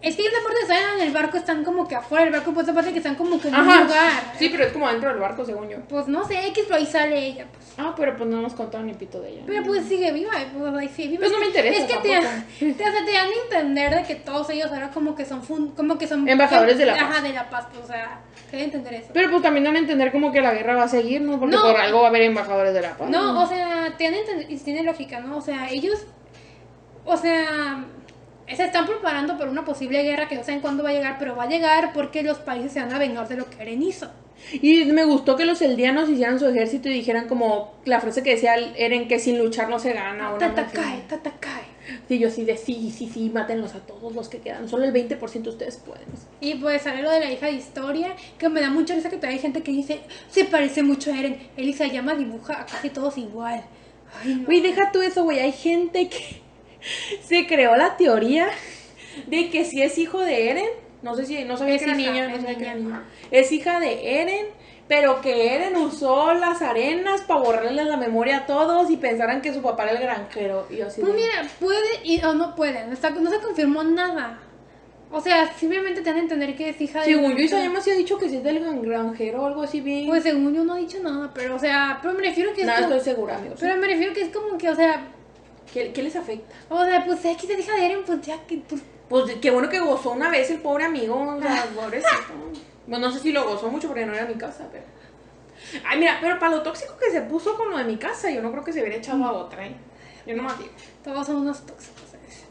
Es 0.00 0.14
que 0.14 0.22
esa 0.22 0.36
parte 0.44 0.54
de 0.54 0.62
estar 0.62 0.94
en 0.96 1.06
el 1.08 1.12
barco 1.12 1.36
están 1.38 1.64
como 1.64 1.88
que 1.88 1.96
afuera 1.96 2.22
del 2.24 2.32
barco, 2.32 2.52
pues 2.52 2.66
esa 2.66 2.74
parte 2.74 2.92
que 2.92 2.98
están 2.98 3.16
como 3.16 3.40
que 3.40 3.48
en 3.48 3.54
un 3.56 3.66
lugar. 3.66 4.32
Sí, 4.38 4.48
pero 4.48 4.62
es 4.64 4.72
como 4.72 4.86
dentro 4.88 5.08
del 5.10 5.18
barco, 5.18 5.44
según 5.44 5.68
yo. 5.68 5.78
Pues 5.88 6.06
no 6.06 6.24
sé, 6.24 6.46
X, 6.48 6.64
pero 6.68 6.76
ahí 6.78 6.86
sale 6.86 7.18
ella. 7.18 7.46
Pues. 7.52 7.66
Ah, 7.78 7.94
pero 7.96 8.16
pues 8.16 8.30
no 8.30 8.40
nos 8.40 8.54
contaron 8.54 8.86
ni 8.86 8.94
pito 8.94 9.20
de 9.20 9.30
ella. 9.30 9.42
Pero 9.44 9.64
pues 9.64 9.86
sigue 9.86 10.12
viva, 10.12 10.30
pues 10.56 10.74
ahí 10.74 10.88
sigue 10.88 11.08
viva. 11.08 11.20
Pues 11.22 11.32
no 11.32 11.40
me 11.40 11.46
interesa 11.46 11.82
Es 11.84 11.92
que 11.92 11.98
te, 11.98 12.20
te, 12.72 12.74
te 12.74 12.84
dan 12.84 12.94
a 13.28 13.42
entender 13.44 13.94
de 13.96 14.02
que 14.04 14.14
todos 14.14 14.48
ellos 14.50 14.70
ahora 14.70 14.90
como 14.90 15.16
que 15.16 15.24
son 15.24 15.42
fun- 15.42 15.72
como 15.72 15.98
que 15.98 16.06
son 16.06 16.28
Embajadores 16.28 16.78
de 16.78 16.86
la 16.86 16.94
paz. 16.94 17.02
Ajá, 17.02 17.20
de 17.20 17.32
la 17.32 17.50
paz, 17.50 17.66
pues, 17.72 17.84
o 17.84 17.86
sea, 17.88 18.20
te 18.52 18.56
dan 18.56 18.60
a 18.62 18.64
entender 18.66 18.94
eso. 18.94 19.10
Pero 19.12 19.30
pues 19.30 19.42
también 19.42 19.64
dan 19.64 19.74
a 19.74 19.78
entender 19.80 20.12
como 20.12 20.30
que 20.30 20.40
la 20.40 20.54
guerra 20.54 20.76
va 20.76 20.84
a 20.84 20.88
seguir, 20.88 21.22
¿no? 21.22 21.40
Porque 21.40 21.56
No. 21.56 21.62
por 21.62 21.76
algo 21.76 21.98
va 22.00 22.06
a 22.06 22.08
haber 22.10 22.22
embajadores 22.22 22.72
de 22.72 22.82
la 22.82 22.96
paz. 22.96 23.10
No, 23.10 23.42
o 23.42 23.46
sea, 23.48 23.94
te 23.98 24.04
dan 24.04 24.14
a 24.14 24.18
entender, 24.18 24.46
y 24.48 24.56
tiene 24.58 24.84
lógica, 24.84 25.18
¿no? 25.18 25.38
O 25.38 25.40
sea, 25.40 25.68
ellos, 25.70 26.04
o 27.04 27.16
sea, 27.16 27.84
se 28.56 28.64
están 28.64 28.86
preparando 28.86 29.36
para 29.38 29.50
una 29.50 29.64
posible 29.64 30.02
guerra 30.02 30.28
que 30.28 30.36
no 30.36 30.44
saben 30.44 30.60
cuándo 30.60 30.82
va 30.82 30.90
a 30.90 30.92
llegar, 30.92 31.16
pero 31.18 31.36
va 31.36 31.44
a 31.44 31.48
llegar 31.48 31.92
porque 31.92 32.22
los 32.22 32.38
países 32.38 32.72
se 32.72 32.80
van 32.80 32.92
a 32.92 32.98
vengar 32.98 33.28
de 33.28 33.36
lo 33.36 33.48
que 33.50 33.62
Eren 33.62 33.82
hizo. 33.82 34.10
Y 34.52 34.84
me 34.86 35.04
gustó 35.04 35.36
que 35.36 35.44
los 35.44 35.60
eldianos 35.60 36.08
hicieran 36.08 36.38
su 36.38 36.46
ejército 36.46 36.88
y 36.88 36.92
dijeran 36.92 37.28
como 37.28 37.74
la 37.84 38.00
frase 38.00 38.22
que 38.22 38.30
decía 38.30 38.54
Eren 38.76 39.08
que 39.08 39.18
sin 39.18 39.38
luchar 39.38 39.68
no 39.68 39.78
se 39.78 39.92
gana. 39.92 40.30
así. 40.30 40.38
Tatakae, 40.38 41.02
tatakae. 41.08 41.78
Sí, 42.06 42.18
yo 42.18 42.30
sí 42.30 42.44
de 42.44 42.56
sí, 42.56 42.92
sí, 42.96 43.10
sí, 43.12 43.30
mátenlos 43.30 43.74
a 43.74 43.80
todos 43.80 44.14
los 44.14 44.28
que 44.28 44.38
quedan. 44.38 44.68
Solo 44.68 44.84
el 44.84 44.92
20% 44.92 45.46
ustedes 45.46 45.78
pueden. 45.78 46.04
Y 46.40 46.54
pues 46.54 46.82
sale 46.82 47.02
lo 47.02 47.10
de 47.10 47.20
la 47.20 47.32
hija 47.32 47.46
de 47.46 47.52
historia, 47.52 48.14
que 48.38 48.48
me 48.48 48.60
da 48.60 48.70
mucha 48.70 48.94
risa 48.94 49.10
que 49.10 49.16
todavía 49.16 49.36
hay 49.36 49.42
gente 49.42 49.62
que 49.62 49.72
dice, 49.72 50.00
se 50.30 50.44
parece 50.44 50.82
mucho 50.82 51.12
a 51.12 51.18
Eren. 51.18 51.48
Elisa 51.56 51.86
llama 51.86 52.14
dibuja 52.14 52.60
a 52.60 52.66
casi 52.66 52.90
todos 52.90 53.18
igual. 53.18 53.64
No. 54.24 54.44
Güey, 54.46 54.60
deja 54.60 54.92
tú 54.92 55.02
eso, 55.02 55.24
güey. 55.24 55.40
Hay 55.40 55.52
gente 55.52 56.08
que 56.08 56.40
se 57.22 57.46
creó 57.46 57.76
la 57.76 57.96
teoría 57.96 58.48
de 59.26 59.50
que 59.50 59.64
si 59.64 59.82
es 59.82 59.98
hijo 59.98 60.20
de 60.20 60.50
Eren, 60.50 60.68
no 61.02 61.14
sé 61.14 61.26
si, 61.26 61.44
no 61.44 61.56
sabía 61.56 61.74
Es 61.76 61.82
que 61.82 61.84
era 61.90 61.94
no 61.96 62.02
sabía 62.04 62.56
que 62.56 62.62
era 62.64 62.74
niña. 62.74 62.74
niña. 62.74 63.02
Es 63.30 63.52
hija 63.52 63.80
de 63.80 64.20
Eren, 64.22 64.46
pero 64.88 65.20
que 65.20 65.54
Eren 65.54 65.76
usó 65.76 66.32
las 66.34 66.62
arenas 66.62 67.20
para 67.22 67.40
borrarle 67.40 67.84
la 67.84 67.96
memoria 67.96 68.38
a 68.38 68.46
todos 68.46 68.90
y 68.90 68.96
pensaran 68.96 69.42
que 69.42 69.52
su 69.52 69.60
papá 69.62 69.84
era 69.84 69.92
el 69.92 69.98
granjero. 70.02 70.66
Y 70.70 70.80
así 70.80 71.00
Pues 71.00 71.12
de- 71.14 71.20
mira, 71.20 71.46
puede 71.60 71.86
y, 72.04 72.22
o 72.24 72.32
no 72.34 72.54
puede, 72.54 72.84
no, 72.86 72.92
está- 72.94 73.10
no 73.10 73.30
se 73.30 73.38
confirmó 73.40 73.82
nada. 73.84 74.40
O 75.10 75.20
sea, 75.22 75.50
simplemente 75.56 76.02
te 76.02 76.10
dan 76.10 76.18
a 76.18 76.22
entender 76.22 76.54
que 76.54 76.68
es 76.68 76.80
hija 76.82 77.00
de... 77.00 77.06
Según 77.06 77.32
yo, 77.36 77.42
Isayama 77.44 77.80
sí 77.80 77.90
ha 77.90 77.94
dicho 77.94 78.18
que 78.18 78.28
sí 78.28 78.36
es 78.36 78.42
del 78.44 78.60
gran- 78.60 78.82
granjero 78.82 79.42
o 79.42 79.46
algo 79.46 79.62
así 79.62 79.80
bien. 79.80 80.06
Pues 80.06 80.22
según 80.22 80.54
yo 80.54 80.64
no 80.64 80.76
he 80.76 80.80
dicho 80.80 80.98
nada, 81.02 81.30
pero 81.34 81.56
o 81.56 81.58
sea, 81.58 81.98
pero 82.02 82.12
me 82.14 82.22
refiero 82.22 82.52
que 82.52 82.60
es 82.62 82.66
Nada, 82.66 82.82
como- 82.82 82.94
estoy 82.96 83.14
segura, 83.14 83.36
amigos. 83.36 83.58
Pero 83.60 83.76
me 83.78 83.86
refiero 83.86 84.12
que 84.12 84.22
es 84.22 84.28
como 84.28 84.58
que, 84.58 84.68
o 84.68 84.74
sea, 84.76 85.06
¿Qué, 85.72 85.92
qué 85.92 86.02
les 86.02 86.16
afecta? 86.16 86.54
o 86.68 86.84
sea, 86.84 87.04
pues 87.04 87.24
es 87.24 87.36
que 87.36 87.52
es 87.52 87.58
hija 87.60 87.74
de 87.76 87.86
Eren, 87.86 88.04
pues 88.04 88.20
ya 88.22 88.40
que 88.46 88.58
pues, 88.68 88.82
Pues 89.08 89.34
qué 89.40 89.50
bueno 89.50 89.68
que 89.68 89.80
gozó 89.80 90.10
una 90.12 90.30
vez 90.30 90.50
el 90.50 90.60
pobre 90.60 90.84
amigo, 90.84 91.14
o 91.36 91.40
sea, 91.40 91.66
pobrecito. 91.74 92.10
Bueno, 92.86 93.06
no 93.08 93.12
sé 93.12 93.20
si 93.20 93.32
lo 93.32 93.44
gozó 93.46 93.68
mucho 93.70 93.88
porque 93.88 94.06
no 94.06 94.14
era 94.14 94.24
mi 94.26 94.34
casa, 94.34 94.66
pero. 94.72 94.84
Ay, 95.86 95.98
mira, 95.98 96.18
pero 96.20 96.38
para 96.38 96.56
lo 96.56 96.62
tóxico 96.62 96.96
que 96.96 97.10
se 97.10 97.20
puso 97.22 97.54
con 97.56 97.70
lo 97.70 97.76
de 97.78 97.84
mi 97.84 97.98
casa, 97.98 98.30
yo 98.30 98.40
no 98.40 98.50
creo 98.50 98.64
que 98.64 98.72
se 98.72 98.80
hubiera 98.80 98.96
echado 98.96 99.22
a 99.24 99.32
otra, 99.32 99.66
¿eh? 99.66 99.74
Yo 100.26 100.34
no 100.36 100.42
más 100.42 100.58
digo. 100.58 100.70
todos 101.04 101.26
son 101.26 101.36
unos 101.36 101.64
tóxicos. 101.66 102.02
¿sabes? 102.10 102.44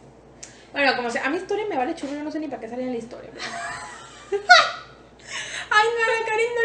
Bueno, 0.72 0.96
como 0.96 1.10
sea, 1.10 1.26
a 1.26 1.30
mi 1.30 1.38
historia 1.38 1.66
me 1.68 1.78
vale 1.78 1.96
churro, 1.96 2.14
yo 2.14 2.24
no 2.24 2.32
sé 2.32 2.40
ni 2.40 2.48
para 2.48 2.62
qué 2.62 2.70
salía 2.70 2.86
en 2.86 2.92
la 2.92 2.98
historia. 3.00 3.30
pero- 3.34 4.42
Ay, 5.70 5.88
no, 5.94 6.20
la 6.20 6.26
Karen 6.26 6.48
no 6.56 6.62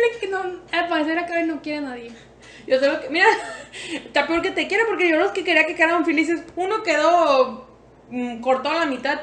le... 0.46 0.52
No, 0.52 0.60
al 0.78 0.88
parecer 0.88 1.18
a 1.18 1.26
Karen 1.26 1.48
no 1.48 1.60
quiere 1.62 1.78
a 1.78 1.82
nadie. 1.82 2.12
Yo 2.66 2.78
solo 2.78 3.00
que. 3.00 3.08
Mira, 3.10 3.26
está 3.92 4.26
peor 4.26 4.42
que 4.42 4.50
te 4.50 4.68
quiero 4.68 4.84
porque 4.88 5.08
yo 5.08 5.16
los 5.16 5.32
que 5.32 5.44
quería 5.44 5.66
que 5.66 5.74
quedaran 5.74 6.04
felices, 6.04 6.42
uno 6.56 6.82
quedó 6.82 7.66
mm, 8.10 8.40
cortado 8.40 8.76
a 8.76 8.80
la 8.80 8.86
mitad. 8.86 9.20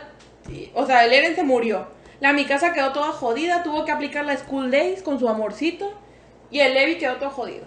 o 0.73 0.85
sea, 0.85 1.05
el 1.05 1.13
Eren 1.13 1.35
se 1.35 1.43
murió. 1.43 1.87
La 2.19 2.33
mi 2.33 2.45
casa 2.45 2.73
quedó 2.73 2.91
toda 2.91 3.11
jodida, 3.11 3.63
tuvo 3.63 3.85
que 3.85 3.91
aplicar 3.91 4.25
la 4.25 4.35
School 4.35 4.71
Days 4.71 5.01
con 5.01 5.19
su 5.19 5.29
amorcito. 5.29 5.93
Y 6.51 6.59
el 6.59 6.73
Levi 6.73 6.97
quedó 6.97 7.17
todo 7.17 7.29
jodido. 7.29 7.65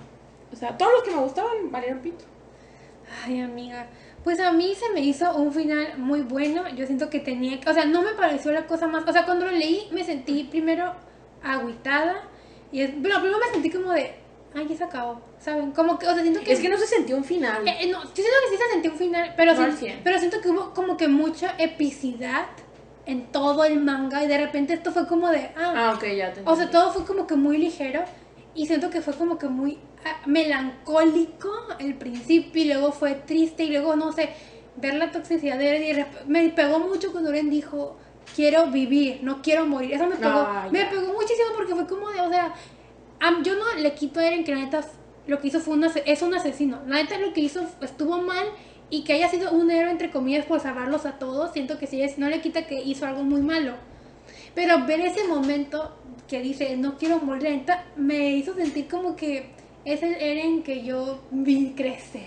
O 0.52 0.56
sea, 0.56 0.76
todos 0.76 0.92
los 0.92 1.02
que 1.04 1.10
me 1.12 1.22
gustaban 1.22 1.70
valieron 1.70 2.00
pito. 2.00 2.24
Ay, 3.24 3.40
amiga. 3.40 3.86
Pues 4.24 4.40
a 4.40 4.52
mí 4.52 4.74
se 4.74 4.90
me 4.90 5.00
hizo 5.00 5.34
un 5.36 5.52
final 5.52 5.98
muy 5.98 6.22
bueno. 6.22 6.68
Yo 6.74 6.86
siento 6.86 7.08
que 7.08 7.20
tenía... 7.20 7.58
O 7.66 7.72
sea, 7.72 7.84
no 7.84 8.02
me 8.02 8.12
pareció 8.12 8.52
la 8.52 8.66
cosa 8.66 8.86
más... 8.86 9.04
O 9.06 9.12
sea, 9.12 9.24
cuando 9.24 9.46
lo 9.46 9.52
leí 9.52 9.88
me 9.92 10.04
sentí 10.04 10.44
primero 10.44 10.94
agüitada. 11.42 12.28
Y. 12.70 12.86
Bueno, 12.86 13.20
primero 13.20 13.38
me 13.38 13.52
sentí 13.52 13.70
como 13.70 13.92
de... 13.92 14.14
Ay, 14.54 14.66
ya 14.68 14.76
se 14.76 14.84
acabó. 14.84 15.20
¿Saben? 15.38 15.72
Como 15.72 15.98
que... 15.98 16.06
O 16.06 16.12
sea, 16.14 16.22
siento 16.22 16.40
que... 16.40 16.52
Es 16.52 16.60
que 16.60 16.68
no 16.68 16.76
se 16.78 16.86
sintió 16.86 17.16
un 17.16 17.24
final. 17.24 17.66
Eh, 17.66 17.76
eh, 17.80 17.86
no, 17.90 18.02
yo 18.02 18.10
siento 18.14 18.30
que 18.44 18.56
sí 18.56 18.62
se 18.62 18.70
sentía 18.72 18.90
un 18.92 18.98
final, 18.98 19.34
pero, 19.36 19.54
No 19.54 19.72
100. 19.72 20.00
pero 20.04 20.18
siento 20.18 20.40
que 20.40 20.48
hubo 20.50 20.72
como 20.74 20.96
que 20.96 21.08
mucha 21.08 21.54
epicidad 21.58 22.46
en 23.06 23.26
todo 23.32 23.64
el 23.64 23.80
manga 23.80 24.22
y 24.22 24.28
de 24.28 24.38
repente 24.38 24.74
esto 24.74 24.92
fue 24.92 25.06
como 25.06 25.28
de... 25.30 25.50
Ah, 25.56 25.72
Ah, 25.76 25.92
ok, 25.96 26.04
ya 26.16 26.32
te 26.32 26.42
o 26.44 26.54
sea, 26.56 26.70
todo 26.70 26.92
fue 26.92 27.04
como 27.04 27.26
que 27.26 27.34
muy 27.34 27.58
ligero 27.58 28.02
y 28.54 28.66
siento 28.66 28.90
que 28.90 29.00
fue 29.00 29.14
como 29.14 29.38
que 29.38 29.48
muy 29.48 29.78
ah, 30.04 30.20
melancólico 30.26 31.50
el 31.78 31.94
principio 31.94 32.62
y 32.62 32.66
luego 32.68 32.92
fue 32.92 33.14
triste 33.14 33.64
y 33.64 33.70
luego, 33.70 33.96
no 33.96 34.12
sé, 34.12 34.30
ver 34.76 34.94
la 34.94 35.10
toxicidad 35.10 35.58
de 35.58 35.90
Eren 35.90 36.06
y 36.26 36.30
me 36.30 36.48
pegó 36.50 36.78
mucho 36.78 37.10
cuando 37.12 37.30
Eren 37.30 37.50
dijo, 37.50 37.96
quiero 38.36 38.66
vivir, 38.66 39.20
no 39.22 39.42
quiero 39.42 39.66
morir. 39.66 39.94
Eso 39.94 40.06
me 40.06 40.16
pegó, 40.16 40.30
Ah, 40.46 40.68
me 40.70 40.84
pegó 40.86 41.12
muchísimo 41.12 41.48
porque 41.56 41.74
fue 41.74 41.86
como 41.86 42.10
de, 42.10 42.20
o 42.20 42.28
sea, 42.28 42.54
yo 43.42 43.56
no 43.56 43.74
le 43.74 43.94
quito 43.94 44.20
a 44.20 44.26
Eren 44.26 44.44
que 44.44 44.54
la 44.54 44.62
neta 44.62 44.84
lo 45.26 45.40
que 45.40 45.48
hizo 45.48 45.60
fue 45.60 45.74
un 45.74 45.84
es 45.84 46.22
un 46.22 46.34
asesino. 46.34 46.80
La 46.86 46.96
neta 46.96 47.18
lo 47.18 47.32
que 47.32 47.40
hizo 47.40 47.64
estuvo 47.80 48.18
mal 48.18 48.46
y 48.90 49.04
que 49.04 49.14
haya 49.14 49.28
sido 49.28 49.52
un 49.52 49.70
héroe 49.70 49.90
entre 49.90 50.10
comillas 50.10 50.44
por 50.44 50.60
salvarlos 50.60 51.06
a 51.06 51.18
todos, 51.18 51.52
siento 51.52 51.78
que 51.78 51.88
es, 52.04 52.18
no 52.18 52.28
le 52.28 52.40
quita 52.40 52.66
que 52.66 52.82
hizo 52.82 53.06
algo 53.06 53.22
muy 53.22 53.40
malo. 53.40 53.74
Pero 54.54 54.84
ver 54.86 55.00
ese 55.00 55.26
momento 55.26 55.96
que 56.28 56.42
dice, 56.42 56.76
no 56.76 56.98
quiero 56.98 57.18
morir, 57.18 57.44
la 57.44 57.50
neta, 57.50 57.84
me 57.96 58.32
hizo 58.32 58.54
sentir 58.54 58.88
como 58.88 59.16
que 59.16 59.50
es 59.84 60.02
el 60.02 60.14
Eren 60.14 60.62
que 60.62 60.84
yo 60.84 61.22
vi 61.30 61.72
crecer. 61.74 62.26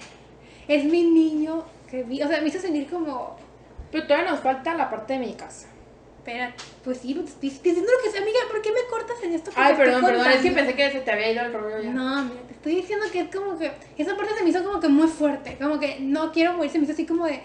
Es 0.68 0.86
mi 0.86 1.04
niño 1.04 1.66
que 1.90 2.04
vi, 2.04 2.24
o 2.24 2.28
sea, 2.28 2.42
me 2.42 2.48
hizo 2.48 2.60
sentir 2.60 2.88
como, 2.88 3.38
Pero 3.92 4.08
todavía 4.08 4.32
nos 4.32 4.40
falta 4.40 4.74
la 4.74 4.90
parte 4.90 5.14
de 5.14 5.20
mi 5.20 5.34
casa. 5.34 5.68
Espera, 6.26 6.54
pues 6.84 6.98
sí, 6.98 7.14
pues, 7.14 7.30
estoy 7.30 7.50
estoy 7.50 7.72
diciendo 7.72 7.92
lo 7.92 8.04
que 8.04 8.10
es, 8.10 8.22
amiga, 8.22 8.40
¿por 8.50 8.62
qué 8.62 8.72
me 8.72 8.80
cortas 8.90 9.18
en 9.24 9.34
esto? 9.34 9.52
Ay, 9.56 9.76
perdón, 9.76 10.04
perdón. 10.04 10.28
Es 10.32 10.42
que 10.42 10.52
pensé 10.52 10.74
que 10.74 10.92
se 10.92 11.02
te 11.02 11.12
había 11.12 11.32
ido 11.32 11.46
el 11.46 11.54
rollo 11.54 11.82
ya. 11.84 11.92
No, 11.92 12.24
mira, 12.24 12.42
te 12.48 12.54
estoy 12.54 12.76
diciendo 12.76 13.06
que 13.12 13.20
es 13.22 13.36
como 13.36 13.60
que 13.60 13.72
esa 13.98 14.18
parte 14.18 14.34
se 14.36 14.44
me 14.44 14.50
hizo 14.50 14.64
como 14.64 14.80
que 14.80 14.88
muy 14.88 15.08
fuerte, 15.08 15.58
como 15.62 15.80
que 15.80 16.00
no 16.00 16.32
quiero 16.32 16.54
morir, 16.54 16.72
se 16.72 16.80
me 16.80 16.86
hizo 16.86 16.94
así 16.94 17.06
como 17.06 17.26
de 17.26 17.42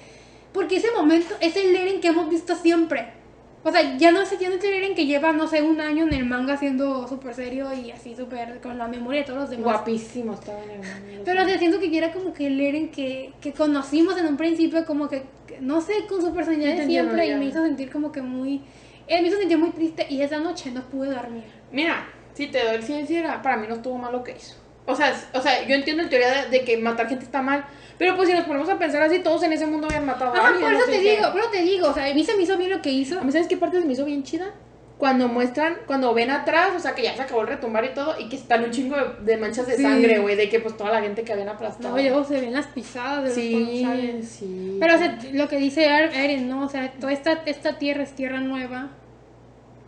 porque 0.53 0.76
ese 0.76 0.91
momento 0.91 1.37
es 1.41 1.55
el 1.57 1.76
Eren 1.76 2.01
que 2.01 2.09
hemos 2.09 2.28
visto 2.28 2.57
siempre. 2.57 3.20
O 3.63 3.71
sea, 3.71 3.97
ya 3.99 4.11
no 4.11 4.25
sé, 4.25 4.39
ya 4.39 4.49
no 4.49 4.55
Eren 4.57 4.95
que 4.95 5.05
lleva, 5.05 5.33
no 5.33 5.47
sé, 5.47 5.61
un 5.61 5.81
año 5.81 6.05
en 6.05 6.15
el 6.15 6.25
manga 6.25 6.57
siendo 6.57 7.07
súper 7.07 7.35
serio 7.35 7.69
y 7.75 7.91
así 7.91 8.15
súper 8.15 8.61
con 8.61 8.79
la 8.79 8.89
memoria 8.89 9.21
de 9.21 9.27
todos 9.27 9.41
los 9.41 9.51
demás. 9.51 9.65
Guapísimo 9.65 10.33
estaba 10.35 10.63
en 10.65 10.71
el 10.71 10.79
manga, 10.79 11.23
Pero 11.25 11.43
o 11.43 11.47
sea, 11.47 11.59
siento 11.59 11.79
que 11.79 11.97
era 11.97 12.13
como 12.13 12.33
que 12.33 12.47
el 12.47 12.59
Eren 12.59 12.91
que, 12.91 13.33
que 13.41 13.53
conocimos 13.53 14.17
en 14.17 14.27
un 14.27 14.37
principio, 14.39 14.87
como 14.87 15.09
que, 15.09 15.25
no 15.61 15.81
sé, 15.83 16.07
con 16.09 16.23
su 16.23 16.33
personalidad 16.33 16.77
de 16.77 16.87
siempre, 16.87 17.27
y 17.27 17.35
me 17.35 17.45
ya. 17.45 17.51
hizo 17.51 17.63
sentir 17.63 17.91
como 17.91 18.11
que 18.13 18.23
muy. 18.23 18.63
eh, 19.07 19.21
me 19.21 19.29
hizo 19.29 19.37
sentir 19.37 19.59
muy 19.59 19.71
triste 19.71 20.07
y 20.09 20.23
esa 20.23 20.39
noche 20.41 20.71
no 20.71 20.83
pude 20.83 21.11
dormir. 21.11 21.45
Mira, 21.71 22.09
si 22.33 22.47
te 22.47 22.65
doy 22.65 22.77
el 22.77 22.83
sincera, 22.83 23.43
para 23.43 23.57
mí 23.59 23.67
no 23.69 23.75
estuvo 23.75 23.99
mal 23.99 24.13
lo 24.13 24.25
que 24.25 24.33
hizo. 24.33 24.57
O 24.91 24.97
sea, 24.97 25.14
o 25.34 25.41
sea, 25.41 25.64
yo 25.66 25.74
entiendo 25.74 26.03
la 26.03 26.09
teoría 26.09 26.43
de, 26.45 26.49
de 26.51 26.64
que 26.64 26.76
matar 26.76 27.09
gente 27.09 27.24
está 27.24 27.41
mal, 27.43 27.64
pero 27.99 28.16
pues 28.16 28.28
si 28.28 28.34
nos 28.34 28.45
ponemos 28.45 28.68
a 28.68 28.78
pensar 28.78 29.03
así, 29.03 29.18
todos 29.20 29.43
en 29.43 29.53
ese 29.53 29.66
mundo 29.66 29.86
habían 29.86 30.07
matado 30.07 30.32
a 30.34 30.36
Ajá, 30.38 30.49
alguien. 30.49 30.64
por 30.64 30.72
eso 30.72 30.86
no 30.86 30.93
te 30.93 31.01
qué. 31.03 31.16
digo, 31.16 31.32
por 31.32 31.41
eso 31.41 31.51
te 31.51 31.62
digo, 31.62 31.88
o 31.88 31.95
sea, 31.95 32.07
a 32.11 32.14
mí 32.14 32.24
se 32.24 32.34
me 32.36 32.43
hizo 32.43 32.57
bien 32.57 32.70
lo 32.70 32.80
que 32.82 32.91
hizo. 32.91 33.18
A 33.20 33.22
mí, 33.22 33.30
¿sabes 33.32 33.47
qué 33.49 33.57
parte 33.57 33.78
se 33.80 33.86
me 33.86 33.93
hizo 33.93 34.05
bien 34.05 34.22
chida? 34.22 34.47
Cuando 34.99 35.28
muestran, 35.28 35.78
cuando 35.86 36.12
ven 36.12 36.30
atrás, 36.30 36.72
o 36.76 36.78
sea, 36.78 36.95
que 36.95 37.03
ya 37.03 37.16
se 37.16 37.22
acabó 37.22 37.41
el 37.41 37.47
retumbar 37.47 37.82
y 37.86 37.95
todo, 37.95 38.20
y 38.20 38.28
que 38.28 38.36
están 38.36 38.62
un 38.64 38.70
chingo 38.70 38.97
de, 38.97 39.32
de 39.32 39.36
manchas 39.38 39.66
de 39.66 39.76
Sí. 39.78 39.82
sangre, 39.82 40.18
güey, 40.18 40.36
de 40.36 40.51
que 40.51 40.61
pues 40.61 40.76
toda 40.76 40.91
la 40.91 41.01
gente 41.01 41.22
que 41.22 41.32
habían 41.32 41.49
aplastado. 41.49 41.97
No, 41.97 42.03
luego 42.03 42.22
se 42.24 42.38
ven 42.38 42.53
las 42.53 42.66
pisadas 42.66 43.22
de 43.22 43.28
los 43.28 43.34
sí, 43.34 43.55
responsables. 43.82 44.28
sí. 44.28 44.76
Pero, 44.78 44.95
o 44.95 44.99
sea, 44.99 45.18
lo 45.32 45.49
que 45.49 45.57
dice 45.57 45.86
Er- 45.88 46.12
Eren, 46.14 46.51
¿no? 46.51 46.64
O 46.66 46.68
sea, 46.68 46.93
toda 47.01 47.12
esta, 47.14 47.32
esta 47.47 47.78
tierra 47.78 48.03
es 48.03 48.12
tierra 48.14 48.41
nueva 48.41 48.88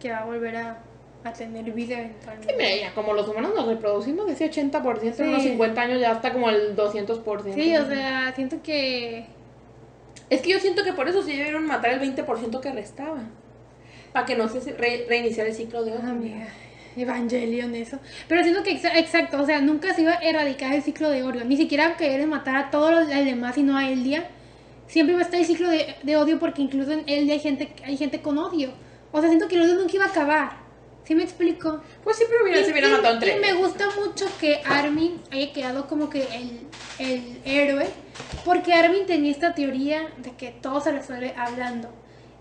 que 0.01 0.11
va 0.11 0.19
a 0.21 0.25
volver 0.25 0.57
a, 0.57 0.79
a 1.25 1.33
tener 1.33 1.65
vida 1.73 1.99
eventualmente. 2.01 2.49
Sí, 2.53 2.55
mira, 2.59 2.77
ya, 2.89 2.95
como 2.95 3.13
los 3.15 3.29
humanos 3.29 3.53
nos 3.55 3.67
reproducimos 3.67 4.29
ese 4.31 4.51
80%, 4.51 5.03
en 5.07 5.15
Sí. 5.15 5.23
unos 5.23 5.43
50 5.43 5.81
años 5.81 6.01
ya 6.01 6.13
está 6.13 6.33
como 6.33 6.51
el 6.51 6.75
200%. 6.75 7.55
Sí, 7.55 7.77
o 7.77 7.87
sea, 7.87 8.33
siento 8.35 8.63
que 8.63 9.27
Es 10.31 10.41
que 10.41 10.51
yo 10.51 10.59
siento 10.61 10.83
que 10.83 10.93
por 10.95 11.09
eso 11.09 11.23
sí 11.23 11.37
debieron 11.37 11.67
matar 11.67 11.91
el 11.93 12.01
20% 12.01 12.61
que 12.61 12.73
restaba. 12.73 13.21
Para 14.15 14.25
que 14.27 14.35
no 14.35 14.49
se 14.49 14.61
re- 14.73 15.05
reiniciara 15.09 15.49
el 15.51 15.55
ciclo 15.55 15.85
de 15.85 15.93
odio. 15.93 16.01
Ah, 16.05 16.09
amiga, 16.11 16.49
Evangelion 16.97 17.75
eso. 17.75 17.99
Pero 18.29 18.43
siento 18.43 18.63
que, 18.63 18.73
exa- 18.79 18.97
exacto, 18.97 19.41
o 19.43 19.47
sea, 19.47 19.61
nunca 19.61 19.95
se 19.95 20.03
iba 20.03 20.13
a 20.13 20.17
erradicar 20.19 20.75
el 20.75 20.83
ciclo 20.83 21.11
de 21.11 21.23
odio. 21.23 21.45
Ni 21.45 21.57
siquiera 21.57 21.97
que 21.97 22.15
Eren 22.15 22.29
matara 22.31 22.59
a 22.61 22.71
todos 22.71 22.91
los 22.91 23.09
los 23.09 23.25
demás 23.25 23.57
y 23.59 23.63
no 23.63 23.77
a 23.77 23.89
Eldia. 23.91 24.25
Siempre 24.87 25.15
va 25.15 25.21
a 25.21 25.25
estar 25.25 25.39
el 25.41 25.47
ciclo 25.47 25.69
de, 25.71 25.95
de 26.03 26.17
odio 26.17 26.39
porque 26.39 26.61
incluso 26.63 26.93
en 26.93 27.05
Eldia 27.07 27.35
hay 27.35 27.41
gente, 27.41 27.69
hay 27.85 27.97
gente 27.97 28.21
con 28.21 28.37
odio. 28.39 28.71
O 29.13 29.21
sea, 29.21 29.29
siento 29.31 29.49
que 29.49 29.55
el 29.57 29.63
odio 29.63 29.75
nunca 29.77 29.95
iba 29.97 30.05
a 30.05 30.09
acabar. 30.09 30.62
¿Sí 31.05 31.15
me 31.15 31.25
explico? 31.25 31.81
Pues 32.05 32.17
sí, 32.17 32.25
pero 32.29 32.45
hubiera, 32.45 32.61
Y- 32.61 32.65
se 32.65 32.71
hubiera 32.73 32.89
y- 32.89 32.93
matado 32.93 33.15
entre 33.15 33.37
y 33.37 33.41
me 33.41 33.53
gusta 33.55 33.89
mucho 34.01 34.27
que 34.39 34.61
Armin 34.65 35.21
haya 35.31 35.53
quedado 35.53 35.87
como 35.89 36.09
que 36.09 36.23
el, 36.23 36.61
el 36.99 37.41
héroe, 37.45 37.87
porque 38.45 38.73
Armin 38.73 39.07
tenía 39.07 39.33
esta 39.33 39.55
teoría 39.55 40.09
de 40.19 40.33
que 40.37 40.51
todo 40.51 40.81
se 40.81 40.93
resuelve 40.93 41.35
hablando. 41.37 41.89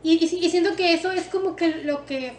Y, 0.04 0.24
y, 0.24 0.50
siento 0.50 0.76
que 0.76 0.94
eso 0.94 1.12
es 1.12 1.24
como 1.26 1.56
que 1.56 1.84
lo 1.84 2.06
que... 2.06 2.34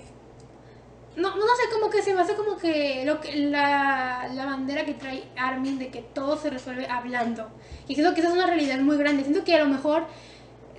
No, 1.15 1.37
no 1.37 1.43
sé, 1.43 1.63
como 1.73 1.91
que 1.91 2.03
se 2.03 2.15
me 2.15 2.23
hace 2.23 2.35
como 2.35 2.57
que, 2.57 3.05
lo 3.05 3.21
que 3.21 3.37
la, 3.37 4.29
la 4.35 4.47
bandera 4.47 4.85
que 4.87 4.95
trae 4.95 5.25
Armin 5.37 5.79
de 5.79 5.89
que 5.91 6.01
todo 6.01 6.39
se 6.39 6.49
resuelve 6.51 6.87
hablando. 6.87 7.51
Y 7.87 7.95
siento 7.95 8.15
que 8.15 8.21
esa 8.21 8.31
es 8.31 8.35
una 8.35 8.47
realidad 8.47 8.79
muy 8.81 8.97
grande. 8.97 9.23
Siento 9.23 9.45
que 9.45 9.55
a 9.55 9.59
lo 9.59 9.67
mejor, 9.67 10.05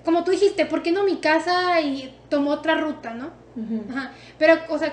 como 0.03 0.23
tú 0.23 0.31
dijiste, 0.31 0.65
¿por 0.65 0.81
qué 0.81 0.91
no 0.91 1.03
mi 1.03 1.17
casa 1.17 1.79
y 1.81 2.13
tomó 2.29 2.51
otra 2.51 2.75
ruta, 2.75 3.13
no? 3.13 3.27
Ujú. 3.55 3.85
Ajá. 3.91 4.11
Pero, 4.39 4.55
o 4.69 4.77
sea, 4.79 4.91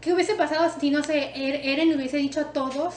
¿qué 0.00 0.12
hubiese 0.12 0.34
pasado 0.34 0.70
si, 0.80 0.90
no 0.90 1.02
sé, 1.02 1.32
Er- 1.34 1.60
Eren 1.64 1.88
le 1.90 1.96
hubiese 1.96 2.16
dicho 2.16 2.40
a 2.40 2.52
todos 2.52 2.94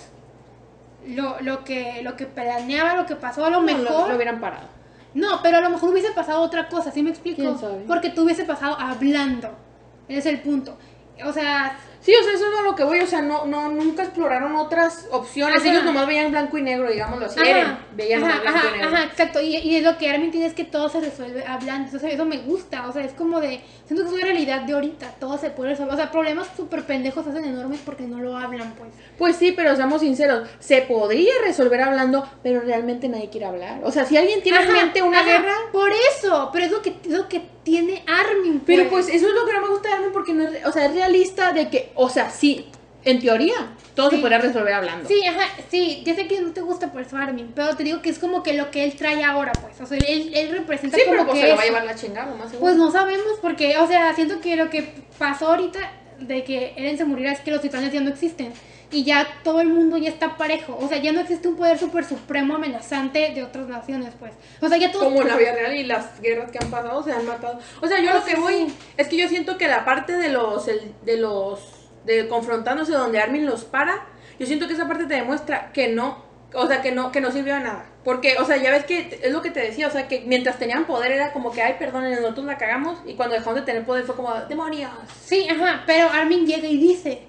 lo, 1.08 1.40
lo, 1.42 1.64
que, 1.64 2.02
lo 2.04 2.16
que 2.16 2.26
planeaba, 2.26 2.96
lo 2.96 3.06
que 3.06 3.16
pasó? 3.16 3.46
A 3.46 3.50
lo 3.50 3.60
No, 3.60 3.66
mejor. 3.66 3.84
lo, 3.84 4.08
lo 4.10 4.16
hubieran 4.16 4.40
parado. 4.40 4.68
No, 5.14 5.42
pero 5.44 5.58
a 5.58 5.62
lo 5.62 5.70
mejor 5.70 5.90
hubiese 5.90 6.12
pasado 6.14 6.42
otra 6.42 6.70
cosa, 6.70 6.92
¿sí 6.92 7.04
me 7.04 7.10
explico? 7.12 7.42
¿Quién 7.42 7.58
sabe? 7.58 7.84
Porque 7.88 8.10
tú 8.10 8.24
hubiese 8.24 8.46
pasado 8.46 8.76
hablando. 8.80 9.50
Ese 10.08 10.20
es 10.20 10.26
el 10.26 10.42
punto. 10.42 10.78
O 11.26 11.32
sea, 11.32 11.78
Sí, 12.04 12.14
o 12.14 12.22
sea, 12.22 12.34
eso 12.34 12.46
es 12.46 12.64
lo 12.66 12.76
que 12.76 12.84
voy, 12.84 13.00
o 13.00 13.08
sea, 13.08 13.22
no, 13.22 13.46
no, 13.46 13.70
nunca 13.70 14.04
exploraron 14.04 14.58
otras 14.58 15.08
opciones. 15.10 15.62
Ajá. 15.62 15.70
Ellos 15.70 15.86
nomás 15.86 16.06
veían 16.06 16.32
blanco 16.32 16.58
y 16.58 16.62
negro, 16.62 16.92
digámoslo 16.92 17.28
así. 17.28 17.40
Ajá, 17.40 17.50
Eren, 17.50 17.78
veían 17.96 18.24
ajá, 18.24 18.38
nomás 18.38 18.42
blanco 18.42 18.68
y 18.68 18.72
negro. 18.78 18.88
ajá, 18.96 19.04
exacto. 19.06 19.42
Y, 19.42 19.56
y 19.56 19.76
es 19.78 19.84
lo 19.84 19.98
que 19.98 20.10
Armin 20.10 20.30
tiene 20.30 20.48
es 20.48 20.54
que 20.54 20.66
todo 20.66 20.90
se 20.90 21.00
resuelve 21.00 21.46
hablando. 21.48 21.86
Entonces, 21.86 22.14
eso 22.14 22.26
me 22.26 22.40
gusta. 22.40 22.90
O 22.90 22.92
sea, 22.92 23.06
es 23.06 23.14
como 23.14 23.40
de. 23.40 23.62
Siento 23.86 24.04
que 24.04 24.10
es 24.10 24.16
una 24.16 24.26
realidad 24.26 24.64
de 24.64 24.74
ahorita. 24.74 25.16
Todo 25.18 25.38
se 25.38 25.50
puede 25.52 25.70
resolver. 25.72 25.94
O 25.94 25.98
sea, 25.98 26.12
problemas 26.12 26.50
súper 26.58 26.84
pendejos 26.84 27.24
se 27.24 27.30
hacen 27.30 27.46
enormes 27.46 27.80
porque 27.86 28.04
no 28.04 28.20
lo 28.20 28.36
hablan, 28.36 28.74
pues. 28.74 28.90
Pues 29.18 29.38
sí, 29.38 29.54
pero 29.54 29.74
seamos 29.78 30.02
sinceros, 30.02 30.50
se 30.60 30.82
podría 30.82 31.34
resolver 31.46 31.82
hablando, 31.84 32.28
pero 32.44 32.60
realmente 32.60 33.08
nadie 33.08 33.30
quiere 33.30 33.46
hablar. 33.46 33.80
O 33.86 33.92
sea, 33.94 34.04
si 34.04 34.18
alguien 34.18 34.44
tiene 34.44 34.62
en 34.62 34.74
mente 34.74 35.02
una 35.02 35.24
guerra, 35.24 35.54
Por 35.72 35.92
eso. 36.12 36.50
Pero 36.52 36.66
es 36.66 36.72
lo 36.72 36.82
que, 36.82 36.98
es 37.06 37.12
lo 37.12 37.30
que 37.30 37.54
tiene 37.64 38.04
Armin. 38.08 38.62
pero 38.66 38.90
pues 38.90 39.08
eso 39.08 39.28
es 39.28 39.34
lo 39.34 39.46
que 39.46 39.54
no 39.54 39.62
me 39.62 39.68
gusta 39.70 39.88
de 39.90 39.96
Armin 39.96 40.12
porque 40.12 40.34
no 40.34 40.44
es, 40.44 40.66
o 40.66 40.72
sea, 40.72 40.86
es 40.86 40.94
realista 40.94 41.54
de 41.54 41.70
que, 41.70 41.93
o 41.96 42.10
sea, 42.10 42.30
sí, 42.30 42.68
en 43.06 43.20
teoría, 43.20 43.54
todo 43.96 44.10
Sí. 44.10 44.16
se 44.16 44.22
podría 44.22 44.40
resolver 44.40 44.74
hablando. 44.74 45.08
Sí, 45.08 45.26
ajá, 45.26 45.44
sí, 45.70 46.04
ya 46.06 46.16
sé 46.16 46.26
que 46.28 46.40
no 46.42 46.52
te 46.52 46.62
gusta 46.62 46.92
por 46.92 47.02
eso 47.02 47.18
Armin, 47.18 47.52
pero 47.54 47.76
te 47.76 47.84
digo 47.84 48.02
que 48.02 48.10
es 48.10 48.18
como 48.20 48.42
que 48.44 48.54
lo 48.54 48.72
que 48.72 48.84
él 48.86 48.96
trae 48.96 49.24
ahora, 49.24 49.52
pues. 49.62 49.80
O 49.82 49.86
sea, 49.86 49.98
él, 49.98 50.32
él 50.34 50.50
representa 50.52 50.98
Sí, 50.98 51.04
como 51.06 51.18
pero 51.18 51.26
pues 51.28 51.40
que 51.40 51.46
se 51.46 51.52
lo 51.52 51.56
va 51.58 51.62
a 51.62 51.66
llevar 51.66 51.84
la 51.86 51.96
chingada, 51.96 52.34
más 52.36 52.50
seguro. 52.50 52.60
Pues 52.62 52.76
no 52.78 52.92
sabemos 52.92 53.40
porque, 53.42 53.78
o 53.78 53.88
sea, 53.88 54.14
siento 54.16 54.40
que 54.40 54.56
lo 54.56 54.70
que 54.70 54.94
pasó 55.18 55.50
ahorita 55.50 55.80
de 56.20 56.44
que 56.44 56.74
Eren 56.78 56.98
se 56.98 57.04
muriera 57.06 57.34
es 57.34 57.42
que 57.42 57.52
los 57.52 57.60
titanes 57.62 57.92
ya 57.92 58.00
no 58.02 58.10
existen. 58.10 58.54
Y 58.92 59.04
ya 59.04 59.28
todo 59.44 59.60
el 59.60 59.70
mundo 59.70 59.98
ya 59.98 60.10
está 60.10 60.38
parejo. 60.38 60.78
O 60.80 60.88
sea, 60.88 61.00
ya 61.00 61.12
no 61.12 61.20
existe 61.22 61.48
un 61.48 61.56
poder 61.56 61.80
super 61.80 62.06
supremo 62.06 62.54
amenazante 62.56 63.32
de 63.34 63.42
otras 63.44 63.68
naciones, 63.68 64.14
pues. 64.20 64.34
O 64.62 64.70
sea, 64.70 64.78
ya 64.78 64.92
todos... 64.92 65.06
como 65.06 65.24
en 65.24 65.28
la 65.30 65.36
vida 65.36 65.52
real 65.52 65.76
y 65.76 65.84
las 65.84 66.22
guerras 66.22 66.52
que 66.52 66.60
han 66.62 66.70
pasado 66.70 67.02
se 67.04 67.12
han 67.12 67.26
matado. 67.26 67.60
O 67.82 67.88
sea, 67.88 68.00
yo 68.00 68.14
lo 68.14 68.24
que 68.24 68.36
Sí, 68.36 68.40
voy 68.40 68.74
es 68.96 69.08
que 69.08 69.18
yo 69.18 69.28
siento 69.28 69.58
que 69.58 69.68
la 69.68 69.84
parte 69.84 70.14
de 70.14 70.30
los 70.30 70.68
el- 70.68 70.94
de 71.04 71.18
los 71.18 71.60
de 72.06 72.28
confrontándose 72.28 72.92
donde 72.92 73.20
Armin 73.20 73.46
los 73.46 73.64
para, 73.66 74.06
yo 74.40 74.46
siento 74.46 74.68
que 74.68 74.74
esa 74.74 74.88
parte 74.88 75.06
te 75.06 75.16
demuestra 75.16 75.72
que 75.72 75.88
no, 75.90 76.24
o 76.54 76.68
sea, 76.68 76.82
que 76.82 76.92
no 76.92 77.12
que 77.12 77.22
no 77.22 77.32
sirvió 77.32 77.56
de 77.56 77.62
nada. 77.62 77.86
Porque, 78.04 78.36
o 78.38 78.46
sea, 78.46 78.58
ya 78.58 78.72
ves 78.72 78.84
que 78.84 79.20
es 79.22 79.32
lo 79.32 79.42
que 79.42 79.50
te 79.52 79.62
decía, 79.62 79.88
o 79.88 79.92
sea, 79.92 80.08
que 80.10 80.24
mientras 80.26 80.60
tenían 80.60 80.86
poder 80.86 81.14
era 81.14 81.32
como 81.32 81.52
que, 81.52 81.62
ay, 81.62 81.76
perdón, 81.80 82.10
nosotros 82.12 82.46
la 82.46 82.58
cagamos 82.58 83.00
y 83.06 83.14
cuando 83.14 83.36
dejamos 83.36 83.56
de 83.56 83.62
tener 83.62 83.86
poder 83.86 84.04
fue 84.04 84.16
como, 84.16 84.34
demonios. 84.50 84.92
Sí, 85.24 85.48
ajá, 85.50 85.84
pero 85.86 86.10
Armin 86.10 86.46
llega 86.46 86.68
y 86.68 86.78
dice... 86.78 87.28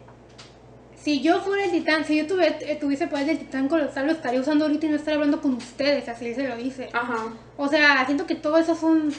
Si 0.96 1.20
yo 1.20 1.38
fuera 1.40 1.64
el 1.66 1.70
titán, 1.70 2.02
si 2.06 2.16
yo 2.16 2.26
tuve- 2.26 2.56
eh, 2.62 2.78
tuviese 2.80 3.06
poder 3.06 3.26
del 3.26 3.38
titán 3.38 3.68
colosal, 3.68 4.06
lo 4.06 4.12
estaría 4.12 4.40
usando 4.40 4.64
ahorita 4.64 4.86
y 4.86 4.88
no 4.88 4.96
estaría 4.96 5.16
hablando 5.16 5.38
con 5.42 5.52
ustedes, 5.52 6.08
así 6.08 6.34
se 6.34 6.48
lo 6.48 6.56
dice. 6.56 6.88
Ajá. 6.94 7.26
O 7.58 7.68
sea, 7.68 8.02
siento 8.06 8.24
que 8.26 8.34
todo 8.34 8.56
eso 8.56 8.72
es 8.72 8.82
un... 8.82 9.14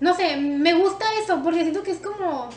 No 0.00 0.14
sé, 0.14 0.36
me 0.36 0.74
gusta 0.74 1.04
eso, 1.22 1.40
porque 1.44 1.60
siento 1.60 1.84
que 1.84 1.92
es 1.92 1.98
como... 1.98 2.50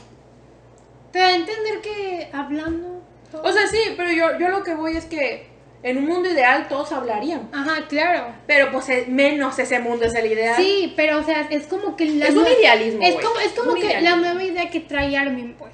Te 1.12 1.20
da 1.20 1.28
a 1.28 1.36
entender 1.36 1.82
que 1.82 2.30
hablando... 2.34 3.02
todo- 3.32 3.44
O 3.44 3.52
sea, 3.52 3.68
sí, 3.68 3.80
pero 3.98 4.12
yo 4.12 4.40
yo 4.40 4.50
lo 4.50 4.64
que 4.64 4.74
voy 4.76 4.96
es 4.98 5.06
que 5.06 5.50
en 5.84 5.98
un 5.98 6.06
mundo 6.06 6.30
ideal 6.30 6.68
todos 6.68 6.92
hablarían. 6.92 7.50
Ajá, 7.54 7.88
claro. 7.90 8.34
Pero 8.46 8.72
pues 8.72 8.88
eh, 8.90 9.06
menos 9.08 9.58
ese 9.60 9.80
mundo 9.80 10.06
es 10.06 10.14
el 10.14 10.32
ideal. 10.32 10.56
Sí, 10.56 10.94
pero 10.96 11.18
o 11.20 11.24
sea, 11.24 11.48
es 11.50 11.66
como 11.68 11.96
que 11.96 12.06
la 12.06 12.28
Es 12.28 12.36
un 12.36 12.46
idealismo, 12.48 13.02
Es 13.04 13.16
como, 13.16 13.40
es 13.40 13.52
como 13.54 13.74
que 13.74 13.86
idealismo. 13.88 14.10
la 14.10 14.16
nueva 14.18 14.44
idea 14.44 14.70
que 14.70 14.80
trae 14.82 15.18
Armin, 15.18 15.56
pues. 15.58 15.72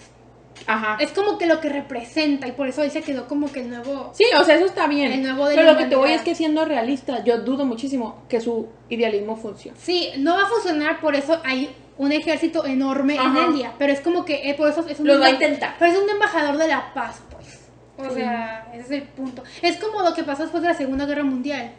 Ajá. 0.66 0.98
Es 1.00 1.12
como 1.12 1.38
que 1.38 1.46
lo 1.46 1.62
que 1.62 1.70
representa 1.70 2.46
y 2.48 2.52
por 2.52 2.68
eso 2.68 2.84
él 2.84 2.92
se 2.92 3.02
quedó 3.02 3.28
como 3.28 3.50
que 3.52 3.62
el 3.62 3.70
nuevo... 3.70 4.12
Sí, 4.14 4.26
o 4.38 4.44
sea, 4.44 4.56
eso 4.56 4.66
está 4.66 4.86
bien. 4.88 5.12
El 5.14 5.24
nuevo 5.24 5.48
de 5.48 5.56
Pero 5.56 5.72
lo 5.72 5.78
que 5.78 5.86
te 5.86 5.96
voy 5.96 6.12
es 6.12 6.22
que 6.24 6.36
siendo 6.36 6.66
realista, 6.66 7.24
yo 7.24 7.38
dudo 7.40 7.64
muchísimo 7.66 8.24
que 8.28 8.42
su 8.42 8.68
idealismo 8.90 9.38
funcione. 9.38 9.78
Sí, 9.80 10.10
no 10.18 10.36
va 10.36 10.44
a 10.44 10.48
funcionar, 10.48 11.00
por 11.00 11.16
eso 11.16 11.40
hay 11.46 11.74
un 11.98 12.12
ejército 12.12 12.66
enorme 12.66 13.18
Ajá. 13.18 13.28
en 13.46 13.54
Elia, 13.54 13.74
pero 13.78 13.92
es 13.94 14.02
como 14.02 14.24
que 14.26 14.50
eh, 14.50 14.54
por 14.54 14.70
eso 14.70 14.86
es 14.88 15.00
un... 15.00 15.08
Lo 15.08 15.20
va 15.20 15.28
a 15.28 15.32
intentar. 15.32 15.76
Pero 15.80 15.92
es 15.92 15.98
un 15.98 16.10
embajador 16.10 16.58
de 16.58 16.68
la 16.68 16.94
paz, 16.94 17.22
pues. 17.32 17.70
O 17.98 18.10
Sí. 18.10 18.16
sea, 18.22 18.68
ese 18.74 18.82
es 18.84 18.92
el 18.92 19.04
punto. 19.04 19.44
Es 19.62 19.78
como 19.78 20.02
lo 20.04 20.14
que 20.14 20.24
pasó 20.24 20.44
después 20.44 20.62
de 20.62 20.70
la 20.70 20.76
Segunda 20.76 21.06
Guerra 21.08 21.24
Mundial, 21.24 21.72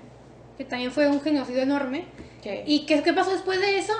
que 0.56 0.64
también 0.64 0.90
fue 0.90 1.06
un 1.08 1.20
genocidio 1.20 1.62
enorme. 1.62 2.06
¿Y 2.66 2.86
qué, 2.86 3.02
qué 3.02 3.12
pasó 3.12 3.30
después 3.30 3.60
de 3.60 3.78
eso? 3.78 3.92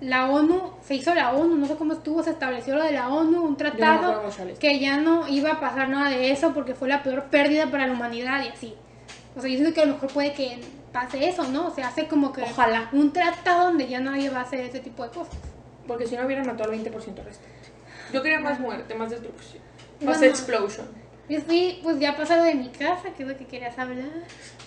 La 0.00 0.30
ONU, 0.30 0.74
se 0.80 0.94
hizo 0.94 1.14
la 1.14 1.32
ONU, 1.32 1.56
no 1.56 1.66
sé 1.66 1.74
cómo 1.76 1.92
estuvo, 1.92 2.22
se 2.22 2.30
estableció 2.30 2.76
lo 2.76 2.84
de 2.84 2.92
la 2.92 3.08
ONU, 3.08 3.42
un 3.42 3.56
tratado 3.56 4.28
esto. 4.28 4.44
que 4.60 4.78
ya 4.78 4.98
no 4.98 5.26
iba 5.26 5.52
a 5.52 5.60
pasar 5.60 5.88
nada 5.88 6.10
de 6.10 6.30
eso 6.30 6.52
porque 6.54 6.74
fue 6.74 6.88
la 6.88 7.02
peor 7.02 7.24
pérdida 7.24 7.66
para 7.70 7.86
la 7.86 7.92
humanidad 7.94 8.44
y 8.44 8.48
así. 8.48 8.74
O 9.38 9.40
sea, 9.40 9.48
yo 9.50 9.56
siento 9.56 9.72
que 9.72 9.82
a 9.82 9.86
lo 9.86 9.94
mejor 9.94 10.12
puede 10.12 10.32
que 10.34 10.60
pase 10.92 11.28
eso, 11.28 11.44
¿no? 11.44 11.68
O 11.68 11.74
sea, 11.74 11.88
hace 11.88 12.08
como 12.08 12.32
que 12.32 12.42
Ojalá. 12.42 12.88
un 12.92 13.12
tratado 13.12 13.66
donde 13.66 13.86
ya 13.86 14.00
nadie 14.00 14.30
va 14.30 14.40
a 14.40 14.42
hacer 14.42 14.60
ese 14.60 14.80
tipo 14.80 15.04
de 15.04 15.10
cosas. 15.10 15.34
Porque 15.86 16.06
si 16.06 16.16
no 16.16 16.26
hubieran 16.26 16.44
matado 16.46 16.70
al 16.72 16.76
20% 16.78 16.92
resto. 17.24 17.44
Yo 18.12 18.22
quería 18.22 18.40
más 18.40 18.58
muerte, 18.58 18.94
más 18.94 19.10
destrucción. 19.10 19.62
Más 20.00 20.18
Bueno. 20.18 20.32
explosion. 20.32 20.86
Y 21.28 21.36
sí, 21.38 21.80
pues 21.82 21.98
ya 22.00 22.16
pasado 22.16 22.42
de 22.44 22.54
mi 22.54 22.68
casa, 22.70 23.10
que 23.16 23.22
es 23.22 23.28
lo 23.28 23.36
que 23.36 23.46
querías 23.46 23.78
hablar. 23.78 24.08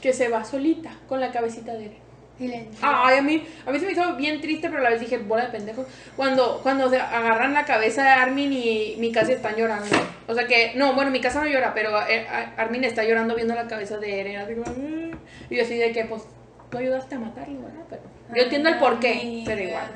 Que 0.02 0.14
se 0.14 0.30
va 0.30 0.44
solita 0.46 0.92
con 1.10 1.20
la 1.20 1.32
cabecita 1.32 1.74
de 1.74 1.88
él. 1.88 1.98
Y 2.42 2.48
la- 2.48 2.58
Ay, 2.82 3.20
a 3.20 3.22
mí, 3.22 3.44
a 3.66 3.72
mí 3.72 3.80
se 3.80 3.86
me 3.86 3.92
hizo 3.92 4.16
bien 4.16 4.42
triste, 4.42 4.68
pero 4.68 4.80
a 4.82 4.84
la 4.86 4.89
vez 4.89 5.00
dije, 5.00 5.20
bola 5.20 5.46
de 5.46 5.52
pendejos. 5.52 5.86
Cuando, 6.18 6.60
cuando 6.64 6.89
se 6.89 7.00
agarran 7.00 7.54
la 7.54 7.64
cabeza 7.66 8.04
de 8.04 8.10
Armin 8.10 8.52
y 8.52 8.96
mi 8.98 9.12
casa 9.12 9.32
están 9.32 9.56
llorando. 9.56 9.86
O 10.28 10.34
sea 10.34 10.48
que, 10.48 10.72
no, 10.76 10.94
bueno, 10.96 11.12
mi 11.12 11.22
casa 11.22 11.39
no 11.39 11.48
llora, 11.48 11.74
pero 11.74 11.92
eh, 12.08 12.26
Armin 12.58 12.84
está 12.84 13.04
llorando 13.04 13.36
viendo 13.36 13.54
la 13.54 13.68
cabeza 13.68 13.98
de 13.98 14.20
Eren. 14.22 14.38
Así 14.38 14.56
como, 14.56 14.66
"Mm". 14.76 15.12
y 15.52 15.56
yo 15.56 15.62
así 15.64 15.76
de 15.78 15.92
que, 15.92 16.06
pues, 16.06 16.24
tú 16.72 16.78
ayudaste 16.80 17.16
a 17.16 17.20
matarlo, 17.20 17.62
¿verdad? 17.62 17.86
Pero 17.89 18.02
yo 18.36 18.42
entiendo 18.44 18.70
el 18.70 18.78
porqué, 18.80 19.44
pero 19.46 19.62
igual. 19.62 19.88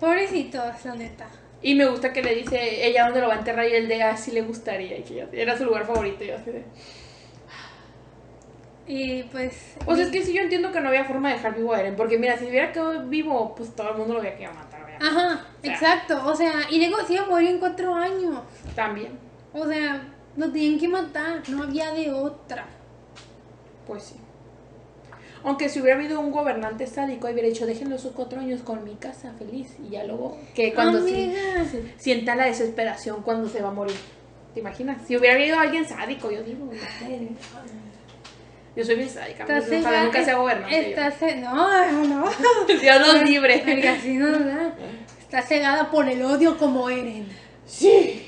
Pobrecitos, 0.00 0.84
la 0.84 0.94
neta. 0.94 1.26
Y 1.62 1.74
me 1.74 1.86
gusta 1.86 2.12
que 2.12 2.22
le 2.22 2.34
dice 2.34 2.86
ella 2.86 3.04
dónde 3.04 3.20
lo 3.20 3.28
va 3.28 3.34
a 3.34 3.38
enterrar 3.38 3.66
y 3.68 3.74
él 3.74 3.88
de 3.88 4.02
así 4.02 4.30
le 4.30 4.42
gustaría. 4.42 4.98
Y 4.98 5.02
que 5.02 5.26
era 5.32 5.56
su 5.56 5.64
lugar 5.64 5.86
favorito. 5.86 6.22
Y 6.22 6.28
yo 6.28 6.36
así 6.36 6.50
de. 6.50 6.62
Y 8.86 9.24
pues. 9.24 9.74
O 9.84 9.94
sea, 9.94 10.04
es 10.04 10.10
que 10.10 10.22
sí, 10.22 10.32
yo 10.32 10.42
entiendo 10.42 10.70
que 10.70 10.80
no 10.80 10.88
había 10.88 11.04
forma 11.04 11.28
de 11.28 11.36
dejar 11.36 11.54
vivo 11.56 11.72
a 11.72 11.80
Eren. 11.80 11.96
Porque 11.96 12.18
mira, 12.18 12.38
si 12.38 12.46
hubiera 12.46 12.72
quedado 12.72 13.06
vivo, 13.06 13.54
pues 13.54 13.74
todo 13.74 13.90
el 13.90 13.98
mundo 13.98 14.14
lo 14.14 14.20
había 14.20 14.36
querido 14.36 14.54
matar. 14.54 14.82
obviamente. 14.82 15.06
Ajá, 15.06 15.46
sea. 15.62 15.72
exacto. 15.72 16.26
O 16.26 16.34
sea, 16.36 16.52
y 16.70 16.78
luego 16.78 17.04
se 17.06 17.14
iba 17.14 17.24
a 17.24 17.28
morir 17.28 17.50
en 17.50 17.58
cuatro 17.58 17.94
años. 17.94 18.40
También, 18.74 19.18
O 19.52 19.66
sea, 19.66 20.02
lo 20.36 20.52
tenían 20.52 20.78
que 20.78 20.88
matar, 20.88 21.42
no 21.48 21.64
había 21.64 21.92
de 21.92 22.12
otra. 22.12 22.66
pues 23.86 24.02
sí. 24.04 24.16
Aunque 25.44 25.68
si 25.68 25.80
hubiera 25.80 25.96
habido 25.96 26.18
un 26.18 26.32
gobernante 26.32 26.86
sádico, 26.88 27.28
hubiera 27.28 27.48
dicho, 27.48 27.66
déjenlo 27.66 27.98
sus 27.98 28.12
cuatro 28.12 28.40
años 28.40 28.62
con 28.62 28.82
mi 28.82 28.96
casa 28.96 29.32
feliz. 29.38 29.76
Y 29.84 29.90
ya 29.90 30.02
luego, 30.04 30.36
que 30.54 30.74
cuando 30.74 31.00
sienta 31.98 32.34
la 32.34 32.46
desesperación 32.46 33.22
cuando 33.22 33.48
se 33.48 33.62
va 33.62 33.68
a 33.68 33.72
morir. 33.72 33.96
¿Te 34.54 34.60
imaginas? 34.60 35.06
Si 35.06 35.16
hubiera 35.16 35.36
habido 35.36 35.58
alguien 35.58 35.84
sádico, 35.84 36.30
yo 36.30 36.42
digo. 36.42 36.68
Yo 38.76 38.84
soy 38.84 38.96
bien 38.96 39.08
sádica, 39.08 39.44
ojalá 39.80 40.04
nunca 40.04 40.24
sea 40.24 40.34
gobernante. 40.36 40.94
yo. 41.10 41.10
Ce- 41.18 41.36
No, 41.36 42.04
no. 42.04 42.30
Dios 42.80 43.00
nos 43.14 43.22
libre. 43.22 43.62
Porque 43.64 43.88
así 43.88 44.14
no 44.18 44.30
da. 44.38 44.74
Está 45.20 45.42
cegada 45.42 45.90
por 45.90 46.08
el 46.08 46.22
odio 46.22 46.56
como 46.58 46.88
Eren. 46.90 47.26
Sí. 47.64 48.26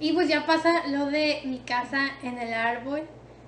Y 0.00 0.12
pues 0.12 0.28
ya 0.28 0.44
pasa 0.44 0.86
lo 0.88 1.06
de 1.06 1.40
mi 1.44 1.60
casa 1.60 2.10
en 2.22 2.36
el 2.38 2.52
árbol. 2.52 3.02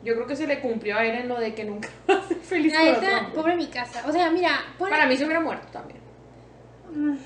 Yo 0.04 0.14
creo 0.14 0.26
que 0.28 0.36
se 0.36 0.46
le 0.46 0.60
cumplió 0.60 0.96
a 0.96 1.04
Eren 1.04 1.26
lo 1.28 1.38
de 1.40 1.54
que 1.54 1.64
nunca 1.64 1.88
va 2.08 2.14
a 2.18 2.22
ser 2.28 2.36
feliz 2.38 2.72
hombre. 2.78 3.08
pobre 3.34 3.56
mi 3.56 3.66
casa. 3.66 4.04
O 4.08 4.12
sea, 4.12 4.30
mira, 4.30 4.60
Para 4.78 5.06
mí 5.06 5.16
se 5.16 5.24
hubiera 5.24 5.40
muerto 5.40 5.66
también. 5.72 5.98
Mm, 6.94 7.16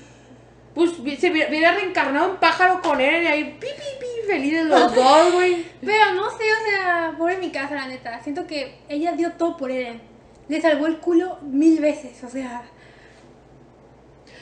Pues 0.73 0.91
se 1.19 1.29
hubiera 1.31 1.73
reencarnado 1.73 2.31
en 2.31 2.37
pájaro 2.37 2.81
con 2.81 3.01
Eren 3.01 3.23
y 3.23 3.27
ahí 3.27 3.43
pi, 3.59 3.67
pi, 3.67 3.99
pi, 3.99 4.27
felices 4.27 4.65
los 4.65 4.95
dos, 4.95 5.33
güey. 5.33 5.65
Pero 5.81 6.13
no 6.13 6.29
sé, 6.29 6.43
o 6.43 6.65
sea, 6.69 7.15
pobre 7.17 7.37
mi 7.37 7.49
casa, 7.51 7.75
la 7.75 7.87
neta. 7.87 8.21
Siento 8.23 8.47
que 8.47 8.79
ella 8.87 9.11
dio 9.13 9.33
todo 9.33 9.57
por 9.57 9.69
Eren. 9.69 10.01
Le 10.47 10.61
salvó 10.61 10.87
el 10.87 10.99
culo 10.99 11.39
mil 11.41 11.79
veces, 11.81 12.23
o 12.23 12.29
sea. 12.29 12.63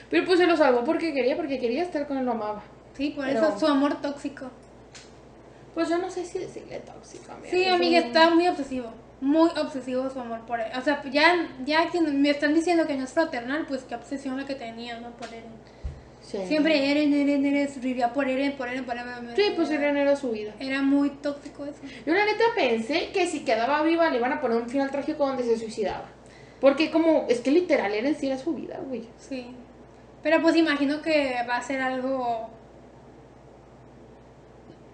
Pero 0.10 0.26
pues 0.26 0.40
se 0.40 0.48
lo 0.48 0.58
salvó 0.58 0.84
porque 0.84 1.14
quería, 1.14 1.36
porque 1.36 1.60
quería 1.60 1.84
estar 1.84 2.08
con 2.08 2.18
él, 2.18 2.26
lo 2.26 2.32
amaba. 2.32 2.64
Sí, 2.94 3.12
por 3.12 3.26
Pero- 3.26 3.40
eso 3.48 3.60
su 3.60 3.68
amor 3.68 4.02
tóxico. 4.02 4.50
Pues 5.74 5.88
yo 5.90 5.98
no 5.98 6.10
sé 6.10 6.26
si 6.26 6.40
decirle 6.40 6.80
tóxico, 6.80 7.32
amiga. 7.32 7.50
Sí, 7.50 7.66
amiga, 7.66 8.00
está 8.00 8.30
muy 8.32 8.48
obsesivo. 8.48 8.92
Muy 9.22 9.50
obsesivo 9.52 10.10
su 10.10 10.20
amor 10.20 10.42
por 10.46 10.60
él. 10.60 10.72
O 10.78 10.82
sea, 10.82 11.02
ya, 11.12 11.48
ya 11.66 11.90
que 11.90 12.02
me 12.02 12.30
están 12.30 12.54
diciendo 12.54 12.88
que 12.88 12.96
no 12.96 13.04
es 13.04 13.14
fraternal, 13.14 13.66
pues 13.68 13.84
qué 13.84 13.96
obsesión 13.96 14.38
la 14.38 14.46
que 14.46 14.56
tenía, 14.56 15.00
¿no? 15.00 15.12
Por 15.12 15.28
Eren. 15.28 15.44
Sí. 16.30 16.38
Siempre 16.48 16.92
Eren, 16.92 17.12
Eren, 17.12 17.44
Eren, 17.44 17.70
vivía 17.82 18.14
por 18.14 18.28
Eren, 18.30 18.52
por 18.52 18.68
Eren, 18.68 18.86
por 18.86 18.96
Eren. 18.96 19.36
Sí, 19.36 19.54
pues 19.56 19.72
Eren 19.72 19.98
era 19.98 20.16
su 20.16 20.30
vida. 20.30 20.54
Era 20.60 20.84
muy 20.84 21.10
tóxico 21.10 21.66
eso. 21.66 21.80
Yo 22.06 22.14
la 22.14 22.24
neta 22.24 22.44
pensé 22.56 23.10
que 23.12 23.26
si 23.26 23.40
quedaba 23.40 23.82
viva 23.82 24.12
le 24.12 24.18
iban 24.18 24.34
a 24.34 24.40
poner 24.40 24.62
un 24.62 24.70
final 24.70 24.92
trágico 24.92 25.26
donde 25.26 25.44
se 25.44 25.58
suicidaba. 25.58 26.06
Porque 26.62 26.92
como, 26.92 27.26
es 27.30 27.40
que 27.40 27.50
literal 27.50 27.94
Eren 27.94 28.16
sí 28.16 28.28
era 28.28 28.38
su 28.38 28.54
vida, 28.54 28.80
güey. 28.86 29.08
Sí. 29.18 29.48
Pero 30.22 30.40
pues 30.42 30.56
imagino 30.56 31.02
que 31.02 31.36
va 31.50 31.58
a 31.58 31.64
ser 31.64 31.82
algo. 31.82 32.50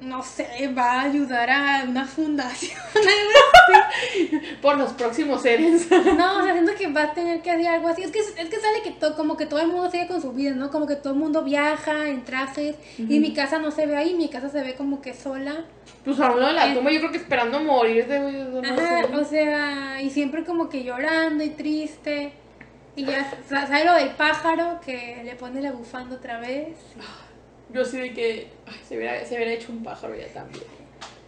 No 0.01 0.21
sé, 0.21 0.71
va 0.77 0.99
a 0.99 1.01
ayudar 1.03 1.49
a 1.49 1.83
una 1.87 2.05
fundación. 2.05 2.79
Por 4.61 4.77
los 4.77 4.91
próximos 4.93 5.43
Erens. 5.45 5.87
No, 6.17 6.39
o 6.39 6.43
sea, 6.43 6.53
siento 6.53 6.73
que 6.77 6.87
va 6.87 7.03
a 7.03 7.13
tener 7.13 7.41
que 7.41 7.49
hacer 7.51 7.67
algo 7.67 7.87
así. 7.87 8.03
Es 8.03 8.11
que, 8.11 8.19
es 8.19 8.27
que 8.49 8.59
sale 8.59 8.81
que 8.83 8.91
to- 8.91 9.15
como 9.15 9.37
que 9.37 9.45
todo 9.45 9.59
el 9.61 9.67
mundo 9.67 9.89
sigue 9.89 10.07
con 10.07 10.21
su 10.21 10.31
vida, 10.33 10.51
¿no? 10.51 10.69
Como 10.69 10.85
que 10.85 10.95
todo 10.95 11.13
el 11.13 11.19
mundo 11.19 11.43
viaja 11.43 12.07
en 12.09 12.23
trajes. 12.25 12.75
Y 12.97 13.19
mi 13.19 13.33
casa 13.33 13.57
no 13.59 13.71
se 13.71 13.85
ve 13.85 13.95
ahí, 13.95 14.13
mi 14.13 14.29
casa 14.29 14.49
se 14.49 14.61
ve 14.61 14.75
como 14.75 15.01
que 15.01 15.13
sola. 15.13 15.65
Pues 16.03 16.19
hablando 16.19 16.47
de 16.47 16.53
la 16.53 16.71
Eh. 16.71 16.75
tumba, 16.75 16.91
yo 16.91 16.99
creo 16.99 17.11
que 17.11 17.17
esperando 17.17 17.59
morir 17.61 18.05
de... 18.07 18.19
no 18.19 18.59
Ajá, 18.73 19.07
sé. 19.07 19.15
o 19.15 19.23
sea, 19.25 20.01
y 20.01 20.09
siempre 20.09 20.43
como 20.43 20.69
que 20.69 20.83
llorando 20.83 21.43
y 21.43 21.49
triste. 21.51 22.33
Y 22.97 23.05
ya 23.05 23.29
sa- 23.49 23.65
sale 23.67 23.85
lo 23.85 23.93
del 23.95 24.09
pájaro 24.11 24.79
que 24.85 25.21
le 25.23 25.35
pone 25.35 25.61
la 25.61 25.71
bufanda 25.71 26.15
otra 26.17 26.39
vez. 26.39 26.77
Yo 27.73 27.83
sí 27.85 27.97
de 27.99 28.13
que 28.13 28.47
ay, 28.65 28.73
se, 28.87 28.97
hubiera, 28.97 29.25
se 29.25 29.35
hubiera 29.35 29.51
hecho 29.51 29.71
un 29.71 29.83
pájaro 29.83 30.15
ya 30.15 30.27
también. 30.27 30.63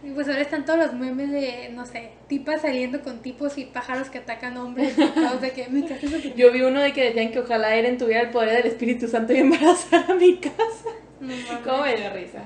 Y 0.02 0.10
pues 0.12 0.28
ahora 0.28 0.40
están 0.42 0.64
todos 0.64 0.78
los 0.78 0.92
memes 0.94 1.30
de, 1.32 1.70
no 1.72 1.84
sé, 1.84 2.10
tipas 2.28 2.62
saliendo 2.62 3.02
con 3.02 3.20
tipos 3.20 3.58
y 3.58 3.64
pájaros 3.64 4.08
que 4.10 4.18
atacan 4.18 4.56
hombres. 4.56 4.96
y 4.96 5.06
todos 5.08 5.40
de 5.40 5.50
que 5.50 5.66
mi 5.68 5.82
casa 5.82 6.06
es 6.06 6.12
de- 6.22 6.34
Yo 6.36 6.52
vi 6.52 6.62
uno 6.62 6.80
de 6.80 6.92
que 6.92 7.04
decían 7.06 7.32
que 7.32 7.40
ojalá 7.40 7.74
Eren 7.74 7.98
tuviera 7.98 8.22
el 8.22 8.30
poder 8.30 8.62
del 8.62 8.72
Espíritu 8.72 9.08
Santo 9.08 9.32
y 9.32 9.38
embarazara 9.38 10.06
a 10.08 10.14
mi 10.14 10.36
casa. 10.38 10.90
No. 11.20 11.34
¿Cómo 11.64 11.82
me 11.82 11.96
dio 11.96 12.10
risa? 12.12 12.38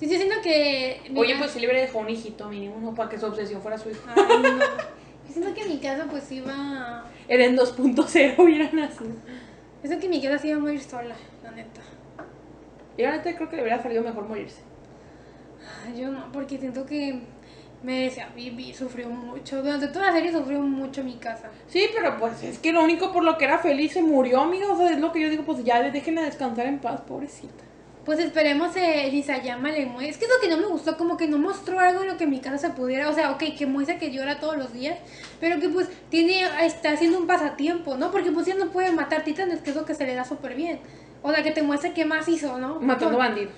Yo 0.00 0.06
estoy 0.06 0.08
diciendo 0.08 0.36
que. 0.42 1.00
Oye, 1.16 1.34
pues 1.36 1.50
sí 1.50 1.58
le 1.58 1.66
hubiera 1.66 1.80
dejado 1.82 1.98
un 1.98 2.10
hijito 2.10 2.48
mínimo, 2.48 2.78
¿no? 2.80 2.94
Para 2.94 3.10
que 3.10 3.18
su 3.18 3.26
obsesión 3.26 3.60
fuera 3.60 3.76
su 3.76 3.90
hijo. 3.90 4.00
Ay, 4.06 4.38
no. 4.42 4.58
Yo 4.58 5.32
siento 5.34 5.52
que 5.52 5.64
mi 5.66 5.78
casa 5.78 6.06
pues 6.08 6.30
iba. 6.30 7.04
Eren 7.28 7.56
2.0 7.56 8.34
hubiera 8.38 8.70
nacido. 8.72 9.10
Siento 9.82 10.00
que 10.00 10.08
mi 10.08 10.22
casa 10.22 10.38
se 10.38 10.48
iba 10.48 10.58
a 10.58 10.60
morir 10.60 10.80
sola, 10.80 11.16
la 11.42 11.50
neta. 11.50 11.80
Y 13.00 13.02
la 13.02 13.12
neta 13.12 13.34
creo 13.34 13.48
que 13.48 13.56
le 13.56 13.62
hubiera 13.62 13.82
salido 13.82 14.02
mejor 14.02 14.28
morirse. 14.28 14.60
Yo 15.96 16.10
no, 16.10 16.30
porque 16.32 16.58
siento 16.58 16.84
que 16.84 17.18
me 17.82 18.02
decía 18.02 18.28
Vivi, 18.36 18.74
sufrió 18.74 19.08
mucho. 19.08 19.62
Durante 19.62 19.88
toda 19.88 20.08
la 20.08 20.12
serie 20.12 20.30
sufrió 20.30 20.60
mucho 20.60 21.02
mi 21.02 21.14
casa. 21.14 21.48
Sí, 21.66 21.86
pero 21.94 22.18
pues 22.18 22.42
es 22.42 22.58
que 22.58 22.72
lo 22.72 22.84
único 22.84 23.10
por 23.10 23.24
lo 23.24 23.38
que 23.38 23.46
era 23.46 23.56
feliz 23.56 23.92
se 23.92 24.02
murió, 24.02 24.42
amiga. 24.42 24.70
O 24.70 24.76
sea, 24.76 24.90
es 24.90 25.00
lo 25.00 25.12
que 25.12 25.20
yo 25.22 25.30
digo, 25.30 25.44
pues 25.44 25.64
ya 25.64 25.80
déjenla 25.80 26.20
descansar 26.20 26.66
en 26.66 26.78
paz, 26.78 27.00
pobrecita. 27.00 27.64
Pues 28.04 28.18
esperemos 28.18 28.76
eh, 28.76 29.08
Lisayama 29.10 29.70
le 29.70 29.86
muestre. 29.86 30.10
Es 30.10 30.18
que 30.18 30.26
es 30.26 30.30
lo 30.30 30.40
que 30.42 30.48
no 30.48 30.58
me 30.58 30.66
gustó, 30.66 30.98
como 30.98 31.16
que 31.16 31.26
no 31.26 31.38
mostró 31.38 31.80
algo 31.80 32.02
en 32.02 32.08
lo 32.08 32.18
que 32.18 32.26
mi 32.26 32.40
casa 32.40 32.58
se 32.58 32.70
pudiera. 32.74 33.08
O 33.08 33.14
sea, 33.14 33.30
ok, 33.30 33.44
que 33.56 33.64
muestra 33.64 33.98
que 33.98 34.10
llora 34.10 34.40
todos 34.40 34.58
los 34.58 34.74
días, 34.74 34.98
pero 35.40 35.58
que 35.58 35.70
pues 35.70 35.88
tiene, 36.10 36.42
está 36.66 36.92
haciendo 36.92 37.18
un 37.18 37.26
pasatiempo, 37.26 37.96
¿no? 37.96 38.10
Porque 38.10 38.30
pues 38.30 38.44
ya 38.44 38.56
no 38.56 38.70
puede 38.70 38.92
matar 38.92 39.24
titanes, 39.24 39.62
que 39.62 39.70
es 39.70 39.76
lo 39.76 39.86
que 39.86 39.94
se 39.94 40.06
le 40.06 40.14
da 40.14 40.26
súper 40.26 40.54
bien. 40.54 40.80
O 41.22 41.32
sea, 41.32 41.42
que 41.42 41.50
te 41.50 41.62
muestre 41.62 41.92
qué 41.92 42.04
más 42.04 42.28
hizo, 42.28 42.58
¿no? 42.58 42.80
Matando 42.80 43.18
bandidos. 43.18 43.52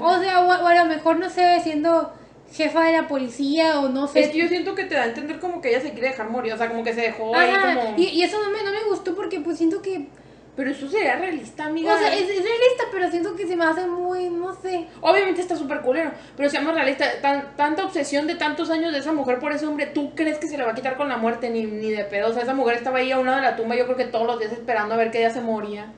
O 0.00 0.18
sea, 0.18 0.40
o, 0.40 0.46
o 0.46 0.66
a 0.66 0.74
lo 0.74 0.84
mejor, 0.86 1.18
no 1.18 1.28
sé, 1.28 1.60
siendo 1.62 2.12
jefa 2.52 2.84
de 2.84 2.92
la 2.92 3.08
policía 3.08 3.80
o 3.80 3.88
no 3.88 4.06
sé. 4.06 4.20
es 4.20 4.28
que 4.30 4.38
yo 4.38 4.48
siento 4.48 4.74
que 4.74 4.84
te 4.84 4.94
da 4.94 5.02
a 5.02 5.06
entender 5.06 5.38
como 5.40 5.60
que 5.60 5.70
ella 5.70 5.80
se 5.80 5.92
quiere 5.92 6.08
dejar 6.08 6.30
morir. 6.30 6.52
O 6.52 6.56
sea, 6.56 6.68
como 6.68 6.84
que 6.84 6.94
se 6.94 7.02
dejó 7.02 7.34
ahí 7.36 7.52
como. 7.54 7.94
y, 7.96 8.04
y 8.04 8.22
eso 8.22 8.38
no 8.42 8.50
me, 8.50 8.62
no 8.62 8.70
me 8.70 8.84
gustó 8.88 9.14
porque 9.14 9.40
pues 9.40 9.58
siento 9.58 9.82
que... 9.82 10.08
Pero 10.54 10.70
eso 10.70 10.88
sería 10.88 11.16
realista, 11.16 11.66
amiga. 11.66 11.94
O 11.94 11.98
sea, 11.98 12.14
es, 12.14 12.22
es 12.22 12.28
realista, 12.28 12.84
pero 12.90 13.10
siento 13.10 13.36
que 13.36 13.46
se 13.46 13.56
me 13.56 13.66
hace 13.66 13.86
muy, 13.86 14.30
no 14.30 14.54
sé. 14.54 14.86
Obviamente 15.02 15.42
está 15.42 15.54
súper 15.54 15.82
culero, 15.82 16.12
pero 16.34 16.48
seamos 16.48 16.72
realistas, 16.72 17.20
tan, 17.20 17.54
tanta 17.56 17.84
obsesión 17.84 18.26
de 18.26 18.36
tantos 18.36 18.70
años 18.70 18.90
de 18.90 19.00
esa 19.00 19.12
mujer 19.12 19.38
por 19.38 19.52
ese 19.52 19.66
hombre, 19.66 19.84
¿tú 19.84 20.14
crees 20.14 20.38
que 20.38 20.46
se 20.46 20.56
le 20.56 20.64
va 20.64 20.70
a 20.70 20.74
quitar 20.74 20.96
con 20.96 21.10
la 21.10 21.18
muerte? 21.18 21.50
Ni, 21.50 21.66
ni 21.66 21.90
de 21.90 22.04
pedo, 22.04 22.30
o 22.30 22.32
sea, 22.32 22.42
esa 22.42 22.54
mujer 22.54 22.76
estaba 22.76 23.00
ahí 23.00 23.12
a 23.12 23.18
un 23.18 23.26
lado 23.26 23.36
de 23.36 23.42
la 23.42 23.56
tumba, 23.56 23.76
yo 23.76 23.84
creo 23.84 23.98
que 23.98 24.06
todos 24.06 24.26
los 24.26 24.38
días 24.38 24.52
esperando 24.52 24.94
a 24.94 24.96
ver 24.96 25.10
que 25.10 25.18
ella 25.18 25.28
se 25.28 25.42
moría. 25.42 25.92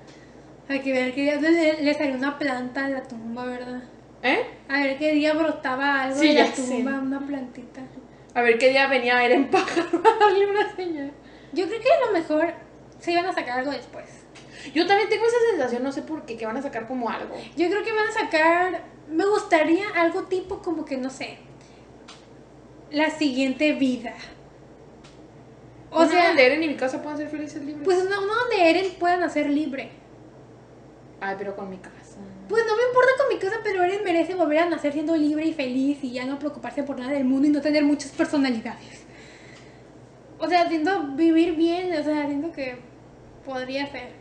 Hay 0.68 0.80
que 0.80 0.92
ver 0.92 1.14
qué 1.14 1.22
día 1.22 1.36
le, 1.36 1.82
le 1.82 1.94
salió 1.94 2.14
una 2.16 2.38
planta 2.38 2.86
en 2.86 2.94
la 2.94 3.02
tumba, 3.02 3.44
¿verdad? 3.46 3.82
¿Eh? 4.22 4.44
A 4.68 4.80
ver 4.82 4.98
qué 4.98 5.12
día 5.12 5.32
brotaba 5.32 6.02
algo 6.02 6.18
Sí, 6.18 6.28
en 6.30 6.34
la 6.38 6.46
sé. 6.46 6.62
tumba, 6.62 6.98
una 7.00 7.20
plantita. 7.26 7.80
A 8.34 8.42
ver 8.42 8.58
qué 8.58 8.68
día 8.70 8.86
venía 8.88 9.16
a 9.18 9.24
ir 9.24 9.32
en 9.32 9.48
pájaro 9.50 10.02
a 10.04 10.18
darle 10.24 10.46
una 10.46 10.74
señal. 10.76 11.12
Yo 11.52 11.66
creo 11.66 11.80
que 11.80 11.88
a 11.90 12.06
lo 12.06 12.12
mejor 12.12 12.52
se 12.98 13.12
iban 13.12 13.24
a 13.26 13.32
sacar 13.32 13.60
algo 13.60 13.70
después. 13.70 14.04
Yo 14.74 14.86
también 14.86 15.08
tengo 15.08 15.24
esa 15.24 15.36
sensación, 15.52 15.82
no 15.82 15.92
sé 15.92 16.02
por 16.02 16.26
qué, 16.26 16.36
que 16.36 16.44
van 16.44 16.56
a 16.56 16.62
sacar 16.62 16.86
como 16.86 17.08
algo. 17.08 17.34
Yo 17.56 17.68
creo 17.70 17.82
que 17.84 17.92
van 17.92 18.08
a 18.08 18.12
sacar. 18.12 18.82
Me 19.08 19.24
gustaría 19.24 19.84
algo 19.96 20.24
tipo 20.24 20.58
como 20.60 20.84
que, 20.84 20.98
no 20.98 21.08
sé. 21.08 21.38
La 22.90 23.08
siguiente 23.10 23.72
vida. 23.72 24.14
O 25.90 26.00
Una 26.00 26.08
sea, 26.08 26.26
donde 26.28 26.44
Eren 26.46 26.62
y 26.62 26.68
mi 26.68 26.74
casa 26.76 27.00
puedan 27.02 27.16
ser 27.18 27.28
felices 27.28 27.62
libres. 27.62 27.84
pues 27.84 27.98
una, 28.04 28.20
una 28.20 28.34
donde 28.34 28.68
Eren 28.70 28.92
pueda 28.98 29.16
nacer 29.16 29.48
libre. 29.48 29.90
Ay, 31.20 31.34
pero 31.38 31.56
con 31.56 31.68
mi 31.68 31.78
casa. 31.78 32.16
Pues 32.48 32.64
no 32.66 32.76
me 32.76 32.82
importa 32.84 33.10
con 33.18 33.28
mi 33.28 33.38
casa, 33.38 33.56
pero 33.62 33.82
Eren 33.82 34.04
merece 34.04 34.34
volver 34.34 34.60
a 34.60 34.68
nacer 34.68 34.92
siendo 34.92 35.16
libre 35.16 35.46
y 35.46 35.52
feliz 35.52 35.98
y 36.02 36.12
ya 36.12 36.24
no 36.24 36.38
preocuparse 36.38 36.82
por 36.82 36.98
nada 36.98 37.12
del 37.12 37.24
mundo 37.24 37.48
y 37.48 37.50
no 37.50 37.60
tener 37.60 37.84
muchas 37.84 38.10
personalidades. 38.12 39.04
O 40.38 40.48
sea, 40.48 40.68
siento 40.68 41.08
vivir 41.14 41.56
bien, 41.56 41.92
o 41.92 42.02
sea, 42.02 42.26
siento 42.26 42.52
que 42.52 42.78
podría 43.44 43.86
ser. 43.86 44.12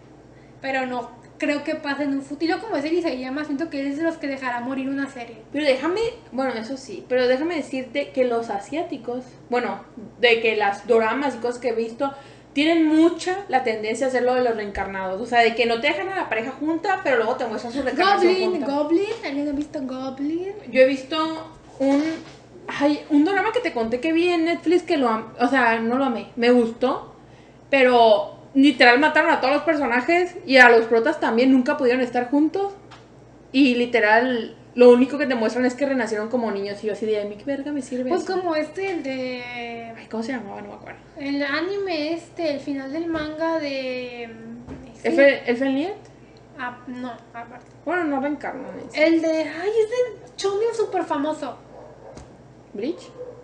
Pero 0.62 0.88
no 0.88 1.12
creo 1.38 1.64
que 1.64 1.76
pase 1.76 2.04
en 2.04 2.14
un 2.14 2.22
futuro. 2.22 2.60
Como 2.60 2.76
es 2.76 2.86
Eri 2.86 3.02
se 3.02 3.18
llama, 3.20 3.46
siento 3.46 3.70
que 3.70 3.88
es 3.88 3.98
de 3.98 4.04
los 4.04 4.18
que 4.18 4.28
dejará 4.28 4.60
morir 4.60 4.90
una 4.90 5.08
serie. 5.08 5.44
Pero 5.52 5.66
déjame, 5.66 6.02
bueno, 6.32 6.54
eso 6.54 6.78
sí, 6.78 7.06
pero 7.08 7.28
déjame 7.28 7.56
decirte 7.56 8.10
que 8.10 8.26
los 8.26 8.50
asiáticos, 8.50 9.26
bueno, 9.50 9.82
de 10.20 10.42
que 10.42 10.56
las 10.56 10.88
doramas 10.88 11.36
y 11.36 11.38
cosas 11.38 11.60
que 11.60 11.70
he 11.70 11.76
visto, 11.76 12.12
tienen 12.58 12.88
mucha 12.88 13.46
la 13.50 13.64
tendencia 13.64 14.08
a 14.08 14.10
hacer 14.10 14.24
lo 14.24 14.34
de 14.34 14.42
los 14.42 14.56
reencarnados. 14.56 15.22
O 15.22 15.28
sea, 15.28 15.42
de 15.42 15.54
que 15.54 15.68
no 15.68 15.80
te 15.80 15.90
dejan 15.90 16.10
a 16.10 16.16
la 16.16 16.28
pareja 16.28 16.50
junta, 16.60 17.02
pero 17.04 17.18
luego 17.18 17.36
te 17.36 17.46
muestran 17.46 17.72
su 17.72 17.84
reencarnación 17.84 18.34
Goblin, 18.34 18.50
junta. 18.50 18.66
Goblin, 18.76 19.06
¿alguien 19.24 19.48
ha 19.50 19.52
visto 19.52 19.80
Goblin? 19.84 20.54
Yo 20.72 20.82
he 20.82 20.88
visto 20.88 21.52
un, 21.78 22.04
ay, 22.68 23.02
un 23.12 23.26
drama 23.26 23.52
que 23.54 23.60
te 23.60 23.74
conté 23.74 24.00
que 24.00 24.12
vi 24.12 24.30
en 24.30 24.46
Netflix 24.46 24.82
que 24.82 24.98
lo 24.98 25.08
am- 25.08 25.34
o 25.40 25.48
sea, 25.48 25.80
no 25.80 26.00
lo 26.00 26.06
amé, 26.06 26.30
me 26.36 26.50
gustó, 26.50 27.14
pero 27.70 28.36
literal 28.56 28.98
mataron 29.00 29.30
a 29.30 29.40
todos 29.40 29.54
los 29.54 29.62
personajes 29.64 30.36
y 30.48 30.58
a 30.58 30.68
los 30.70 30.86
protas 30.86 31.20
también 31.20 31.52
nunca 31.52 31.78
pudieron 31.78 32.02
estar 32.02 32.32
juntos 32.32 32.74
y 33.52 33.76
literal 33.76 34.56
lo 34.78 34.92
único 34.92 35.18
que 35.18 35.26
te 35.26 35.34
muestran 35.34 35.66
es 35.66 35.74
que 35.74 35.88
renacieron 35.88 36.30
como 36.30 36.52
niños 36.52 36.84
y 36.84 36.88
yo 36.88 36.94
así 36.94 37.08
de, 37.08 37.20
¿a 37.20 37.26
mí 37.26 37.36
qué 37.36 37.46
verga 37.46 37.72
me 37.72 37.82
sirve 37.82 38.12
Pues 38.12 38.22
eso?". 38.22 38.34
como 38.34 38.56
este, 38.56 38.92
el 38.92 39.02
de... 39.02 39.92
Ay, 39.98 40.06
¿cómo 40.06 40.22
se 40.22 40.34
llamaba? 40.34 40.62
No 40.62 40.68
me 40.68 40.74
acuerdo. 40.76 41.00
El 41.18 41.42
anime 41.44 42.14
este, 42.14 42.52
el 42.52 42.60
final 42.60 42.94
del 42.94 43.08
manga 43.08 43.58
de... 43.58 44.30
sí. 45.02 45.08
¿El, 45.08 45.20
el? 45.20 45.94
Ah, 46.60 46.78
no, 46.86 47.12
aparte. 47.34 47.66
Bueno, 47.86 48.04
no 48.04 48.22
reencarnan. 48.22 48.66
El 48.94 49.20
de... 49.20 49.30
Ay, 49.30 49.70
es 49.84 49.90
de 49.90 50.36
Chomio 50.36 50.72
súper 50.76 51.06
famoso. 51.06 51.58
¿Bleach? 52.74 53.02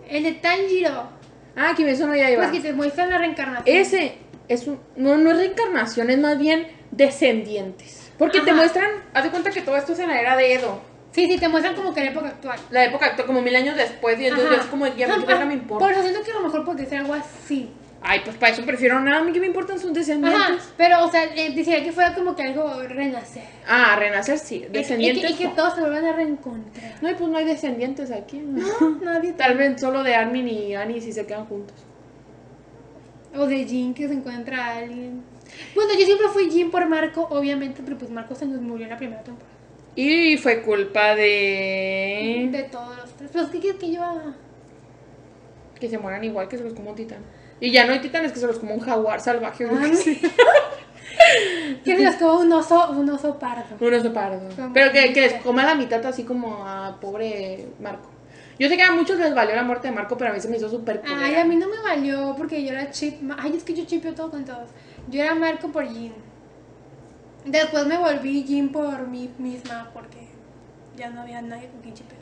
El 0.08 0.22
de 0.22 0.32
Tanjiro. 0.34 1.08
Ah, 1.56 1.72
Kimetsu 1.76 2.06
no 2.06 2.14
Yaiba. 2.14 2.42
Pues 2.48 2.52
que 2.52 2.68
te 2.68 2.72
muestran 2.74 3.10
la 3.10 3.18
reencarnación. 3.18 3.76
Ese 3.76 4.18
es 4.46 4.68
un, 4.68 4.78
no, 4.94 5.16
no 5.18 5.32
es 5.32 5.38
reencarnación, 5.38 6.10
es 6.10 6.18
más 6.18 6.38
bien 6.38 6.68
descendientes. 6.92 8.12
Porque 8.18 8.40
te 8.40 8.52
muestran, 8.52 8.88
haz 9.12 9.24
de 9.24 9.30
cuenta 9.30 9.50
que 9.50 9.62
todo 9.62 9.76
esto 9.76 9.94
es 9.94 9.98
en 9.98 10.10
la 10.10 10.20
era 10.20 10.36
de 10.36 10.54
Edo. 10.54 10.93
Sí, 11.14 11.28
sí, 11.28 11.38
te 11.38 11.48
muestran 11.48 11.76
como 11.76 11.94
que 11.94 12.00
la 12.00 12.10
época 12.10 12.26
actual. 12.26 12.58
La 12.70 12.84
época 12.86 13.06
actual, 13.06 13.28
como 13.28 13.40
mil 13.40 13.54
años 13.54 13.76
después, 13.76 14.18
y 14.18 14.26
entonces 14.26 14.58
así 14.58 14.68
como, 14.68 14.88
ya 14.88 15.06
¿qué 15.06 15.24
verga 15.24 15.42
ah, 15.42 15.44
me 15.44 15.54
importa? 15.54 15.84
Por 15.84 15.92
eso 15.92 16.02
siento 16.02 16.24
que 16.24 16.32
a 16.32 16.34
lo 16.34 16.40
mejor 16.40 16.64
podría 16.64 16.88
ser 16.88 16.98
algo 16.98 17.14
así. 17.14 17.70
Ay, 18.02 18.20
pues 18.24 18.36
para 18.36 18.52
eso 18.52 18.66
prefiero 18.66 18.98
nada, 18.98 19.20
a 19.20 19.22
mí 19.22 19.32
que 19.32 19.38
me 19.38 19.46
importan 19.46 19.78
sus 19.78 19.92
descendientes. 19.92 20.42
Ajá, 20.42 20.58
pero, 20.76 21.04
o 21.04 21.10
sea, 21.10 21.22
eh, 21.36 21.54
decía 21.54 21.84
que 21.84 21.92
fuera 21.92 22.16
como 22.16 22.34
que 22.34 22.42
algo 22.42 22.82
renacer. 22.82 23.44
Ah, 23.66 23.94
renacer 23.96 24.38
sí, 24.40 24.66
descendientes. 24.72 25.22
Y 25.22 25.26
que, 25.26 25.32
y 25.32 25.36
que 25.36 25.44
no. 25.44 25.54
todos 25.54 25.76
se 25.76 25.80
vuelvan 25.82 26.04
a 26.04 26.12
reencontrar. 26.12 26.96
No, 27.00 27.08
y 27.08 27.14
pues 27.14 27.30
no 27.30 27.38
hay 27.38 27.44
descendientes 27.44 28.10
aquí. 28.10 28.38
¿no? 28.38 28.66
No, 28.80 28.98
nadie. 29.04 29.34
Tal 29.34 29.56
vez 29.56 29.80
solo 29.80 30.02
de 30.02 30.16
Armin 30.16 30.48
y 30.48 30.74
Annie 30.74 31.00
si 31.00 31.12
se 31.12 31.24
quedan 31.26 31.46
juntos. 31.46 31.76
O 33.36 33.46
de 33.46 33.64
Jin 33.64 33.94
que 33.94 34.08
se 34.08 34.14
encuentra 34.14 34.66
a 34.66 34.78
alguien. 34.78 35.22
Bueno, 35.76 35.92
yo 35.96 36.04
siempre 36.04 36.26
fui 36.28 36.50
Jin 36.50 36.72
por 36.72 36.86
Marco, 36.86 37.28
obviamente, 37.30 37.82
pero 37.84 37.96
pues 37.96 38.10
Marco 38.10 38.34
se 38.34 38.46
nos 38.46 38.60
murió 38.60 38.84
en 38.84 38.90
la 38.90 38.98
primera 38.98 39.22
temporada. 39.22 39.53
Y 39.96 40.36
fue 40.38 40.62
culpa 40.62 41.14
de... 41.14 42.48
De 42.50 42.62
todos 42.64 42.96
los 42.96 43.10
tres. 43.12 43.30
Pero 43.32 43.50
¿qué 43.50 43.60
quieres 43.60 43.80
que 43.80 43.92
yo 43.92 44.02
haga? 44.02 44.34
Que 45.78 45.88
se 45.88 45.98
mueran 45.98 46.24
igual 46.24 46.48
que 46.48 46.58
se 46.58 46.64
los 46.64 46.74
como 46.74 46.90
un 46.90 46.96
titán. 46.96 47.22
Y 47.60 47.70
ya 47.70 47.86
no 47.86 47.92
hay 47.92 48.00
titanes, 48.00 48.32
que 48.32 48.40
se 48.40 48.46
los 48.46 48.58
como 48.58 48.74
un 48.74 48.80
jaguar 48.80 49.20
salvaje. 49.20 49.66
Ay. 49.70 49.92
así. 49.92 50.20
Que 51.84 51.96
se 51.96 52.04
los 52.04 52.16
como 52.16 52.40
un 52.40 52.52
oso, 52.52 52.90
un 52.90 53.08
oso 53.08 53.38
pardo. 53.38 53.76
Un 53.78 53.94
oso 53.94 54.12
pardo. 54.12 54.48
Como 54.56 54.72
Pero 54.72 54.90
que, 54.90 55.12
que 55.12 55.20
les 55.20 55.34
coma 55.34 55.64
la 55.64 55.74
mitad 55.74 56.04
así 56.06 56.24
como 56.24 56.66
a 56.66 56.98
pobre 57.00 57.68
Marco. 57.80 58.08
Yo 58.58 58.68
sé 58.68 58.76
que 58.76 58.82
a 58.82 58.92
muchos 58.92 59.18
les 59.18 59.34
valió 59.34 59.54
la 59.54 59.64
muerte 59.64 59.88
de 59.88 59.94
Marco, 59.94 60.16
pero 60.16 60.30
a 60.30 60.34
mí 60.34 60.40
se 60.40 60.48
me 60.48 60.56
hizo 60.56 60.68
súper. 60.68 61.02
Ay, 61.06 61.34
a 61.34 61.44
mí 61.44 61.56
no 61.56 61.68
me 61.68 61.80
valió 61.82 62.34
porque 62.36 62.62
yo 62.64 62.70
era 62.70 62.90
chip. 62.90 63.20
Ay, 63.36 63.54
es 63.56 63.64
que 63.64 63.74
yo 63.74 63.84
chipeo 63.84 64.14
todo 64.14 64.30
con 64.30 64.44
todos. 64.44 64.70
Yo 65.08 65.22
era 65.22 65.34
Marco 65.34 65.68
por 65.68 65.84
Jean. 65.88 66.14
Después 67.44 67.86
me 67.86 67.98
volví 67.98 68.44
Jean 68.44 68.70
por 68.70 69.06
mí 69.06 69.30
misma 69.38 69.90
porque 69.92 70.28
ya 70.96 71.10
no 71.10 71.22
había 71.22 71.42
nadie 71.42 71.68
con 71.68 71.80
quien 71.82 71.94
chipear. 71.94 72.20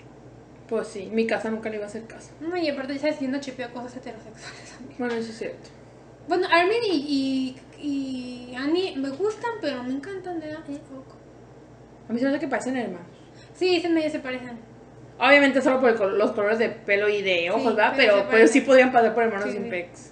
Pues 0.69 0.89
sí, 0.89 1.11
mi 1.13 1.27
casa 1.27 1.51
nunca 1.51 1.69
le 1.69 1.77
iba 1.77 1.85
a 1.85 1.89
hacer 1.89 2.07
caso. 2.07 2.31
No, 2.41 2.57
y 2.57 2.69
aparte, 2.69 2.97
ya 2.99 3.11
no 3.29 3.41
chipeo 3.41 3.73
cosas 3.73 3.97
heterosexuales 3.97 4.75
a 4.79 4.81
mí. 4.81 4.95
Bueno, 4.99 5.15
eso 5.15 5.31
es 5.31 5.39
cierto. 5.39 5.69
Bueno, 6.29 6.47
Armin 6.51 6.79
y, 6.91 7.57
y, 7.79 7.87
y 8.51 8.55
Annie 8.55 8.97
me 8.97 9.11
gustan, 9.11 9.51
pero 9.61 9.83
me 9.83 9.93
encantan 9.93 10.41
de 10.41 10.55
poco. 10.55 11.17
A 12.09 12.13
mí 12.13 12.19
se 12.19 12.25
me 12.25 12.31
hace 12.31 12.41
que 12.41 12.49
parecen 12.49 12.77
hermanos. 12.77 13.07
Sí, 13.55 13.81
se 13.81 13.89
medio 13.89 14.11
se 14.11 14.21
parecen. 14.21 14.59
Obviamente 15.19 15.61
solo 15.61 15.81
por 15.81 15.91
el 15.91 16.19
los 16.19 16.33
colores 16.33 16.59
de 16.59 16.69
pelo 16.71 17.09
y 17.09 17.23
de 17.23 17.51
ojos, 17.51 17.63
Sí, 17.63 17.69
¿verdad? 17.69 17.93
pero 17.97 18.27
Pero, 18.31 18.49
sí 18.49 18.61
podrían 18.63 18.93
pasar 18.93 19.15
por 19.15 19.25
hermanos 19.25 19.47
Sí, 19.47 19.53
sí. 19.53 19.59
Impex. 19.59 20.11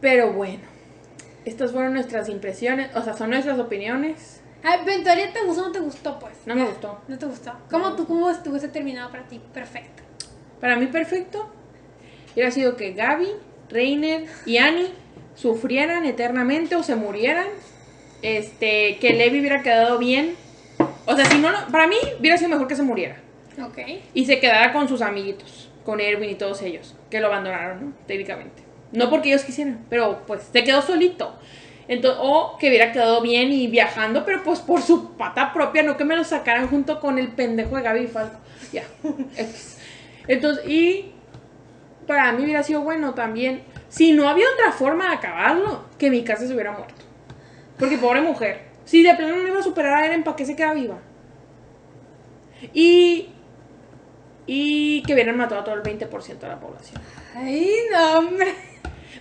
Pero 0.00 0.32
bueno, 0.32 0.62
estas 1.50 1.72
fueron 1.72 1.92
nuestras 1.94 2.28
impresiones, 2.28 2.94
o 2.96 3.02
sea, 3.02 3.16
son 3.16 3.30
nuestras 3.30 3.58
opiniones. 3.58 4.40
Ay, 4.62 4.80
Ventoria, 4.84 5.32
¿te 5.32 5.42
gustó 5.42 5.62
o 5.62 5.66
no 5.66 5.72
te 5.72 5.80
gustó, 5.80 6.18
pues? 6.18 6.34
No 6.46 6.54
me 6.54 6.64
gustó. 6.64 7.00
¿No 7.08 7.18
te 7.18 7.26
gustó? 7.26 7.52
¿Cómo 7.70 7.94
tú, 7.96 8.06
cómo 8.06 8.30
estuviese 8.30 8.68
terminado 8.68 9.10
para 9.10 9.24
ti? 9.24 9.40
Perfecto. 9.54 10.02
Para 10.60 10.76
mí 10.76 10.86
perfecto 10.86 11.48
hubiera 12.34 12.50
sido 12.50 12.76
que 12.76 12.92
Gaby, 12.92 13.28
Reiner 13.70 14.26
y 14.46 14.58
Annie 14.58 14.92
sufrieran 15.34 16.04
eternamente 16.04 16.76
o 16.76 16.82
se 16.82 16.94
murieran. 16.96 17.46
Este, 18.22 18.98
que 18.98 19.14
Levi 19.14 19.40
hubiera 19.40 19.62
quedado 19.62 19.98
bien. 19.98 20.34
O 21.06 21.16
sea, 21.16 21.24
si 21.24 21.38
no, 21.38 21.50
lo- 21.50 21.66
para 21.72 21.86
mí 21.86 21.96
hubiera 22.18 22.36
sido 22.36 22.50
mejor 22.50 22.68
que 22.68 22.76
se 22.76 22.82
muriera. 22.82 23.16
Ok. 23.64 23.78
Y 24.12 24.26
se 24.26 24.38
quedara 24.40 24.72
con 24.74 24.88
sus 24.88 25.00
amiguitos, 25.00 25.70
con 25.84 26.00
Erwin 26.00 26.28
y 26.30 26.34
todos 26.34 26.60
ellos, 26.62 26.94
que 27.10 27.20
lo 27.20 27.28
abandonaron, 27.28 27.84
¿no? 27.86 27.92
Técnicamente. 28.06 28.62
No 28.92 29.08
porque 29.08 29.28
ellos 29.28 29.44
quisieran, 29.44 29.84
pero 29.88 30.24
pues 30.26 30.42
se 30.52 30.64
quedó 30.64 30.82
solito. 30.82 31.34
Entonces, 31.88 32.20
o 32.22 32.56
que 32.58 32.68
hubiera 32.68 32.92
quedado 32.92 33.20
bien 33.20 33.50
y 33.52 33.66
viajando, 33.66 34.24
pero 34.24 34.42
pues 34.44 34.60
por 34.60 34.80
su 34.80 35.16
pata 35.16 35.52
propia, 35.52 35.82
no 35.82 35.96
que 35.96 36.04
me 36.04 36.16
lo 36.16 36.22
sacaran 36.22 36.68
junto 36.68 37.00
con 37.00 37.18
el 37.18 37.28
pendejo 37.32 37.76
de 37.76 37.82
Gaby 37.82 38.06
Falco. 38.06 38.38
Ya. 38.72 38.84
Entonces, 40.28 40.64
y 40.68 41.12
para 42.06 42.30
mí 42.32 42.44
hubiera 42.44 42.62
sido 42.62 42.82
bueno 42.82 43.14
también, 43.14 43.62
si 43.88 44.12
no 44.12 44.28
había 44.28 44.46
otra 44.54 44.72
forma 44.72 45.08
de 45.08 45.16
acabarlo, 45.16 45.84
que 45.98 46.10
mi 46.10 46.22
casa 46.22 46.46
se 46.46 46.54
hubiera 46.54 46.70
muerto. 46.72 47.02
Porque 47.76 47.98
pobre 47.98 48.20
mujer. 48.20 48.70
Si 48.84 49.02
de 49.02 49.14
plano 49.14 49.36
no 49.36 49.48
iba 49.48 49.58
a 49.58 49.62
superar 49.62 49.94
a 49.94 50.06
Eren, 50.06 50.22
¿para 50.22 50.36
qué 50.36 50.44
se 50.44 50.54
queda 50.54 50.74
viva? 50.74 50.98
Y. 52.72 53.30
Y 54.46 55.02
que 55.02 55.14
hubieran 55.14 55.36
matado 55.36 55.60
a 55.60 55.64
todo 55.64 55.74
el 55.74 55.82
20% 55.82 56.38
de 56.38 56.48
la 56.48 56.60
población. 56.60 57.00
Ay, 57.34 57.68
no, 57.90 58.18
hombre. 58.18 58.69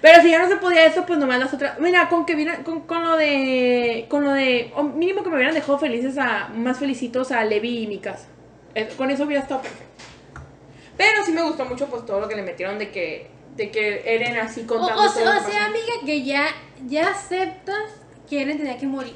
Pero 0.02 0.22
si 0.22 0.32
ya 0.32 0.40
no 0.40 0.48
se 0.48 0.56
podía 0.56 0.86
eso, 0.86 1.06
pues 1.06 1.20
nomás 1.20 1.40
las 1.40 1.54
otras. 1.54 1.78
Mira, 1.80 2.08
con 2.08 2.26
que 2.26 2.34
hubieran- 2.36 2.64
con, 2.64 2.82
con 2.82 3.04
lo 3.04 3.18
de. 3.18 4.06
Con 4.10 4.24
lo 4.24 4.32
de. 4.34 4.72
O 4.76 4.84
mínimo 4.84 5.24
que 5.24 5.30
me 5.30 5.36
hubieran 5.36 5.54
dejado 5.56 5.78
felices 5.78 6.18
a. 6.18 6.48
Más 6.56 6.78
felicitos 6.80 7.32
a 7.32 7.44
Levi 7.44 7.80
y 7.84 7.88
mi 7.88 7.98
casa. 8.00 8.28
Es- 8.76 8.94
con 8.96 9.12
eso 9.12 9.26
hubiera 9.26 9.42
estado 9.44 9.62
perfecto. 9.62 9.86
Pero 10.96 11.24
sí 11.26 11.32
me 11.34 11.42
gustó 11.44 11.66
mucho, 11.66 11.88
pues 11.88 12.06
todo 12.06 12.20
lo 12.22 12.28
que 12.30 12.36
le 12.36 12.44
metieron 12.44 12.78
de 12.80 12.92
que. 12.92 13.30
De 13.56 13.72
que 13.72 14.04
Eren 14.06 14.38
así 14.38 14.62
O, 14.62 14.68
contando. 14.68 15.02
o 15.02 15.06
todo 15.06 15.14
sea, 15.14 15.26
lo 15.34 15.40
o 15.42 15.44
sea, 15.52 15.66
amiga, 15.66 15.94
que 16.06 16.24
ya, 16.24 16.46
ya 16.88 17.10
aceptas 17.10 17.92
que 18.30 18.42
Eren 18.42 18.58
tenía 18.58 18.78
que 18.78 18.88
morir. 18.88 19.16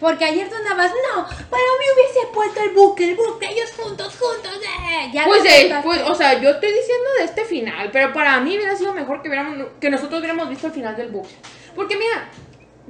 Porque 0.00 0.24
ayer 0.24 0.48
tú 0.48 0.54
andabas, 0.54 0.90
no, 0.90 1.22
para 1.24 1.62
mí 1.78 1.84
hubiese 1.94 2.26
puesto 2.32 2.60
el 2.62 2.70
bucle, 2.70 3.10
el 3.10 3.16
bucle, 3.16 3.50
ellos 3.50 3.70
juntos, 3.76 4.16
juntos, 4.18 4.58
eh. 4.64 5.10
Ya 5.12 5.24
Pues, 5.26 5.44
eh, 5.44 5.70
pues, 5.84 6.00
o 6.02 6.14
sea, 6.14 6.40
yo 6.40 6.48
estoy 6.50 6.72
diciendo 6.72 7.08
de 7.18 7.24
este 7.24 7.44
final, 7.44 7.90
pero 7.92 8.12
para 8.14 8.40
mí 8.40 8.56
hubiera 8.56 8.74
sido 8.76 8.94
mejor 8.94 9.20
que, 9.20 9.28
hubiéramos, 9.28 9.68
que 9.78 9.90
nosotros 9.90 10.18
hubiéramos 10.20 10.48
visto 10.48 10.68
el 10.68 10.72
final 10.72 10.96
del 10.96 11.10
bucle. 11.10 11.30
Porque 11.76 11.96
mira, 11.96 12.30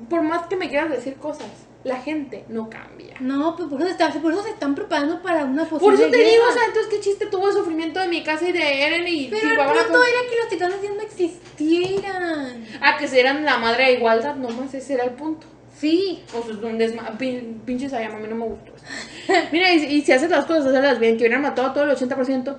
por 0.08 0.22
más 0.22 0.46
que 0.46 0.54
me 0.56 0.68
quieras 0.68 0.88
decir 0.90 1.16
cosas, 1.16 1.48
la 1.82 1.96
gente 1.96 2.44
no 2.48 2.70
cambia. 2.70 3.16
No, 3.20 3.56
pues 3.56 3.68
por 3.68 3.80
eso, 3.80 3.90
está- 3.90 4.10
por 4.10 4.32
eso 4.32 4.42
se 4.44 4.50
están 4.50 4.74
preparando 4.74 5.20
para 5.20 5.44
una 5.46 5.64
posible 5.64 5.80
Por 5.80 5.94
eso 5.94 6.10
te 6.10 6.16
guerra. 6.16 6.30
digo, 6.30 6.44
o 6.48 6.52
sea, 6.52 6.64
entonces 6.66 6.92
qué 6.92 7.00
chiste 7.00 7.26
tuvo 7.26 7.48
el 7.48 7.54
sufrimiento 7.54 7.98
de 8.00 8.08
mi 8.08 8.22
casa 8.22 8.48
y 8.48 8.52
de 8.52 8.84
Eren 8.86 9.08
y 9.08 9.28
Pero 9.28 9.48
el 9.48 9.56
punto 9.56 9.88
con- 9.98 10.02
era 10.08 10.30
que 10.30 10.36
los 10.38 10.48
titanes 10.48 10.80
ya 10.82 10.90
no 10.92 11.00
existieran. 11.02 12.66
Ah, 12.80 12.96
que 12.98 13.18
eran 13.18 13.44
la 13.44 13.58
madre 13.58 13.86
de 13.86 13.92
igualdad, 13.94 14.36
nomás 14.36 14.72
ese 14.74 14.94
era 14.94 15.04
el 15.04 15.10
punto. 15.10 15.46
Sí. 15.80 16.22
O 16.36 16.42
sea, 16.42 16.52
es 16.52 16.58
un 16.62 16.78
desma... 16.78 17.16
pin- 17.18 17.60
pinche 17.64 17.88
Sayama, 17.88 18.16
a 18.16 18.20
mí 18.20 18.26
no 18.28 18.36
me 18.36 18.44
gustó. 18.44 18.72
Mira, 19.52 19.72
y, 19.72 19.84
y 19.84 20.02
si 20.02 20.12
haces 20.12 20.30
las 20.30 20.44
cosas, 20.44 20.66
hacerlas 20.66 20.98
bien, 20.98 21.16
que 21.16 21.22
hubieran 21.24 21.42
matado 21.42 21.68
a 21.68 21.72
todo 21.72 21.84
el 21.84 21.90
80%, 21.96 22.56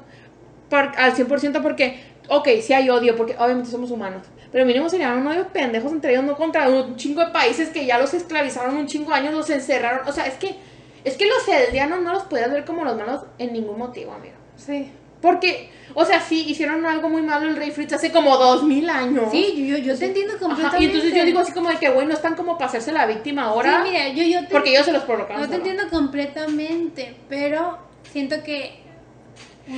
par- 0.69 0.93
al 0.97 1.13
100% 1.13 1.61
porque, 1.61 1.99
ok, 2.29 2.47
sí 2.61 2.73
hay 2.73 2.89
odio, 2.89 3.15
porque 3.15 3.35
obviamente 3.37 3.69
somos 3.69 3.91
humanos, 3.91 4.23
pero 4.51 4.65
mínimo 4.65 4.89
serían 4.89 5.17
un 5.19 5.27
odio 5.27 5.47
pendejos 5.49 5.91
entre 5.91 6.11
ellos, 6.13 6.23
no 6.23 6.35
contra 6.35 6.67
un 6.69 6.95
chingo 6.95 7.23
de 7.23 7.31
países 7.31 7.69
que 7.69 7.85
ya 7.85 7.99
los 7.99 8.13
esclavizaron 8.13 8.75
un 8.75 8.87
chingo 8.87 9.09
de 9.11 9.17
años, 9.17 9.33
los 9.33 9.49
encerraron, 9.49 10.07
o 10.07 10.11
sea, 10.11 10.25
es 10.25 10.35
que, 10.35 10.55
es 11.03 11.15
que 11.15 11.25
los 11.27 11.47
eldianos 11.47 12.01
no 12.01 12.13
los 12.13 12.23
podías 12.23 12.51
ver 12.51 12.65
como 12.65 12.83
los 12.85 12.97
malos 12.97 13.21
en 13.37 13.53
ningún 13.53 13.77
motivo, 13.77 14.13
amigo. 14.13 14.35
Sí. 14.55 14.91
Porque, 15.21 15.69
o 15.93 16.05
sea, 16.05 16.21
sí, 16.21 16.45
hicieron 16.47 16.85
algo 16.85 17.09
muy 17.09 17.21
malo 17.21 17.47
el 17.49 17.55
rey 17.55 17.71
Fritz 17.71 17.93
hace 17.93 18.11
como 18.11 18.37
dos 18.37 18.63
mil 18.63 18.89
años. 18.89 19.25
Sí, 19.31 19.67
yo, 19.67 19.77
yo, 19.77 19.83
yo 19.83 19.97
te 19.97 20.05
entiendo 20.05 20.33
Ajá, 20.33 20.41
completamente. 20.41 20.83
y 20.83 20.85
entonces 20.87 21.13
yo 21.13 21.25
digo 21.25 21.39
así 21.39 21.51
como 21.51 21.69
de 21.69 21.77
que, 21.77 21.89
güey, 21.89 22.05
no 22.07 22.13
están 22.13 22.35
como 22.35 22.57
para 22.57 22.67
hacerse 22.67 22.91
la 22.91 23.05
víctima 23.05 23.43
ahora. 23.43 23.83
Sí, 23.83 23.91
mira, 23.91 24.07
yo, 24.09 24.23
yo 24.23 24.47
te, 24.47 24.53
porque 24.53 24.71
ellos 24.71 24.85
se 24.85 24.91
los 24.93 25.03
provocaron. 25.03 25.41
yo 25.41 25.49
te 25.49 25.55
entiendo 25.55 25.83
completamente, 25.89 27.15
pero 27.29 27.77
siento 28.11 28.43
que... 28.43 28.80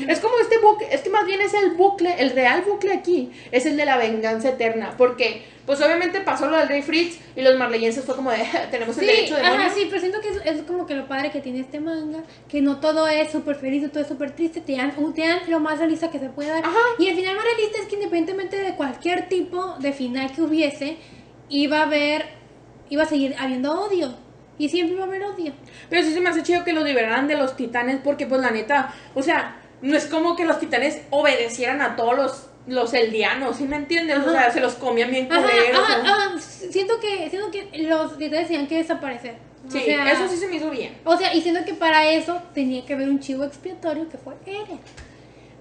Es 0.07 0.19
como 0.19 0.33
este 0.39 0.57
bucle, 0.59 0.87
es 0.91 1.01
que 1.01 1.09
más 1.09 1.25
bien 1.25 1.41
es 1.41 1.53
el 1.53 1.71
bucle, 1.71 2.15
el 2.17 2.31
real 2.31 2.61
bucle 2.61 2.93
aquí, 2.93 3.31
es 3.51 3.65
el 3.65 3.77
de 3.77 3.85
la 3.85 3.97
venganza 3.97 4.49
eterna, 4.49 4.95
porque 4.97 5.43
pues 5.65 5.79
obviamente 5.81 6.19
pasó 6.21 6.47
lo 6.49 6.57
del 6.57 6.67
rey 6.67 6.81
Fritz 6.81 7.19
y 7.35 7.41
los 7.41 7.57
marleyenses 7.57 8.03
fue 8.03 8.15
como 8.15 8.31
de, 8.31 8.37
tenemos 8.71 8.97
el 8.97 9.05
Sí, 9.05 9.11
derecho 9.11 9.35
de 9.35 9.41
ajá, 9.41 9.55
morir". 9.55 9.71
sí, 9.75 9.87
pero 9.89 9.99
siento 10.01 10.19
que 10.21 10.29
es, 10.29 10.37
es 10.45 10.61
como 10.63 10.85
que 10.87 10.95
lo 10.95 11.07
padre 11.07 11.31
que 11.31 11.41
tiene 11.41 11.59
este 11.59 11.79
manga, 11.79 12.23
que 12.49 12.61
no 12.61 12.79
todo 12.79 13.07
es 13.07 13.31
súper 13.31 13.55
feliz, 13.55 13.89
todo 13.91 14.01
es 14.01 14.07
súper 14.07 14.31
triste, 14.31 14.61
te 14.61 14.75
dan, 14.75 14.93
te 15.13 15.21
dan 15.27 15.39
lo 15.47 15.59
más 15.59 15.77
realista 15.79 16.09
que 16.09 16.19
se 16.19 16.29
puede 16.29 16.49
dar. 16.49 16.63
Ajá. 16.65 16.79
Y 16.97 17.07
el 17.07 17.15
final 17.15 17.35
más 17.35 17.43
realista 17.45 17.81
es 17.81 17.87
que 17.87 17.95
independientemente 17.95 18.57
de 18.57 18.75
cualquier 18.75 19.27
tipo 19.29 19.75
de 19.79 19.93
final 19.93 20.31
que 20.31 20.41
hubiese, 20.41 20.97
iba 21.49 21.79
a 21.79 21.83
haber, 21.83 22.25
iba 22.89 23.03
a 23.03 23.07
seguir 23.07 23.35
habiendo 23.37 23.71
odio. 23.79 24.15
Y 24.57 24.69
siempre 24.69 24.95
iba 24.95 25.03
a 25.03 25.07
haber 25.07 25.23
odio. 25.23 25.51
Pero 25.89 26.03
sí 26.03 26.13
se 26.13 26.19
me 26.19 26.29
hace 26.29 26.43
chido 26.43 26.63
que 26.63 26.73
los 26.73 26.83
liberaran 26.83 27.27
de 27.27 27.35
los 27.35 27.55
titanes 27.57 27.99
porque 28.03 28.27
pues 28.27 28.39
la 28.39 28.51
neta, 28.51 28.93
o 29.15 29.21
sea, 29.23 29.59
no 29.83 29.97
es 29.97 30.05
como 30.07 30.35
que 30.35 30.45
los 30.45 30.59
titanes 30.59 31.01
obedecieran 31.09 31.81
a 31.81 31.95
todos 31.97 32.15
los, 32.15 32.47
los 32.67 32.93
eldianos, 32.93 33.57
¿sí 33.57 33.65
me 33.65 33.75
entiendes? 33.75 34.17
O 34.25 34.31
sea, 34.31 34.49
se 34.49 34.61
los 34.61 34.75
comían 34.75 35.11
bien 35.11 35.31
Ajá, 35.31 35.41
culeros. 35.41 35.81
ajá, 35.81 36.01
ajá, 36.01 36.39
siento 36.39 36.99
que, 37.01 37.29
siento 37.29 37.51
que 37.51 37.69
los 37.83 38.17
titanes 38.17 38.47
tenían 38.47 38.67
que 38.67 38.77
desaparecer. 38.77 39.35
Sí, 39.67 39.77
o 39.77 39.81
sea, 39.81 40.11
eso 40.11 40.27
sí 40.27 40.37
se 40.37 40.47
me 40.47 40.55
hizo 40.55 40.69
bien. 40.69 40.97
O 41.03 41.17
sea, 41.17 41.33
y 41.33 41.41
siento 41.41 41.63
que 41.65 41.73
para 41.73 42.09
eso 42.09 42.41
tenía 42.53 42.85
que 42.85 42.93
haber 42.93 43.09
un 43.09 43.19
chivo 43.19 43.43
expiatorio 43.43 44.09
que 44.09 44.17
fue 44.17 44.35
Eren. 44.45 44.79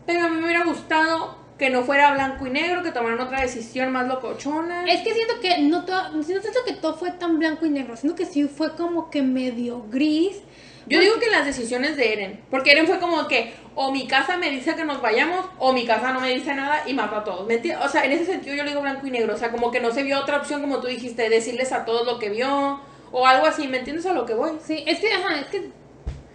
Pero 0.07 0.25
a 0.25 0.29
mí 0.29 0.37
me 0.37 0.45
hubiera 0.45 0.65
gustado 0.65 1.37
que 1.59 1.71
no 1.71 1.83
fuera 1.83 2.13
blanco 2.13 2.47
y 2.47 2.51
negro, 2.51 2.83
que 2.83 2.91
tomaran 2.91 3.21
otra 3.21 3.41
decisión 3.41 3.93
más 3.93 4.09
locochona. 4.09 4.85
Es 4.87 5.03
que 5.03 5.15
siento 5.15 5.35
que 5.41 5.59
no 5.63 5.85
todo, 5.85 6.11
no 6.11 6.23
siento 6.23 6.49
que 6.67 6.73
todo 6.73 6.95
fue 6.95 7.13
tan 7.13 7.39
blanco 7.39 7.67
y 7.67 7.71
negro, 7.71 7.97
siento 7.97 8.17
que 8.17 8.27
sí 8.27 8.45
fue 8.45 8.75
como 8.75 9.11
que 9.11 9.23
medio 9.23 9.85
gris. 9.91 10.39
Yo 10.87 11.01
digo 11.01 11.19
que 11.21 11.31
las 11.31 11.45
decisiones 11.47 11.97
de 11.97 12.13
Eren, 12.13 12.41
porque 12.51 12.73
Eren 12.73 12.87
fue 12.87 12.99
como 12.99 13.29
que 13.29 13.53
o 13.75 13.93
mi 13.93 14.07
casa 14.07 14.37
me 14.37 14.51
dice 14.51 14.75
que 14.75 14.85
nos 14.85 15.01
vayamos 15.01 15.47
o 15.59 15.73
mi 15.73 15.87
casa 15.87 16.13
no 16.13 16.21
me 16.21 16.35
dice 16.35 16.55
nada 16.55 16.83
y 16.87 16.95
mató 16.95 17.17
a 17.17 17.25
todos. 17.25 17.47
¿Me 17.47 17.55
entiendes? 17.55 17.85
O 17.87 17.89
sea, 17.89 18.05
en 18.05 18.13
ese 18.13 18.27
sentido 18.27 18.55
yo 18.57 18.65
le 18.65 18.71
digo 18.71 18.83
blanco 18.83 19.07
y 19.07 19.11
negro, 19.11 19.35
o 19.35 19.39
sea, 19.39 19.51
como 19.51 19.71
que 19.71 19.81
no 19.81 19.93
se 19.93 20.03
vio 20.03 20.19
otra 20.19 20.39
opción 20.39 20.61
como 20.61 20.81
tú 20.81 20.89
dijiste, 20.89 21.29
decirles 21.29 21.73
a 21.73 21.85
todos 21.85 22.07
lo 22.07 22.19
que 22.19 22.31
vio 22.31 22.81
o 23.13 23.27
algo 23.27 23.47
así, 23.47 23.69
¿me 23.69 23.79
entiendes 23.79 24.07
a 24.07 24.13
lo 24.13 24.27
que 24.27 24.35
voy? 24.35 24.53
Sí, 24.65 24.83
es 24.87 24.99
que, 24.99 25.13
ajá, 25.13 25.41
es 25.41 25.47
que 25.47 25.71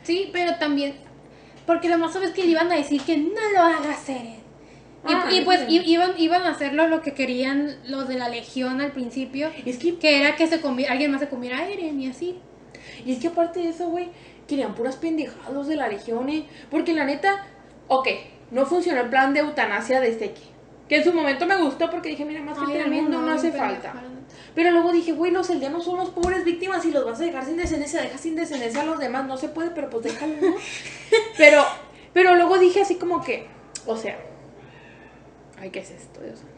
sí, 0.04 0.30
pero 0.32 0.56
también, 0.56 0.96
porque 1.66 1.90
lo 1.90 1.98
más 1.98 2.16
obvio 2.16 2.30
es 2.30 2.34
que 2.34 2.44
le 2.44 2.52
iban 2.52 2.72
a 2.72 2.76
decir 2.76 3.02
que 3.02 3.18
no 3.18 3.50
lo 3.54 3.60
hagas, 3.60 4.08
Eren. 4.10 4.38
Y, 5.08 5.14
Ah, 5.14 5.28
y 5.32 5.42
pues 5.42 5.62
sí. 5.68 5.82
iban, 5.86 6.14
iban 6.18 6.44
a 6.44 6.50
hacerlo 6.50 6.88
lo 6.88 7.02
que 7.02 7.14
querían 7.14 7.78
los 7.86 8.08
de 8.08 8.16
la 8.16 8.30
Legión 8.30 8.82
al 8.82 8.92
principio, 8.92 9.52
es 9.66 9.78
que, 9.78 9.98
que 9.98 10.20
era 10.22 10.36
que 10.36 10.48
se 10.48 10.60
alguien 10.90 11.12
más 11.12 11.22
se 11.22 11.30
comiera 11.30 11.60
a 11.60 11.70
Eren 11.70 12.00
y 12.02 12.10
así. 12.10 12.40
Y 13.06 13.14
es 13.14 13.20
que 13.20 13.28
aparte 13.28 13.60
de 13.60 13.70
eso, 13.70 13.90
güey, 13.90 14.10
querían 14.48 14.76
puras 14.76 14.96
pendejadas 14.96 15.52
los 15.52 15.68
de 15.68 15.76
la 15.76 15.88
región, 15.88 16.30
¿eh? 16.30 16.48
Porque 16.70 16.94
la 16.94 17.06
neta, 17.06 17.46
ok, 17.88 18.08
no 18.52 18.66
funcionó 18.66 19.02
el 19.02 19.10
plan 19.10 19.34
de 19.34 19.42
eutanasia 19.42 20.00
de 20.00 20.18
Seki. 20.18 20.44
Que 20.88 20.98
en 20.98 21.04
su 21.04 21.14
momento 21.14 21.46
me 21.46 21.58
gustó 21.58 21.90
porque 21.90 22.10
dije, 22.10 22.24
mira, 22.24 22.42
más 22.42 22.58
gente 22.58 22.88
mundo 22.88 23.22
no, 23.22 23.32
hace 23.32 23.50
pendeja, 23.50 23.66
falta. 23.66 23.94
Pero 24.56 24.72
luego 24.72 24.92
dije, 24.92 25.12
güey, 25.12 25.32
los 25.32 25.50
eldianos 25.50 25.84
son 25.84 25.98
los 25.98 26.10
pobres 26.10 26.44
víctimas 26.44 26.84
y 26.86 26.92
los 26.92 27.06
vas 27.06 27.20
a 27.20 27.26
dejar 27.26 27.46
sin 27.46 27.58
descendencia, 27.58 28.02
deja 28.02 28.18
sin 28.18 28.36
descendencia 28.36 28.82
a 28.82 28.86
los 28.86 28.98
demás, 28.98 29.26
no 29.26 29.38
se 29.38 29.50
puede, 29.50 29.70
pero 29.72 29.90
pues 29.90 30.06
déjalo, 30.06 30.34
¿no? 30.42 30.56
pero, 31.38 31.64
pero 32.14 32.36
luego 32.36 32.58
dije 32.58 32.82
así 32.82 32.96
como 32.96 33.22
que, 33.22 33.48
o 33.86 33.96
sea, 33.98 34.18
ay, 35.60 35.70
¿qué 35.70 35.80
es 35.80 35.92
esto, 35.92 36.22
Dios 36.22 36.40
santo? 36.40 36.57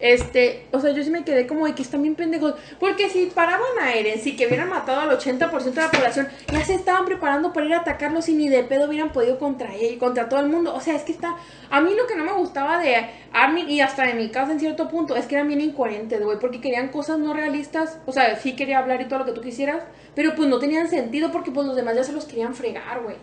Este, 0.00 0.64
o 0.72 0.80
sea, 0.80 0.92
yo 0.92 1.04
sí 1.04 1.10
me 1.10 1.24
quedé 1.24 1.46
como 1.46 1.66
de 1.66 1.74
que 1.74 1.82
están 1.82 2.02
bien 2.02 2.14
pendejos. 2.14 2.54
Porque 2.78 3.10
si 3.10 3.26
paraban 3.26 3.78
a 3.80 3.92
Eren, 3.94 4.18
si 4.18 4.34
que 4.34 4.46
hubieran 4.46 4.68
matado 4.68 5.00
al 5.00 5.10
80% 5.10 5.62
de 5.62 5.82
la 5.82 5.90
población, 5.90 6.28
ya 6.50 6.64
se 6.64 6.74
estaban 6.74 7.04
preparando 7.04 7.52
para 7.52 7.66
ir 7.66 7.74
a 7.74 7.80
atacarlos 7.80 8.28
y 8.28 8.34
ni 8.34 8.48
de 8.48 8.64
pedo 8.64 8.88
hubieran 8.88 9.12
podido 9.12 9.38
contra 9.38 9.74
él, 9.74 9.98
contra 9.98 10.28
todo 10.28 10.40
el 10.40 10.48
mundo. 10.48 10.74
O 10.74 10.80
sea, 10.80 10.96
es 10.96 11.02
que 11.02 11.12
está. 11.12 11.36
A 11.68 11.80
mí 11.80 11.94
lo 11.94 12.06
que 12.06 12.16
no 12.16 12.24
me 12.24 12.32
gustaba 12.32 12.78
de 12.78 13.10
Armin 13.32 13.68
y 13.68 13.80
hasta 13.80 14.06
de 14.06 14.14
mi 14.14 14.30
casa 14.30 14.52
en 14.52 14.60
cierto 14.60 14.88
punto 14.88 15.16
es 15.16 15.26
que 15.26 15.34
eran 15.34 15.48
bien 15.48 15.60
incoherentes, 15.60 16.22
güey, 16.22 16.38
porque 16.38 16.60
querían 16.60 16.88
cosas 16.88 17.18
no 17.18 17.34
realistas. 17.34 17.98
O 18.06 18.12
sea, 18.12 18.36
sí 18.36 18.56
quería 18.56 18.78
hablar 18.78 19.00
y 19.02 19.04
todo 19.04 19.20
lo 19.20 19.24
que 19.26 19.32
tú 19.32 19.42
quisieras, 19.42 19.84
pero 20.14 20.34
pues 20.34 20.48
no 20.48 20.58
tenían 20.58 20.88
sentido 20.88 21.30
porque 21.30 21.50
pues 21.50 21.66
los 21.66 21.76
demás 21.76 21.94
ya 21.94 22.04
se 22.04 22.12
los 22.12 22.24
querían 22.24 22.54
fregar, 22.54 23.02
güey. 23.02 23.16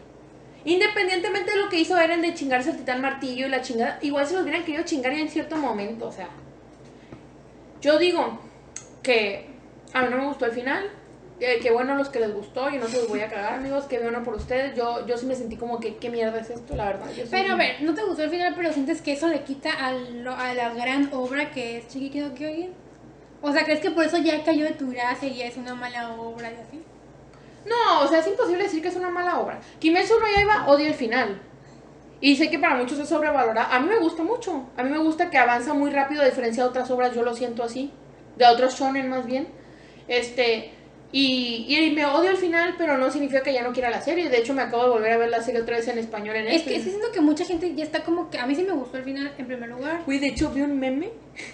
Independientemente 0.65 1.51
de 1.51 1.57
lo 1.57 1.69
que 1.69 1.79
hizo 1.79 1.97
Eren 1.97 2.21
de 2.21 2.33
chingarse 2.33 2.71
el 2.71 2.77
titán 2.77 3.01
martillo 3.01 3.47
y 3.47 3.49
la 3.49 3.61
chingada, 3.61 3.99
igual 4.01 4.27
se 4.27 4.33
los 4.33 4.43
hubieran 4.43 4.63
querido 4.63 4.83
chingar 4.83 5.13
ya 5.13 5.19
en 5.19 5.29
cierto 5.29 5.55
momento, 5.55 6.07
o 6.07 6.11
sea. 6.11 6.27
Yo 7.81 7.97
digo 7.97 8.39
que 9.03 9.49
a 9.93 10.01
mí 10.01 10.07
no 10.09 10.17
me 10.17 10.27
gustó 10.27 10.45
el 10.45 10.51
final. 10.51 10.89
Eh, 11.39 11.59
que 11.61 11.69
bueno 11.69 11.93
los 11.93 12.09
que 12.09 12.19
les 12.19 12.33
gustó 12.33 12.67
y 12.71 12.77
no 12.79 12.87
se 12.87 12.97
los 12.97 13.07
voy 13.09 13.19
a 13.21 13.29
cagar, 13.29 13.53
amigos. 13.53 13.85
Que 13.85 13.99
bueno 13.99 14.23
por 14.23 14.33
ustedes. 14.35 14.75
Yo, 14.75 15.05
yo 15.05 15.17
sí 15.17 15.27
me 15.27 15.35
sentí 15.35 15.55
como 15.55 15.79
que, 15.79 15.97
¿qué 15.97 16.09
mierda 16.09 16.39
es 16.39 16.49
esto? 16.49 16.75
La 16.75 16.85
verdad. 16.85 17.05
Yo 17.15 17.25
Pero 17.29 17.53
a 17.53 17.57
ver, 17.57 17.81
¿no 17.81 17.93
te 17.93 18.03
gustó 18.03 18.23
el 18.23 18.31
final, 18.31 18.53
pero 18.55 18.73
sientes 18.73 19.03
que 19.03 19.13
eso 19.13 19.27
le 19.27 19.43
quita 19.43 19.69
a, 19.71 19.91
lo- 19.93 20.35
a 20.35 20.53
la 20.55 20.73
gran 20.73 21.11
obra 21.13 21.51
que 21.51 21.77
es 21.77 21.85
no 21.95 22.33
Kyojin? 22.33 22.71
O 23.43 23.51
sea, 23.53 23.63
¿crees 23.65 23.81
que 23.81 23.91
por 23.91 24.03
eso 24.03 24.17
ya 24.17 24.43
cayó 24.43 24.65
de 24.65 24.71
tu 24.71 24.89
gracia 24.89 25.29
y 25.29 25.35
ya 25.37 25.45
es 25.45 25.57
una 25.57 25.75
mala 25.75 26.11
obra 26.13 26.49
y 26.51 26.55
así? 26.55 26.81
No, 27.67 28.01
o 28.01 28.07
sea, 28.07 28.17
es 28.19 28.27
imposible 28.27 28.63
decir 28.63 28.81
que 28.81 28.87
es 28.87 28.95
una 28.95 29.09
mala 29.11 29.37
obra. 29.39 29.59
Kimetsu 29.79 30.19
no 30.19 30.25
Yaiba 30.35 30.67
odia 30.67 30.87
el 30.87 30.95
final. 30.95 31.39
Y 32.19 32.35
sé 32.35 32.49
que 32.49 32.59
para 32.59 32.75
muchos 32.75 32.99
es 32.99 33.09
sobrevalorada. 33.09 33.75
A 33.75 33.79
mí 33.79 33.87
me 33.87 33.99
gusta 33.99 34.23
mucho. 34.23 34.69
A 34.75 34.83
mí 34.83 34.89
me 34.89 34.97
gusta 34.97 35.29
que 35.29 35.37
avanza 35.37 35.73
muy 35.73 35.91
rápido 35.91 36.21
a 36.21 36.25
diferencia 36.25 36.63
de 36.63 36.69
otras 36.69 36.89
obras. 36.89 37.13
Yo 37.13 37.23
lo 37.23 37.35
siento 37.35 37.63
así. 37.63 37.91
De 38.37 38.45
otros 38.45 38.79
shonen 38.79 39.09
más 39.09 39.25
bien. 39.25 39.47
Este... 40.07 40.76
Y, 41.11 41.65
y 41.69 41.91
me 41.91 42.05
odio 42.05 42.31
el 42.31 42.37
final, 42.37 42.75
pero 42.77 42.97
no 42.97 43.09
significa 43.09 43.41
que 43.41 43.53
ya 43.53 43.63
no 43.63 43.71
quiera 43.71 43.89
la 43.89 44.01
serie. 44.01 44.29
De 44.29 44.37
hecho, 44.37 44.53
me 44.53 44.61
acabo 44.63 44.83
de 44.83 44.89
volver 44.89 45.13
a 45.13 45.17
ver 45.17 45.29
la 45.29 45.41
serie 45.41 45.61
otra 45.61 45.77
vez 45.77 45.87
en 45.87 45.97
español 45.97 46.35
en 46.35 46.47
Es 46.47 46.63
que 46.63 46.81
sí 46.81 46.89
siento 46.89 47.11
que 47.13 47.21
mucha 47.21 47.45
gente 47.45 47.73
ya 47.75 47.83
está 47.85 48.03
como 48.03 48.29
que... 48.29 48.37
A 48.39 48.45
mí 48.45 48.55
sí 48.55 48.63
me 48.63 48.73
gustó 48.73 48.97
el 48.97 49.03
final 49.05 49.31
en 49.37 49.47
primer 49.47 49.69
lugar. 49.69 50.01
Güey, 50.05 50.19
de 50.19 50.27
hecho 50.27 50.49
vi 50.51 50.61
un 50.61 50.77
meme. 50.79 51.09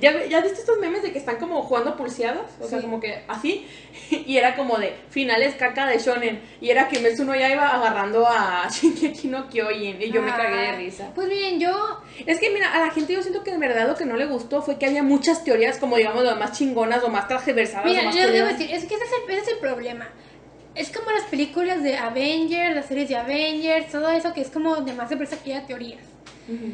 ¿Ya, 0.00 0.26
¿Ya 0.26 0.40
viste 0.40 0.60
estos 0.60 0.78
memes 0.78 1.02
de 1.02 1.10
que 1.10 1.18
están 1.18 1.36
como 1.36 1.62
jugando 1.62 1.96
pulseadas? 1.96 2.50
O 2.60 2.68
sea, 2.68 2.80
como 2.80 3.00
que 3.00 3.22
así. 3.28 3.66
Y 4.10 4.36
era 4.36 4.54
como 4.54 4.76
de 4.76 4.94
finales 5.10 5.54
caca 5.56 5.86
de 5.86 5.98
shonen. 5.98 6.40
Y 6.60 6.70
era 6.70 6.86
que 6.88 6.98
Kimetsu 6.98 7.24
no 7.24 7.34
ya 7.34 7.50
iba 7.50 7.66
agarrando 7.74 8.26
a 8.26 8.68
Shingeki 8.70 9.28
no 9.28 9.48
Kyojin. 9.48 10.00
Y 10.00 10.10
yo 10.12 10.22
me 10.22 10.30
cagué 10.30 10.56
de 10.56 10.66
Ah, 10.68 10.76
risa. 10.76 11.12
Pues 11.14 11.28
bien, 11.28 11.58
yo... 11.58 12.00
Es 12.24 12.38
que 12.38 12.50
mira, 12.50 12.72
a 12.72 12.78
la 12.78 12.90
gente 12.90 13.12
yo 13.14 13.22
siento 13.22 13.42
que 13.42 13.50
de 13.52 13.58
verdad 13.58 13.88
lo 13.88 13.96
que 13.96 14.04
no 14.04 14.16
le 14.16 14.26
gustó 14.26 14.62
fue 14.62 14.78
que 14.78 14.86
había 14.86 15.02
muchas 15.02 15.44
teorías 15.44 15.78
como 15.78 15.96
digamos 15.96 16.22
las 16.24 16.38
más 16.38 16.52
chingonas 16.56 17.02
o 17.02 17.08
más 17.08 17.26
transversadas 17.26 17.84
o 17.86 17.88
Mira, 17.88 18.04
más 18.04 18.14
yo 18.16 18.30
debo 18.30 18.48
decir, 18.48 18.70
es 18.76 18.84
que 18.84 18.94
ese 18.94 19.04
es, 19.04 19.10
el, 19.12 19.34
ese 19.34 19.42
es 19.42 19.48
el 19.48 19.58
problema. 19.58 20.08
Es 20.74 20.90
como 20.90 21.10
las 21.10 21.24
películas 21.24 21.82
de 21.82 21.96
Avengers, 21.96 22.74
las 22.74 22.86
series 22.86 23.08
de 23.08 23.16
Avengers, 23.16 23.90
todo 23.90 24.10
eso 24.10 24.32
que 24.34 24.42
es 24.42 24.50
como 24.50 24.76
de 24.76 24.92
más 24.92 25.08
que 25.08 25.54
haya 25.54 25.66
teorías. 25.66 26.02
Ujú. 26.48 26.72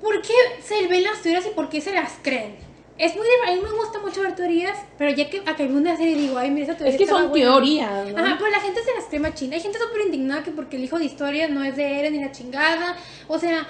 ¿Por 0.00 0.22
qué 0.22 0.32
se 0.62 0.86
ven 0.86 1.02
las 1.02 1.20
teorías 1.22 1.46
y 1.46 1.50
por 1.50 1.68
qué 1.68 1.80
se 1.80 1.92
las 1.92 2.12
creen? 2.22 2.56
Es 2.96 3.14
muy 3.14 3.26
a 3.46 3.52
mí 3.52 3.60
me 3.62 3.70
gusta 3.78 4.00
mucho 4.00 4.22
ver 4.22 4.34
teorías, 4.34 4.76
pero 4.96 5.14
ya 5.14 5.30
que 5.30 5.38
acabé 5.40 5.66
una 5.72 5.96
serie 5.96 6.16
digo, 6.16 6.36
ay, 6.36 6.50
mira 6.50 6.66
esa 6.66 6.76
teoría. 6.76 6.94
Es 6.94 7.00
que 7.00 7.06
son 7.06 7.28
buena". 7.28 7.44
teorías, 7.46 8.12
¿no? 8.12 8.18
Ajá, 8.18 8.36
pero 8.38 8.50
la 8.50 8.60
gente 8.60 8.82
se 8.82 8.92
las 8.94 9.04
cree 9.04 9.20
machina. 9.20 9.54
Hay 9.54 9.62
gente 9.62 9.78
súper 9.78 10.06
indignada 10.06 10.42
que 10.42 10.50
porque 10.50 10.76
el 10.76 10.84
hijo 10.84 10.98
de 10.98 11.04
historia 11.04 11.46
no 11.46 11.62
es 11.62 11.76
de 11.76 12.00
Eren 12.00 12.12
ni 12.14 12.20
la 12.20 12.32
chingada. 12.32 12.96
O 13.28 13.38
sea, 13.38 13.68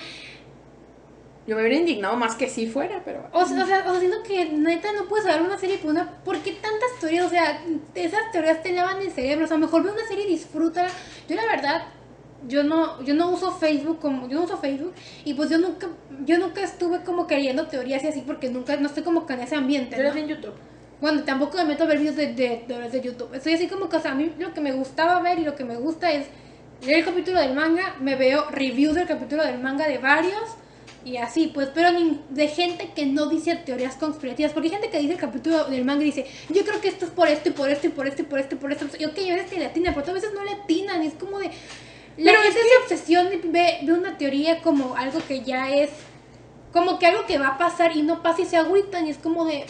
Yo 1.49 1.57
me 1.57 1.63
hubiera 1.63 1.79
indignado 1.79 2.15
más 2.15 2.35
que 2.35 2.47
si 2.47 2.67
fuera, 2.67 3.01
pero... 3.07 3.27
o 3.33 3.47
sea, 3.47 3.65
o 3.65 3.67
sea, 3.67 3.79
o 3.87 3.91
sea, 3.93 4.01
siento 4.01 4.23
que 4.23 4.51
neta 4.51 4.93
no 4.93 5.09
puedes 5.09 5.25
ver 5.25 5.41
una 5.41 5.57
serie 5.57 5.79
por 5.79 5.93
una. 5.93 6.23
¿Por 6.23 6.37
qué 6.41 6.53
tantas 6.53 7.01
teorías? 7.01 7.25
O 7.25 7.31
sea, 7.31 7.65
esas 7.95 8.31
teorías 8.33 8.63
te 8.63 8.71
lavan 8.75 9.01
el 9.01 9.11
cerebro. 9.11 9.47
O 9.47 9.49
sea, 9.49 9.57
mejor 9.57 9.83
ve 9.83 9.91
una 9.91 10.07
serie 10.07 10.27
y 10.27 10.29
disfrútala. 10.29 10.91
Yo 11.27 11.37
la 11.37 11.47
verdad, 11.47 11.87
yo 12.47 12.65
no, 12.65 13.03
yo 13.03 13.15
no 13.15 13.31
uso 13.31 13.51
Facebook 13.51 13.99
como, 13.99 14.29
yo 14.29 14.37
no 14.37 14.45
uso 14.45 14.59
Facebook 14.59 14.93
y 15.25 15.33
pues 15.33 15.49
yo 15.49 15.57
nunca, 15.57 15.89
yo 16.27 16.37
nunca 16.37 16.63
estuve 16.63 17.03
como 17.03 17.27
queriendo 17.27 17.67
teorías 17.67 18.05
y 18.05 18.09
así 18.09 18.21
porque 18.27 18.51
nunca, 18.51 18.77
no 18.77 18.87
estoy 18.87 19.03
como 19.03 19.25
que 19.25 19.33
en 19.33 19.41
ese 19.41 19.55
ambiente. 19.55 19.97
¿no? 19.97 20.15
en 20.15 20.29
YouTube. 20.29 20.53
Bueno, 21.01 21.25
tampoco 21.25 21.57
me 21.57 21.65
meto 21.65 21.85
a 21.85 21.87
ver 21.87 21.99
videos 21.99 22.17
de, 22.17 22.35
de, 22.35 22.65
de, 22.69 22.91
de 22.91 23.01
YouTube. 23.01 23.33
Estoy 23.33 23.55
así 23.55 23.69
como 23.69 23.89
que, 23.89 23.97
o 23.97 24.01
sea, 24.01 24.13
a 24.13 24.15
mí 24.15 24.35
lo 24.39 24.53
que 24.53 24.61
me 24.61 24.73
gustaba 24.73 25.23
ver 25.23 25.39
y 25.39 25.45
lo 25.45 25.55
que 25.55 25.65
me 25.65 25.77
gusta 25.77 26.13
es 26.13 26.27
leer 26.85 26.99
el 26.99 27.05
capítulo 27.07 27.41
del 27.41 27.55
manga, 27.55 27.97
me 28.01 28.17
veo 28.17 28.51
reviews 28.51 28.97
del 28.97 29.07
capítulo 29.07 29.47
del 29.47 29.61
manga 29.61 29.89
de 29.89 29.97
varios 29.97 30.59
y 31.09 31.17
así, 31.17 31.51
pues, 31.53 31.69
pero 31.75 31.91
ni- 31.93 32.21
de 32.31 32.49
gente 32.49 32.91
que 32.95 33.07
no 33.07 33.27
dice 33.29 33.57
teorías 33.57 33.97
conspirativas, 33.97 34.53
porque 34.53 34.69
hay 34.69 34.73
gente 34.75 34.91
que 34.91 34.99
dice 34.99 35.15
el 35.15 35.19
capítulo 35.19 35.65
del 35.65 35.85
manga 35.85 36.03
y 36.03 36.07
dice, 36.07 36.27
yo 36.49 36.65
creo 36.65 36.81
que 36.81 36.89
esto 36.89 37.05
es 37.07 37.11
por 37.11 37.29
esto 37.29 37.49
y 37.49 37.53
por 37.53 37.71
esto 37.71 37.87
y 37.87 37.91
por 37.91 38.07
esto 38.07 38.23
y 38.23 38.25
por 38.27 38.41
esto 38.41 38.55
y 38.55 38.59
por 38.59 38.73
esto. 38.73 38.87
Y 38.99 39.05
ok, 39.07 39.19
a 39.19 39.35
veces 39.37 39.51
que 39.51 39.59
le 39.59 39.67
atinan, 39.67 39.95
pero 39.95 40.03
otras 40.03 40.15
veces 40.15 40.33
no 40.35 40.45
le 40.45 40.53
atinan, 40.53 41.03
y 41.03 41.07
es 41.07 41.15
como 41.15 41.39
de... 41.39 41.47
La 42.19 42.33
Pero 42.33 42.43
es 42.43 42.55
gente 42.55 42.61
se 42.69 42.95
obsesiona 42.95 43.33
y 43.33 43.41
ve, 43.45 43.79
ve 43.83 43.93
una 43.93 44.19
teoría 44.19 44.61
como 44.61 44.97
algo 44.97 45.21
que 45.27 45.43
ya 45.43 45.71
es... 45.71 45.91
Como 46.73 46.99
que 46.99 47.07
algo 47.07 47.25
que 47.27 47.39
va 47.39 47.49
a 47.49 47.59
pasar 47.59 47.97
y 47.97 48.03
no 48.03 48.23
pasa 48.23 48.43
y 48.43 48.45
se 48.45 48.57
agüitan 48.57 49.07
y 49.07 49.11
es 49.11 49.19
como 49.19 49.45
de... 49.47 49.65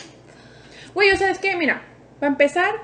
Güey, 0.95 1.13
o 1.13 1.17
sea, 1.17 1.31
es 1.31 1.39
que, 1.39 1.55
mira, 1.57 1.83
para 2.19 2.33
empezar, 2.33 2.75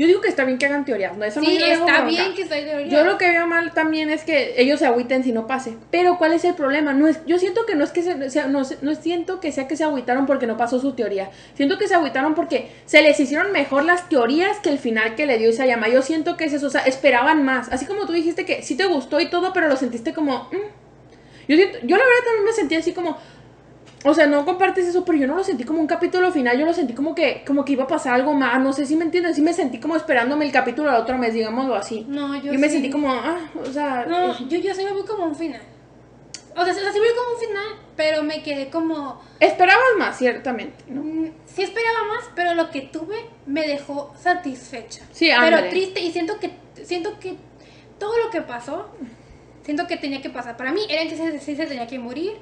yo 0.00 0.06
digo 0.06 0.20
que 0.20 0.28
está 0.28 0.44
bien 0.44 0.58
que 0.58 0.66
hagan 0.66 0.84
teorías, 0.84 1.16
¿no? 1.16 1.24
Eso 1.24 1.40
no 1.40 1.46
Sí, 1.46 1.56
hago 1.62 1.72
está 1.72 1.84
bronca. 2.00 2.04
bien 2.06 2.34
que 2.34 2.42
esté 2.42 2.62
teoría. 2.62 2.88
Yo 2.88 3.04
lo 3.04 3.18
que 3.18 3.28
veo 3.28 3.46
mal 3.46 3.72
también 3.72 4.10
es 4.10 4.24
que 4.24 4.54
ellos 4.56 4.78
se 4.80 4.86
agüiten 4.86 5.22
si 5.22 5.30
no 5.32 5.46
pase. 5.46 5.74
Pero 5.90 6.16
¿cuál 6.18 6.32
es 6.32 6.44
el 6.44 6.54
problema? 6.54 6.92
No 6.92 7.06
es, 7.06 7.20
yo 7.26 7.38
siento 7.38 7.66
que 7.66 7.74
no 7.74 7.84
es 7.84 7.90
que 7.90 8.02
se, 8.02 8.30
sea- 8.30 8.46
no, 8.46 8.62
no 8.82 8.94
siento 8.94 9.40
que 9.40 9.52
sea 9.52 9.68
que 9.68 9.76
se 9.76 9.84
agüitaron 9.84 10.26
porque 10.26 10.46
no 10.46 10.56
pasó 10.56 10.80
su 10.80 10.92
teoría. 10.94 11.30
Siento 11.54 11.78
que 11.78 11.86
se 11.86 11.94
agüitaron 11.94 12.34
porque 12.34 12.70
se 12.86 13.02
les 13.02 13.20
hicieron 13.20 13.52
mejor 13.52 13.84
las 13.84 14.08
teorías 14.08 14.58
que 14.58 14.70
el 14.70 14.78
final 14.78 15.14
que 15.14 15.26
le 15.26 15.38
dio 15.38 15.50
Isayama. 15.50 15.88
Yo 15.88 16.02
siento 16.02 16.36
que 16.36 16.44
es 16.46 16.52
eso, 16.54 16.66
o 16.68 16.70
sea, 16.70 16.80
esperaban 16.82 17.44
más. 17.44 17.70
Así 17.70 17.84
como 17.86 18.06
tú 18.06 18.12
dijiste 18.12 18.44
que 18.46 18.62
sí 18.62 18.76
te 18.76 18.86
gustó 18.86 19.20
y 19.20 19.28
todo, 19.28 19.52
pero 19.52 19.68
lo 19.68 19.76
sentiste 19.76 20.12
como... 20.14 20.48
mm. 20.50 21.46
Yo, 21.48 21.56
siento- 21.56 21.78
yo 21.82 21.96
la 21.96 22.04
verdad 22.04 22.20
también 22.24 22.44
me 22.44 22.52
sentí 22.52 22.74
así 22.76 22.92
como... 22.92 23.18
O 24.04 24.14
sea, 24.14 24.26
no 24.26 24.46
compartes 24.46 24.86
eso, 24.86 25.04
pero 25.04 25.18
yo 25.18 25.26
no 25.26 25.36
lo 25.36 25.44
sentí 25.44 25.64
como 25.64 25.78
un 25.80 25.86
capítulo 25.86 26.32
final, 26.32 26.58
yo 26.58 26.64
lo 26.64 26.72
sentí 26.72 26.94
como 26.94 27.14
que, 27.14 27.42
como 27.46 27.64
que 27.66 27.72
iba 27.72 27.84
a 27.84 27.86
pasar 27.86 28.14
algo 28.14 28.32
más, 28.32 28.58
no 28.60 28.72
sé 28.72 28.86
si 28.86 28.96
me 28.96 29.04
entienden, 29.04 29.34
sí 29.34 29.42
me 29.42 29.52
sentí 29.52 29.78
como 29.78 29.94
esperándome 29.94 30.46
el 30.46 30.52
capítulo 30.52 30.88
al 30.90 31.02
otro 31.02 31.18
mes, 31.18 31.34
digámoslo 31.34 31.74
así. 31.74 32.06
No, 32.08 32.34
yo 32.36 32.52
Yo 32.52 32.58
me 32.58 32.70
sentí 32.70 32.88
como, 32.90 33.12
ah, 33.12 33.38
o 33.62 33.66
sea, 33.70 34.06
No, 34.08 34.32
eh, 34.32 34.36
yo, 34.48 34.58
yo 34.58 34.74
sí 34.74 34.84
lo 34.84 34.94
vi 34.94 35.02
como 35.02 35.26
un 35.26 35.34
final. 35.34 35.60
O 36.56 36.64
sea, 36.64 36.72
sí 36.72 36.80
lo 36.82 36.90
vi 36.90 37.08
como 37.16 37.34
un 37.34 37.40
final, 37.46 37.86
pero 37.94 38.22
me 38.22 38.42
quedé 38.42 38.70
como... 38.70 39.20
esperabas 39.38 39.84
más, 39.98 40.16
ciertamente, 40.16 40.82
¿no? 40.88 41.02
mm, 41.02 41.30
Sí 41.44 41.62
esperaba 41.62 42.04
más, 42.04 42.30
pero 42.34 42.54
lo 42.54 42.70
que 42.70 42.80
tuve 42.82 43.16
me 43.46 43.66
dejó 43.66 44.14
satisfecha. 44.18 45.02
Sí, 45.12 45.26
Pero 45.28 45.42
ándale. 45.56 45.68
triste 45.70 46.00
y 46.00 46.10
siento 46.10 46.38
que 46.38 46.52
siento 46.84 47.18
que 47.20 47.36
todo 47.98 48.16
lo 48.16 48.30
que 48.30 48.40
pasó, 48.40 48.88
siento 49.62 49.86
que 49.86 49.96
tenía 49.98 50.22
que 50.22 50.30
pasar. 50.30 50.56
Para 50.56 50.72
mí, 50.72 50.80
sí 50.88 51.16
se, 51.16 51.38
sí 51.38 51.54
se 51.54 51.66
tenía 51.66 51.86
que 51.86 51.98
morir. 51.98 52.32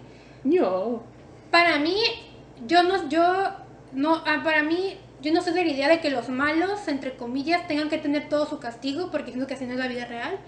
Yo. 0.45 1.03
Para 1.51 1.79
mí, 1.79 1.97
yo 2.67 2.83
no, 2.83 3.09
yo, 3.09 3.23
no, 3.93 4.23
ah, 4.27 4.43
para 4.45 4.63
mí, 4.63 4.97
yo 5.23 5.33
no 5.33 5.43
soy 5.43 5.55
de 5.55 5.65
la 5.65 5.71
idea 5.71 5.89
de 5.89 6.01
que 6.01 6.11
los 6.11 6.29
malos, 6.29 6.89
entre 6.89 7.17
comillas, 7.17 7.67
tengan 7.67 7.89
que 7.89 7.99
tener 7.99 8.29
todo 8.29 8.47
su 8.47 8.59
castigo, 8.59 9.11
porque 9.11 9.33
siento 9.33 9.47
que 9.47 9.55
así 9.55 9.65
no 9.65 9.73
es 9.73 9.79
la 9.79 9.89
vida 9.89 10.05
real. 10.05 10.39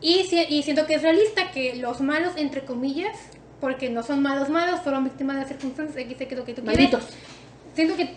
Y, 0.00 0.26
y 0.48 0.62
siento 0.62 0.86
que 0.86 0.94
es 0.94 1.02
realista 1.02 1.50
que 1.52 1.76
los 1.76 2.00
malos, 2.00 2.34
entre 2.36 2.64
comillas, 2.64 3.16
porque 3.60 3.88
no 3.88 4.02
son 4.02 4.22
malos 4.22 4.48
malos, 4.48 4.80
fueron 4.80 5.04
víctimas 5.04 5.36
de 5.36 5.42
las 5.42 5.48
circunstancias, 5.48 6.04
aquí 6.04 6.14
sé 6.14 6.28
que 6.28 6.36
lo 6.36 6.44
que 6.44 6.54
tú 6.54 6.62
quieres. 6.62 6.92
Malditos. 6.92 7.08
Siento 7.74 7.96
que 7.96 8.14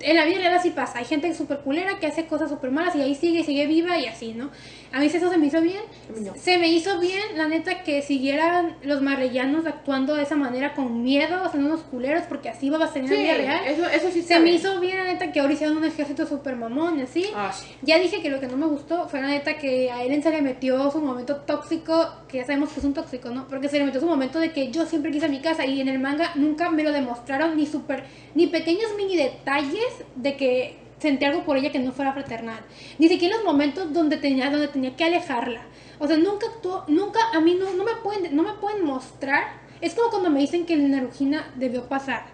en 0.00 0.16
la 0.16 0.24
vida 0.24 0.38
real 0.38 0.54
así 0.54 0.70
pasa. 0.70 0.98
Hay 0.98 1.04
gente 1.04 1.32
súper 1.34 1.60
culera 1.60 1.98
que 1.98 2.06
hace 2.06 2.26
cosas 2.26 2.50
súper 2.50 2.70
malas 2.70 2.94
y 2.94 3.02
ahí 3.02 3.14
sigue, 3.14 3.42
sigue 3.44 3.66
viva 3.66 3.98
y 3.98 4.06
así, 4.06 4.34
¿no? 4.34 4.50
A 4.94 5.00
mí 5.00 5.06
eso 5.06 5.28
se 5.28 5.38
me 5.38 5.46
hizo 5.48 5.60
bien. 5.60 5.80
No. 6.20 6.32
Se 6.36 6.56
me 6.56 6.68
hizo 6.68 7.00
bien, 7.00 7.20
la 7.36 7.48
neta, 7.48 7.82
que 7.82 8.00
siguieran 8.00 8.76
los 8.82 9.02
marrellanos 9.02 9.66
actuando 9.66 10.14
de 10.14 10.22
esa 10.22 10.36
manera 10.36 10.72
con 10.74 11.02
miedo, 11.02 11.48
siendo 11.50 11.68
unos 11.68 11.80
culeros, 11.82 12.22
porque 12.28 12.48
así 12.48 12.70
va 12.70 12.84
a 12.84 12.88
ser 12.92 13.02
en 13.04 13.10
la 13.10 13.16
Sí, 13.16 13.22
vida 13.22 13.34
real. 13.34 13.60
eso, 13.66 13.88
eso 13.88 14.10
sí 14.12 14.22
Se 14.22 14.38
me 14.38 14.52
hizo 14.52 14.78
bien, 14.78 14.96
la 14.98 15.04
neta, 15.04 15.32
que 15.32 15.40
ahora 15.40 15.52
hicieron 15.52 15.76
un 15.78 15.84
ejército 15.84 16.26
súper 16.26 16.54
mamón, 16.54 17.00
así. 17.00 17.26
Ah, 17.34 17.52
sí. 17.52 17.66
Ya 17.82 17.98
dije 17.98 18.22
que 18.22 18.30
lo 18.30 18.38
que 18.38 18.46
no 18.46 18.56
me 18.56 18.66
gustó 18.66 19.08
fue 19.08 19.20
la 19.20 19.26
neta 19.26 19.58
que 19.58 19.90
a 19.90 20.04
Eren 20.04 20.22
se 20.22 20.30
le 20.30 20.40
metió 20.42 20.90
su 20.92 21.00
momento 21.00 21.36
tóxico, 21.36 22.08
que 22.28 22.38
ya 22.38 22.44
sabemos 22.46 22.70
que 22.70 22.78
es 22.78 22.86
un 22.86 22.94
tóxico, 22.94 23.30
¿no? 23.30 23.48
Porque 23.48 23.68
se 23.68 23.78
le 23.78 23.86
metió 23.86 24.00
su 24.00 24.06
momento 24.06 24.38
de 24.38 24.52
que 24.52 24.70
yo 24.70 24.86
siempre 24.86 25.10
quise 25.10 25.26
a 25.26 25.28
mi 25.28 25.40
casa 25.40 25.66
y 25.66 25.80
en 25.80 25.88
el 25.88 25.98
manga 25.98 26.30
nunca 26.36 26.70
me 26.70 26.84
lo 26.84 26.92
demostraron 26.92 27.56
ni 27.56 27.66
super, 27.66 28.04
ni 28.36 28.46
pequeños 28.46 28.90
mini 28.96 29.16
detalles 29.16 30.04
de 30.14 30.36
que 30.36 30.83
sentí 31.04 31.24
algo 31.24 31.44
por 31.44 31.56
ella 31.56 31.70
que 31.70 31.78
no 31.78 31.92
fuera 31.92 32.12
fraternal. 32.12 32.58
Ni 32.98 33.08
siquiera 33.08 33.36
en 33.36 33.44
los 33.44 33.52
momentos 33.52 33.92
donde 33.92 34.16
tenía, 34.16 34.50
donde 34.50 34.68
tenía 34.68 34.96
que 34.96 35.04
alejarla. 35.04 35.62
O 35.98 36.08
sea, 36.08 36.16
nunca 36.16 36.46
actuó, 36.48 36.84
nunca, 36.88 37.20
a 37.32 37.40
mí 37.40 37.54
no, 37.54 37.72
no 37.72 37.84
me 37.84 37.94
pueden, 38.02 38.34
no 38.34 38.42
me 38.42 38.54
pueden 38.54 38.84
mostrar. 38.84 39.44
Es 39.80 39.94
como 39.94 40.10
cuando 40.10 40.30
me 40.30 40.40
dicen 40.40 40.66
que 40.66 40.76
Narujina 40.76 41.52
debió 41.56 41.88
pasar. 41.88 42.24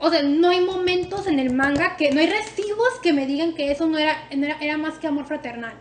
O 0.00 0.10
sea, 0.10 0.22
no 0.22 0.50
hay 0.50 0.60
momentos 0.60 1.26
en 1.26 1.40
el 1.40 1.52
manga 1.52 1.96
que 1.96 2.12
no 2.12 2.20
hay 2.20 2.28
recibos 2.28 3.00
que 3.02 3.12
me 3.12 3.26
digan 3.26 3.54
que 3.54 3.72
eso 3.72 3.86
no 3.86 3.98
era, 3.98 4.28
no 4.36 4.46
era, 4.46 4.56
era 4.60 4.78
más 4.78 4.98
que 4.98 5.08
amor 5.08 5.26
fraternal. 5.26 5.74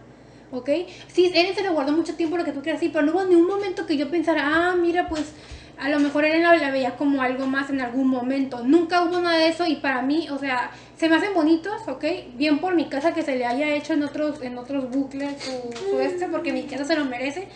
¿Ok? 0.52 0.70
Sí, 1.08 1.32
Eren 1.36 1.54
se 1.54 1.62
le 1.62 1.70
guardó 1.70 1.92
mucho 1.92 2.16
tiempo 2.16 2.38
lo 2.38 2.46
que 2.46 2.54
tú 2.54 2.62
quieras, 2.62 2.80
sí, 2.80 2.90
pero 2.90 3.06
no 3.06 3.12
hubo 3.12 3.24
ni 3.26 3.36
un 3.36 3.46
momento 3.46 3.86
que 3.86 3.98
yo 3.98 4.10
pensara, 4.10 4.44
ah, 4.46 4.76
mira, 4.76 5.10
pues 5.10 5.34
a 5.78 5.90
lo 5.90 6.00
mejor 6.00 6.26
Eren 6.26 6.44
la, 6.44 6.56
la 6.56 6.72
veía 6.72 6.96
como 6.96 7.22
algo 7.22 7.46
más 7.46 7.70
en 7.70 7.82
algún 7.82 8.08
momento. 8.08 8.64
Nunca 8.64 9.04
hubo 9.04 9.20
nada 9.20 9.38
de 9.38 9.50
eso 9.50 9.68
y 9.68 9.76
para 9.76 10.02
mí, 10.02 10.28
o 10.30 10.40
sea, 10.40 10.72
se 10.98 11.10
me 11.10 11.16
hacen 11.16 11.34
bonitos, 11.34 11.88
¿ok? 11.88 12.04
Bien 12.34 12.58
por 12.60 12.74
mi 12.74 12.86
casa 12.86 13.14
que 13.14 13.22
se 13.22 13.36
le 13.36 13.46
haya 13.46 13.76
hecho 13.76 13.94
en 13.94 14.04
otros, 14.04 14.42
en 14.42 14.58
otros 14.58 14.90
bucles 14.90 15.36
su, 15.42 15.90
su 15.90 16.00
este, 16.00 16.28
porque 16.28 16.52
mi 16.52 16.64
casa 16.64 16.86
se 16.86 16.96
lo 16.96 17.06
merece. 17.06 17.48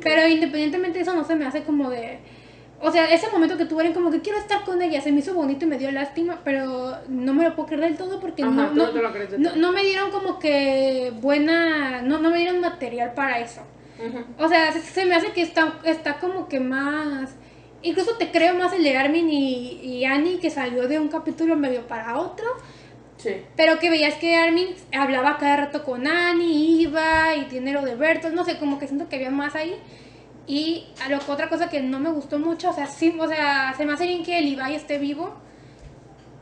Pero 0.00 0.26
independientemente 0.28 0.98
de 0.98 1.02
eso, 1.02 1.14
no 1.14 1.24
se 1.24 1.34
me 1.34 1.44
hace 1.44 1.64
como 1.64 1.90
de... 1.90 2.18
O 2.80 2.92
sea, 2.92 3.12
ese 3.12 3.28
momento 3.30 3.56
que 3.56 3.64
tuvieron 3.64 3.94
como 3.94 4.10
que 4.10 4.20
quiero 4.20 4.38
estar 4.38 4.62
con 4.64 4.80
ella, 4.80 5.00
se 5.00 5.10
me 5.10 5.20
hizo 5.20 5.34
bonito 5.34 5.64
y 5.64 5.68
me 5.68 5.78
dio 5.78 5.90
lástima, 5.90 6.40
pero 6.44 6.96
no 7.08 7.34
me 7.34 7.42
lo 7.42 7.54
puedo 7.56 7.66
creer 7.68 7.82
del 7.82 7.96
todo 7.96 8.20
porque 8.20 8.42
Ajá, 8.42 8.50
no, 8.52 8.72
no, 8.72 8.92
no 8.92 9.56
no, 9.56 9.72
me 9.72 9.82
dieron 9.82 10.10
como 10.10 10.38
que 10.38 11.12
buena, 11.20 12.02
no, 12.02 12.18
no 12.18 12.30
me 12.30 12.38
dieron 12.38 12.60
material 12.60 13.12
para 13.14 13.40
eso. 13.40 13.62
O 14.38 14.48
sea, 14.48 14.72
se, 14.72 14.80
se 14.80 15.04
me 15.04 15.14
hace 15.14 15.32
que 15.32 15.42
está, 15.42 15.80
está 15.84 16.18
como 16.18 16.46
que 16.46 16.60
más... 16.60 17.34
Incluso 17.82 18.16
te 18.16 18.30
creo 18.30 18.54
más 18.54 18.72
el 18.72 18.82
de 18.82 18.96
Armin 18.96 19.28
y, 19.28 19.80
y 19.82 20.04
Annie 20.04 20.38
que 20.38 20.50
salió 20.50 20.88
de 20.88 20.98
un 20.98 21.08
capítulo 21.08 21.54
medio 21.56 21.86
para 21.86 22.18
otro. 22.18 22.46
Pero 23.56 23.78
que 23.78 23.90
veías 23.90 24.14
que 24.14 24.36
Armin 24.36 24.68
hablaba 24.92 25.38
cada 25.38 25.56
rato 25.56 25.84
con 25.84 26.06
Annie, 26.06 26.82
iba 26.82 27.34
y 27.36 27.44
tiene 27.44 27.72
lo 27.72 27.82
de 27.82 27.94
Bertolt, 27.94 28.34
no 28.34 28.44
sé, 28.44 28.58
como 28.58 28.78
que 28.78 28.86
siento 28.86 29.08
que 29.08 29.16
había 29.16 29.30
más 29.30 29.54
ahí. 29.54 29.74
Y 30.46 30.86
lo, 31.08 31.18
otra 31.32 31.48
cosa 31.48 31.70
que 31.70 31.80
no 31.80 32.00
me 32.00 32.10
gustó 32.10 32.38
mucho, 32.38 32.70
o 32.70 32.72
sea, 32.72 32.86
sí, 32.86 33.14
o 33.18 33.28
sea, 33.28 33.74
se 33.76 33.84
me 33.86 33.94
hace 33.94 34.06
bien 34.06 34.22
que 34.22 34.38
el 34.38 34.56
Levi 34.56 34.74
esté 34.74 34.98
vivo. 34.98 35.34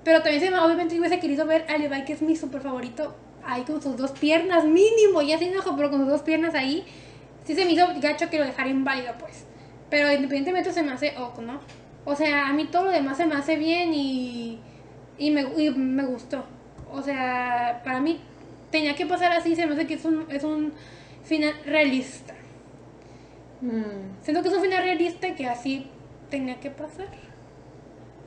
Pero 0.04 0.22
también 0.22 0.42
se 0.42 0.50
me, 0.50 0.58
obviamente 0.58 0.98
hubiese 0.98 1.20
querido 1.20 1.46
ver 1.46 1.64
a 1.68 1.78
Levi, 1.78 2.04
que 2.04 2.12
es 2.14 2.22
mi 2.22 2.34
súper 2.34 2.60
favorito, 2.60 3.14
ahí 3.44 3.62
con 3.62 3.80
sus 3.80 3.96
dos 3.96 4.10
piernas, 4.12 4.64
mínimo, 4.64 5.22
ya 5.22 5.38
sin 5.38 5.56
ojo, 5.56 5.76
pero 5.76 5.90
con 5.90 6.00
sus 6.00 6.08
dos 6.08 6.22
piernas 6.22 6.54
ahí. 6.54 6.84
Sí 7.44 7.54
se 7.54 7.64
me 7.64 7.72
hizo 7.72 7.86
gacho 8.00 8.28
que 8.30 8.38
lo 8.38 8.44
dejara 8.44 8.68
inválido, 8.68 9.14
pues. 9.18 9.44
Pero 9.90 10.10
independientemente 10.10 10.72
se 10.72 10.82
me 10.82 10.92
hace 10.92 11.14
ok, 11.18 11.38
¿no? 11.40 11.60
O 12.04 12.16
sea, 12.16 12.48
a 12.48 12.52
mí 12.52 12.64
todo 12.64 12.84
lo 12.84 12.90
demás 12.90 13.16
se 13.16 13.26
me 13.26 13.34
hace 13.34 13.56
bien 13.56 13.94
y, 13.94 14.58
y, 15.18 15.30
me, 15.30 15.42
y 15.56 15.70
me 15.70 16.04
gustó. 16.04 16.44
O 16.92 17.02
sea, 17.02 17.80
para 17.84 18.00
mí 18.00 18.20
tenía 18.70 18.94
que 18.94 19.06
pasar 19.06 19.32
así, 19.32 19.54
se 19.56 19.66
me 19.66 19.74
hace 19.74 19.86
que 19.86 19.94
es 19.94 20.04
un, 20.04 20.26
es 20.30 20.44
un 20.44 20.72
final 21.24 21.54
realista. 21.64 22.34
Mm. 23.60 24.22
Siento 24.22 24.42
que 24.42 24.48
es 24.48 24.54
un 24.54 24.62
final 24.62 24.82
realista 24.82 25.34
que 25.34 25.46
así 25.46 25.86
tenía 26.30 26.58
que 26.60 26.70
pasar. 26.70 27.08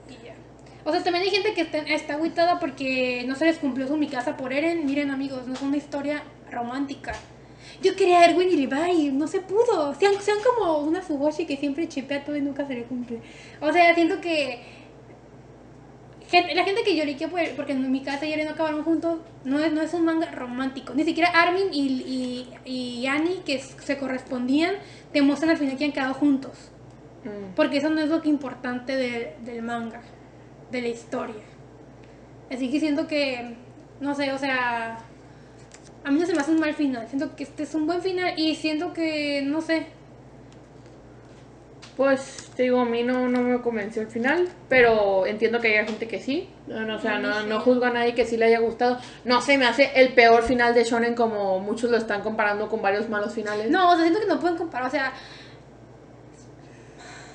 Y 0.09 0.25
ya. 0.25 0.35
O 0.83 0.91
sea, 0.91 1.03
también 1.03 1.23
hay 1.23 1.31
gente 1.31 1.53
que 1.53 1.61
está, 1.61 1.79
está 1.79 2.13
agüitada 2.13 2.59
porque 2.59 3.23
no 3.27 3.35
se 3.35 3.45
les 3.45 3.57
cumplió 3.57 3.87
su 3.87 3.97
mi 3.97 4.07
casa 4.07 4.37
por 4.37 4.53
Eren. 4.53 4.85
Miren, 4.85 5.11
amigos, 5.11 5.47
no 5.47 5.53
es 5.53 5.61
una 5.61 5.77
historia 5.77 6.23
romántica. 6.51 7.13
Yo 7.81 7.95
quería 7.95 8.25
Erwin 8.25 8.49
y 8.49 8.65
Levi, 8.65 9.11
no 9.11 9.27
se 9.27 9.41
pudo. 9.41 9.93
Sean, 9.95 10.13
sean 10.21 10.37
como 10.43 10.79
una 10.79 11.01
Suboshi 11.01 11.45
que 11.45 11.57
siempre 11.57 11.87
chipea 11.89 12.23
todo 12.23 12.35
y 12.35 12.41
nunca 12.41 12.65
se 12.65 12.75
le 12.75 12.83
cumple. 12.83 13.19
O 13.61 13.71
sea, 13.71 13.93
siento 13.93 14.21
que. 14.21 14.74
La 16.31 16.63
gente 16.63 16.81
que 16.83 16.95
lloriquea 16.95 17.27
por- 17.29 17.55
porque 17.55 17.73
en 17.73 17.91
mi 17.91 18.01
casa 18.01 18.25
y 18.25 18.33
Eren 18.33 18.45
no 18.47 18.53
acabaron 18.53 18.83
juntos, 18.83 19.19
no 19.43 19.59
es, 19.59 19.71
no 19.71 19.81
es 19.81 19.93
un 19.93 20.05
manga 20.05 20.31
romántico. 20.31 20.93
Ni 20.93 21.03
siquiera 21.03 21.29
Armin 21.29 21.67
y, 21.71 21.87
y, 22.65 22.69
y 23.01 23.07
Annie, 23.07 23.41
que 23.45 23.59
se 23.59 23.97
correspondían, 23.97 24.73
te 25.13 25.21
muestran 25.21 25.51
al 25.51 25.57
final 25.57 25.77
que 25.77 25.85
han 25.85 25.91
quedado 25.91 26.13
juntos. 26.15 26.51
Mm. 27.23 27.53
Porque 27.55 27.77
eso 27.77 27.89
no 27.89 28.01
es 28.01 28.09
lo 28.09 28.21
que 28.21 28.29
importante 28.29 28.95
de- 28.95 29.35
del 29.45 29.61
manga, 29.61 30.01
de 30.71 30.81
la 30.81 30.87
historia. 30.87 31.35
Así 32.51 32.69
que 32.71 32.79
siento 32.79 33.07
que, 33.07 33.55
no 34.01 34.13
sé, 34.15 34.31
o 34.33 34.37
sea, 34.37 34.97
a 36.03 36.11
mí 36.11 36.19
no 36.19 36.25
se 36.25 36.33
me 36.33 36.39
hace 36.41 36.51
un 36.51 36.59
mal 36.59 36.73
final. 36.73 37.07
Siento 37.07 37.35
que 37.35 37.43
este 37.43 37.63
es 37.63 37.73
un 37.75 37.85
buen 37.87 38.01
final 38.01 38.33
y 38.37 38.55
siento 38.55 38.93
que, 38.93 39.41
no 39.43 39.61
sé, 39.61 39.87
Pues 41.97 42.51
te 42.55 42.63
digo, 42.63 42.81
a 42.81 42.85
mí 42.85 43.03
no, 43.03 43.29
no 43.29 43.41
me 43.41 43.61
convenció 43.61 44.01
el 44.01 44.09
final, 44.09 44.49
pero 44.67 45.25
entiendo 45.25 45.61
que 45.61 45.69
haya 45.69 45.85
gente 45.85 46.07
que 46.09 46.19
sí. 46.19 46.49
No, 46.67 46.81
no, 46.81 46.97
o 46.97 46.99
sea, 46.99 47.19
no, 47.19 47.43
no 47.43 47.61
juzgo 47.61 47.85
a 47.85 47.89
nadie 47.89 48.13
que 48.13 48.25
sí 48.25 48.35
le 48.35 48.45
haya 48.45 48.59
gustado. 48.59 48.97
No 49.23 49.41
se 49.41 49.57
me 49.57 49.65
hace 49.65 49.91
el 49.95 50.13
peor 50.13 50.43
final 50.43 50.73
de 50.73 50.83
Shonen 50.83 51.15
como 51.15 51.59
muchos 51.59 51.89
lo 51.89 51.97
están 51.97 52.21
comparando 52.21 52.67
con 52.67 52.81
varios 52.81 53.07
malos 53.07 53.33
finales. 53.33 53.71
no, 53.71 53.91
o 53.91 53.95
sea, 53.95 54.01
siento 54.01 54.19
que 54.19 54.27
no 54.27 54.39
pueden 54.41 54.57
comparar, 54.57 54.87
o 54.87 54.91
sea, 54.91 55.13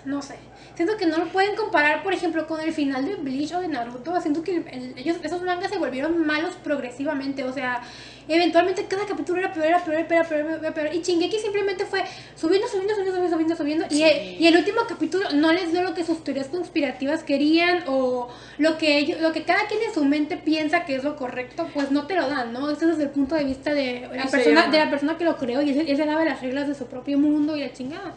no 0.04 0.20
sé. 0.20 0.49
Siento 0.80 0.96
que 0.96 1.04
no 1.04 1.18
lo 1.18 1.26
pueden 1.26 1.56
comparar, 1.56 2.02
por 2.02 2.14
ejemplo, 2.14 2.46
con 2.46 2.58
el 2.58 2.72
final 2.72 3.04
de 3.04 3.14
Bleach 3.16 3.52
o 3.52 3.60
de 3.60 3.68
Naruto. 3.68 4.18
Siento 4.22 4.42
que 4.42 4.56
el- 4.56 4.68
el- 4.68 4.94
ellos, 4.96 5.18
esos 5.22 5.42
mangas 5.42 5.70
se 5.70 5.76
volvieron 5.76 6.24
malos 6.26 6.54
progresivamente. 6.64 7.44
O 7.44 7.52
sea, 7.52 7.82
eventualmente 8.26 8.86
cada 8.86 9.04
capítulo 9.04 9.40
era 9.40 9.52
peor, 9.52 9.66
era 9.66 9.84
peor, 9.84 9.96
era 9.98 10.08
peor, 10.08 10.20
era 10.22 10.28
peor, 10.48 10.58
era 10.64 10.72
peor. 10.72 10.94
Y 10.94 11.02
Shingeki 11.02 11.38
simplemente 11.38 11.84
fue 11.84 12.02
subiendo, 12.34 12.66
subiendo, 12.66 12.94
subiendo, 12.94 13.12
subiendo, 13.14 13.28
subiendo, 13.36 13.56
subiendo. 13.56 13.84
Y, 13.90 14.02
el, 14.04 14.40
y 14.40 14.46
el 14.46 14.56
último 14.56 14.80
capítulo 14.88 15.26
no 15.34 15.52
les 15.52 15.70
dio 15.70 15.82
lo 15.82 15.92
que 15.92 16.02
sus 16.02 16.24
teorías 16.24 16.46
conspirativas 16.46 17.24
querían 17.24 17.84
o 17.86 18.28
lo 18.56 18.78
que 18.78 18.96
ellos, 18.96 19.20
lo 19.20 19.32
que 19.32 19.42
cada 19.42 19.66
quien 19.66 19.82
en 19.86 19.92
su 19.92 20.06
mente 20.06 20.38
piensa 20.38 20.86
que 20.86 20.94
es 20.96 21.04
lo 21.04 21.14
correcto, 21.16 21.68
pues 21.74 21.90
no 21.90 22.06
te 22.06 22.14
lo 22.14 22.26
dan, 22.26 22.54
¿no? 22.54 22.70
Eso 22.70 22.84
es 22.86 22.92
desde 22.92 23.02
el 23.02 23.10
punto 23.10 23.34
de 23.34 23.44
vista 23.44 23.74
de 23.74 24.08
la, 24.14 24.22
persona, 24.30 24.62
de 24.68 24.78
la 24.78 24.88
persona 24.88 25.18
que 25.18 25.24
lo 25.24 25.36
creó 25.36 25.60
y 25.60 25.68
él, 25.78 25.84
él 25.86 25.96
se 25.98 26.06
daba 26.06 26.24
las 26.24 26.40
reglas 26.40 26.68
de 26.68 26.74
su 26.74 26.86
propio 26.86 27.18
mundo 27.18 27.54
y 27.54 27.60
la 27.60 27.70
chingada. 27.74 28.14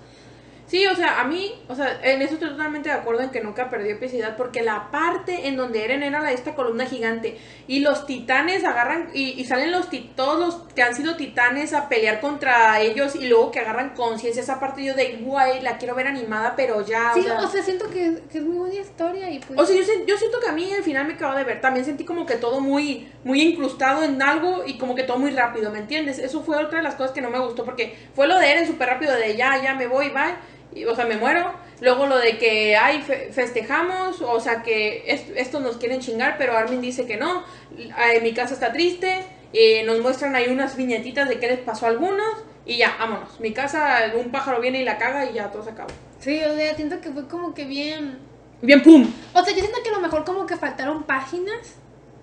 Sí, 0.66 0.86
o 0.88 0.96
sea, 0.96 1.20
a 1.20 1.26
mí, 1.26 1.54
o 1.68 1.76
sea, 1.76 2.00
en 2.04 2.22
eso 2.22 2.36
estoy 2.36 2.50
totalmente 2.50 2.90
de 2.90 2.96
acuerdo 2.96 3.22
en 3.22 3.30
que 3.30 3.42
nunca 3.42 3.70
perdió 3.70 3.94
epicidad 3.94 4.38
porque 4.38 4.64
la 4.64 4.90
parte 4.92 5.48
en 5.48 5.58
donde 5.58 5.84
Eren 5.84 6.04
era 6.04 6.20
la, 6.20 6.32
esta 6.32 6.56
columna 6.56 6.86
gigante 6.86 7.38
y 7.68 7.80
los 7.80 8.06
titanes 8.06 8.64
agarran 8.64 9.10
y, 9.14 9.40
y 9.40 9.46
salen 9.46 9.72
los 9.72 9.90
todos 10.16 10.40
los 10.40 10.74
que 10.74 10.82
han 10.82 10.96
sido 10.96 11.16
titanes 11.16 11.74
a 11.74 11.90
pelear 11.90 12.22
contra 12.22 12.80
ellos 12.80 13.16
y 13.16 13.28
luego 13.28 13.52
que 13.52 13.60
agarran 13.60 13.94
conciencia, 13.94 14.42
esa 14.42 14.60
parte 14.60 14.84
yo 14.84 14.96
de, 14.96 15.18
guay, 15.22 15.62
la 15.62 15.78
quiero 15.78 15.96
ver 15.96 16.08
animada, 16.08 16.56
pero 16.56 16.86
ya, 16.86 17.12
Sí, 17.14 17.20
o 17.20 17.24
sea, 17.24 17.40
o 17.42 17.48
sea, 17.48 17.64
siento 17.64 17.90
que, 17.90 18.22
que 18.32 18.40
es 18.40 18.44
muy 18.44 18.58
buena 18.58 18.76
historia 18.76 19.30
y 19.30 19.40
pues... 19.40 19.60
o 19.60 19.66
sea, 19.66 19.76
yo, 19.76 19.84
yo 20.08 20.18
siento 20.18 20.40
que 20.40 20.50
a 20.50 20.54
mí 20.54 20.72
al 20.74 20.84
final 20.84 21.06
me 21.08 21.14
acabo 21.14 21.36
de 21.36 21.44
ver. 21.44 21.62
También 21.62 21.86
sentí 21.86 22.06
como 22.06 22.26
que 22.26 22.36
todo 22.36 22.60
muy, 22.62 23.12
muy 23.24 23.42
incrustado 23.42 24.04
en 24.04 24.22
algo 24.22 24.64
y 24.66 24.78
como 24.78 24.96
que 24.96 25.04
todo 25.04 25.20
muy 25.20 25.32
rápido, 25.32 25.72
¿me 25.72 25.80
entiendes? 25.80 26.20
Eso 26.20 26.42
fue 26.42 26.58
otra 26.58 26.80
de 26.80 26.84
las 26.84 26.96
cosas 26.96 27.12
que 27.12 27.22
no 27.22 27.30
me 27.30 27.40
gustó 27.40 27.66
porque 27.66 27.96
fue 28.16 28.28
lo 28.28 28.38
de 28.38 28.52
Eren 28.52 28.68
súper 28.68 28.90
rápido, 28.90 29.14
de 29.14 29.36
ya, 29.36 29.62
ya 29.62 29.76
me 29.76 29.88
voy, 29.88 30.10
bye. 30.10 30.36
Y, 30.76 30.86
o 30.86 30.96
sea, 30.96 31.06
me 31.06 31.18
muero. 31.18 31.54
Luego 31.82 32.06
lo 32.08 32.18
de 32.18 32.38
que, 32.38 32.76
ay, 32.76 33.02
fe- 33.02 33.30
festejamos, 33.32 34.22
o 34.22 34.40
sea, 34.40 34.64
que 34.64 35.04
est- 35.12 35.30
estos 35.36 35.62
nos 35.62 35.78
quieren 35.78 36.00
chingar, 36.00 36.38
pero 36.38 36.58
Armin 36.58 36.82
dice 36.82 37.06
que 37.06 37.18
no. 37.18 37.44
Ay, 37.96 38.22
mi 38.22 38.34
casa 38.34 38.54
está 38.54 38.72
triste. 38.74 39.24
eh, 39.56 39.84
nos 39.86 40.00
muestran 40.02 40.36
ahí 40.36 40.48
unas 40.50 40.76
viñetitas 40.76 41.30
de 41.30 41.38
qué 41.40 41.48
les 41.48 41.60
pasó 41.60 41.86
a 41.86 41.90
algunos. 41.90 42.26
Y 42.66 42.78
ya, 42.78 42.96
vámonos. 42.98 43.40
Mi 43.40 43.52
casa, 43.54 44.12
un 44.18 44.32
pájaro 44.32 44.60
viene 44.62 44.82
y 44.82 44.86
la 44.86 44.98
caga 44.98 45.26
y 45.30 45.34
ya 45.34 45.52
todo 45.52 45.64
se 45.64 45.70
acabó. 45.72 45.90
Sí, 46.20 46.42
o 46.44 46.56
sea, 46.56 46.74
siento 46.76 47.00
que 47.02 47.12
fue 47.12 47.28
como 47.28 47.54
que 47.54 47.66
bien... 47.66 48.18
Bien, 48.62 48.82
pum. 48.82 49.06
O 49.34 49.44
sea, 49.44 49.54
yo 49.54 49.60
siento 49.60 49.78
que 49.84 49.90
a 49.90 49.94
lo 49.94 50.00
mejor 50.00 50.24
como 50.24 50.46
que 50.48 50.56
faltaron 50.58 51.04
páginas, 51.04 51.76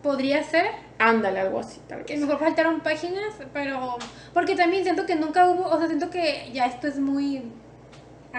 podría 0.02 0.43
ser, 0.43 0.70
Ándale, 0.98 1.40
algo 1.40 1.60
así, 1.60 1.81
tal 1.86 2.05
que 2.05 2.14
vez. 2.14 2.22
mejor 2.22 2.39
faltaron 2.40 2.81
páginas, 2.81 3.35
pero... 3.52 3.97
Porque 4.35 4.56
también 4.56 4.82
siento 4.82 5.05
que 5.06 5.14
nunca 5.14 5.48
hubo, 5.48 5.68
o 5.68 5.78
sea, 5.78 5.86
siento 5.86 6.09
que 6.10 6.51
ya 6.52 6.64
esto 6.66 6.89
es 6.89 6.98
muy... 6.98 7.43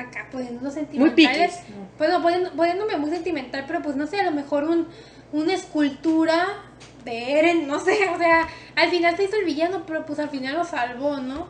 Acá, 0.01 0.27
poniéndonos 0.31 0.73
Muy 0.75 0.83
sentimentales. 0.83 1.57
piquis. 1.57 1.75
Bueno, 1.97 2.21
poniendo- 2.21 2.51
poniéndome 2.51 2.97
muy 2.97 3.09
sentimental, 3.09 3.65
pero 3.67 3.81
pues 3.81 3.95
no 3.95 4.07
sé, 4.07 4.19
a 4.19 4.23
lo 4.23 4.31
mejor 4.31 4.63
un, 4.65 4.87
una 5.33 5.53
escultura 5.53 6.47
de 7.05 7.39
Eren, 7.39 7.67
no 7.67 7.79
sé, 7.79 8.09
o 8.13 8.17
sea, 8.17 8.47
al 8.75 8.89
final 8.89 9.15
se 9.17 9.23
hizo 9.23 9.35
el 9.37 9.45
villano, 9.45 9.83
pero 9.87 10.05
pues 10.05 10.19
al 10.19 10.29
final 10.29 10.55
lo 10.55 10.63
salvó, 10.63 11.17
¿no? 11.17 11.47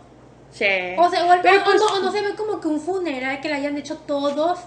Sí. 0.52 0.66
O 0.98 1.10
sea, 1.10 1.26
o, 1.26 1.32
al- 1.32 1.42
Pero 1.42 1.58
o- 1.58 1.62
o 1.62 1.64
pues- 1.66 1.78
no, 1.78 1.86
o 1.98 2.00
no 2.02 2.12
se 2.12 2.22
ve 2.22 2.36
como 2.36 2.60
que 2.62 2.68
un 2.68 2.80
funeral 2.80 3.40
que 3.42 3.48
le 3.50 3.56
hayan 3.56 3.78
hecho 3.78 3.98
todos 3.98 4.60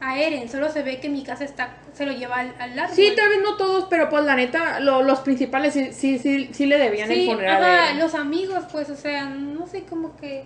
a 0.00 0.18
Eren, 0.18 0.48
solo 0.48 0.68
se 0.70 0.82
ve 0.82 0.98
que 1.00 1.08
mi 1.08 1.22
casa 1.22 1.44
está, 1.44 1.76
se 1.92 2.06
lo 2.06 2.12
lleva 2.12 2.36
al, 2.40 2.54
al 2.58 2.76
árbol. 2.78 2.96
Sí, 2.96 3.12
tal 3.16 3.28
vez 3.28 3.38
no 3.42 3.56
todos, 3.56 3.86
pero 3.88 4.08
pues 4.08 4.24
la 4.24 4.34
neta, 4.34 4.80
lo- 4.80 5.02
los 5.02 5.20
principales 5.20 5.74
sí, 5.74 5.92
sí, 5.92 6.18
sí, 6.18 6.50
sí 6.52 6.66
le 6.66 6.76
debían 6.78 7.10
el 7.10 7.18
Sí, 7.20 7.26
funeral. 7.26 7.62
ajá, 7.62 7.94
los 7.94 8.14
amigos, 8.16 8.64
pues, 8.72 8.90
o 8.90 8.96
sea, 8.96 9.26
no 9.26 9.66
sé, 9.68 9.84
como 9.84 10.16
que, 10.16 10.44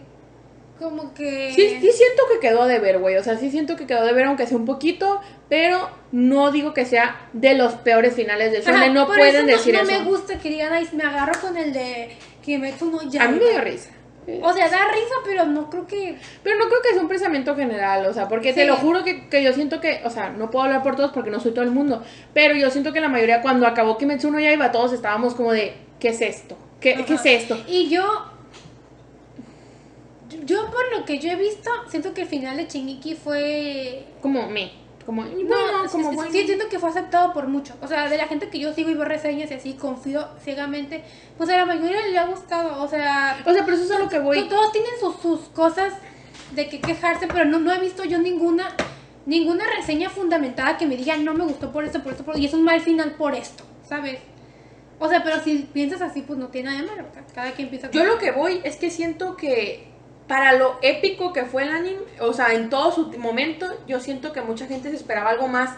como 0.79 1.15
que... 1.15 1.53
Sí, 1.55 1.79
sí 1.81 1.91
siento 1.93 2.23
que 2.33 2.41
quedó 2.41 2.67
de 2.67 2.79
ver, 2.79 2.99
güey. 2.99 3.17
O 3.17 3.23
sea, 3.23 3.37
sí 3.37 3.51
siento 3.51 3.77
que 3.77 3.87
quedó 3.87 4.05
de 4.05 4.13
ver, 4.13 4.27
aunque 4.27 4.47
sea 4.47 4.57
un 4.57 4.65
poquito, 4.65 5.21
pero 5.49 5.89
no 6.13 6.51
digo 6.53 6.75
que 6.75 6.85
sea 6.85 7.29
de 7.33 7.55
los 7.55 7.75
peores 7.75 8.15
finales 8.15 8.53
de 8.53 8.59
Ajá, 8.59 8.73
Shonen. 8.73 8.95
No 8.95 9.07
por 9.07 9.17
pueden 9.17 9.49
eso 9.49 9.59
decir 9.59 9.75
no, 9.75 9.81
eso. 9.81 9.93
No 9.93 9.99
me 9.99 10.05
gusta 10.05 10.39
que 10.39 10.49
digan, 10.51 10.73
ay, 10.73 10.89
me 10.93 11.05
agarro 11.05 11.41
con 11.41 11.57
el 11.57 11.73
de 11.73 12.17
Kimetsu 12.43 12.91
no 12.91 13.03
Yaiba. 13.03 13.25
A 13.25 13.29
mí 13.29 13.39
me 13.39 13.51
dio 13.51 13.61
risa. 13.61 13.91
O 14.43 14.53
sea, 14.53 14.69
da 14.69 14.79
risa, 14.93 15.15
pero 15.25 15.47
no 15.47 15.71
creo 15.71 15.87
que... 15.87 16.17
Pero 16.43 16.59
no 16.59 16.67
creo 16.67 16.83
que 16.83 16.91
sea 16.91 17.01
un 17.01 17.09
pensamiento 17.09 17.55
general, 17.55 18.07
o 18.07 18.13
sea, 18.13 18.27
porque 18.27 18.53
te 18.53 18.67
lo 18.67 18.77
juro 18.77 19.05
que, 19.05 19.29
que 19.29 19.41
yo 19.43 19.53
siento 19.53 19.81
que, 19.81 20.01
o 20.05 20.11
sea, 20.11 20.31
no 20.31 20.51
puedo 20.51 20.65
hablar 20.65 20.83
por 20.83 20.97
todos 20.97 21.13
porque 21.13 21.31
no 21.31 21.39
soy 21.39 21.53
todo 21.53 21.63
el 21.63 21.71
mundo, 21.71 22.03
pero 22.35 22.57
yo 22.57 22.71
siento 22.71 22.93
que 22.93 23.01
la 23.01 23.09
mayoría 23.09 23.41
cuando 23.41 23.69
acabó 23.69 23.97
Kimetsu 23.97 24.33
no 24.33 24.41
Yaiba 24.41 24.73
todos 24.73 24.93
estábamos 24.93 25.37
como 25.37 25.53
de, 25.53 25.75
¿qué 26.01 26.09
es 26.09 26.21
esto? 26.21 26.59
¿Qué, 26.81 27.05
¿qué 27.07 27.15
es 27.15 27.25
esto? 27.25 27.57
Y 27.69 27.89
yo, 27.89 28.05
yo 30.45 30.67
por 30.71 30.99
lo 30.99 31.05
que 31.05 31.19
yo 31.19 31.31
he 31.31 31.37
visto, 31.37 31.71
siento 31.89 32.13
que 32.15 32.23
el 32.23 32.29
final 32.29 32.57
de 32.57 32.67
Shingeki 32.67 33.15
fue... 33.15 34.05
Como 34.23 34.49
me, 34.49 34.73
como, 35.05 35.23
No, 35.25 35.31
bueno, 35.35 35.83
sí, 35.85 35.89
como 35.93 36.11
sí, 36.11 36.17
bueno. 36.17 36.33
sí, 36.33 36.45
siento 36.47 36.69
que 36.69 36.79
fue 36.81 36.89
aceptado 36.91 37.33
por 37.33 37.47
muchos. 37.47 37.77
O 37.81 37.87
sea, 37.87 38.09
de 38.09 38.17
la 38.17 38.27
gente 38.27 38.49
que 38.49 38.59
yo 38.59 38.73
sigo 38.75 38.91
y 38.91 38.95
veo 38.95 39.05
reseñas 39.05 39.51
y 39.51 39.55
así, 39.55 39.75
confío 39.75 40.27
ciegamente, 40.43 41.05
pues 41.39 41.49
a 41.51 41.57
la 41.57 41.65
mayoría 41.65 42.05
le 42.07 42.19
ha 42.19 42.27
gustado. 42.27 42.83
O 42.83 42.89
sea, 42.89 43.39
O 43.47 43.53
sea, 43.53 43.65
pero 43.65 43.77
eso 43.77 43.85
es 43.85 43.91
a 43.93 43.99
lo 44.01 44.09
que 44.09 44.19
voy. 44.19 44.43
to- 44.43 44.49
todos 44.57 44.73
tienen 44.73 44.91
sus, 44.99 45.17
sus 45.21 45.41
cosas 45.51 45.93
de 46.53 46.69
que 46.69 46.81
quejarse, 46.81 47.29
pero 47.29 47.45
no, 47.45 47.59
no 47.61 47.73
he 47.73 47.79
visto 47.79 48.05
yo 48.05 48.19
ninguna 48.19 48.69
ninguna 49.27 49.65
reseña 49.77 50.09
fundamentada 50.09 50.77
que 50.79 50.87
me 50.87 50.97
diga 50.97 51.17
no 51.17 51.35
me 51.35 51.43
gustó 51.45 51.73
por 51.73 51.85
esto, 51.85 52.01
por 52.01 52.13
esto, 52.13 52.25
por... 52.25 52.39
y 52.39 52.47
es 52.47 52.55
un 52.55 52.63
mal 52.63 52.81
final 52.81 53.17
por 53.17 53.35
esto, 53.35 53.65
¿sabes? 53.89 54.21
O 55.01 55.09
sea, 55.09 55.25
pero 55.25 55.43
si 55.43 55.69
piensas 55.73 56.01
así, 56.01 56.23
pues 56.23 56.39
no 56.39 56.47
tiene 56.49 56.71
nada 56.71 56.83
de 56.83 56.87
malo. 56.89 57.09
Cada 57.35 57.51
quien 57.53 57.69
piensa. 57.69 57.91
Yo 57.91 58.05
lo 58.05 58.19
que 58.19 58.31
voy 58.31 58.61
es 58.65 58.77
que 58.77 58.89
siento 58.91 59.37
que 59.37 59.89
para 60.29 60.55
lo 60.55 60.79
épico 60.83 61.33
que 61.33 61.45
fue 61.45 61.63
el 61.63 61.71
anime, 61.71 62.01
o 62.21 62.33
sea, 62.33 62.53
en 62.53 62.69
todo 62.69 62.93
su 62.93 63.07
momento, 63.19 63.67
yo 63.87 64.01
siento 64.01 64.33
que 64.33 64.41
mucha 64.41 64.67
gente 64.67 64.91
se 64.91 64.97
esperaba 64.97 65.31
algo 65.31 65.49
más, 65.49 65.71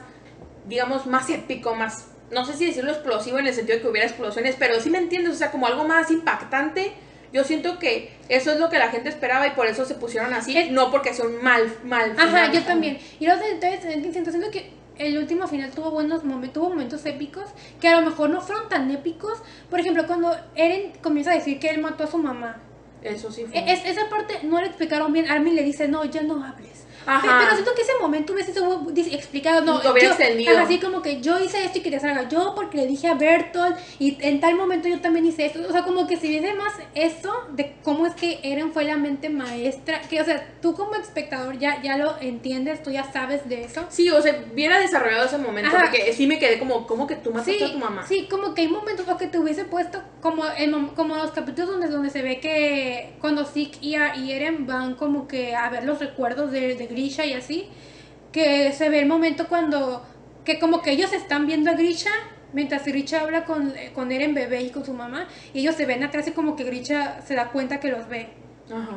digamos, 0.66 1.06
más 1.06 1.28
épico, 1.28 1.74
más, 1.74 2.08
no 2.30 2.44
sé 2.44 2.54
si 2.54 2.66
decirlo 2.66 2.90
explosivo 2.90 3.38
en 3.38 3.46
el 3.46 3.54
sentido 3.54 3.76
de 3.76 3.82
que 3.82 3.88
hubiera 3.88 4.06
explosiones, 4.06 4.56
pero 4.58 4.80
sí 4.80 4.90
me 4.90 4.98
entiendes, 4.98 5.34
o 5.34 5.36
sea, 5.36 5.50
como 5.50 5.66
algo 5.66 5.84
más 5.84 6.10
impactante. 6.10 6.92
Yo 7.30 7.44
siento 7.44 7.78
que 7.78 8.16
eso 8.30 8.52
es 8.52 8.58
lo 8.58 8.70
que 8.70 8.78
la 8.78 8.88
gente 8.88 9.10
esperaba 9.10 9.46
y 9.46 9.50
por 9.50 9.66
eso 9.66 9.84
se 9.84 9.94
pusieron 9.94 10.32
así, 10.32 10.70
no 10.70 10.90
porque 10.90 11.12
son 11.12 11.42
mal, 11.42 11.70
mal. 11.84 12.14
Ajá, 12.18 12.50
yo 12.50 12.62
también. 12.62 12.98
Y 13.20 13.26
luego 13.26 13.42
entonces 13.44 14.12
siento 14.12 14.50
que 14.50 14.70
el 14.96 15.18
último 15.18 15.46
final 15.46 15.70
tuvo 15.70 15.90
buenos 15.90 16.24
momentos, 16.24 16.54
tuvo 16.54 16.70
momentos 16.70 17.04
épicos 17.04 17.44
que 17.82 17.88
a 17.88 18.00
lo 18.00 18.08
mejor 18.08 18.30
no 18.30 18.40
fueron 18.40 18.70
tan 18.70 18.90
épicos. 18.90 19.42
Por 19.68 19.78
ejemplo, 19.78 20.06
cuando 20.06 20.34
Eren 20.54 20.92
comienza 21.02 21.32
a 21.32 21.34
decir 21.34 21.60
que 21.60 21.68
él 21.68 21.82
mató 21.82 22.04
a 22.04 22.06
su 22.06 22.16
mamá. 22.16 22.62
Eso 23.02 23.30
sí 23.30 23.44
fue. 23.44 23.70
Es, 23.70 23.84
esa 23.84 24.08
parte 24.08 24.40
no 24.44 24.60
le 24.60 24.66
explicaron 24.66 25.12
bien. 25.12 25.28
Armin 25.28 25.54
le 25.54 25.62
dice, 25.62 25.88
no, 25.88 26.04
ya 26.04 26.22
no 26.22 26.44
hables. 26.44 26.77
Pero 27.04 27.52
siento 27.52 27.74
que 27.74 27.82
ese 27.82 27.92
momento 28.00 28.32
hubiese 28.32 28.52
sido 28.52 28.86
explicado. 28.96 29.62
No, 29.62 29.78
hubiera 29.90 30.08
extendido. 30.08 30.58
Así 30.58 30.78
como 30.78 31.02
que 31.02 31.20
yo 31.20 31.38
hice 31.38 31.64
esto 31.64 31.78
y 31.78 31.82
quería 31.82 32.00
salga 32.00 32.28
yo 32.28 32.54
porque 32.54 32.76
le 32.78 32.86
dije 32.86 33.08
a 33.08 33.14
Bertolt 33.14 33.76
y 33.98 34.18
en 34.20 34.40
tal 34.40 34.54
momento 34.56 34.88
yo 34.88 35.00
también 35.00 35.26
hice 35.26 35.46
esto. 35.46 35.60
O 35.68 35.72
sea, 35.72 35.84
como 35.84 36.06
que 36.06 36.16
si 36.16 36.28
viese 36.28 36.54
más 36.54 36.72
esto 36.94 37.32
de 37.52 37.76
cómo 37.82 38.06
es 38.06 38.14
que 38.14 38.40
Eren 38.42 38.72
fue 38.72 38.84
la 38.84 38.96
mente 38.96 39.28
maestra. 39.30 40.00
Que, 40.02 40.20
o 40.20 40.24
sea, 40.24 40.46
tú 40.60 40.74
como 40.74 40.94
espectador 40.94 41.58
ya, 41.58 41.82
ya 41.82 41.96
lo 41.96 42.16
entiendes, 42.20 42.82
tú 42.82 42.90
ya 42.90 43.10
sabes 43.12 43.48
de 43.48 43.64
eso. 43.64 43.86
Sí, 43.88 44.10
o 44.10 44.20
sea, 44.20 44.44
hubiera 44.52 44.78
desarrollado 44.78 45.26
ese 45.26 45.38
momento. 45.38 45.70
Porque 45.70 46.12
sí 46.12 46.26
me 46.26 46.38
quedé 46.38 46.58
como, 46.58 46.86
¿cómo 46.86 47.06
que 47.06 47.16
tú 47.16 47.30
mataste 47.30 47.64
a 47.64 47.72
tu 47.72 47.78
mamá? 47.78 48.06
Sí, 48.06 48.26
como 48.30 48.54
que 48.54 48.62
hay 48.62 48.68
momentos 48.68 49.06
que 49.18 49.26
te 49.26 49.38
hubiese 49.38 49.64
puesto 49.64 50.02
como, 50.20 50.44
en, 50.56 50.88
como 50.88 51.16
los 51.16 51.30
capítulos 51.30 51.70
donde, 51.70 51.88
donde 51.88 52.10
se 52.10 52.22
ve 52.22 52.40
que 52.40 53.14
cuando 53.20 53.44
Zeke 53.44 53.78
y, 53.80 53.94
Eren 54.30 54.66
van 54.66 54.94
como 54.94 55.28
que 55.28 55.54
a 55.54 55.68
ver 55.70 55.84
los 55.84 55.98
recuerdos 55.98 56.50
de, 56.50 56.74
de 56.74 56.87
Grisha 56.88 57.24
y 57.24 57.34
así 57.34 57.68
que 58.32 58.72
se 58.72 58.88
ve 58.88 59.00
el 59.00 59.06
momento 59.06 59.48
cuando, 59.48 60.04
que 60.44 60.58
como 60.58 60.82
que 60.82 60.92
ellos 60.92 61.12
están 61.12 61.46
viendo 61.46 61.70
a 61.70 61.74
Grisha, 61.74 62.10
mientras 62.52 62.84
Grisha 62.84 63.22
habla 63.22 63.44
con, 63.44 63.72
con 63.94 64.12
Eren 64.12 64.34
bebé 64.34 64.62
y 64.62 64.70
con 64.70 64.84
su 64.84 64.92
mamá, 64.92 65.28
y 65.54 65.60
ellos 65.60 65.74
se 65.74 65.86
ven 65.86 66.02
atrás 66.02 66.28
y 66.28 66.32
como 66.32 66.56
que 66.56 66.64
Grisha 66.64 67.22
se 67.22 67.34
da 67.34 67.50
cuenta 67.50 67.80
que 67.80 67.88
los 67.88 68.08
ve. 68.08 68.28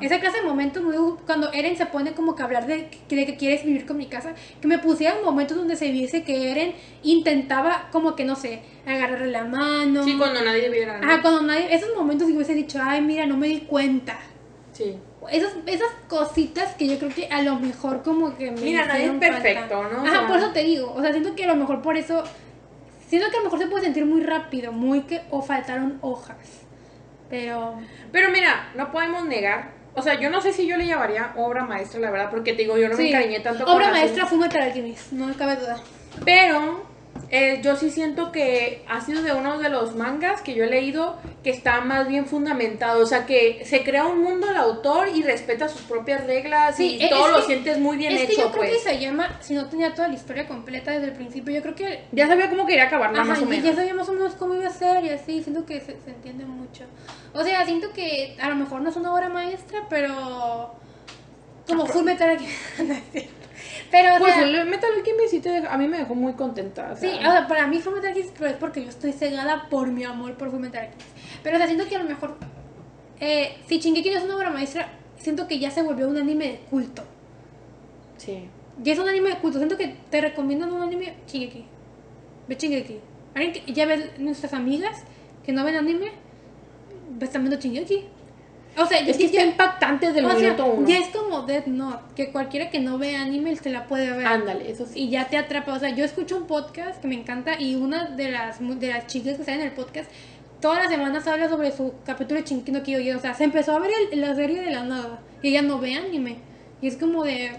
Esa 0.01 0.19
clase 0.19 0.41
de 0.41 0.43
momentos, 0.43 0.84
cuando 1.26 1.53
Eren 1.53 1.77
se 1.77 1.85
pone 1.85 2.11
como 2.11 2.35
que 2.35 2.43
hablar 2.43 2.68
de, 2.68 2.89
que 3.07 3.38
quieres 3.38 3.63
vivir 3.63 3.85
con 3.85 3.95
mi 3.95 4.07
casa, 4.07 4.34
que 4.59 4.68
me 4.68 4.80
pusieran 4.80 5.23
momentos 5.23 5.55
donde 5.55 5.77
se 5.77 5.89
viese 5.91 6.23
que 6.23 6.51
Eren 6.51 6.73
intentaba 7.03 7.88
como 7.89 8.13
que, 8.13 8.26
no 8.26 8.35
sé, 8.35 8.63
agarrarle 8.85 9.31
la 9.31 9.45
mano. 9.45 10.03
Sí, 10.03 10.18
cuando 10.18 10.43
nadie 10.43 10.69
viera. 10.69 10.99
Ah, 11.01 11.19
cuando 11.22 11.43
nadie, 11.43 11.73
esos 11.73 11.95
momentos 11.95 12.27
que 12.27 12.34
hubiese 12.34 12.53
dicho, 12.53 12.80
ay, 12.84 13.01
mira, 13.01 13.26
no 13.26 13.38
me 13.38 13.47
di 13.47 13.61
cuenta. 13.61 14.19
Sí 14.73 14.97
esas, 15.30 15.53
esas 15.65 15.89
cositas 16.07 16.73
que 16.76 16.88
yo 16.88 16.98
creo 16.98 17.14
que 17.14 17.27
a 17.27 17.41
lo 17.41 17.56
mejor 17.57 18.02
como 18.02 18.35
que 18.38 18.52
me 18.52 18.61
Mira, 18.61 18.85
nadie 18.85 19.06
es 19.06 19.11
perfecto, 19.11 19.84
¿no? 19.84 20.06
Ajá, 20.06 20.27
por 20.27 20.38
eso 20.38 20.52
te 20.52 20.64
digo. 20.64 20.93
O 20.93 21.02
sea, 21.02 21.11
siento 21.11 21.35
que 21.35 21.43
a 21.43 21.48
lo 21.48 21.56
mejor 21.56 21.81
por 21.81 21.98
eso. 21.98 22.23
Siento 23.07 23.30
que 23.30 23.35
a 23.38 23.39
lo 23.39 23.45
mejor 23.45 23.60
se 23.60 23.68
puede 23.68 23.84
sentir 23.84 24.06
muy 24.06 24.23
rápido, 24.23 24.72
muy 24.72 25.02
que. 25.02 25.22
O 25.30 25.41
faltaron 25.41 25.99
hojas. 26.02 26.38
Pero. 27.30 27.76
Pero 28.11 28.30
mira, 28.30 28.72
no 28.76 28.91
podemos 28.91 29.26
negar. 29.26 29.72
O 29.93 30.02
sea, 30.02 30.19
yo 30.19 30.30
no 30.30 30.41
sé 30.41 30.53
si 30.53 30.65
yo 30.65 30.77
le 30.77 30.88
llamaría 30.88 31.34
obra 31.35 31.65
maestra, 31.65 31.99
la 31.99 32.11
verdad, 32.11 32.30
porque 32.31 32.53
te 32.53 32.61
digo, 32.61 32.77
yo 32.77 32.88
no 32.88 32.95
me 32.95 33.10
encariñé 33.10 33.41
tanto 33.41 33.65
con 33.65 33.76
Obra 33.76 33.91
maestra 33.91 34.26
fue 34.26 34.38
Metal 34.38 34.61
Alchemist, 34.61 35.11
no 35.11 35.34
cabe 35.35 35.57
duda. 35.57 35.81
Pero 36.23 36.90
eh, 37.33 37.61
yo 37.63 37.77
sí 37.77 37.89
siento 37.89 38.33
que 38.33 38.83
ha 38.89 38.99
sido 38.99 39.23
de 39.23 39.31
uno 39.31 39.57
de 39.57 39.69
los 39.69 39.95
mangas 39.95 40.41
que 40.41 40.53
yo 40.53 40.65
he 40.65 40.69
leído 40.69 41.15
que 41.45 41.49
está 41.49 41.79
más 41.79 42.09
bien 42.09 42.25
fundamentado. 42.25 43.01
O 43.01 43.05
sea, 43.05 43.25
que 43.25 43.63
se 43.65 43.85
crea 43.85 44.05
un 44.05 44.21
mundo 44.21 44.49
el 44.49 44.57
autor 44.57 45.07
y 45.07 45.23
respeta 45.23 45.69
sus 45.69 45.81
propias 45.83 46.25
reglas 46.27 46.77
y 46.77 46.99
todo 47.09 47.29
lo 47.29 47.41
sientes 47.41 47.79
muy 47.79 47.95
bien 47.95 48.11
es 48.11 48.23
hecho. 48.23 48.29
Que 48.29 48.41
yo 48.41 48.51
creo 48.51 48.63
que 48.63 48.69
pues. 48.71 48.83
se 48.83 48.99
llama, 48.99 49.37
si 49.39 49.53
no 49.53 49.67
tenía 49.67 49.93
toda 49.93 50.09
la 50.09 50.15
historia 50.15 50.45
completa 50.45 50.91
desde 50.91 51.05
el 51.05 51.13
principio, 51.13 51.53
yo 51.53 51.61
creo 51.61 51.75
que. 51.75 52.03
Ya 52.11 52.27
sabía 52.27 52.49
cómo 52.49 52.65
quería 52.65 52.83
acabar, 52.83 53.13
más 53.13 53.41
o 53.41 53.45
menos. 53.45 53.63
Ya 53.63 53.75
sabíamos 53.75 54.01
más 54.01 54.09
o 54.09 54.13
menos 54.13 54.35
cómo 54.35 54.55
iba 54.55 54.67
a 54.67 54.71
ser 54.71 55.05
y 55.05 55.09
así. 55.09 55.41
Siento 55.41 55.65
que 55.65 55.79
se, 55.79 55.93
entiende 56.07 56.43
mucho. 56.43 56.83
O 57.33 57.43
sea, 57.45 57.65
siento 57.65 57.93
que 57.93 58.35
a 58.41 58.49
lo 58.49 58.55
mejor 58.55 58.81
no 58.81 58.89
es 58.89 58.97
una 58.97 59.13
obra 59.13 59.29
maestra, 59.29 59.85
pero. 59.89 60.75
Como 61.65 61.85
Full 61.85 62.03
Metal 62.03 62.29
aquí. 62.29 62.47
Pero, 63.89 64.19
pues 64.19 64.37
el 64.37 64.65
Metal 64.65 64.91
Gear 65.03 65.67
a 65.67 65.77
mí 65.77 65.87
me 65.87 65.97
dejó 65.97 66.15
muy 66.15 66.33
contenta. 66.33 66.95
Sí, 66.95 67.07
o 67.07 67.31
sea, 67.31 67.47
para 67.47 67.67
mí 67.67 67.79
fue 67.79 67.93
Metal 67.93 68.13
Gear, 68.13 68.27
pero 68.37 68.49
es 68.51 68.57
porque 68.57 68.83
yo 68.83 68.89
estoy 68.89 69.13
cegada 69.13 69.67
por 69.69 69.87
mi 69.87 70.03
amor 70.03 70.35
por 70.35 70.51
Full 70.51 70.59
Metal 70.59 70.81
Gear. 70.81 70.93
Pero, 71.43 71.55
o 71.55 71.57
sea, 71.57 71.67
siento 71.67 71.87
que 71.87 71.95
a 71.95 71.99
lo 71.99 72.09
mejor, 72.09 72.35
eh, 73.19 73.57
si 73.67 73.79
Shingeki 73.79 74.09
no 74.11 74.17
es 74.17 74.23
una 74.23 74.35
obra 74.35 74.49
maestra, 74.49 74.89
siento 75.17 75.47
que 75.47 75.59
ya 75.59 75.71
se 75.71 75.81
volvió 75.81 76.07
un 76.07 76.17
anime 76.17 76.47
de 76.47 76.57
culto. 76.69 77.03
Sí. 78.17 78.47
Ya 78.83 78.93
es 78.93 78.99
un 78.99 79.09
anime 79.09 79.29
de 79.29 79.37
culto. 79.37 79.57
Siento 79.57 79.77
que 79.77 79.95
te 80.09 80.21
recomiendan 80.21 80.71
un 80.71 80.81
anime 80.81 81.15
Shingeki. 81.27 81.65
Ve 82.47 82.55
Shingeki. 82.55 82.99
Alguien 83.33 83.53
que 83.53 83.73
ya 83.73 83.85
ves 83.85 84.19
nuestras 84.19 84.53
amigas 84.53 85.03
que 85.45 85.51
no 85.51 85.63
ven 85.63 85.75
anime, 85.75 86.11
están 87.19 87.43
viendo 87.43 87.59
Shingeki. 87.59 88.05
O 88.77 88.85
sea, 88.85 88.99
es 88.99 89.18
que 89.18 89.26
está 89.26 89.43
impactante 89.43 90.07
desde 90.07 90.19
el 90.19 90.27
minuto 90.27 90.65
uno. 90.65 90.88
Ya 90.88 90.98
es 90.98 91.10
como 91.10 91.41
Death 91.41 91.68
Note, 91.68 92.03
que 92.15 92.31
cualquiera 92.31 92.69
que 92.69 92.80
no 92.80 92.98
ve 92.98 93.15
anime 93.15 93.56
se 93.56 93.69
la 93.69 93.85
puede 93.85 94.11
ver. 94.11 94.26
Ándale, 94.26 94.72
eso 94.72 94.85
sí. 94.85 94.99
Y 94.99 95.10
ya 95.10 95.27
te 95.27 95.38
atrapa. 95.38 95.73
O 95.73 95.80
sea, 95.80 95.89
yo 95.89 96.06
escucho 96.06 96.38
un 96.38 96.48
podcast 96.48 97.02
que 97.02 97.07
me 97.07 97.15
encanta 97.15 97.60
y 97.60 97.76
una 97.76 98.06
de 98.06 98.31
las, 98.31 98.60
de 98.80 98.88
las 98.88 99.07
chicas 99.07 99.38
que 99.38 99.43
salen 99.43 99.61
en 99.61 99.68
el 99.68 99.73
podcast 99.73 100.10
todas 100.61 100.77
las 100.84 100.89
semanas 100.89 101.27
habla 101.27 101.49
sobre 101.49 101.76
su 101.76 101.93
capítulo 102.06 102.39
de 102.39 102.45
Chinquino 102.45 102.84
que 102.84 103.15
O 103.15 103.19
sea, 103.19 103.34
se 103.34 103.43
empezó 103.43 103.76
a 103.76 103.80
ver 103.80 103.91
la 104.14 104.35
serie 104.35 104.61
de 104.61 104.72
la 104.72 104.84
nada 104.84 105.19
y 105.41 105.49
ella 105.49 105.64
no 105.64 105.80
ve 105.80 105.95
anime. 105.95 106.38
Y 106.81 106.88
es 106.88 106.98
como 106.98 107.23
de, 107.23 107.52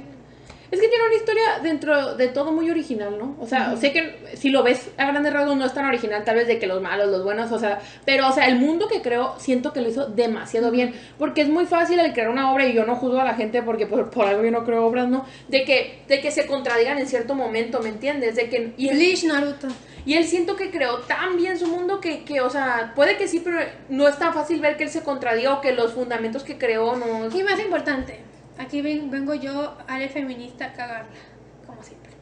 es 0.72 0.80
que 0.80 0.88
tiene 0.88 1.04
una 1.04 1.14
historia 1.14 1.42
dentro 1.62 2.14
de 2.16 2.28
todo 2.28 2.50
muy 2.50 2.70
original, 2.70 3.18
¿no? 3.18 3.36
O 3.38 3.46
sea, 3.46 3.76
sé 3.76 3.92
que 3.92 4.16
si 4.32 4.48
lo 4.48 4.62
ves 4.62 4.90
a 4.96 5.06
grandes 5.08 5.30
rasgos 5.30 5.54
no 5.54 5.66
es 5.66 5.74
tan 5.74 5.84
original, 5.84 6.24
tal 6.24 6.36
vez 6.36 6.46
de 6.46 6.58
que 6.58 6.66
los 6.66 6.80
malos, 6.80 7.08
los 7.08 7.22
buenos, 7.22 7.52
o 7.52 7.58
sea, 7.58 7.78
pero, 8.06 8.26
o 8.26 8.32
sea, 8.32 8.46
el 8.46 8.56
mundo 8.56 8.88
que 8.88 9.02
creó 9.02 9.34
siento 9.38 9.74
que 9.74 9.82
lo 9.82 9.90
hizo 9.90 10.06
demasiado 10.06 10.70
bien, 10.70 10.94
porque 11.18 11.42
es 11.42 11.50
muy 11.50 11.66
fácil 11.66 11.98
el 11.98 12.14
crear 12.14 12.30
una 12.30 12.50
obra 12.50 12.66
y 12.66 12.72
yo 12.72 12.86
no 12.86 12.96
juzgo 12.96 13.20
a 13.20 13.24
la 13.24 13.34
gente 13.34 13.62
porque 13.62 13.86
por, 13.86 14.08
algo 14.26 14.42
yo 14.42 14.50
no 14.50 14.64
creo 14.64 14.86
obras, 14.86 15.08
¿no? 15.08 15.26
De 15.48 15.64
que, 15.64 16.04
de 16.08 16.22
que 16.22 16.30
se 16.30 16.46
contradigan 16.46 16.98
en 16.98 17.06
cierto 17.06 17.34
momento, 17.34 17.80
¿me 17.82 17.90
entiendes? 17.90 18.34
De 18.36 18.48
que... 18.48 18.72
Y 18.78 18.88
Bleach, 18.88 19.24
Naruto. 19.24 19.68
Y 20.06 20.14
él 20.14 20.24
siento 20.24 20.56
que 20.56 20.70
creó 20.70 21.00
tan 21.00 21.36
bien 21.36 21.58
su 21.58 21.66
mundo 21.66 22.00
que, 22.00 22.24
que, 22.24 22.40
o 22.40 22.48
sea, 22.48 22.92
puede 22.96 23.18
que 23.18 23.28
sí, 23.28 23.40
pero 23.44 23.58
no 23.90 24.08
es 24.08 24.18
tan 24.18 24.32
fácil 24.32 24.58
ver 24.60 24.78
que 24.78 24.84
él 24.84 24.90
se 24.90 25.02
contradiga 25.02 25.52
o 25.52 25.60
que 25.60 25.72
los 25.72 25.92
fundamentos 25.92 26.44
que 26.44 26.56
creó 26.56 26.96
no... 26.96 27.28
Y 27.36 27.42
más 27.42 27.60
importante, 27.60 28.20
aquí 28.62 28.82
vengo 28.82 29.34
yo, 29.34 29.76
Ale 29.86 30.08
feminista, 30.08 30.66
a 30.66 30.72
cagarla, 30.72 31.10
como 31.66 31.82
siempre. 31.82 32.12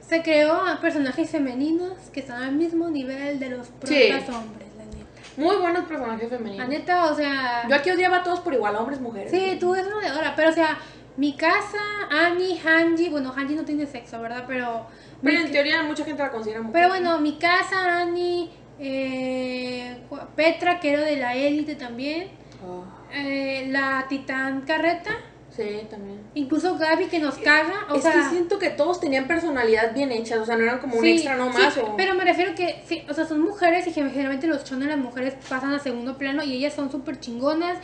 Se 0.00 0.22
creó 0.22 0.54
a 0.54 0.80
personajes 0.80 1.30
femeninos 1.30 1.92
que 2.12 2.20
están 2.20 2.42
al 2.42 2.52
mismo 2.52 2.88
nivel 2.88 3.38
de 3.38 3.50
los 3.50 3.68
propios 3.68 4.28
hombres, 4.30 4.68
la 4.76 4.84
neta. 4.84 5.20
Muy 5.36 5.56
buenos 5.56 5.84
personajes 5.84 6.28
femeninos. 6.28 6.58
La 6.58 6.66
neta, 6.66 7.12
o 7.12 7.14
sea. 7.14 7.68
Yo 7.68 7.74
aquí 7.74 7.90
odiaba 7.90 8.18
a 8.18 8.22
todos 8.22 8.40
por 8.40 8.54
igual, 8.54 8.74
hombres, 8.76 9.00
mujeres. 9.00 9.30
Sí, 9.30 9.56
tú 9.60 9.74
eres 9.74 9.86
una 9.86 9.98
odiadora, 9.98 10.34
pero 10.34 10.50
o 10.50 10.52
sea, 10.52 10.78
mi 11.16 11.34
casa, 11.34 11.78
Annie, 12.10 12.58
Hanji, 12.58 13.08
bueno, 13.10 13.32
Hanji 13.36 13.54
no 13.54 13.64
tiene 13.64 13.86
sexo, 13.86 14.20
¿verdad? 14.20 14.44
Pero. 14.46 14.86
Pero 15.22 15.40
en 15.40 15.50
teoría 15.50 15.82
mucha 15.82 16.04
gente 16.04 16.22
la 16.22 16.30
considera 16.30 16.60
mujer. 16.60 16.72
Pero 16.72 16.88
bueno, 16.88 17.18
mi 17.20 17.38
casa, 17.38 18.00
Annie, 18.00 18.50
eh, 18.78 19.98
Petra, 20.36 20.78
que 20.80 20.92
era 20.92 21.02
de 21.02 21.16
la 21.16 21.34
élite 21.34 21.74
también. 21.74 22.28
Oh. 22.64 22.97
Eh, 23.12 23.66
la 23.70 24.06
Titán 24.08 24.62
Carreta. 24.62 25.10
Sí, 25.50 25.80
también. 25.90 26.20
Incluso 26.34 26.78
Gaby 26.78 27.06
que 27.06 27.18
nos 27.18 27.36
caga. 27.38 27.86
O 27.90 27.96
es 27.96 28.02
sea, 28.02 28.12
que 28.12 28.22
siento 28.30 28.58
que 28.58 28.70
todos 28.70 29.00
tenían 29.00 29.26
personalidad 29.26 29.92
bien 29.92 30.12
hechas, 30.12 30.38
o 30.38 30.46
sea, 30.46 30.56
no 30.56 30.62
eran 30.62 30.78
como 30.78 30.96
un 30.96 31.04
extra 31.04 31.36
nomás. 31.36 31.74
Sí, 31.74 31.80
Pero 31.96 32.14
me 32.14 32.24
refiero 32.24 32.54
que, 32.54 32.82
sí, 32.86 33.02
o 33.08 33.14
sea, 33.14 33.26
son 33.26 33.40
mujeres 33.40 33.86
y 33.88 33.92
generalmente 33.92 34.46
los 34.46 34.62
chones 34.62 34.88
las 34.88 34.98
mujeres 34.98 35.34
pasan 35.48 35.72
a 35.72 35.80
segundo 35.80 36.16
plano 36.16 36.44
y 36.44 36.52
ellas 36.52 36.74
son 36.74 36.92
súper 36.92 37.18
chingonas 37.18 37.78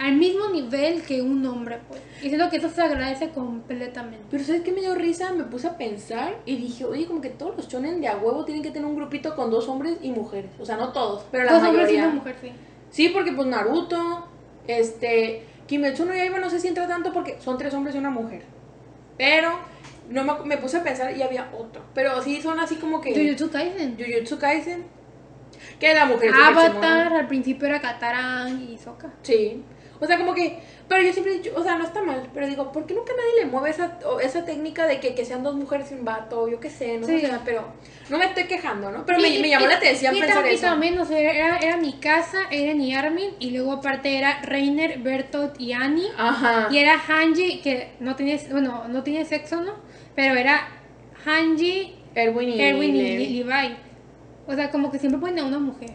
al 0.00 0.16
mismo 0.16 0.48
nivel 0.48 1.02
que 1.02 1.20
un 1.20 1.44
hombre, 1.46 1.78
pues. 1.86 2.00
Y 2.22 2.28
siento 2.28 2.48
que 2.48 2.56
eso 2.56 2.70
se 2.70 2.80
agradece 2.80 3.28
completamente. 3.28 4.24
Pero 4.30 4.42
¿sabes 4.42 4.62
qué 4.62 4.72
me 4.72 4.80
dio 4.80 4.94
risa? 4.94 5.32
Me 5.32 5.44
puse 5.44 5.66
a 5.68 5.76
pensar 5.76 6.38
y 6.46 6.56
dije, 6.56 6.86
oye, 6.86 7.06
como 7.06 7.20
que 7.20 7.28
todos 7.28 7.54
los 7.54 7.68
chones 7.68 8.00
de 8.00 8.08
a 8.08 8.16
huevo 8.16 8.44
tienen 8.46 8.62
que 8.62 8.70
tener 8.70 8.88
un 8.88 8.96
grupito 8.96 9.36
con 9.36 9.50
dos 9.50 9.68
hombres 9.68 9.98
y 10.00 10.10
mujeres. 10.10 10.50
O 10.58 10.64
sea, 10.64 10.78
no 10.78 10.88
todos, 10.92 11.24
pero 11.30 11.44
la 11.44 11.52
dos 11.52 11.68
hombres 11.68 11.92
y 11.92 11.96
una 11.96 12.08
mujer, 12.08 12.36
sí. 12.40 12.50
Sí, 12.90 13.10
porque 13.10 13.32
pues 13.32 13.46
Naruto, 13.46 14.26
este, 14.78 15.42
Kimetsu 15.66 16.04
no 16.04 16.14
Yaiba 16.14 16.38
no 16.38 16.50
sé 16.50 16.60
si 16.60 16.68
entra 16.68 16.86
tanto 16.86 17.12
porque 17.12 17.36
son 17.40 17.58
tres 17.58 17.74
hombres 17.74 17.94
y 17.94 17.98
una 17.98 18.10
mujer. 18.10 18.42
Pero 19.18 19.58
no 20.08 20.24
me, 20.44 20.56
puse 20.58 20.78
a 20.78 20.82
pensar 20.82 21.16
y 21.16 21.22
había 21.22 21.50
otro. 21.56 21.82
Pero 21.94 22.22
sí 22.22 22.40
son 22.42 22.58
así 22.60 22.76
como 22.76 23.00
que. 23.00 23.14
Jujutsu 23.14 23.50
Kaisen. 23.50 23.96
Jujutsu 23.96 24.38
Kaisen. 24.38 24.84
Que 25.78 25.94
la 25.94 26.06
mujer 26.06 26.30
Avatar, 26.34 27.12
al 27.12 27.26
principio 27.26 27.68
era 27.68 27.80
Katarang 27.80 28.60
y 28.62 28.78
Sokka. 28.78 29.10
Sí. 29.22 29.62
O 30.00 30.06
sea, 30.06 30.16
como 30.18 30.34
que. 30.34 30.58
Pero 30.88 31.02
yo 31.02 31.12
siempre 31.12 31.34
he 31.34 31.38
dicho, 31.38 31.52
o 31.54 31.62
sea, 31.62 31.76
no 31.76 31.84
está 31.84 32.02
mal, 32.02 32.28
pero 32.34 32.48
digo, 32.48 32.72
¿por 32.72 32.84
qué 32.84 32.94
nunca 32.94 33.12
nadie 33.16 33.44
le 33.44 33.50
mueve 33.50 33.70
esa, 33.70 33.98
esa 34.22 34.44
técnica 34.44 34.86
de 34.86 34.98
que, 34.98 35.14
que 35.14 35.24
sean 35.24 35.44
dos 35.44 35.54
mujeres 35.54 35.92
y 35.92 35.94
un 35.94 36.04
vato? 36.04 36.48
Yo 36.48 36.58
qué 36.58 36.68
sé, 36.68 36.98
no 36.98 37.06
Sí. 37.06 37.20
sé, 37.20 37.30
pero 37.44 37.62
no 38.08 38.18
me 38.18 38.24
estoy 38.24 38.44
quejando, 38.44 38.90
¿no? 38.90 39.06
Pero 39.06 39.20
me, 39.20 39.28
Y- 39.28 39.40
me 39.40 39.48
llamó 39.50 39.66
y- 39.66 39.68
la 39.68 39.76
atención 39.76 40.18
pensar 40.18 40.44
eso. 40.46 40.62
también, 40.66 40.98
o 40.98 41.04
sea, 41.04 41.18
era, 41.20 41.58
era 41.58 41.76
mi 41.76 41.92
casa, 42.00 42.38
Eren 42.50 42.80
y 42.80 42.92
Armin, 42.94 43.30
y 43.38 43.50
luego 43.50 43.72
aparte 43.74 44.18
era 44.18 44.40
Reiner, 44.42 44.98
Bertolt 44.98 45.60
y 45.60 45.72
Annie. 45.74 46.08
Ajá. 46.18 46.66
Y 46.72 46.78
era 46.78 46.98
Hanji, 46.98 47.60
que 47.60 47.92
no 48.00 48.16
tenía, 48.16 48.36
bueno, 48.50 48.88
no 48.88 49.02
tenía 49.04 49.24
sexo, 49.24 49.60
¿no? 49.62 49.74
Pero 50.16 50.34
era 50.34 50.66
Hanji, 51.24 51.94
Erwin 52.14 52.48
y, 52.48 52.60
Erwin 52.60 52.96
y 52.96 53.02
Levi. 53.02 53.26
Li- 53.26 53.44
Levi. 53.44 53.76
O 54.46 54.54
sea, 54.54 54.70
como 54.70 54.90
que 54.90 54.98
siempre 54.98 55.20
ponen 55.20 55.38
a 55.38 55.44
una 55.46 55.58
mujer. 55.60 55.90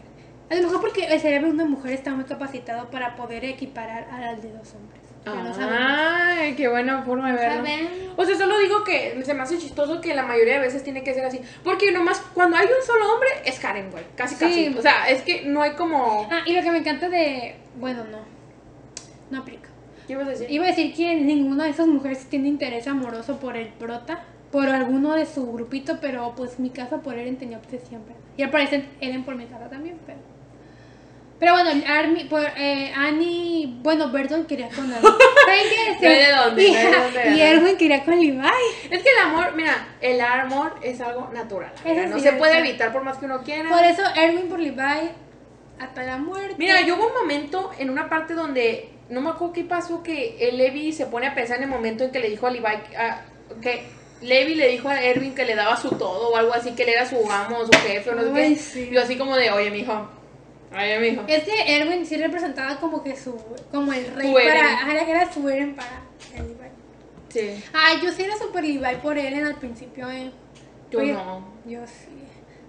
A 0.48 0.54
lo 0.54 0.62
mejor 0.62 0.80
porque 0.80 1.04
el 1.06 1.20
cerebro 1.20 1.48
de 1.48 1.54
una 1.54 1.64
mujer 1.64 1.92
está 1.92 2.14
muy 2.14 2.24
capacitado 2.24 2.88
para 2.90 3.16
poder 3.16 3.44
equiparar 3.44 4.08
al 4.10 4.40
de 4.40 4.52
dos 4.52 4.74
hombres. 4.74 5.02
Ay, 5.26 6.54
qué 6.54 6.68
buena 6.68 7.02
forma 7.02 7.32
de 7.32 7.38
verlo. 7.38 7.56
¿Saben? 7.56 7.88
O 8.16 8.24
sea, 8.24 8.36
solo 8.36 8.56
digo 8.58 8.84
que 8.84 9.20
se 9.24 9.34
me 9.34 9.42
hace 9.42 9.58
chistoso 9.58 10.00
que 10.00 10.14
la 10.14 10.22
mayoría 10.22 10.54
de 10.54 10.60
veces 10.60 10.84
tiene 10.84 11.02
que 11.02 11.14
ser 11.14 11.24
así. 11.24 11.40
Porque 11.64 11.90
nomás 11.90 12.20
cuando 12.32 12.56
hay 12.56 12.66
un 12.66 12.86
solo 12.86 13.12
hombre 13.12 13.28
es 13.44 13.58
Karen, 13.58 13.90
güey. 13.90 14.04
Casi, 14.14 14.36
Sí. 14.36 14.40
casi. 14.66 14.78
O 14.78 14.82
sea, 14.82 15.08
es 15.10 15.22
que 15.22 15.42
no 15.44 15.62
hay 15.62 15.72
como. 15.72 16.28
Ah, 16.30 16.42
y 16.46 16.54
lo 16.54 16.62
que 16.62 16.70
me 16.70 16.78
encanta 16.78 17.08
de... 17.08 17.56
Bueno, 17.80 18.04
no. 18.04 18.18
No 19.30 19.40
aplica. 19.42 19.68
¿Qué 20.06 20.12
ibas 20.12 20.28
a 20.28 20.30
decir? 20.30 20.48
Iba 20.48 20.64
a 20.66 20.68
decir 20.68 20.94
que 20.94 21.16
ninguna 21.16 21.64
de 21.64 21.70
esas 21.70 21.88
mujeres 21.88 22.26
tiene 22.26 22.46
interés 22.48 22.86
amoroso 22.86 23.40
por 23.40 23.56
el 23.56 23.66
prota, 23.66 24.22
por 24.52 24.68
alguno 24.68 25.14
de 25.14 25.26
su 25.26 25.50
grupito, 25.52 25.98
pero 26.00 26.34
pues 26.36 26.60
mi 26.60 26.70
casa 26.70 26.98
por 26.98 27.18
Eren 27.18 27.36
tenía 27.36 27.58
obsesión. 27.58 28.02
¿verdad? 28.04 28.20
Y 28.36 28.42
al 28.44 28.50
parecer 28.50 28.84
Eren 29.00 29.24
por 29.24 29.34
mi 29.34 29.46
casa 29.46 29.68
también, 29.68 29.98
pero... 30.06 30.18
Pero 31.38 31.52
bueno, 31.52 31.70
Army, 31.86 32.24
por, 32.24 32.42
eh, 32.56 32.92
Annie, 32.96 33.66
bueno, 33.82 34.10
Bertolt 34.10 34.46
quería 34.46 34.68
con 34.68 34.90
Armin. 34.90 35.12
¿Saben 35.46 35.98
qué? 36.00 36.06
Hay 36.06 36.26
de 36.26 36.32
dónde, 36.32 37.34
y. 37.36 37.40
Erwin 37.40 37.76
quería 37.76 38.04
con 38.04 38.18
Levi. 38.18 38.40
Es 38.90 39.02
que 39.02 39.10
el 39.10 39.18
amor, 39.22 39.54
mira, 39.54 39.88
el 40.00 40.20
amor 40.20 40.74
es 40.82 41.00
algo 41.00 41.28
natural. 41.34 41.72
Es 41.84 42.08
no 42.08 42.18
se 42.18 42.32
puede 42.32 42.58
evitar 42.58 42.92
por 42.92 43.02
más 43.02 43.18
que 43.18 43.26
uno 43.26 43.42
quiera. 43.42 43.68
Por 43.68 43.84
eso 43.84 44.02
Erwin 44.14 44.48
por 44.48 44.60
Levi 44.60 45.10
hasta 45.78 46.02
la 46.04 46.16
muerte. 46.16 46.54
Mira, 46.58 46.80
yo 46.80 46.96
hubo 46.96 47.08
un 47.08 47.14
momento 47.14 47.70
en 47.78 47.90
una 47.90 48.08
parte 48.08 48.32
donde 48.32 48.90
no 49.10 49.20
me 49.20 49.30
acuerdo 49.30 49.52
qué 49.52 49.64
pasó 49.64 50.02
que 50.02 50.36
el 50.40 50.56
Levi 50.56 50.92
se 50.92 51.06
pone 51.06 51.26
a 51.26 51.34
pensar 51.34 51.58
en 51.58 51.64
el 51.64 51.68
momento 51.68 52.04
en 52.04 52.12
que 52.12 52.18
le 52.18 52.30
dijo 52.30 52.46
a 52.46 52.50
Levi 52.50 52.64
ah, 52.98 53.20
que 53.60 53.84
Levi 54.22 54.54
le 54.54 54.68
dijo 54.68 54.88
a 54.88 55.02
Erwin 55.02 55.34
que 55.34 55.44
le 55.44 55.54
daba 55.54 55.76
su 55.76 55.90
todo 55.90 56.30
o 56.30 56.36
algo 56.36 56.54
así, 56.54 56.72
que 56.72 56.84
él 56.84 56.88
era 56.90 57.06
su 57.06 57.30
amo, 57.30 57.66
su 57.66 57.72
jefe 57.86 58.10
o 58.10 58.14
no 58.14 58.22
sé 58.22 58.32
qué. 58.32 58.56
sí. 58.56 58.88
Yo 58.90 59.02
así 59.02 59.16
como 59.16 59.36
de, 59.36 59.50
oye, 59.50 59.70
mijo, 59.70 60.08
mijo. 60.70 61.24
Es 61.28 61.44
que 61.44 61.76
Erwin 61.76 62.06
sí 62.06 62.16
representaba 62.16 62.78
como 62.80 63.02
que 63.02 63.16
su, 63.16 63.36
como 63.70 63.92
el 63.92 64.06
rey 64.14 64.32
para, 64.32 64.74
ajá, 64.74 65.10
era 65.10 65.32
su 65.32 65.48
Eren 65.48 65.74
para 65.74 66.02
el 66.34 66.48
Levi. 66.48 66.70
Sí, 67.28 67.64
Ay, 67.72 67.98
yo 68.02 68.12
sí 68.12 68.22
era 68.22 68.36
super 68.36 68.64
Levi 68.64 68.96
por 69.02 69.18
Eren 69.18 69.44
al 69.44 69.56
principio, 69.56 70.10
eh. 70.10 70.30
yo 70.90 70.98
Oye, 70.98 71.12
no. 71.12 71.46
Yo 71.66 71.86
sí. 71.86 72.08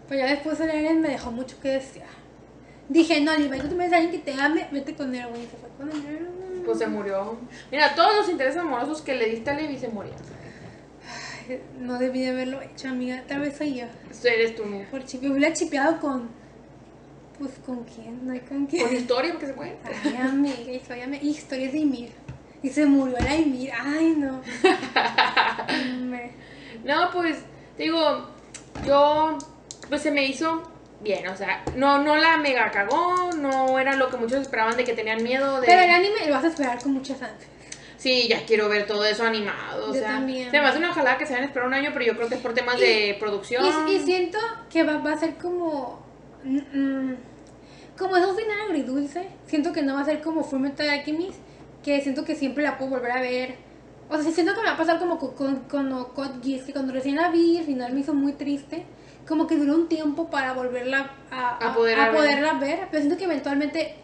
Pero 0.07 0.21
ya 0.21 0.27
después 0.27 0.59
el 0.59 0.69
Eren 0.69 1.01
me 1.01 1.09
dejó 1.09 1.31
mucho 1.31 1.59
que 1.59 1.69
desear. 1.69 2.07
Dije, 2.89 3.19
no, 3.19 3.35
Levi, 3.35 3.59
tú 3.59 3.79
a 3.79 3.83
alguien 3.83 4.11
que 4.11 4.19
te 4.19 4.33
ame, 4.33 4.67
vete 4.71 4.95
con 4.95 5.13
Erwin. 5.13 5.47
Se 5.49 5.57
fue 5.57 5.69
con. 5.77 5.89
Pues 6.63 6.77
se 6.79 6.87
murió. 6.87 7.37
Mira, 7.71 7.93
todos 7.95 8.15
los 8.15 8.29
intereses 8.29 8.59
amorosos 8.59 9.01
que 9.01 9.15
le 9.15 9.29
diste 9.29 9.49
a 9.49 9.55
Levi 9.55 9.77
se. 9.77 9.87
Ay, 9.87 11.61
No 11.79 11.97
debí 11.97 12.21
de 12.21 12.29
haberlo 12.29 12.61
hecho, 12.61 12.87
amiga. 12.89 13.23
Tal 13.27 13.41
vez 13.41 13.57
soy 13.57 13.75
yo. 13.75 13.85
Eso 14.09 14.27
eres 14.27 14.55
tú, 14.55 14.63
mija. 14.65 14.89
Por 14.89 15.03
chip, 15.05 15.21
hubiera 15.23 15.53
chipeado 15.53 15.99
con. 15.99 16.29
Pues 17.39 17.51
con 17.65 17.83
quién, 17.83 18.25
no 18.25 18.33
hay 18.33 18.39
con 18.39 18.65
quién. 18.65 18.87
Con 18.87 18.95
historia, 18.95 19.31
porque 19.31 19.47
se 19.47 19.53
puede. 19.53 19.77
Ay, 20.03 20.15
amiga, 20.15 20.71
historia, 20.71 21.07
historia 21.21 21.71
de 21.71 21.77
Ymir. 21.77 22.11
Y 22.63 22.69
se 22.69 22.85
murió 22.85 23.17
la 23.19 23.35
Ymir. 23.35 23.71
Ay, 23.79 24.15
no. 24.17 24.41
No, 26.83 27.09
pues, 27.11 27.39
digo, 27.77 28.29
yo, 28.85 29.37
pues 29.89 30.01
se 30.01 30.11
me 30.11 30.25
hizo 30.25 30.63
bien, 31.01 31.27
o 31.27 31.35
sea, 31.35 31.63
no, 31.75 32.01
no 32.01 32.15
la 32.15 32.37
mega 32.37 32.71
cagó, 32.71 33.31
no 33.33 33.77
era 33.77 33.95
lo 33.95 34.09
que 34.09 34.17
muchos 34.17 34.41
esperaban 34.41 34.77
de 34.77 34.83
que 34.83 34.93
tenían 34.93 35.21
miedo 35.21 35.59
de... 35.59 35.67
Pero 35.67 35.81
el 35.81 35.89
anime 35.89 36.25
lo 36.27 36.33
vas 36.33 36.45
a 36.45 36.47
esperar 36.47 36.81
con 36.81 36.93
muchas 36.93 37.21
ansias. 37.21 37.49
Sí, 37.97 38.27
ya 38.29 38.45
quiero 38.45 38.69
ver 38.69 38.85
todo 38.85 39.03
eso 39.05 39.25
animado, 39.25 39.89
o 39.89 39.93
Yo 39.93 39.99
sea, 39.99 40.09
también. 40.09 40.49
se 40.51 40.59
me 40.61 40.67
hace 40.67 40.77
una 40.77 40.91
ojalá 40.91 41.17
que 41.17 41.25
se 41.25 41.33
hayan 41.33 41.45
esperado 41.45 41.67
un 41.67 41.73
año, 41.73 41.89
pero 41.93 42.05
yo 42.05 42.15
creo 42.15 42.29
que 42.29 42.35
es 42.35 42.41
por 42.41 42.53
temas 42.53 42.79
de 42.79 43.17
producción. 43.19 43.65
Y, 43.89 43.93
y 43.95 43.99
siento 43.99 44.37
que 44.69 44.83
va, 44.83 44.97
va 44.99 45.13
a 45.13 45.17
ser 45.17 45.35
como. 45.35 46.05
Mm, 46.47 46.79
mm, 47.11 47.15
como 47.97 48.17
esos 48.17 48.35
final 48.35 48.57
agridulce. 48.67 49.27
Siento 49.47 49.73
que 49.73 49.81
no 49.81 49.95
va 49.95 50.01
a 50.01 50.05
ser 50.05 50.21
como 50.21 50.43
Fullmetal 50.43 50.89
Alchemist. 50.89 51.39
Que 51.83 52.01
siento 52.01 52.25
que 52.25 52.35
siempre 52.35 52.63
la 52.63 52.77
puedo 52.77 52.91
volver 52.91 53.11
a 53.11 53.21
ver. 53.21 53.55
O 54.09 54.17
sea, 54.21 54.31
siento 54.31 54.53
que 54.53 54.61
me 54.61 54.67
va 54.67 54.73
a 54.73 54.77
pasar 54.77 54.99
como 54.99 55.17
con, 55.19 55.33
con, 55.63 56.05
con 56.13 56.41
Geass, 56.43 56.63
que 56.63 56.71
cuando 56.73 56.93
recién 56.93 57.15
la 57.17 57.29
vi, 57.29 57.57
al 57.57 57.65
final 57.65 57.93
me 57.93 57.99
hizo 58.01 58.13
muy 58.13 58.33
triste. 58.33 58.85
Como 59.27 59.47
que 59.47 59.57
duró 59.57 59.75
un 59.75 59.89
tiempo 59.89 60.29
para 60.29 60.53
volverla 60.53 61.11
a, 61.31 61.57
A 61.69 61.73
poder 61.73 61.97
ver. 61.97 62.11
poderla 62.11 62.53
ver. 62.53 62.87
Pero 62.89 63.01
siento 63.01 63.17
que 63.17 63.25
eventualmente 63.25 63.95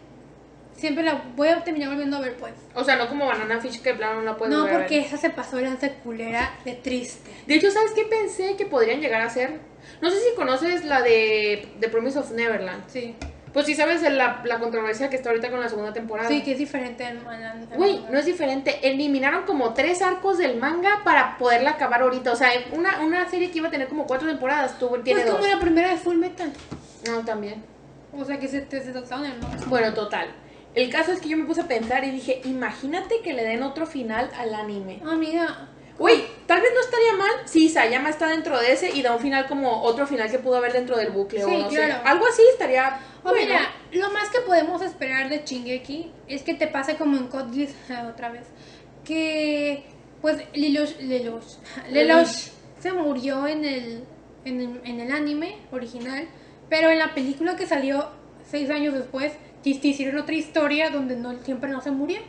siempre 0.76 1.02
la 1.04 1.22
voy 1.36 1.48
a 1.48 1.62
terminar 1.64 1.88
volviendo 1.90 2.16
a 2.16 2.20
ver, 2.20 2.36
pues. 2.36 2.52
O 2.74 2.84
sea, 2.84 2.96
no 2.96 3.08
como 3.08 3.26
Banana 3.26 3.60
Fish 3.60 3.80
que 3.80 3.94
plano 3.94 4.16
no 4.16 4.22
la 4.22 4.36
puedes 4.36 4.54
no, 4.54 4.60
volver 4.62 4.74
a 4.76 4.78
porque 4.80 4.98
ver. 4.98 5.06
esa 5.06 5.16
se 5.16 5.30
pasó 5.30 5.56
de 5.56 5.62
lanza 5.62 5.88
culera 6.02 6.58
de 6.64 6.72
triste. 6.74 7.30
De 7.46 7.54
hecho, 7.54 7.70
¿sabes 7.70 7.92
qué 7.92 8.04
pensé 8.04 8.56
que 8.56 8.66
podrían 8.66 9.00
llegar 9.00 9.22
a 9.22 9.30
ser? 9.30 9.58
No 10.04 10.10
sé 10.10 10.18
si 10.20 10.34
conoces 10.36 10.84
la 10.84 11.00
de 11.00 11.66
The 11.80 11.88
Promise 11.88 12.18
of 12.18 12.30
Neverland. 12.32 12.84
Sí. 12.88 13.14
Pues 13.54 13.64
sí 13.64 13.74
sabes 13.74 14.02
la, 14.02 14.42
la 14.44 14.58
controversia 14.58 15.08
que 15.08 15.16
está 15.16 15.30
ahorita 15.30 15.50
con 15.50 15.60
la 15.60 15.68
segunda 15.70 15.94
temporada. 15.94 16.28
Sí, 16.28 16.42
que 16.42 16.52
es 16.52 16.58
diferente 16.58 17.04
en, 17.04 17.18
en 17.26 17.42
en 17.72 17.76
Güey, 17.76 18.04
no 18.10 18.18
es 18.18 18.26
diferente. 18.26 18.80
Eliminaron 18.82 19.44
como 19.44 19.72
tres 19.72 20.02
arcos 20.02 20.36
del 20.36 20.58
manga 20.58 21.00
para 21.04 21.38
poderla 21.38 21.70
acabar 21.70 22.02
ahorita. 22.02 22.32
O 22.32 22.36
sea, 22.36 22.50
una, 22.72 23.00
una 23.00 23.26
serie 23.30 23.50
que 23.50 23.58
iba 23.58 23.68
a 23.68 23.70
tener 23.70 23.88
como 23.88 24.06
cuatro 24.06 24.28
temporadas, 24.28 24.78
tuvo, 24.78 24.98
tiene 25.00 25.22
Pues 25.22 25.32
dos. 25.32 25.40
como 25.40 25.50
la 25.54 25.60
primera 25.60 25.88
de 25.88 25.96
Full 25.96 26.16
Metal. 26.18 26.52
No, 27.08 27.24
también. 27.24 27.62
O 28.12 28.24
sea 28.26 28.38
que 28.38 28.46
se 28.48 28.60
te 28.60 28.82
se 28.82 28.92
trataron 28.92 29.24
el 29.24 29.38
manga. 29.40 29.56
Bueno, 29.68 29.94
total. 29.94 30.28
El 30.74 30.90
caso 30.90 31.12
es 31.12 31.20
que 31.20 31.28
yo 31.30 31.36
me 31.38 31.44
puse 31.44 31.62
a 31.62 31.68
pensar 31.68 32.04
y 32.04 32.10
dije, 32.10 32.42
imagínate 32.44 33.20
que 33.22 33.32
le 33.32 33.44
den 33.44 33.62
otro 33.62 33.86
final 33.86 34.30
al 34.36 34.52
anime. 34.54 35.00
Mira. 35.16 35.68
Güey, 35.98 36.24
tal 36.46 36.60
vez 36.60 36.70
no 36.74 36.80
estaría 36.80 37.12
mal 37.14 37.30
si 37.46 37.68
Sayama 37.68 38.10
está 38.10 38.26
dentro 38.28 38.58
de 38.58 38.72
ese 38.72 38.90
y 38.90 39.02
da 39.02 39.14
un 39.14 39.20
final 39.20 39.46
como 39.46 39.82
otro 39.82 40.06
final 40.06 40.28
que 40.30 40.38
pudo 40.40 40.56
haber 40.56 40.72
dentro 40.72 40.96
del 40.96 41.10
bucle 41.10 41.38
Sí, 41.38 41.44
o 41.44 41.58
no 41.58 41.70
sé. 41.70 41.76
claro. 41.76 42.02
Algo 42.04 42.26
así 42.26 42.42
estaría 42.52 42.98
O 43.22 43.28
bueno. 43.28 43.40
mira, 43.46 43.70
lo 43.92 44.10
más 44.10 44.28
que 44.30 44.40
podemos 44.40 44.82
esperar 44.82 45.28
de 45.28 45.44
Chingeki 45.44 46.10
es 46.26 46.42
que 46.42 46.54
te 46.54 46.66
pase 46.66 46.96
como 46.96 47.16
en 47.16 47.28
Code 47.28 47.54
Geass, 47.54 47.74
otra 48.12 48.30
vez. 48.30 48.42
Que 49.04 49.84
pues 50.20 50.38
Lelouch, 50.54 50.96
Lelouch, 51.00 51.44
Lelouch 51.90 52.48
se 52.80 52.92
murió 52.92 53.46
en 53.46 53.64
el, 53.64 54.04
en 54.44 54.60
el 54.60 54.80
en 54.84 55.00
el 55.00 55.12
anime 55.12 55.58
original, 55.70 56.26
pero 56.68 56.90
en 56.90 56.98
la 56.98 57.14
película 57.14 57.56
que 57.56 57.66
salió 57.66 58.08
seis 58.50 58.68
años 58.70 58.94
después, 58.94 59.32
te 59.62 59.74
te 59.74 59.88
hicieron 59.88 60.18
otra 60.18 60.34
historia 60.34 60.90
donde 60.90 61.16
no 61.16 61.38
siempre 61.44 61.70
no 61.70 61.80
se 61.80 61.90
murió. 61.90 62.20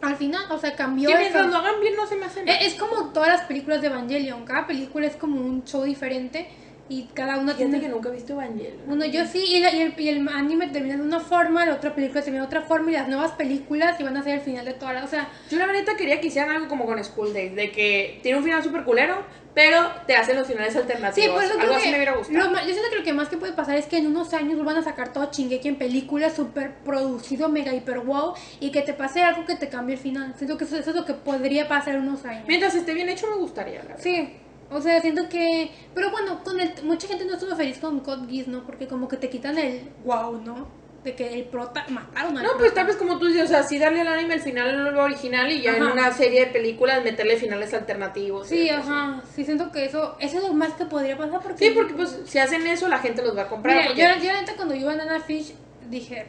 Al 0.00 0.16
final, 0.16 0.42
o 0.50 0.58
sea, 0.58 0.74
cambió 0.76 1.08
Que 1.10 1.16
mientras 1.16 1.46
lo 1.46 1.56
hagan 1.56 1.80
bien 1.80 1.94
no 1.96 2.06
se 2.06 2.16
me 2.16 2.26
hace 2.26 2.44
mal. 2.44 2.54
Eh, 2.54 2.58
Es 2.62 2.74
como 2.74 3.12
todas 3.12 3.28
las 3.30 3.42
películas 3.42 3.80
de 3.80 3.88
Evangelion, 3.88 4.44
cada 4.44 4.66
película 4.66 5.06
es 5.06 5.16
como 5.16 5.40
un 5.40 5.64
show 5.64 5.82
diferente 5.84 6.48
y 6.90 7.04
cada 7.12 7.36
una 7.38 7.54
tiene... 7.54 7.80
que 7.80 7.88
nunca 7.88 8.08
he 8.08 8.12
visto 8.12 8.32
Evangelion. 8.34 8.78
Uno, 8.86 9.04
yo 9.04 9.26
sí, 9.26 9.44
y, 9.46 9.60
la- 9.60 9.74
y 9.74 9.80
el, 9.82 9.94
y 10.00 10.08
el 10.08 10.26
anime 10.28 10.68
termina 10.68 10.96
de 10.96 11.02
una 11.02 11.20
forma, 11.20 11.66
la 11.66 11.74
otra 11.74 11.94
película 11.94 12.22
termina 12.22 12.42
de 12.42 12.46
otra 12.46 12.62
forma 12.62 12.90
y 12.90 12.94
las 12.94 13.08
nuevas 13.08 13.32
películas 13.32 13.98
iban 14.00 14.16
a 14.16 14.22
ser 14.22 14.34
el 14.36 14.40
final 14.40 14.64
de 14.64 14.72
todas 14.74 14.94
las... 14.94 15.04
O 15.04 15.08
sea, 15.08 15.28
Yo 15.50 15.58
la 15.58 15.66
neta 15.66 15.96
quería 15.96 16.20
que 16.20 16.28
hicieran 16.28 16.50
algo 16.54 16.68
como 16.68 16.86
con 16.86 17.02
School 17.04 17.34
Days, 17.34 17.54
de 17.56 17.70
que 17.72 18.20
tiene 18.22 18.38
un 18.38 18.44
final 18.44 18.62
súper 18.62 18.84
culero, 18.84 19.22
pero 19.58 19.90
te 20.06 20.14
hacen 20.14 20.36
los 20.36 20.46
finales 20.46 20.76
alternativos. 20.76 21.14
sí, 21.16 21.28
por 21.28 21.42
eso 21.42 21.60
algo 21.60 21.74
así 21.74 21.86
que 21.86 21.90
me 21.90 21.96
hubiera 21.96 22.14
gustado. 22.14 22.48
lo 22.48 22.60
yo 22.60 22.66
siento 22.66 22.90
que 22.90 22.96
lo 22.98 23.02
que 23.02 23.12
más 23.12 23.28
que 23.28 23.38
puede 23.38 23.54
pasar 23.54 23.74
es 23.74 23.86
que 23.86 23.98
en 23.98 24.06
unos 24.06 24.32
años 24.32 24.64
van 24.64 24.76
a 24.76 24.84
sacar 24.84 25.12
todo 25.12 25.32
Chingeki 25.32 25.66
en 25.66 25.78
películas 25.78 26.36
súper 26.36 26.76
producido, 26.84 27.48
mega 27.48 27.74
hiper 27.74 27.98
wow, 27.98 28.34
y 28.60 28.70
que 28.70 28.82
te 28.82 28.92
pase 28.92 29.20
algo 29.20 29.44
que 29.46 29.56
te 29.56 29.68
cambie 29.68 29.96
el 29.96 30.00
final. 30.00 30.32
Siento 30.36 30.56
que 30.56 30.62
eso, 30.62 30.76
eso 30.76 30.90
es 30.90 30.94
lo 30.96 31.04
que 31.04 31.14
podría 31.14 31.66
pasar 31.66 31.96
en 31.96 32.02
unos 32.02 32.24
años. 32.24 32.44
Mientras 32.46 32.72
esté 32.76 32.94
bien 32.94 33.08
hecho 33.08 33.26
me 33.28 33.34
gustaría, 33.34 33.80
la 33.80 33.88
verdad. 33.88 34.00
Sí, 34.00 34.32
o 34.70 34.80
sea, 34.80 35.00
siento 35.00 35.28
que... 35.28 35.72
Pero 35.92 36.12
bueno, 36.12 36.44
con 36.44 36.60
el, 36.60 36.72
mucha 36.84 37.08
gente 37.08 37.24
no 37.24 37.34
estuvo 37.34 37.56
feliz 37.56 37.78
con 37.78 37.98
Code 37.98 38.28
Geass, 38.30 38.46
¿no? 38.46 38.64
Porque 38.64 38.86
como 38.86 39.08
que 39.08 39.16
te 39.16 39.28
quitan 39.28 39.58
el 39.58 39.90
wow, 40.04 40.40
¿no? 40.40 40.68
De 41.04 41.14
que 41.14 41.32
el 41.32 41.44
prota... 41.44 41.86
Mataron 41.88 42.36
al 42.36 42.42
No, 42.42 42.50
prota. 42.50 42.58
pues 42.58 42.74
tal 42.74 42.86
vez 42.86 42.96
como 42.96 43.18
tú 43.18 43.26
dices, 43.26 43.44
o 43.44 43.46
sea, 43.48 43.62
sí 43.62 43.78
darle 43.78 44.00
al 44.00 44.08
anime 44.08 44.34
el 44.34 44.40
final 44.40 44.96
original 44.98 45.50
y 45.50 45.62
ya 45.62 45.76
en 45.76 45.84
una 45.84 46.12
serie 46.12 46.46
de 46.46 46.46
películas 46.52 47.04
meterle 47.04 47.36
finales 47.36 47.72
alternativos. 47.72 48.48
Sí, 48.48 48.68
ajá. 48.68 49.22
Sí, 49.34 49.44
siento 49.44 49.70
que 49.70 49.84
eso... 49.84 50.16
Eso 50.18 50.38
es 50.38 50.42
lo 50.42 50.52
más 50.52 50.72
que 50.74 50.84
podría 50.86 51.16
pasar 51.16 51.40
porque... 51.40 51.68
Sí, 51.68 51.72
porque 51.74 51.94
pues 51.94 52.18
si 52.26 52.38
hacen 52.38 52.66
eso 52.66 52.88
la 52.88 52.98
gente 52.98 53.22
los 53.22 53.36
va 53.36 53.42
a 53.42 53.48
comprar. 53.48 53.76
Mira, 53.76 53.86
porque- 53.88 54.02
yo, 54.02 54.08
yo 54.26 54.32
la 54.32 54.40
neta 54.40 54.54
cuando 54.56 54.74
yo 54.74 54.80
iba 54.82 54.92
a 54.92 54.96
Nana 54.96 55.20
Fish 55.20 55.54
dije... 55.88 56.26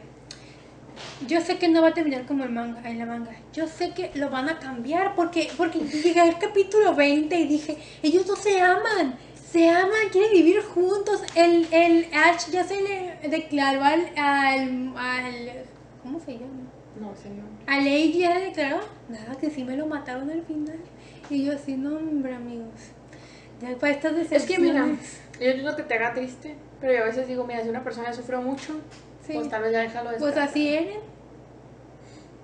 Yo 1.26 1.40
sé 1.40 1.56
que 1.56 1.68
no 1.68 1.80
va 1.82 1.88
a 1.88 1.94
terminar 1.94 2.26
como 2.26 2.44
el 2.44 2.50
manga, 2.50 2.88
en 2.88 2.98
la 2.98 3.06
manga. 3.06 3.30
Yo 3.54 3.66
sé 3.66 3.92
que 3.94 4.10
lo 4.14 4.28
van 4.28 4.48
a 4.50 4.58
cambiar 4.58 5.14
porque 5.14 5.50
porque 5.56 5.78
llegué 5.80 6.20
al 6.20 6.38
capítulo 6.38 6.94
20 6.94 7.34
y 7.36 7.46
dije, 7.46 7.78
ellos 8.02 8.26
no 8.26 8.36
se 8.36 8.60
aman. 8.60 9.18
Se 9.50 9.68
aman, 9.68 10.08
quieren 10.12 10.32
vivir 10.32 10.62
juntos. 10.62 11.22
El, 11.34 11.66
el 11.72 12.06
Ash 12.14 12.50
ya 12.50 12.62
se 12.64 12.80
le 12.80 13.28
declaró 13.28 13.82
al, 13.82 14.08
al, 14.16 14.92
al 14.96 15.64
¿cómo 16.02 16.20
se 16.20 16.34
llama? 16.34 16.68
No, 17.00 17.14
señor. 17.16 17.46
A 17.66 17.78
Lady 17.78 18.18
ya 18.20 18.34
le 18.38 18.46
declaró. 18.46 18.80
Nada, 19.08 19.34
que 19.40 19.50
sí 19.50 19.64
me 19.64 19.76
lo 19.76 19.86
mataron 19.86 20.30
al 20.30 20.42
final. 20.42 20.78
Y 21.28 21.44
yo 21.44 21.52
así, 21.54 21.76
no, 21.76 21.96
hombre, 21.96 22.34
amigos. 22.34 22.68
Ya 23.60 23.76
para 23.76 23.92
estas 23.92 24.14
Es 24.32 24.44
que 24.46 24.58
mira, 24.58 24.86
yo 25.40 25.76
que 25.76 25.82
te 25.82 25.94
haga 25.94 26.14
triste, 26.14 26.56
pero 26.80 26.92
yo 26.94 27.02
a 27.02 27.06
veces 27.06 27.26
digo, 27.28 27.44
mira, 27.44 27.62
si 27.62 27.68
una 27.68 27.82
persona 27.84 28.08
ya 28.08 28.14
sufrió 28.14 28.40
mucho, 28.40 28.74
Sí. 29.26 29.34
pues 29.34 29.48
tal 29.50 29.62
vez 29.62 29.72
ya 29.72 29.80
déjalo 29.80 30.10
Pues 30.10 30.20
descansar. 30.22 30.48
así 30.48 30.74
eran. 30.74 30.98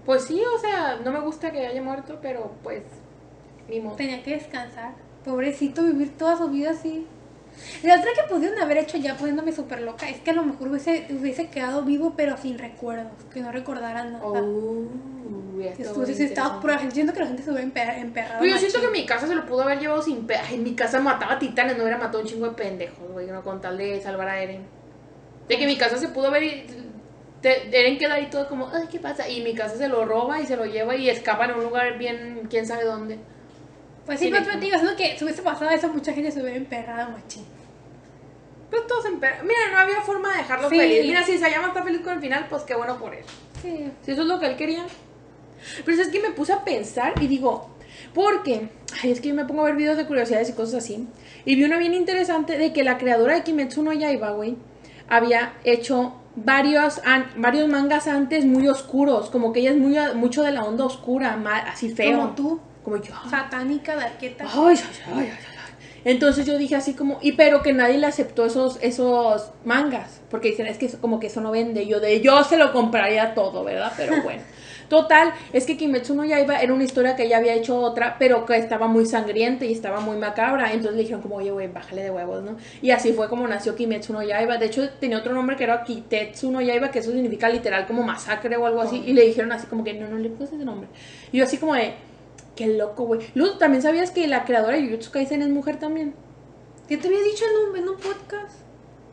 Pues 0.04 0.24
sí, 0.24 0.40
o 0.54 0.58
sea, 0.58 1.00
no 1.04 1.10
me 1.12 1.20
gusta 1.20 1.50
que 1.50 1.66
haya 1.66 1.82
muerto, 1.82 2.18
pero 2.20 2.52
pues, 2.62 2.82
ni 3.68 3.80
modo. 3.80 3.96
Tenía 3.96 4.22
que 4.22 4.32
descansar. 4.32 4.92
Pobrecito, 5.26 5.82
vivir 5.82 6.16
toda 6.16 6.38
su 6.38 6.48
vida 6.48 6.70
así. 6.70 7.06
La 7.82 7.96
otra 7.98 8.10
que 8.14 8.32
pudieron 8.32 8.58
haber 8.60 8.78
hecho 8.78 8.96
ya 8.96 9.16
poniéndome 9.16 9.50
súper 9.52 9.82
loca 9.82 10.08
es 10.08 10.20
que 10.20 10.30
a 10.30 10.34
lo 10.34 10.44
mejor 10.44 10.68
hubiese, 10.68 11.06
hubiese 11.10 11.48
quedado 11.48 11.82
vivo 11.82 12.14
pero 12.16 12.36
sin 12.36 12.58
recuerdos, 12.58 13.12
que 13.32 13.40
no 13.40 13.50
recordara 13.50 14.04
nada. 14.04 14.24
Oh, 14.24 14.84
estado, 15.60 15.94
interesante. 16.12 16.58
pero 16.62 16.90
siento 16.92 17.12
que 17.12 17.20
la 17.20 17.26
gente 17.26 17.42
se 17.42 17.50
hubiera 17.50 17.66
emper- 17.66 17.98
emperrado. 17.98 18.40
Pero 18.40 18.52
yo 18.52 18.58
siento 18.58 18.80
que 18.80 18.88
mi 18.88 19.04
casa 19.06 19.26
se 19.26 19.34
lo 19.34 19.46
pudo 19.46 19.62
haber 19.62 19.80
llevado 19.80 20.02
sin 20.02 20.26
pe... 20.26 20.36
En 20.52 20.62
mi 20.62 20.74
casa 20.74 21.00
mataba 21.00 21.38
titanes, 21.38 21.76
no 21.76 21.82
hubiera 21.82 21.98
matado 21.98 22.20
un 22.20 22.26
chingo 22.26 22.46
de 22.46 22.54
pendejos, 22.54 23.10
güey, 23.10 23.26
no 23.26 23.42
con 23.42 23.60
tal 23.60 23.78
de 23.78 24.00
salvar 24.00 24.28
a 24.28 24.40
Eren. 24.40 24.62
De 25.48 25.58
que 25.58 25.66
mi 25.66 25.76
casa 25.76 25.96
se 25.96 26.08
pudo 26.08 26.28
haber... 26.28 26.66
Eren 27.42 27.98
queda 27.98 28.14
ahí 28.14 28.28
todo 28.30 28.48
como, 28.48 28.68
ay, 28.68 28.86
¿qué 28.90 28.98
pasa? 28.98 29.28
Y 29.28 29.42
mi 29.42 29.54
casa 29.54 29.76
se 29.76 29.88
lo 29.88 30.04
roba 30.04 30.40
y 30.40 30.46
se 30.46 30.56
lo 30.56 30.66
lleva 30.66 30.94
y 30.94 31.08
escapa 31.08 31.46
en 31.46 31.52
un 31.52 31.64
lugar 31.64 31.96
bien, 31.96 32.46
quién 32.50 32.66
sabe 32.66 32.84
dónde. 32.84 33.18
Pues 34.06 34.20
sí, 34.20 34.30
pero 34.30 34.58
digo, 34.60 34.78
siento 34.78 34.96
que 34.96 35.18
si 35.18 35.24
hubiese 35.24 35.42
pasado 35.42 35.70
eso, 35.70 35.88
mucha 35.88 36.12
gente 36.12 36.30
se 36.30 36.40
hubiera 36.40 36.56
emperrado, 36.56 37.10
machín. 37.10 37.44
Pues 38.70 38.86
todos 38.86 39.04
en 39.06 39.14
Mira, 39.16 39.36
no 39.72 39.78
había 39.78 40.00
forma 40.00 40.32
de 40.32 40.38
dejarlo 40.38 40.68
Sí. 40.70 40.78
feliz. 40.78 41.04
Mira, 41.06 41.22
si 41.24 41.38
Sayama 41.38 41.68
está 41.68 41.82
feliz 41.82 42.00
con 42.02 42.14
el 42.14 42.20
final, 42.20 42.46
pues 42.48 42.62
qué 42.62 42.74
bueno 42.74 42.98
por 42.98 43.14
él. 43.14 43.24
Sí. 43.62 43.90
Si 44.02 44.10
eso 44.12 44.22
es 44.22 44.26
lo 44.28 44.38
que 44.40 44.46
él 44.46 44.56
quería. 44.56 44.84
Pero 45.84 46.00
es 46.00 46.08
que 46.08 46.20
me 46.20 46.30
puse 46.30 46.52
a 46.52 46.64
pensar 46.64 47.14
y 47.20 47.26
digo, 47.26 47.70
porque, 48.14 48.68
ay, 49.02 49.10
es 49.12 49.20
que 49.20 49.28
yo 49.28 49.34
me 49.34 49.44
pongo 49.44 49.62
a 49.62 49.64
ver 49.66 49.76
videos 49.76 49.96
de 49.96 50.06
curiosidades 50.06 50.48
y 50.50 50.52
cosas 50.52 50.84
así. 50.84 51.08
Y 51.44 51.54
vi 51.56 51.64
una 51.64 51.78
bien 51.78 51.94
interesante 51.94 52.58
de 52.58 52.72
que 52.72 52.84
la 52.84 52.98
creadora 52.98 53.34
de 53.34 53.42
Kimetsu 53.42 53.82
no 53.82 53.92
Yaiba, 53.92 54.30
güey, 54.32 54.56
había 55.08 55.54
hecho 55.64 56.14
varios, 56.36 57.00
an- 57.04 57.30
varios 57.36 57.68
mangas 57.68 58.06
antes 58.08 58.44
muy 58.44 58.68
oscuros. 58.68 59.30
Como 59.30 59.52
que 59.52 59.60
ella 59.60 59.70
es 59.70 59.76
muy, 59.76 59.96
mucho 60.14 60.42
de 60.42 60.52
la 60.52 60.64
onda 60.64 60.84
oscura, 60.84 61.38
así 61.66 61.88
feo. 61.90 62.18
Como 62.18 62.34
tú, 62.34 62.60
Como 62.86 62.98
yo. 62.98 63.12
satánica, 63.28 63.96
darqueta. 63.96 64.44
Ay, 64.44 64.76
ay, 64.78 64.78
ay, 65.06 65.12
ay, 65.18 65.28
ay. 65.28 65.32
Entonces 66.04 66.46
yo 66.46 66.56
dije 66.56 66.76
así 66.76 66.94
como, 66.94 67.18
y 67.20 67.32
pero 67.32 67.64
que 67.64 67.72
nadie 67.72 67.98
le 67.98 68.06
aceptó 68.06 68.46
esos, 68.46 68.78
esos 68.80 69.50
mangas, 69.64 70.20
porque 70.30 70.50
dicen, 70.50 70.68
es 70.68 70.78
que 70.78 70.86
eso- 70.86 71.00
como 71.00 71.18
que 71.18 71.26
eso 71.26 71.40
no 71.40 71.50
vende, 71.50 71.84
yo 71.88 71.98
de 71.98 72.20
yo 72.20 72.44
se 72.44 72.56
lo 72.56 72.72
compraría 72.72 73.34
todo, 73.34 73.64
¿verdad? 73.64 73.92
Pero 73.96 74.12
bueno. 74.22 74.40
Total, 74.88 75.32
es 75.52 75.66
que 75.66 75.76
Kimetsu 75.76 76.14
no 76.14 76.24
Yaiba 76.24 76.60
era 76.62 76.72
una 76.72 76.84
historia 76.84 77.16
que 77.16 77.24
ella 77.24 77.38
había 77.38 77.54
hecho 77.54 77.76
otra, 77.76 78.14
pero 78.20 78.46
que 78.46 78.56
estaba 78.56 78.86
muy 78.86 79.04
sangrienta 79.04 79.64
y 79.64 79.72
estaba 79.72 79.98
muy 79.98 80.16
macabra, 80.16 80.66
entonces 80.72 80.92
le 80.94 81.00
dijeron 81.00 81.22
como, 81.22 81.34
oye, 81.34 81.50
güey, 81.50 81.66
bájale 81.66 82.04
de 82.04 82.10
huevos, 82.12 82.44
¿no? 82.44 82.56
Y 82.82 82.92
así 82.92 83.12
fue 83.12 83.28
como 83.28 83.48
nació 83.48 83.74
Kimetsu 83.74 84.12
no 84.12 84.22
Yaiba, 84.22 84.58
de 84.58 84.66
hecho 84.66 84.88
tenía 85.00 85.18
otro 85.18 85.34
nombre 85.34 85.56
que 85.56 85.64
era 85.64 85.82
Kitetsu 85.82 86.52
no 86.52 86.60
Yaiba, 86.60 86.92
que 86.92 87.00
eso 87.00 87.10
significa 87.10 87.48
literal 87.48 87.84
como 87.88 88.04
masacre 88.04 88.56
o 88.56 88.64
algo 88.64 88.80
así, 88.80 89.02
y 89.04 89.12
le 89.12 89.26
dijeron 89.26 89.50
así 89.50 89.66
como 89.66 89.82
que, 89.82 89.92
no, 89.94 90.06
no 90.06 90.18
le 90.18 90.28
puse 90.28 90.54
ese 90.54 90.64
nombre. 90.64 90.88
Y 91.32 91.38
yo 91.38 91.44
así 91.44 91.56
como 91.58 91.74
de, 91.74 91.94
qué 92.56 92.66
loco, 92.66 93.04
güey. 93.04 93.20
Luz, 93.34 93.58
¿también 93.58 93.82
sabías 93.82 94.10
que 94.10 94.26
la 94.26 94.44
creadora 94.44 94.76
de 94.76 94.84
Jujutsu 94.84 95.10
Kaisen 95.12 95.42
es 95.42 95.48
mujer 95.48 95.78
también? 95.78 96.14
Yo 96.88 96.98
te 96.98 97.08
había 97.08 97.20
dicho 97.22 97.44
en 97.44 97.70
un, 97.70 97.76
en 97.76 97.88
un 97.88 97.96
podcast. 97.96 98.60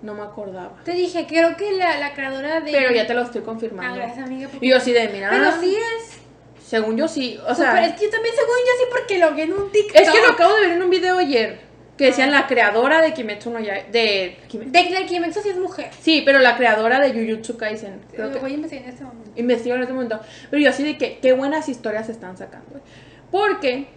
No 0.02 0.14
me 0.14 0.22
acordaba. 0.24 0.74
Te 0.84 0.92
dije, 0.92 1.26
creo 1.28 1.56
que 1.56 1.72
la, 1.74 1.98
la 1.98 2.14
creadora 2.14 2.60
de. 2.62 2.72
Pero 2.72 2.92
ya 2.94 3.08
te 3.08 3.14
lo 3.14 3.22
estoy 3.22 3.42
Ah, 3.42 3.46
confirmando. 3.46 3.96
gracias, 3.96 4.26
amiga. 4.26 4.50
porque- 4.50 4.66
Y 4.66 4.70
yo 4.70 4.78
así 4.78 4.92
de, 4.92 5.08
mira. 5.10 5.30
Pero 5.30 5.52
sí 5.62 5.76
es. 5.76 6.18
Según 6.66 6.98
yo 6.98 7.08
sí. 7.08 7.38
O 7.38 7.44
Pero 7.44 7.56
sea, 7.56 7.86
es 7.86 7.94
que 7.96 8.06
yo 8.06 8.12
también, 8.12 8.34
según 8.36 8.56
yo, 8.58 8.72
sí, 8.80 8.86
porque 8.92 9.18
lo 9.20 9.32
vi 9.34 9.42
en 9.44 9.54
un 9.54 9.72
TikTok. 9.72 9.96
es 10.02 10.10
que 10.10 10.22
lo 10.22 10.30
acabo 10.34 10.56
de 10.56 10.62
ver 10.62 10.72
en 10.72 10.84
un 10.84 10.90
video 10.90 11.18
ayer. 11.20 11.60
Que 11.98 12.06
decían 12.06 12.32
la 12.32 12.48
creadora 12.48 13.02
de 13.02 13.14
Kimetsu 13.14 13.52
no 13.52 13.60
Yaiba. 13.60 13.88
De 13.92 14.38
Kimetsu. 14.48 14.72
De 14.72 14.88
que 14.88 15.06
Kimetsu 15.06 15.42
sí 15.42 15.50
es 15.50 15.58
mujer. 15.58 15.92
Sí, 16.02 16.24
pero 16.26 16.40
la 16.40 16.58
creadora 16.58 17.00
de 17.00 17.14
Jujutsu 17.14 17.56
Kaisen. 17.56 18.02
Creo 18.12 18.28
Lo 18.28 18.34
que 18.34 18.40
voy 18.40 18.52
a 18.52 18.56
investigar 18.56 18.86
en 18.86 18.90
este 18.92 19.04
momento. 19.04 19.32
investigo 19.36 19.76
en 19.76 19.82
este 19.84 19.94
momento. 19.94 20.20
Pero 20.50 20.64
yo 20.64 20.70
así 20.72 20.84
de 20.84 20.98
que 20.98 21.20
qué 21.20 21.34
buenas 21.34 21.70
historias 21.70 22.08
se 22.08 22.12
están 22.14 22.36
sacando. 22.36 22.82
Porque, 23.34 23.88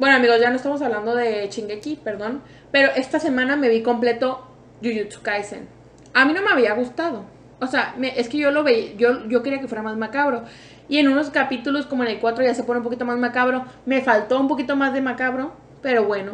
bueno 0.00 0.16
amigos, 0.16 0.40
ya 0.40 0.50
no 0.50 0.56
estamos 0.56 0.82
hablando 0.82 1.14
de 1.14 1.48
Shingeki, 1.48 2.00
perdón. 2.02 2.42
Pero 2.72 2.90
esta 2.96 3.20
semana 3.20 3.54
me 3.54 3.68
vi 3.68 3.80
completo 3.80 4.44
Jujutsu 4.82 5.22
Kaisen. 5.22 5.68
A 6.14 6.24
mí 6.24 6.32
no 6.32 6.42
me 6.42 6.50
había 6.50 6.74
gustado. 6.74 7.24
O 7.60 7.68
sea, 7.68 7.94
me- 7.96 8.18
es 8.18 8.28
que 8.28 8.38
yo 8.38 8.50
lo 8.50 8.64
veía, 8.64 8.94
yo, 8.96 9.28
yo 9.28 9.40
quería 9.44 9.60
que 9.60 9.68
fuera 9.68 9.82
más 9.84 9.96
macabro. 9.96 10.42
Y 10.88 10.98
en 10.98 11.06
unos 11.06 11.30
capítulos, 11.30 11.86
como 11.86 12.02
en 12.02 12.10
el 12.10 12.18
4, 12.18 12.42
ya 12.44 12.54
se 12.56 12.64
pone 12.64 12.78
un 12.78 12.84
poquito 12.84 13.04
más 13.04 13.16
macabro. 13.18 13.64
Me 13.86 14.00
faltó 14.00 14.40
un 14.40 14.48
poquito 14.48 14.74
más 14.74 14.92
de 14.92 15.00
macabro, 15.00 15.52
pero 15.80 16.02
bueno. 16.04 16.32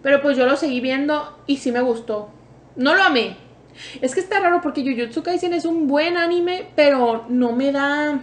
Pero 0.00 0.22
pues 0.22 0.36
yo 0.36 0.46
lo 0.46 0.54
seguí 0.56 0.80
viendo 0.80 1.36
y 1.48 1.56
sí 1.56 1.72
me 1.72 1.80
gustó. 1.80 2.28
No 2.76 2.94
lo 2.94 3.02
amé. 3.02 3.36
Es 4.00 4.14
que 4.14 4.20
está 4.20 4.38
raro 4.38 4.60
porque 4.60 4.84
Jujutsu 4.84 5.24
Kaisen 5.24 5.52
es 5.52 5.64
un 5.64 5.88
buen 5.88 6.16
anime, 6.16 6.68
pero 6.76 7.24
no 7.28 7.50
me 7.50 7.72
da 7.72 8.20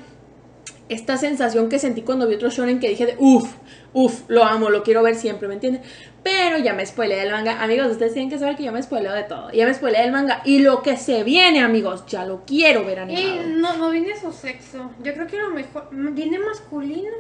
esta 0.90 1.18
sensación 1.18 1.70
que 1.70 1.80
sentí 1.80 2.02
cuando 2.04 2.28
vi 2.28 2.36
otro 2.36 2.50
shonen 2.50 2.80
que 2.80 2.90
dije 2.90 3.06
de 3.08 3.16
uff, 3.18 3.52
uff, 3.94 4.22
lo 4.28 4.44
amo, 4.44 4.70
lo 4.70 4.84
quiero 4.84 5.02
ver 5.02 5.16
siempre, 5.16 5.48
¿me 5.48 5.56
entienden? 5.56 5.82
Pero 6.22 6.58
ya 6.58 6.74
me 6.74 6.86
spoileé 6.86 7.20
del 7.20 7.32
manga. 7.32 7.62
Amigos, 7.64 7.88
ustedes 7.92 8.14
tienen 8.14 8.30
que 8.30 8.38
saber 8.40 8.56
que 8.56 8.64
yo 8.64 8.72
me 8.72 8.82
spoileo 8.82 9.14
de 9.14 9.24
todo. 9.24 9.52
Ya 9.52 9.66
me 9.66 9.74
spoileé 9.74 10.02
del 10.02 10.12
manga. 10.12 10.42
Y 10.44 10.60
lo 10.60 10.82
que 10.82 10.98
se 10.98 11.24
viene, 11.24 11.62
amigos, 11.64 12.04
ya 12.08 12.26
lo 12.26 12.46
quiero 12.46 12.84
ver 12.84 12.98
Y 12.98 13.02
animado. 13.02 13.48
no, 13.58 13.78
no 13.78 13.90
viene 13.92 14.20
su 14.20 14.32
sexo. 14.32 14.90
Yo 15.04 15.14
creo 15.14 15.28
que 15.28 15.38
lo 15.38 15.52
mejor. 15.52 15.88
Viene 15.92 16.40
masculino. 16.40 17.12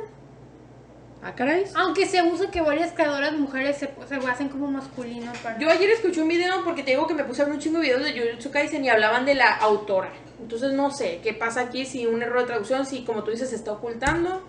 ¿Ah, 1.27 1.33
caray? 1.35 1.63
Aunque 1.73 2.05
se 2.05 2.21
usa 2.21 2.51
que 2.51 2.61
varias 2.61 2.91
creadoras 2.93 3.33
mujeres 3.33 3.77
se, 3.77 3.89
se 4.07 4.15
hacen 4.29 4.47
como 4.47 4.67
masculino. 4.69 5.31
Para... 5.41 5.57
Yo 5.57 5.67
ayer 5.71 5.89
escuché 5.89 6.21
un 6.21 6.27
video 6.27 6.63
porque 6.63 6.83
te 6.83 6.91
digo 6.91 7.07
que 7.07 7.15
me 7.15 7.23
puse 7.23 7.41
a 7.41 7.45
ver 7.45 7.55
un 7.55 7.59
chingo 7.59 7.79
de 7.79 7.85
videos 7.87 8.03
de 8.03 8.11
Jujutsu 8.19 8.51
Kaisen 8.51 8.85
y 8.85 8.89
hablaban 8.89 9.25
de 9.25 9.33
la 9.33 9.55
autora. 9.55 10.09
Entonces 10.39 10.73
no 10.73 10.91
sé 10.91 11.21
qué 11.23 11.33
pasa 11.33 11.61
aquí, 11.61 11.85
si 11.87 12.05
un 12.05 12.21
error 12.21 12.41
de 12.41 12.45
traducción, 12.45 12.85
si 12.85 13.03
como 13.05 13.23
tú 13.23 13.31
dices 13.31 13.49
se 13.49 13.55
está 13.55 13.71
ocultando. 13.71 14.43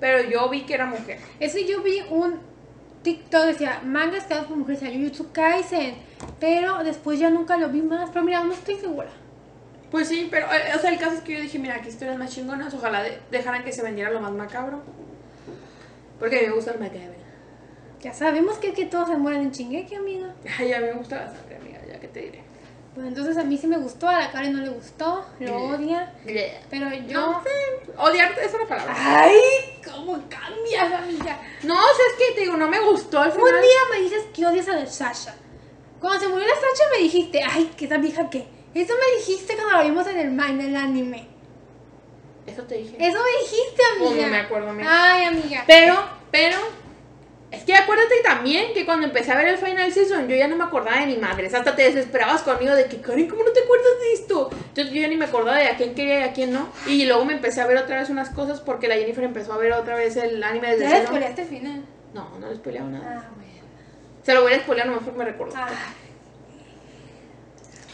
Pero 0.00 0.28
yo 0.28 0.48
vi 0.48 0.62
que 0.62 0.74
era 0.74 0.86
mujer. 0.86 1.20
Ese 1.38 1.64
yo 1.66 1.82
vi 1.84 2.00
un 2.10 2.40
TikTok 3.04 3.44
decía 3.46 3.80
mangas 3.84 4.24
creados 4.24 4.48
por 4.48 4.56
mujeres, 4.56 4.80
decía 4.80 4.98
Jujutsu 4.98 5.30
Kaisen. 5.30 5.94
Pero 6.40 6.82
después 6.82 7.20
ya 7.20 7.30
nunca 7.30 7.56
lo 7.56 7.68
vi 7.68 7.80
más. 7.80 8.10
Pero 8.10 8.24
mira, 8.24 8.42
no 8.42 8.54
estoy 8.54 8.74
segura. 8.74 9.08
Pues 9.92 10.08
sí, 10.08 10.26
pero 10.32 10.46
eh, 10.52 10.72
o 10.76 10.80
sea, 10.80 10.90
el 10.90 10.98
caso 10.98 11.12
es 11.14 11.20
que 11.20 11.34
yo 11.34 11.40
dije, 11.40 11.60
mira, 11.60 11.80
qué 11.80 11.88
historias 11.90 12.18
más 12.18 12.34
chingonas, 12.34 12.74
ojalá 12.74 13.04
de- 13.04 13.20
dejaran 13.30 13.62
que 13.62 13.72
se 13.72 13.82
vendiera 13.82 14.10
lo 14.10 14.20
más 14.20 14.32
macabro. 14.32 14.82
Porque 16.18 16.38
a 16.38 16.40
mí 16.42 16.46
me 16.48 16.54
gusta 16.54 16.72
el 16.72 16.80
macabro. 16.80 17.14
Ya 18.00 18.12
sabemos 18.12 18.58
que, 18.58 18.72
que 18.72 18.86
todos 18.86 19.08
se 19.08 19.16
mueren 19.16 19.42
en 19.42 19.50
Chingeki, 19.52 19.94
amiga. 19.96 20.34
Ay, 20.58 20.72
a 20.72 20.80
mí 20.80 20.86
me 20.86 20.92
gusta 20.92 21.16
la 21.16 21.28
sangre, 21.32 21.56
amiga, 21.56 21.80
ya 21.86 21.98
que 21.98 22.08
te 22.08 22.20
diré. 22.20 22.42
Bueno, 22.94 23.08
entonces 23.10 23.36
a 23.36 23.44
mí 23.44 23.56
sí 23.56 23.66
me 23.66 23.76
gustó, 23.78 24.08
a 24.08 24.18
la 24.18 24.32
Karen 24.32 24.52
no 24.54 24.62
le 24.62 24.70
gustó, 24.70 25.24
lo 25.40 25.56
odia. 25.68 26.12
Pero 26.70 26.92
yo. 27.06 27.20
No 27.20 27.42
sé, 27.42 27.92
odiar 27.96 28.36
es 28.38 28.54
una 28.54 28.66
palabra. 28.66 28.94
¡Ay! 28.96 29.36
¿Cómo 29.84 30.14
cambias, 30.28 30.92
amiga? 30.92 31.40
No, 31.62 31.74
o 31.74 31.94
sea, 31.94 32.04
es 32.10 32.14
que 32.18 32.34
te 32.34 32.40
digo, 32.40 32.56
no 32.56 32.68
me 32.68 32.80
gustó 32.80 33.20
Un 33.22 33.30
final. 33.30 33.60
día 33.60 33.80
me 33.92 34.00
dices 34.02 34.24
que 34.34 34.46
odias 34.46 34.68
a 34.68 34.76
la 34.76 34.86
Sasha. 34.86 35.34
Cuando 36.00 36.20
se 36.20 36.28
murió 36.28 36.46
la 36.46 36.54
Sasha 36.54 36.90
me 36.92 37.02
dijiste, 37.02 37.40
ay, 37.42 37.70
que 37.76 37.84
esa 37.84 37.98
vieja 37.98 38.28
qué. 38.30 38.46
Eso 38.74 38.94
me 38.94 39.18
dijiste 39.18 39.54
cuando 39.54 39.78
lo 39.78 39.84
vimos 39.84 40.06
en 40.06 40.18
el, 40.18 40.40
en 40.40 40.60
el 40.60 40.76
anime. 40.76 41.28
Eso 42.48 42.62
te 42.64 42.76
dije. 42.76 42.96
Eso 42.98 43.18
me 43.18 43.40
dijiste, 43.42 43.82
amiga. 43.96 44.26
no 44.26 44.32
me 44.32 44.38
acuerdo, 44.38 44.70
amiga. 44.70 44.88
Ay, 45.12 45.24
amiga. 45.26 45.64
Pero, 45.66 45.96
pero, 46.30 46.56
es 47.50 47.62
que 47.64 47.74
acuérdate 47.74 48.14
también 48.22 48.74
que 48.74 48.84
cuando 48.84 49.06
empecé 49.06 49.32
a 49.32 49.36
ver 49.38 49.48
el 49.48 49.58
final 49.58 49.90
season, 49.92 50.28
yo 50.28 50.36
ya 50.36 50.48
no 50.48 50.56
me 50.56 50.64
acordaba 50.64 51.00
de 51.00 51.06
mi 51.06 51.16
madres. 51.16 51.54
Hasta 51.54 51.74
te 51.74 51.82
desesperabas 51.82 52.42
conmigo 52.42 52.74
de 52.74 52.86
que, 52.86 53.00
Karen, 53.00 53.28
¿cómo 53.28 53.42
no 53.42 53.52
te 53.52 53.60
acuerdas 53.60 53.92
de 54.00 54.12
esto? 54.12 54.50
Entonces 54.52 54.92
yo 54.92 55.00
ya 55.00 55.08
ni 55.08 55.16
me 55.16 55.24
acordaba 55.24 55.56
de 55.58 55.68
a 55.68 55.76
quién 55.76 55.94
quería 55.94 56.20
y 56.20 56.22
a 56.24 56.32
quién 56.32 56.52
no. 56.52 56.68
Y 56.86 57.06
luego 57.06 57.24
me 57.24 57.32
empecé 57.34 57.60
a 57.60 57.66
ver 57.66 57.78
otra 57.78 57.98
vez 58.00 58.10
unas 58.10 58.30
cosas 58.30 58.60
porque 58.60 58.88
la 58.88 58.96
Jennifer 58.96 59.24
empezó 59.24 59.52
a 59.54 59.58
ver 59.58 59.72
otra 59.72 59.94
vez 59.96 60.16
el 60.16 60.42
anime 60.42 60.72
desde 60.72 60.84
Ya 60.84 60.90
cero. 60.90 61.00
después 61.12 61.24
este 61.24 61.44
final. 61.44 61.84
No, 62.12 62.38
no 62.38 62.48
le 62.48 62.56
spoileaba 62.56 62.88
nada. 62.88 63.24
Ah, 63.26 63.30
bueno. 63.34 63.48
Se 64.22 64.34
lo 64.34 64.42
voy 64.42 64.52
a 64.52 64.58
spoilear 64.60 64.86
nomás 64.88 65.04
porque 65.04 65.18
me 65.18 65.24
recordó. 65.24 65.52
Ah, 65.56 65.68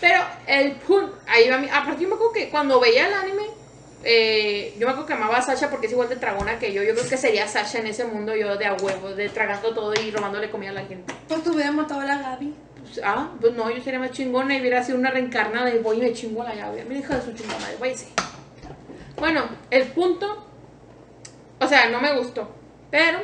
Pero 0.00 0.20
el 0.46 0.72
punto, 0.72 1.16
ahí 1.28 1.48
va 1.48 1.58
mi. 1.58 1.68
Aparte, 1.68 2.02
yo 2.02 2.08
me 2.08 2.14
acuerdo 2.14 2.32
que 2.32 2.48
cuando 2.50 2.80
veía 2.80 3.06
el 3.06 3.14
anime, 3.14 3.44
eh, 4.04 4.74
yo 4.78 4.86
me 4.86 4.92
acuerdo 4.92 5.06
que 5.06 5.12
amaba 5.14 5.38
a 5.38 5.42
Sasha 5.42 5.70
porque 5.70 5.86
es 5.86 5.92
igual 5.92 6.08
de 6.08 6.16
tragona 6.16 6.58
que 6.58 6.72
yo. 6.72 6.82
Yo 6.82 6.94
creo 6.94 7.08
que 7.08 7.16
sería 7.16 7.48
Sasha 7.48 7.78
en 7.78 7.86
ese 7.86 8.04
mundo, 8.04 8.34
yo 8.36 8.56
de 8.56 8.66
a 8.66 8.74
huevo, 8.74 9.10
de 9.10 9.28
tragando 9.28 9.72
todo 9.72 9.94
y 9.94 10.10
robándole 10.10 10.50
comida 10.50 10.70
a 10.70 10.74
la 10.74 10.84
gente. 10.84 11.14
pues 11.28 11.42
te 11.42 11.50
hubiera 11.50 11.72
matado 11.72 12.00
a 12.00 12.04
la 12.04 12.18
Gaby. 12.18 12.54
Pues, 12.82 13.00
ah, 13.02 13.30
pues 13.40 13.54
no, 13.54 13.70
yo 13.70 13.82
sería 13.82 13.98
más 13.98 14.10
chingona 14.10 14.56
y 14.56 14.60
hubiera 14.60 14.82
sido 14.82 14.98
una 14.98 15.10
reencarnada 15.10 15.74
y 15.74 15.78
voy 15.78 15.98
y 15.98 16.00
me 16.00 16.12
chingo 16.12 16.42
a 16.42 16.46
la 16.50 16.54
llave. 16.54 16.84
Mi 16.84 16.98
hija 16.98 17.16
de 17.16 17.22
su 17.22 17.32
chingona, 17.32 17.66
váyase. 17.80 18.08
Bueno, 19.16 19.48
el 19.70 19.84
punto, 19.88 20.46
o 21.60 21.66
sea, 21.66 21.88
no 21.88 22.00
me 22.00 22.16
gustó, 22.18 22.48
pero 22.90 23.20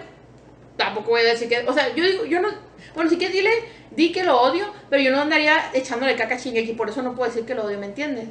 tampoco 0.76 1.10
voy 1.10 1.20
a 1.20 1.24
decir 1.24 1.48
que, 1.48 1.58
o 1.66 1.72
sea, 1.72 1.94
yo 1.94 2.02
digo, 2.02 2.24
yo 2.24 2.40
no, 2.40 2.48
Bueno, 2.94 3.10
si 3.10 3.18
quieres 3.18 3.36
dile, 3.36 3.50
di 3.90 4.12
que 4.12 4.24
lo 4.24 4.40
odio, 4.40 4.72
pero 4.88 5.02
yo 5.02 5.10
no 5.10 5.20
andaría 5.20 5.70
echándole 5.74 6.16
caca 6.16 6.36
a 6.36 6.38
Shingeki, 6.38 6.72
por 6.72 6.88
eso 6.88 7.02
no 7.02 7.14
puedo 7.14 7.28
decir 7.28 7.44
que 7.44 7.54
lo 7.54 7.64
odio, 7.64 7.78
¿me 7.78 7.86
entiendes? 7.86 8.28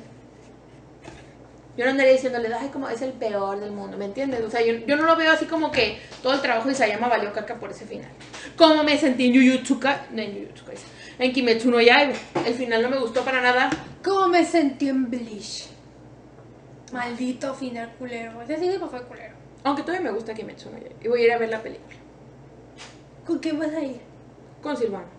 Yo 1.79 1.85
no 1.85 1.91
andaría 1.91 2.11
diciéndole, 2.11 2.53
ay, 2.53 2.67
como 2.73 2.89
es 2.89 3.01
el 3.01 3.13
peor 3.13 3.57
del 3.57 3.71
mundo, 3.71 3.95
¿me 3.97 4.03
entiendes? 4.03 4.41
O 4.41 4.49
sea, 4.51 4.61
yo, 4.61 4.73
yo 4.85 4.97
no 4.97 5.03
lo 5.03 5.15
veo 5.15 5.31
así 5.31 5.45
como 5.45 5.71
que 5.71 5.97
todo 6.21 6.33
el 6.33 6.41
trabajo 6.41 6.67
de 6.67 6.73
Isayama 6.73 7.07
valió 7.07 7.31
caca 7.31 7.55
por 7.55 7.71
ese 7.71 7.85
final. 7.85 8.09
Como 8.57 8.83
me 8.83 8.97
sentí 8.97 9.27
en 9.27 9.33
Jujutsu 9.53 9.79
Ka- 9.79 10.07
no, 10.11 10.21
en 10.21 10.33
Jujutsu 10.41 10.65
Kaisen, 10.65 10.89
en 11.19 11.31
Kimetsu 11.31 11.71
no 11.71 11.79
Yaiba. 11.79 12.15
El 12.45 12.53
final 12.53 12.81
no 12.81 12.89
me 12.89 12.99
gustó 12.99 13.23
para 13.23 13.39
nada. 13.39 13.69
¿Cómo 14.03 14.27
me 14.27 14.43
sentí 14.43 14.89
en 14.89 15.09
Bleach? 15.09 15.67
Maldito 16.91 17.53
final 17.53 17.93
culero. 17.97 18.41
Ese 18.41 18.57
sí 18.59 18.77
fue 18.77 19.01
culero. 19.03 19.35
Aunque 19.63 19.83
todavía 19.83 20.09
me 20.09 20.15
gusta 20.15 20.33
Kimetsu 20.33 20.69
no 20.71 20.79
Yaiba. 20.79 20.95
Y 21.01 21.07
voy 21.07 21.21
a 21.21 21.25
ir 21.27 21.31
a 21.31 21.37
ver 21.37 21.49
la 21.49 21.61
película. 21.63 21.95
¿Con 23.25 23.39
qué 23.39 23.53
vas 23.53 23.73
a 23.73 23.79
ir? 23.81 24.01
Con 24.61 24.75
Silvano. 24.75 25.18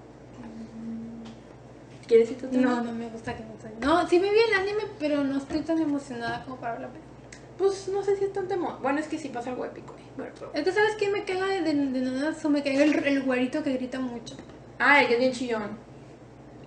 ¿Quieres 2.10 2.28
ir 2.32 2.38
tú 2.38 2.42
también? 2.48 2.64
No, 2.64 2.80
no 2.82 2.90
me 2.92 3.08
gusta 3.08 3.36
que 3.36 3.44
me 3.44 3.56
salga. 3.62 3.76
No, 3.86 4.08
sí 4.08 4.18
me 4.18 4.32
vi 4.32 4.38
el 4.48 4.54
anime, 4.60 4.82
pero 4.98 5.22
no 5.22 5.38
estoy 5.38 5.60
tan 5.60 5.78
emocionada 5.78 6.42
como 6.44 6.56
para 6.56 6.74
la 6.80 6.88
película. 6.88 7.08
Pues 7.56 7.86
no 7.86 8.02
sé 8.02 8.16
si 8.16 8.24
es 8.24 8.32
tan 8.32 8.48
temo. 8.48 8.78
Bueno, 8.82 8.98
es 8.98 9.06
que 9.06 9.16
sí 9.16 9.28
pasa 9.28 9.50
algo 9.50 9.64
épico. 9.64 9.94
eh. 9.96 10.02
Bueno, 10.16 10.32
pero- 10.52 10.72
¿sabes 10.74 10.96
qué 10.98 11.08
me 11.08 11.22
caga 11.22 11.46
de, 11.46 11.60
de, 11.62 11.72
de 11.72 12.00
Nanatsu? 12.00 12.50
Me 12.50 12.64
caga 12.64 12.82
el, 12.82 12.94
el 13.04 13.22
güerito 13.22 13.62
que 13.62 13.74
grita 13.74 14.00
mucho. 14.00 14.34
Ah, 14.80 15.00
el 15.02 15.06
que 15.06 15.12
es 15.14 15.20
bien 15.20 15.32
chillón. 15.32 15.78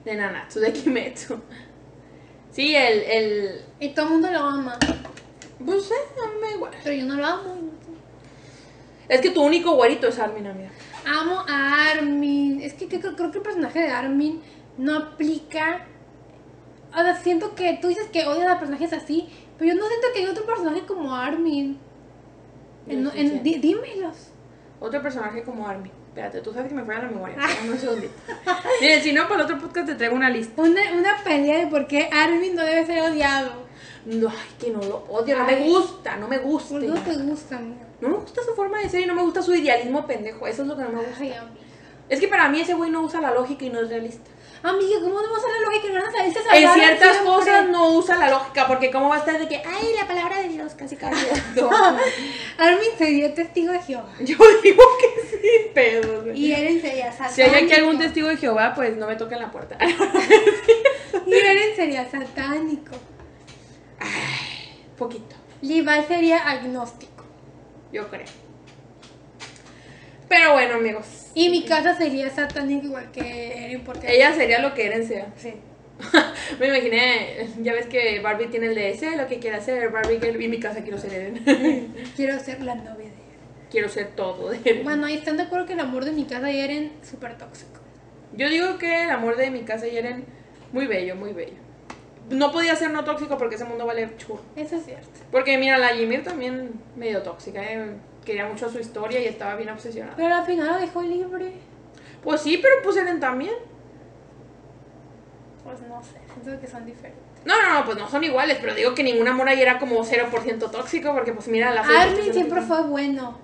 De 0.06 0.16
Nanatsu, 0.16 0.62
de 0.62 0.72
Kimetsu. 0.72 1.42
Sí, 2.52 2.74
el, 2.74 3.00
el... 3.02 3.62
Y 3.82 3.90
todo 3.90 4.06
el 4.06 4.12
mundo 4.14 4.32
lo 4.32 4.40
ama. 4.40 4.78
Pues 5.66 5.92
eh, 5.92 5.94
a 6.24 6.28
mí 6.34 6.34
me 6.42 6.52
igual. 6.56 6.72
Pero 6.84 6.96
yo 6.96 7.06
no 7.06 7.16
lo 7.16 7.26
amo. 7.26 7.56
Es 9.10 9.20
que 9.20 9.32
tu 9.32 9.44
único 9.44 9.76
güerito 9.76 10.08
es 10.08 10.18
Armin, 10.20 10.48
amiga. 10.48 10.70
Amo 11.06 11.44
a 11.50 11.90
Armin. 11.92 12.62
Es 12.62 12.74
que, 12.76 12.88
creo 12.88 13.16
que 13.16 13.38
el 13.40 13.44
personaje 13.44 13.80
de 13.82 13.90
Armin 13.90 14.42
no 14.78 14.98
aplica. 14.98 15.86
O 16.92 16.98
sea, 17.02 17.16
siento 17.16 17.56
que 17.56 17.80
tú 17.82 17.88
dices 17.88 18.08
que 18.10 18.26
odias 18.26 18.48
a 18.52 18.60
personajes 18.60 18.94
así, 18.94 19.28
pero 19.58 19.74
yo 19.74 19.80
no 19.80 19.88
siento 19.88 20.08
que 20.14 20.20
hay 20.22 20.26
otro 20.28 20.46
personaje 20.46 20.86
como 20.86 21.16
Armin. 21.16 21.80
En- 22.88 23.10
en- 23.16 23.44
di- 23.44 23.60
dímelos. 23.60 24.30
Otro 24.80 25.02
personaje 25.02 25.44
como 25.44 25.68
Armin. 25.68 25.92
Espérate, 26.10 26.42
tú 26.42 26.54
sabes 26.54 26.70
que 26.70 26.76
me 26.76 26.84
fue 26.84 26.96
a 26.96 27.00
la 27.00 27.08
memoria. 27.10 27.36
Un 27.68 27.78
segundito. 27.78 28.14
Miren, 28.82 29.02
si 29.02 29.14
no, 29.14 29.24
para 29.24 29.36
el 29.36 29.42
otro 29.42 29.58
podcast 29.60 29.88
te 29.88 29.96
traigo 29.96 30.16
una 30.16 30.30
lista. 30.30 30.62
Una, 30.62 30.82
una 30.94 31.24
pelea 31.24 31.60
de 31.60 31.68
por 31.68 31.88
qué 31.88 32.08
Armin 32.12 32.54
no 32.56 32.64
debe 32.64 32.86
ser 32.86 33.02
odiado. 33.02 33.64
No, 34.06 34.28
ay, 34.30 34.36
que 34.60 34.70
no 34.70 34.80
lo 34.80 34.98
odio. 35.10 35.38
No 35.40 35.46
me 35.46 35.68
gusta, 35.68 36.18
no 36.18 36.28
me 36.28 36.38
gusta. 36.38 36.70
¿Por 36.74 36.82
qué 36.82 36.88
no 36.88 37.02
te 37.02 37.14
gusta, 37.16 37.56
amiga? 37.58 37.88
No 38.02 38.10
me 38.10 38.16
gusta 38.18 38.42
su 38.44 38.54
forma 38.54 38.80
de 38.80 38.90
ser 38.90 39.00
y 39.02 39.06
no 39.06 39.16
me 39.16 39.24
gusta 39.24 39.42
su 39.42 39.56
idealismo 39.56 40.06
pendejo. 40.06 40.46
Eso 40.46 40.62
es 40.64 40.68
lo 40.68 40.76
que 40.78 40.84
no 40.84 40.90
me 40.90 40.98
gusta. 41.00 41.16
Ay. 41.22 41.34
Es 42.10 42.20
que 42.20 42.28
para 42.28 42.50
mí 42.50 42.60
ese 42.60 42.74
güey 42.76 42.92
no 42.92 43.02
usa 43.02 43.22
la 43.22 43.34
lógica 43.34 43.64
y 43.66 43.70
no 43.70 43.80
es 43.80 43.90
realista. 43.90 44.30
Amiga, 44.64 45.00
¿cómo 45.02 45.22
no 45.22 45.36
a 45.36 45.50
la 45.50 45.60
lógica? 45.66 45.88
No 45.90 46.00
a 46.00 46.26
En 46.26 46.74
ciertas 46.74 47.12
siempre? 47.12 47.26
cosas 47.26 47.68
no 47.68 47.90
usa 47.98 48.16
la 48.16 48.30
lógica, 48.30 48.66
porque 48.66 48.90
cómo 48.92 49.10
va 49.10 49.18
a 49.18 49.20
estar 49.20 49.38
de 49.38 49.48
que, 49.50 49.58
ay, 49.58 49.94
la 50.00 50.08
palabra 50.08 50.40
de 50.40 50.48
Dios, 50.48 50.74
casi 50.74 50.96
casi. 50.96 51.26
No. 51.56 51.70
Armin 52.58 52.90
sería 52.98 53.34
testigo 53.34 53.74
de 53.74 53.82
Jehová. 53.82 54.10
Yo 54.22 54.38
digo 54.64 54.84
que 55.00 55.22
sí, 55.28 55.72
pedo. 55.74 56.24
güey. 56.24 56.40
Y 56.40 56.54
Eren 56.54 56.82
sería 56.82 57.12
satánico. 57.12 57.36
Si 57.36 57.42
hay 57.42 57.64
aquí 57.66 57.74
algún 57.74 57.98
testigo 57.98 58.30
de 58.30 58.38
Jehová, 58.38 58.74
pues 58.74 58.96
no 58.96 59.08
me 59.08 59.18
toquen 59.18 59.40
la 59.40 59.52
puerta. 59.52 59.78
Y 61.26 61.34
Eren 61.36 61.76
sería 61.76 62.10
satánico. 62.10 62.92
Poquito, 64.98 65.36
Levi 65.62 66.04
sería 66.08 66.38
agnóstico. 66.50 67.24
yo 67.92 68.08
creo. 68.10 68.26
Pero 70.28 70.54
bueno, 70.54 70.76
amigos. 70.76 71.06
Y 71.36 71.50
mi 71.50 71.64
casa 71.64 71.96
sería 71.96 72.30
satánica 72.30 72.86
igual 72.86 73.12
que 73.12 73.66
Eren 73.66 73.84
porque... 73.84 74.14
Ella 74.14 74.34
sería 74.34 74.60
lo 74.60 74.74
que 74.74 74.86
Eren 74.86 75.08
sea. 75.08 75.34
Sí. 75.36 75.54
Me 76.60 76.68
imaginé, 76.68 77.48
ya 77.62 77.74
ves 77.74 77.88
que 77.88 78.20
Barbie 78.20 78.48
tiene 78.48 78.68
el 78.68 78.76
de 78.76 78.96
sé 78.98 79.16
lo 79.16 79.28
que 79.28 79.40
quiere 79.40 79.58
hacer, 79.58 79.90
Barbie 79.90 80.20
que 80.20 80.30
y 80.30 80.48
mi 80.48 80.60
casa 80.60 80.82
quiero 80.82 80.98
ser 80.98 81.14
Eren. 81.14 81.94
Quiero 82.16 82.40
ser 82.40 82.62
la 82.62 82.76
novia 82.76 82.94
de 82.98 83.04
Eren. 83.06 83.70
quiero 83.72 83.90
ser 83.90 84.08
todo 84.16 84.50
de 84.50 84.60
Eren. 84.64 84.84
Bueno, 84.84 85.06
ahí 85.06 85.16
están 85.16 85.38
de 85.38 85.44
acuerdo 85.44 85.66
que 85.66 85.74
el 85.74 85.80
amor 85.80 86.06
de 86.06 86.12
mi 86.12 86.26
casa 86.26 86.52
y 86.52 86.60
Eren 86.60 86.92
súper 87.04 87.38
tóxico. 87.38 87.80
Yo 88.36 88.50
digo 88.50 88.78
que 88.78 89.04
el 89.04 89.12
amor 89.12 89.36
de 89.38 89.50
mi 89.52 89.62
casa 89.62 89.88
y 89.88 89.98
Eren, 89.98 90.26
muy 90.72 90.88
bello, 90.88 91.16
muy 91.16 91.34
bello. 91.34 91.58
No 92.30 92.52
podía 92.52 92.76
ser 92.76 92.92
no 92.92 93.04
tóxico 93.04 93.38
porque 93.38 93.56
ese 93.56 93.66
mundo 93.66 93.86
vale 93.86 94.10
churro. 94.18 94.42
Eso 94.56 94.78
es 94.78 94.86
cierto. 94.86 95.20
Porque 95.32 95.58
mira, 95.58 95.78
la 95.78 95.94
Ymir 95.94 96.24
también 96.24 96.72
medio 96.96 97.22
tóxica, 97.22 97.62
¿eh? 97.64 97.92
Quería 98.24 98.46
mucho 98.48 98.70
su 98.70 98.80
historia 98.80 99.20
y 99.20 99.26
estaba 99.26 99.56
bien 99.56 99.70
obsesionada. 99.70 100.16
Pero 100.16 100.36
al 100.36 100.46
final 100.46 100.68
lo 100.68 100.80
dejó 100.80 101.02
libre. 101.02 101.54
Pues 102.24 102.42
sí, 102.42 102.60
pero 102.62 102.76
pues 102.84 102.98
Eren 102.98 103.20
también. 103.20 103.54
Pues 105.64 105.82
no 105.82 106.02
sé, 106.04 106.20
siento 106.34 106.62
que 106.62 106.68
son 106.68 106.86
diferentes. 106.86 107.24
No, 107.46 107.62
no, 107.62 107.74
no, 107.74 107.86
pues 107.86 107.98
no 107.98 108.10
son 108.10 108.24
iguales, 108.24 108.58
pero 108.62 108.74
digo 108.74 108.94
que 108.96 109.04
ningún 109.04 109.28
amor 109.28 109.50
ahí 109.50 109.62
era 109.62 109.80
como 109.80 110.04
0% 110.04 110.72
tóxico 110.72 111.14
porque 111.14 111.34
pues 111.34 111.48
mira, 111.48 111.72
las 111.72 111.88
Armin 111.88 112.34
siempre 112.34 112.62
fue 112.62 112.82
bueno. 112.84 113.38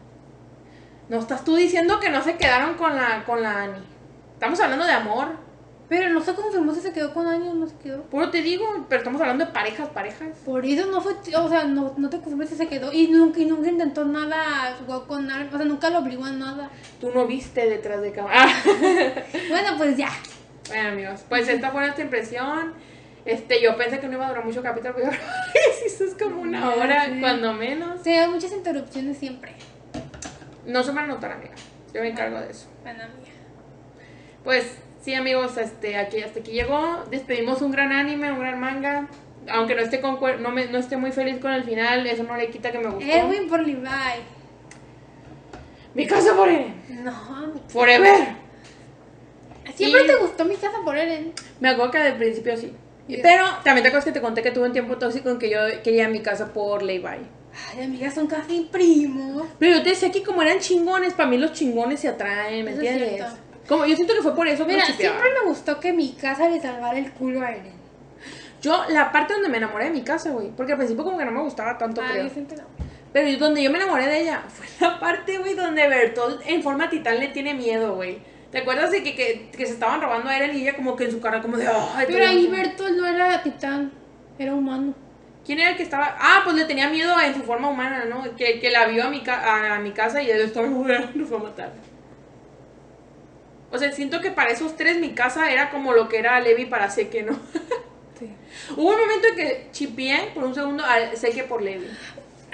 No 1.09 1.19
estás 1.19 1.43
tú 1.43 1.55
diciendo 1.55 1.99
que 1.99 2.09
no 2.09 2.21
se 2.21 2.37
quedaron 2.37 2.75
con 2.75 2.95
la 2.95 3.23
con 3.25 3.41
la 3.41 3.63
Annie. 3.63 3.81
Estamos 4.33 4.59
hablando 4.61 4.85
de 4.85 4.93
amor. 4.93 5.48
Pero 5.89 6.11
no 6.11 6.21
se 6.21 6.35
confirmó 6.35 6.71
si 6.75 6.81
se 6.81 6.93
quedó 6.93 7.11
con 7.15 7.25
o 7.25 7.53
no 7.55 7.67
se 7.67 7.75
quedó. 7.77 8.03
Puro 8.03 8.29
te 8.29 8.43
digo, 8.43 8.63
pero 8.87 8.99
estamos 8.99 9.19
hablando 9.19 9.43
de 9.43 9.51
parejas, 9.51 9.89
parejas. 9.89 10.37
Por 10.45 10.63
eso 10.63 10.85
no 10.85 11.01
fue, 11.01 11.13
o 11.35 11.49
sea, 11.49 11.63
no, 11.63 11.95
no 11.97 12.09
te 12.11 12.19
si 12.47 12.55
se 12.55 12.67
quedó. 12.67 12.93
Y 12.93 13.07
nunca, 13.07 13.39
y 13.39 13.45
nunca 13.45 13.69
intentó 13.69 14.05
nada, 14.05 14.75
jugó 14.79 15.07
con. 15.07 15.25
O 15.25 15.57
sea, 15.57 15.65
nunca 15.65 15.89
lo 15.89 15.99
obligó 15.99 16.25
a 16.25 16.31
nada. 16.31 16.69
Tú 17.01 17.09
no 17.09 17.25
viste 17.25 17.67
detrás 17.67 18.03
de 18.03 18.11
cámara. 18.11 18.35
Ah. 18.39 18.63
Bueno, 19.49 19.69
pues 19.77 19.97
ya. 19.97 20.09
Bueno, 20.67 20.89
amigos, 20.89 21.25
pues 21.27 21.49
esta 21.49 21.71
fue 21.71 21.81
nuestra 21.81 22.03
impresión. 22.03 22.73
Este, 23.25 23.59
yo 23.59 23.75
pensé 23.75 23.99
que 23.99 24.07
no 24.07 24.13
iba 24.13 24.27
a 24.27 24.29
durar 24.29 24.45
mucho 24.45 24.61
capítulo, 24.61 24.93
pero 24.95 25.11
sí, 25.53 25.85
esto 25.87 26.03
es 26.03 26.13
como 26.13 26.41
una 26.41 26.69
hora, 26.69 27.05
sé. 27.05 27.19
cuando 27.19 27.53
menos. 27.53 28.01
Se 28.03 28.11
dan 28.11 28.31
muchas 28.31 28.51
interrupciones 28.51 29.17
siempre. 29.17 29.53
No 30.67 30.83
se 30.83 30.91
van 30.91 31.05
a 31.05 31.07
notar, 31.07 31.31
amiga. 31.31 31.55
Yo 31.95 32.01
me 32.01 32.09
encargo 32.09 32.39
de 32.39 32.51
eso. 32.51 32.67
Bueno, 32.83 33.03
amiga. 33.03 33.31
Pues 34.43 34.77
sí, 35.01 35.13
amigos, 35.13 35.57
este, 35.57 35.97
aquí 35.97 36.21
hasta 36.21 36.39
aquí 36.39 36.51
llegó. 36.51 37.03
Despedimos 37.09 37.61
un 37.61 37.71
gran 37.71 37.91
anime, 37.91 38.31
un 38.31 38.39
gran 38.39 38.59
manga. 38.59 39.07
Aunque 39.51 39.73
no 39.75 39.81
esté, 39.81 39.99
con, 40.01 40.19
no, 40.43 40.51
me, 40.51 40.67
no 40.67 40.77
esté 40.77 40.97
muy 40.97 41.11
feliz 41.11 41.39
con 41.39 41.51
el 41.51 41.63
final, 41.63 42.05
eso 42.05 42.23
no 42.23 42.35
le 42.35 42.49
quita 42.49 42.71
que 42.71 42.79
me 42.79 42.89
gustó. 42.89 43.09
Edwin 43.11 43.47
por 43.49 43.65
Levi. 43.65 43.81
Mi 45.95 46.05
casa 46.05 46.35
por 46.35 46.47
Eren. 46.49 46.75
No, 47.03 47.47
mi- 47.53 47.61
Forever. 47.67 48.15
siempre 49.75 50.03
Y- 50.03 50.07
te 50.07 50.15
gustó 50.17 50.45
mi 50.45 50.55
casa 50.55 50.77
por 50.83 50.97
Eren. 50.97 51.33
Me 51.59 51.69
acuerdo 51.69 51.91
que 51.91 51.97
al 51.97 52.17
principio 52.17 52.55
sí. 52.57 52.73
Pero 53.23 53.43
también 53.63 53.81
te 53.81 53.87
acuerdas 53.89 54.05
que 54.05 54.11
te 54.11 54.21
conté 54.21 54.43
que 54.43 54.51
tuve 54.51 54.67
un 54.67 54.71
tiempo 54.73 54.97
tóxico 54.97 55.29
en 55.31 55.39
que 55.39 55.49
yo 55.49 55.57
quería 55.83 56.07
mi 56.09 56.19
casa 56.21 56.53
por 56.53 56.83
Levi. 56.83 57.07
Ay, 57.07 57.83
amigas, 57.83 58.13
son 58.13 58.27
casi 58.27 58.69
primos. 58.71 59.47
Pero 59.57 59.77
yo 59.77 59.83
te 59.83 59.89
decía 59.89 60.11
que 60.11 60.21
como 60.21 60.43
eran 60.43 60.59
chingones, 60.59 61.13
para 61.15 61.27
mí 61.27 61.37
los 61.39 61.53
chingones 61.53 62.01
se 62.01 62.07
atraen, 62.07 62.65
¿me 62.65 62.71
Eso 62.71 62.81
es 62.81 62.87
entiendes? 62.87 63.15
cierto. 63.17 63.35
Como 63.69 63.85
yo 63.85 63.95
siento 63.95 64.13
que 64.15 64.21
fue 64.21 64.35
por 64.35 64.47
eso 64.47 64.65
que 64.65 64.73
Mira, 64.73 64.85
chipeaba. 64.85 65.17
siempre 65.19 65.39
me 65.41 65.47
gustó 65.49 65.79
que 65.79 65.93
mi 65.93 66.11
casa 66.13 66.49
le 66.49 66.59
salvara 66.59 66.97
el 66.97 67.11
culo 67.11 67.41
a 67.41 67.51
Eren. 67.51 67.79
Yo, 68.61 68.83
la 68.89 69.11
parte 69.11 69.33
donde 69.35 69.47
me 69.47 69.57
enamoré 69.57 69.85
de 69.85 69.91
mi 69.91 70.01
casa, 70.01 70.31
güey. 70.31 70.49
Porque 70.49 70.73
al 70.73 70.77
principio 70.79 71.03
como 71.05 71.17
que 71.17 71.23
no 71.25 71.31
me 71.31 71.41
gustaba 71.41 71.77
tanto, 71.77 72.01
Ay, 72.01 72.29
creo. 72.29 72.57
no. 72.57 72.63
Pero 73.13 73.39
donde 73.39 73.63
yo 73.63 73.71
me 73.71 73.77
enamoré 73.77 74.07
de 74.07 74.21
ella 74.21 74.43
fue 74.49 74.65
la 74.81 74.99
parte, 74.99 75.37
güey, 75.37 75.53
donde 75.55 75.87
Bertolt 75.87 76.41
en 76.45 76.61
forma 76.61 76.89
titán 76.89 77.19
le 77.19 77.29
tiene 77.29 77.53
miedo, 77.53 77.95
güey. 77.95 78.17
¿Te 78.51 78.57
acuerdas 78.59 78.91
de 78.91 79.03
que, 79.03 79.15
que, 79.15 79.49
que 79.55 79.65
se 79.67 79.73
estaban 79.73 80.01
robando 80.01 80.27
a 80.29 80.35
Eren 80.35 80.57
y 80.57 80.61
ella 80.63 80.75
como 80.75 80.95
que 80.95 81.05
en 81.05 81.11
su 81.11 81.21
cara 81.21 81.41
como 81.41 81.55
de... 81.57 81.67
Ay, 81.67 82.05
Pero 82.07 82.25
ahí 82.27 82.47
amo"? 82.47 82.55
Bertolt 82.57 82.97
no 82.97 83.05
era 83.07 83.41
titán, 83.43 83.91
era 84.39 84.53
humano. 84.55 84.93
¿Quién 85.45 85.59
era 85.59 85.69
el 85.71 85.77
que 85.77 85.83
estaba? 85.83 86.15
Ah, 86.19 86.41
pues 86.43 86.55
le 86.55 86.65
tenía 86.65 86.89
miedo 86.89 87.13
en 87.19 87.33
su 87.35 87.41
forma 87.43 87.69
humana, 87.69 88.05
¿no? 88.05 88.23
Que, 88.35 88.59
que 88.59 88.71
la 88.71 88.85
vio 88.87 89.05
a 89.05 89.09
mi, 89.09 89.21
ca- 89.21 89.41
a, 89.41 89.75
a 89.75 89.79
mi 89.79 89.91
casa 89.91 90.21
y 90.21 90.29
él 90.29 90.41
estaba 90.41 90.67
"Ah, 90.67 91.09
nos 91.15 91.31
va 91.31 91.37
a 91.37 91.43
matar. 91.43 91.71
O 93.71 93.77
sea, 93.77 93.91
siento 93.91 94.19
que 94.21 94.31
para 94.31 94.51
esos 94.51 94.75
tres 94.75 94.99
mi 94.99 95.09
casa 95.13 95.51
era 95.51 95.69
como 95.69 95.93
lo 95.93 96.09
que 96.09 96.17
era 96.17 96.39
Levi 96.39 96.65
para 96.65 96.89
Seke, 96.89 97.23
¿no? 97.23 97.39
Sí. 98.19 98.29
Hubo 98.75 98.89
un 98.89 98.99
momento 98.99 99.27
en 99.29 99.35
que 99.37 99.67
chipié 99.71 100.31
por 100.35 100.43
un 100.43 100.53
segundo 100.53 100.83
a 100.83 101.15
Seke 101.15 101.45
por 101.45 101.61
Levi. 101.61 101.87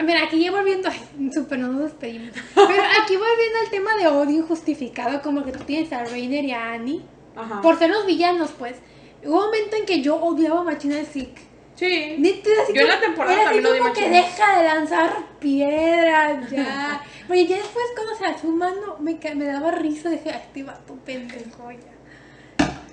Mira, 0.04 0.24
aquí 0.24 0.44
ya 0.44 0.52
volviendo, 0.52 0.90
ay, 0.90 1.32
súper 1.34 1.58
no 1.58 1.70
nos 1.70 1.86
despedimos. 1.86 2.30
Pero 2.54 2.84
aquí 3.02 3.16
volviendo 3.16 3.60
al 3.64 3.70
tema 3.72 3.96
de 3.96 4.08
odio 4.08 4.38
injustificado, 4.42 5.24
como 5.24 5.44
que 5.44 5.52
tú 5.52 5.64
tienes 5.64 5.92
a 5.92 6.04
Rainer 6.04 6.46
y 6.46 6.52
a 6.52 6.74
Annie, 6.74 7.02
Ajá. 7.36 7.62
por 7.62 7.80
ser 7.80 7.90
los 7.90 8.06
villanos, 8.06 8.52
pues. 8.60 8.76
Hubo 9.24 9.40
un 9.40 9.46
momento 9.46 9.76
en 9.76 9.86
que 9.88 10.02
yo 10.02 10.18
odiaba 10.18 10.60
a 10.62 10.64
Machina 10.64 10.98
de 10.98 11.06
Zeke. 11.06 11.42
Sí. 11.76 12.16
Así 12.64 12.74
Yo 12.74 12.82
en 12.82 12.88
la 12.88 13.00
temporada 13.00 13.42
era 13.42 13.50
así 13.50 13.62
también 13.62 13.84
lo 13.84 13.90
como 13.90 13.94
que 13.94 14.10
deja 14.10 14.58
de 14.58 14.64
lanzar 14.64 15.14
piedras 15.40 16.50
ya. 16.50 17.04
Oye, 17.30 17.48
ya 17.48 17.58
después 17.58 17.86
cuando 17.96 18.16
se 18.16 18.26
alzó 18.26 18.48
humano 18.48 18.98
me, 19.00 19.20
me 19.36 19.46
daba 19.46 19.72
risa, 19.72 20.10
dije, 20.10 20.32
"Ay, 20.32 20.42
este 20.46 20.64
vato 20.64 20.96
pendejo 21.06 21.72
ya. 21.72 21.96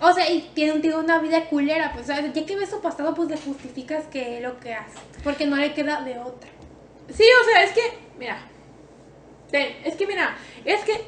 O 0.01 0.13
sea, 0.13 0.29
y 0.29 0.51
tiene, 0.55 0.81
tiene 0.81 0.97
una 0.97 1.19
vida 1.21 1.45
culera, 1.45 1.93
pues, 1.93 2.07
¿sabes? 2.09 2.33
ya 2.33 2.45
que 2.45 2.57
ves 2.57 2.71
su 2.71 2.81
pasado, 2.81 3.15
pues 3.15 3.29
le 3.29 3.37
justificas 3.37 4.05
que 4.07 4.41
lo 4.41 4.59
que 4.59 4.75
hace. 4.75 4.99
Porque 5.23 5.47
no 5.47 5.55
le 5.57 5.75
queda 5.75 6.01
de 6.03 6.19
otra. 6.19 6.51
Sí, 7.09 7.23
o 7.41 7.45
sea, 7.45 7.63
es 7.63 7.71
que, 7.71 7.83
mira, 8.19 8.39
ten, 9.51 9.77
es 9.85 9.95
que 9.95 10.07
mira, 10.09 10.37
es 10.65 10.81
que 10.83 11.05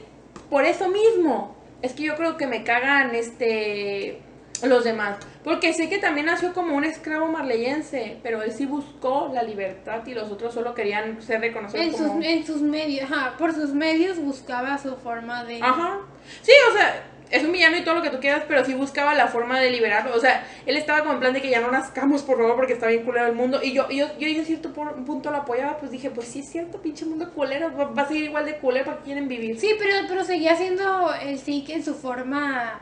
por 0.48 0.64
eso 0.64 0.88
mismo 0.88 1.56
Es 1.82 1.92
que 1.92 2.04
yo 2.04 2.16
creo 2.16 2.36
que 2.38 2.46
me 2.46 2.64
cagan 2.64 3.14
este 3.14 4.20
los 4.62 4.84
demás. 4.84 5.16
Porque 5.42 5.72
sé 5.72 5.88
que 5.88 5.98
también 5.98 6.26
nació 6.26 6.52
como 6.52 6.76
un 6.76 6.84
esclavo 6.84 7.26
marleyense, 7.26 8.18
pero 8.22 8.42
él 8.42 8.52
sí 8.52 8.66
buscó 8.66 9.30
la 9.32 9.42
libertad 9.42 10.06
y 10.06 10.14
los 10.14 10.30
otros 10.30 10.54
solo 10.54 10.74
querían 10.74 11.20
ser 11.22 11.40
reconocidos 11.40 11.84
En 11.86 11.92
como... 11.92 12.14
sus, 12.14 12.24
en 12.24 12.46
sus 12.46 12.62
medios, 12.62 13.10
ajá, 13.10 13.36
por 13.36 13.52
sus 13.52 13.70
medios 13.70 14.18
buscaba 14.18 14.78
su 14.78 14.96
forma 14.96 15.44
de... 15.44 15.60
Ajá. 15.60 16.00
Sí, 16.42 16.52
o 16.70 16.72
sea, 16.72 17.04
es 17.30 17.44
un 17.44 17.52
villano 17.52 17.76
y 17.76 17.82
todo 17.82 17.96
lo 17.96 18.02
que 18.02 18.10
tú 18.10 18.20
quieras, 18.20 18.44
pero 18.46 18.64
sí 18.64 18.74
buscaba 18.74 19.14
la 19.14 19.26
forma 19.26 19.58
de 19.58 19.70
liberarlo. 19.70 20.14
O 20.14 20.20
sea, 20.20 20.46
él 20.66 20.76
estaba 20.76 21.00
como 21.00 21.14
en 21.14 21.20
plan 21.20 21.32
de 21.32 21.42
que 21.42 21.50
ya 21.50 21.60
no 21.60 21.70
nazcamos, 21.70 22.22
por 22.22 22.38
favor, 22.38 22.54
porque 22.54 22.74
está 22.74 22.86
bien 22.86 23.04
culero 23.04 23.26
el 23.26 23.34
mundo. 23.34 23.60
Y 23.62 23.72
yo, 23.72 23.88
yo, 23.90 24.06
yo, 24.18 24.28
en 24.28 24.46
cierto 24.46 24.72
punto 24.72 25.30
lo 25.30 25.38
apoyaba, 25.38 25.78
pues 25.78 25.90
dije, 25.90 26.10
pues 26.10 26.28
sí 26.28 26.40
es 26.40 26.48
cierto, 26.48 26.80
pinche 26.80 27.04
mundo 27.04 27.32
culero, 27.32 27.76
va, 27.76 27.86
va 27.86 28.02
a 28.02 28.08
seguir 28.08 28.24
igual 28.24 28.46
de 28.46 28.56
culero 28.58 28.84
para 28.84 28.98
quieren 28.98 29.28
vivir. 29.28 29.58
Sí, 29.58 29.70
pero, 29.78 30.06
pero 30.08 30.24
seguía 30.24 30.54
siendo 30.56 31.12
el 31.14 31.38
Zeke 31.38 31.74
en 31.74 31.84
su 31.84 31.94
forma 31.94 32.80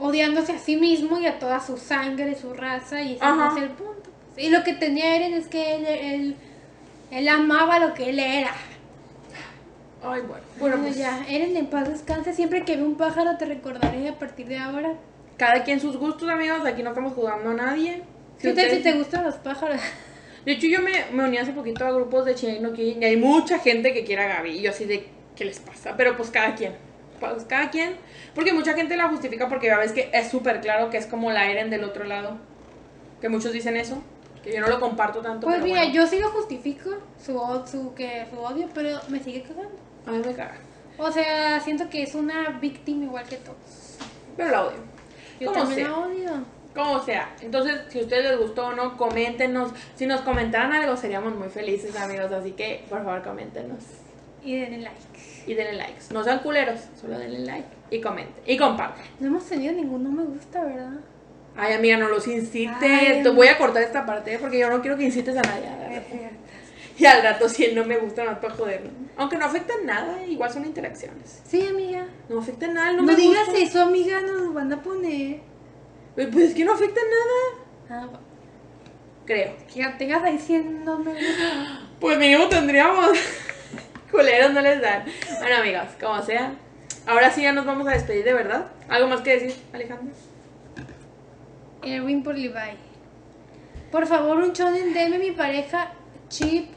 odiándose 0.00 0.52
a 0.52 0.58
sí 0.58 0.76
mismo 0.76 1.18
y 1.18 1.26
a 1.26 1.38
toda 1.38 1.60
su 1.60 1.76
sangre, 1.76 2.34
su 2.34 2.52
raza, 2.54 3.02
y 3.02 3.14
ese 3.14 3.24
Ajá. 3.24 3.54
es 3.56 3.62
el 3.62 3.70
punto. 3.70 4.10
Y 4.36 4.48
lo 4.48 4.64
que 4.64 4.72
tenía 4.72 5.16
Eren 5.16 5.34
es 5.34 5.48
que 5.48 5.74
él, 5.76 5.86
él, 5.86 6.36
él 7.10 7.28
amaba 7.28 7.78
lo 7.78 7.94
que 7.94 8.10
él 8.10 8.18
era. 8.18 8.52
Ay, 10.02 10.22
bueno. 10.22 10.42
Bueno, 10.58 10.76
pues 10.78 10.96
ya, 10.96 11.24
Eren 11.28 11.56
en 11.56 11.66
paz 11.66 11.88
descanse. 11.88 12.32
Siempre 12.32 12.64
que 12.64 12.76
ve 12.76 12.82
un 12.82 12.96
pájaro 12.96 13.36
te 13.36 13.44
recordaré 13.44 14.08
a 14.08 14.18
partir 14.18 14.46
de 14.48 14.58
ahora. 14.58 14.94
cada 15.36 15.62
quien 15.62 15.78
sus 15.80 15.96
gustos, 15.96 16.28
amigos. 16.28 16.64
Aquí 16.64 16.82
no 16.82 16.90
estamos 16.90 17.12
jugando 17.12 17.50
a 17.50 17.54
nadie. 17.54 18.02
Si 18.38 18.54
¿Qué 18.54 18.70
si 18.70 18.82
te 18.82 18.92
gustan 18.94 19.24
los 19.24 19.34
pájaros? 19.36 19.80
De 20.46 20.52
hecho, 20.52 20.66
yo 20.68 20.80
me, 20.80 21.04
me 21.12 21.24
uní 21.24 21.36
hace 21.36 21.52
poquito 21.52 21.84
a 21.84 21.90
grupos 21.92 22.24
de 22.24 22.34
Shingeki 22.34 22.60
no 22.62 22.72
Kyojin 22.72 23.02
y 23.02 23.04
hay 23.04 23.16
mucha 23.18 23.58
gente 23.58 23.92
que 23.92 24.04
quiere 24.04 24.22
a 24.22 24.36
Gaby. 24.36 24.50
Y 24.52 24.62
yo 24.62 24.70
así 24.70 24.86
de, 24.86 25.06
¿qué 25.36 25.44
les 25.44 25.58
pasa? 25.60 25.94
Pero 25.98 26.16
pues 26.16 26.30
cada 26.30 26.54
quien. 26.54 26.72
Pues 27.20 27.44
cada 27.44 27.70
quien. 27.70 27.96
Porque 28.34 28.52
mucha 28.52 28.74
gente 28.74 28.96
la 28.96 29.08
justifica 29.08 29.48
porque 29.48 29.66
ya 29.66 29.78
ves 29.78 29.92
que 29.92 30.10
es 30.12 30.30
súper 30.30 30.60
claro 30.60 30.90
que 30.90 30.96
es 30.96 31.06
como 31.06 31.30
la 31.30 31.50
Eren 31.50 31.70
del 31.70 31.84
otro 31.84 32.04
lado. 32.04 32.38
Que 33.20 33.28
muchos 33.28 33.52
dicen 33.52 33.76
eso. 33.76 34.02
Que 34.42 34.54
yo 34.54 34.60
no 34.60 34.68
lo 34.68 34.80
comparto 34.80 35.20
tanto. 35.20 35.46
Pues 35.46 35.56
pero 35.56 35.66
mira, 35.66 35.80
bueno. 35.80 35.94
yo 35.94 36.06
sí 36.06 36.18
lo 36.18 36.30
justifico, 36.30 36.90
su, 37.22 37.38
su, 37.70 37.92
que, 37.94 38.26
su 38.30 38.38
odio, 38.40 38.68
pero 38.72 38.98
me 39.08 39.20
sigue 39.22 39.42
cagando. 39.42 39.76
A 40.06 40.12
mí 40.12 40.18
me 40.18 40.32
caga. 40.34 40.56
O 40.96 41.12
sea, 41.12 41.60
siento 41.60 41.90
que 41.90 42.02
es 42.02 42.14
una 42.14 42.58
víctima 42.60 43.04
igual 43.04 43.24
que 43.26 43.36
todos. 43.36 43.98
Pero 44.36 44.50
la 44.50 44.64
odio. 44.64 44.78
Yo 45.38 45.48
Como 45.48 45.60
también 45.60 45.86
sea. 45.86 45.88
la 45.88 45.98
odio. 45.98 46.30
Como 46.74 47.02
sea. 47.02 47.34
Entonces, 47.42 47.80
si 47.88 47.98
a 47.98 48.02
ustedes 48.02 48.30
les 48.30 48.38
gustó 48.38 48.68
o 48.68 48.72
no, 48.72 48.96
coméntenos. 48.96 49.72
Si 49.94 50.06
nos 50.06 50.22
comentaran 50.22 50.72
algo, 50.72 50.96
seríamos 50.96 51.34
muy 51.34 51.48
felices, 51.48 51.96
amigos. 51.96 52.32
Así 52.32 52.52
que, 52.52 52.84
por 52.88 53.04
favor, 53.04 53.22
coméntenos. 53.22 53.84
Y 54.42 54.58
denle 54.58 54.78
like. 54.78 54.96
Y 55.46 55.54
denle 55.54 55.74
likes. 55.74 56.12
No 56.12 56.22
sean 56.24 56.40
culeros, 56.40 56.80
solo 57.00 57.18
denle 57.18 57.40
like. 57.40 57.68
Y 57.90 58.00
comenten. 58.00 58.42
Y 58.46 58.56
compartan. 58.56 59.04
No 59.18 59.28
hemos 59.28 59.44
tenido 59.44 59.72
ningún 59.72 60.04
no 60.04 60.10
me 60.10 60.24
gusta, 60.24 60.64
¿verdad? 60.64 61.00
Ay, 61.56 61.74
amiga, 61.74 61.96
no 61.96 62.08
los 62.08 62.26
incites. 62.28 62.76
Ay. 62.80 63.22
Te 63.22 63.28
voy 63.30 63.48
a 63.48 63.58
cortar 63.58 63.82
esta 63.82 64.06
parte 64.06 64.34
¿eh? 64.34 64.38
porque 64.40 64.58
yo 64.58 64.70
no 64.70 64.80
quiero 64.80 64.96
que 64.96 65.04
incites 65.04 65.36
a 65.36 65.42
nadie. 65.42 65.66
a 65.66 65.76
ver. 65.88 66.30
Y 66.96 67.06
al 67.06 67.22
rato, 67.22 67.48
si 67.48 67.64
él 67.64 67.74
no 67.74 67.84
me 67.84 67.96
gusta, 67.96 68.24
no 68.24 68.38
para 68.40 68.54
joderlo. 68.54 68.90
Aunque 69.16 69.38
no 69.38 69.46
afectan 69.46 69.86
nada, 69.86 70.22
igual 70.26 70.50
son 70.52 70.66
interacciones. 70.66 71.40
Sí, 71.46 71.66
amiga. 71.66 72.06
No 72.28 72.38
afectan 72.40 72.74
nada, 72.74 72.92
no, 72.92 72.98
No, 72.98 73.02
me 73.04 73.16
digas 73.16 73.46
gusta. 73.46 73.62
eso, 73.62 73.82
amiga, 73.82 74.20
nos 74.20 74.52
van 74.52 74.70
a 74.72 74.82
poner. 74.82 75.40
Pues 76.14 76.34
es 76.36 76.54
que 76.54 76.64
no 76.64 76.74
afectan 76.74 77.04
nada. 77.88 78.02
Ah, 78.02 78.06
va. 78.06 78.20
Creo. 79.24 79.54
que 79.72 79.86
tengas 79.98 80.22
ahí 80.22 80.38
100 80.38 80.84
no 80.84 80.98
me 80.98 81.12
gusta. 81.12 81.88
Pues 82.00 82.18
mínimo 82.18 82.48
tendríamos. 82.48 83.18
Culeros 84.10 84.52
no 84.52 84.60
les 84.60 84.80
dan. 84.80 85.04
Bueno, 85.38 85.56
amigas, 85.56 85.96
como 86.00 86.20
sea. 86.22 86.54
Ahora 87.06 87.30
sí 87.30 87.42
ya 87.42 87.52
nos 87.52 87.64
vamos 87.66 87.86
a 87.88 87.92
despedir 87.92 88.24
de 88.24 88.34
verdad. 88.34 88.66
¿Algo 88.88 89.08
más 89.08 89.20
que 89.22 89.38
decir, 89.38 89.54
Alejandra? 89.72 90.12
Erwin 91.82 92.22
por 92.22 92.36
Levi. 92.36 92.76
Por 93.90 94.06
favor, 94.06 94.36
un 94.38 94.52
shonen, 94.52 94.92
denme 94.92 95.18
mi 95.18 95.30
pareja 95.32 95.92
Chip 96.28 96.68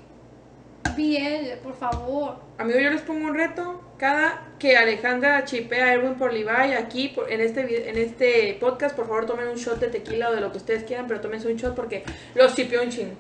BL, 0.96 1.58
por 1.62 1.76
favor. 1.76 2.38
Amigo, 2.58 2.80
yo 2.80 2.90
les 2.90 3.02
pongo 3.02 3.28
un 3.28 3.36
reto. 3.36 3.82
Cada 3.98 4.48
que 4.60 4.78
Alejandra 4.78 5.44
chipea 5.46 5.86
a 5.86 5.94
Erwin 5.94 6.16
por 6.16 6.34
Levi 6.34 6.74
aquí 6.74 7.10
por- 7.10 7.32
en 7.32 7.42
este 7.42 7.90
en 7.90 7.98
este 7.98 8.58
podcast, 8.60 8.96
por 8.96 9.06
favor 9.08 9.26
tomen 9.26 9.48
un 9.48 9.56
shot 9.56 9.80
de 9.80 9.88
tequila 9.88 10.30
o 10.30 10.34
de 10.36 10.42
lo 10.42 10.52
que 10.52 10.58
ustedes 10.58 10.84
quieran, 10.84 11.08
pero 11.08 11.22
tómense 11.22 11.48
un 11.48 11.56
shot 11.58 11.76
porque 11.76 12.04
los 12.36 12.56
chipeo 12.56 12.82
un 12.82 12.90
chingo. 12.90 13.14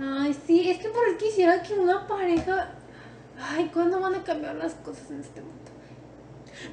Ay, 0.00 0.34
sí, 0.46 0.70
es 0.70 0.78
que 0.78 0.88
por 0.90 1.16
quisiera 1.18 1.62
que 1.62 1.74
una 1.74 2.06
pareja. 2.06 2.72
Ay, 3.40 3.70
¿cuándo 3.72 4.00
van 4.00 4.14
a 4.14 4.24
cambiar 4.24 4.54
las 4.56 4.74
cosas 4.74 5.10
en 5.10 5.20
este 5.20 5.40
mundo? 5.40 5.54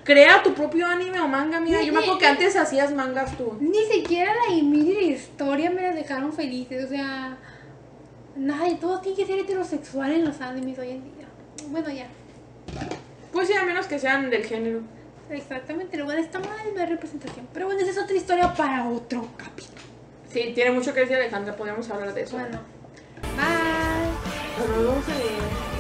Crea 0.04 0.42
tu 0.42 0.54
propio 0.54 0.88
anime 0.88 1.20
o 1.20 1.28
manga, 1.28 1.58
amiga. 1.58 1.82
Yo 1.84 1.94
me 1.94 2.00
acuerdo 2.00 2.18
que 2.18 2.26
Ni- 2.26 2.32
antes 2.32 2.56
hacías 2.56 2.92
mangas 2.94 3.38
tú. 3.38 3.56
Ni 3.60 3.84
siquiera 3.86 4.32
la 4.34 4.56
Emily 4.56 4.92
y 4.92 4.96
la 4.96 5.16
historia 5.16 5.70
me 5.70 5.82
las 5.84 5.96
dejaron 5.96 6.34
felices, 6.34 6.86
o 6.86 6.88
sea. 6.88 7.38
Nada, 8.36 8.66
todo 8.80 9.00
tiene 9.00 9.18
que 9.18 9.26
ser 9.26 9.40
heterosexual 9.40 10.12
en 10.12 10.26
los 10.26 10.42
animes 10.42 10.78
hoy 10.80 10.90
en 10.92 11.04
día. 11.04 11.28
Bueno, 11.70 11.90
ya. 11.90 12.08
Pues 13.32 13.48
sí, 13.48 13.54
a 13.54 13.64
menos 13.64 13.86
que 13.86 14.00
sean 14.00 14.30
del 14.30 14.44
género. 14.44 14.82
Exactamente, 15.30 15.98
lo 15.98 16.06
bueno 16.06 16.22
está 16.22 16.40
mal, 16.40 16.50
no 16.74 16.82
hay 16.82 16.88
representación. 16.88 17.48
Pero 17.54 17.68
bueno, 17.68 17.82
esa 17.82 17.92
es 17.92 17.98
otra 17.98 18.16
historia 18.16 18.54
para 18.54 18.88
otro 18.90 19.28
capítulo. 19.38 19.82
Sí, 20.30 20.52
tiene 20.54 20.72
mucho 20.72 20.94
que 20.94 21.02
decir 21.02 21.16
Alejandra, 21.16 21.56
podríamos 21.56 21.90
hablar 21.90 22.14
de 22.14 22.24
eso. 22.24 22.38
Bueno, 22.38 22.60
bye. 23.38 24.66
Pero 24.68 24.92
a 24.92 25.18
leer. 25.18 25.75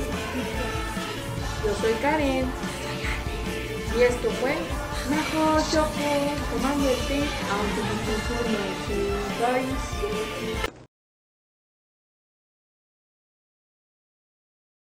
Yo 1.66 1.74
soy 1.82 1.94
Karen. 1.94 2.46
Y 3.98 4.02
esto 4.04 4.30
fue 4.40 4.56
Mejor 5.10 5.64
Choco 5.72 5.90
tomando 6.54 6.90
el 6.90 6.98
té, 7.08 7.24
aunque 7.50 7.82
no. 7.82 8.66
Bye. 9.48 10.75